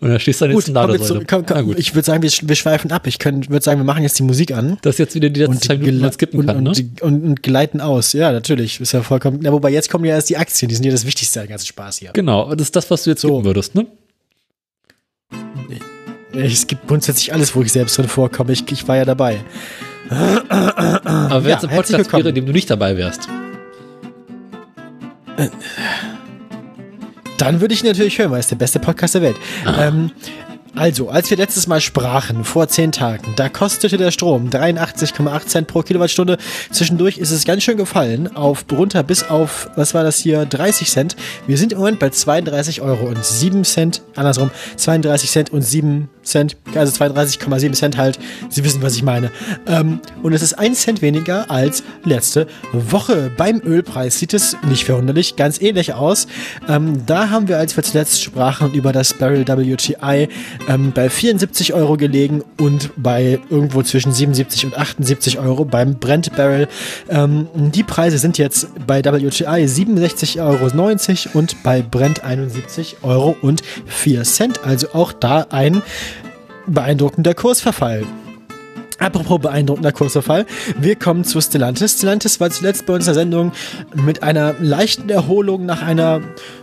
[0.00, 1.20] Und da stehst du dann Gut, jetzt komm, Lagersäule.
[1.20, 1.78] zu, komm, komm, Na gut.
[1.78, 3.06] ich würde sagen, wir, wir schweifen ab.
[3.06, 4.78] Ich würde sagen, wir machen jetzt die Musik an.
[4.82, 6.90] Das ist jetzt wieder die letzten zwei Minuten, die man skippen und, kann, und, ne?
[7.02, 8.12] und, und gleiten aus.
[8.12, 8.80] Ja, natürlich.
[8.80, 9.42] Ist ja vollkommen.
[9.42, 11.66] Ja, wobei jetzt kommen ja erst die Aktien, die sind ja das Wichtigste an ganzen
[11.66, 12.10] Spaß hier.
[12.12, 13.44] Genau, das ist das, was du jetzt So.
[13.44, 13.86] würdest, ne?
[16.32, 18.52] Es gibt grundsätzlich alles, wo ich selbst drin vorkomme.
[18.52, 19.40] Ich, ich war ja dabei.
[20.08, 23.28] Aber wenn Ja, es ein Podcast wäre, in dem du nicht dabei wärst.
[27.40, 29.36] Dann würde ich ihn natürlich hören, weil es der beste Podcast der Welt.
[29.78, 30.10] Ähm,
[30.76, 35.66] also, als wir letztes Mal sprachen, vor zehn Tagen, da kostete der Strom 83,8 Cent
[35.66, 36.38] pro Kilowattstunde.
[36.70, 40.88] Zwischendurch ist es ganz schön gefallen, auf runter bis auf, was war das hier, 30
[40.88, 41.16] Cent.
[41.46, 46.08] Wir sind im Moment bei 32 Euro und 7 Cent, andersrum, 32 Cent und 7
[46.22, 48.18] Cent, also 32,7 Cent halt.
[48.48, 49.32] Sie wissen, was ich meine.
[49.66, 53.30] Ähm, und es ist 1 Cent weniger als letzte Woche.
[53.36, 56.28] Beim Ölpreis sieht es nicht verwunderlich ganz ähnlich aus.
[56.68, 60.28] Ähm, da haben wir, als wir zuletzt sprachen über das Barrel WTI,
[60.68, 66.34] ähm, bei 74 Euro gelegen und bei irgendwo zwischen 77 und 78 Euro beim Brent
[66.36, 66.68] Barrel.
[67.08, 73.62] Ähm, die Preise sind jetzt bei WTI 67,90 Euro und bei Brent 71 Euro und
[73.86, 74.64] 4 Cent.
[74.64, 75.82] Also auch da ein
[76.66, 78.04] beeindruckender Kursverfall.
[79.00, 80.44] Apropos beeindruckender Kursverfall,
[80.78, 81.96] wir kommen zu Stellantis.
[81.96, 83.52] Stellantis war zuletzt bei unserer Sendung
[83.94, 86.20] mit einer leichten Erholung nach einer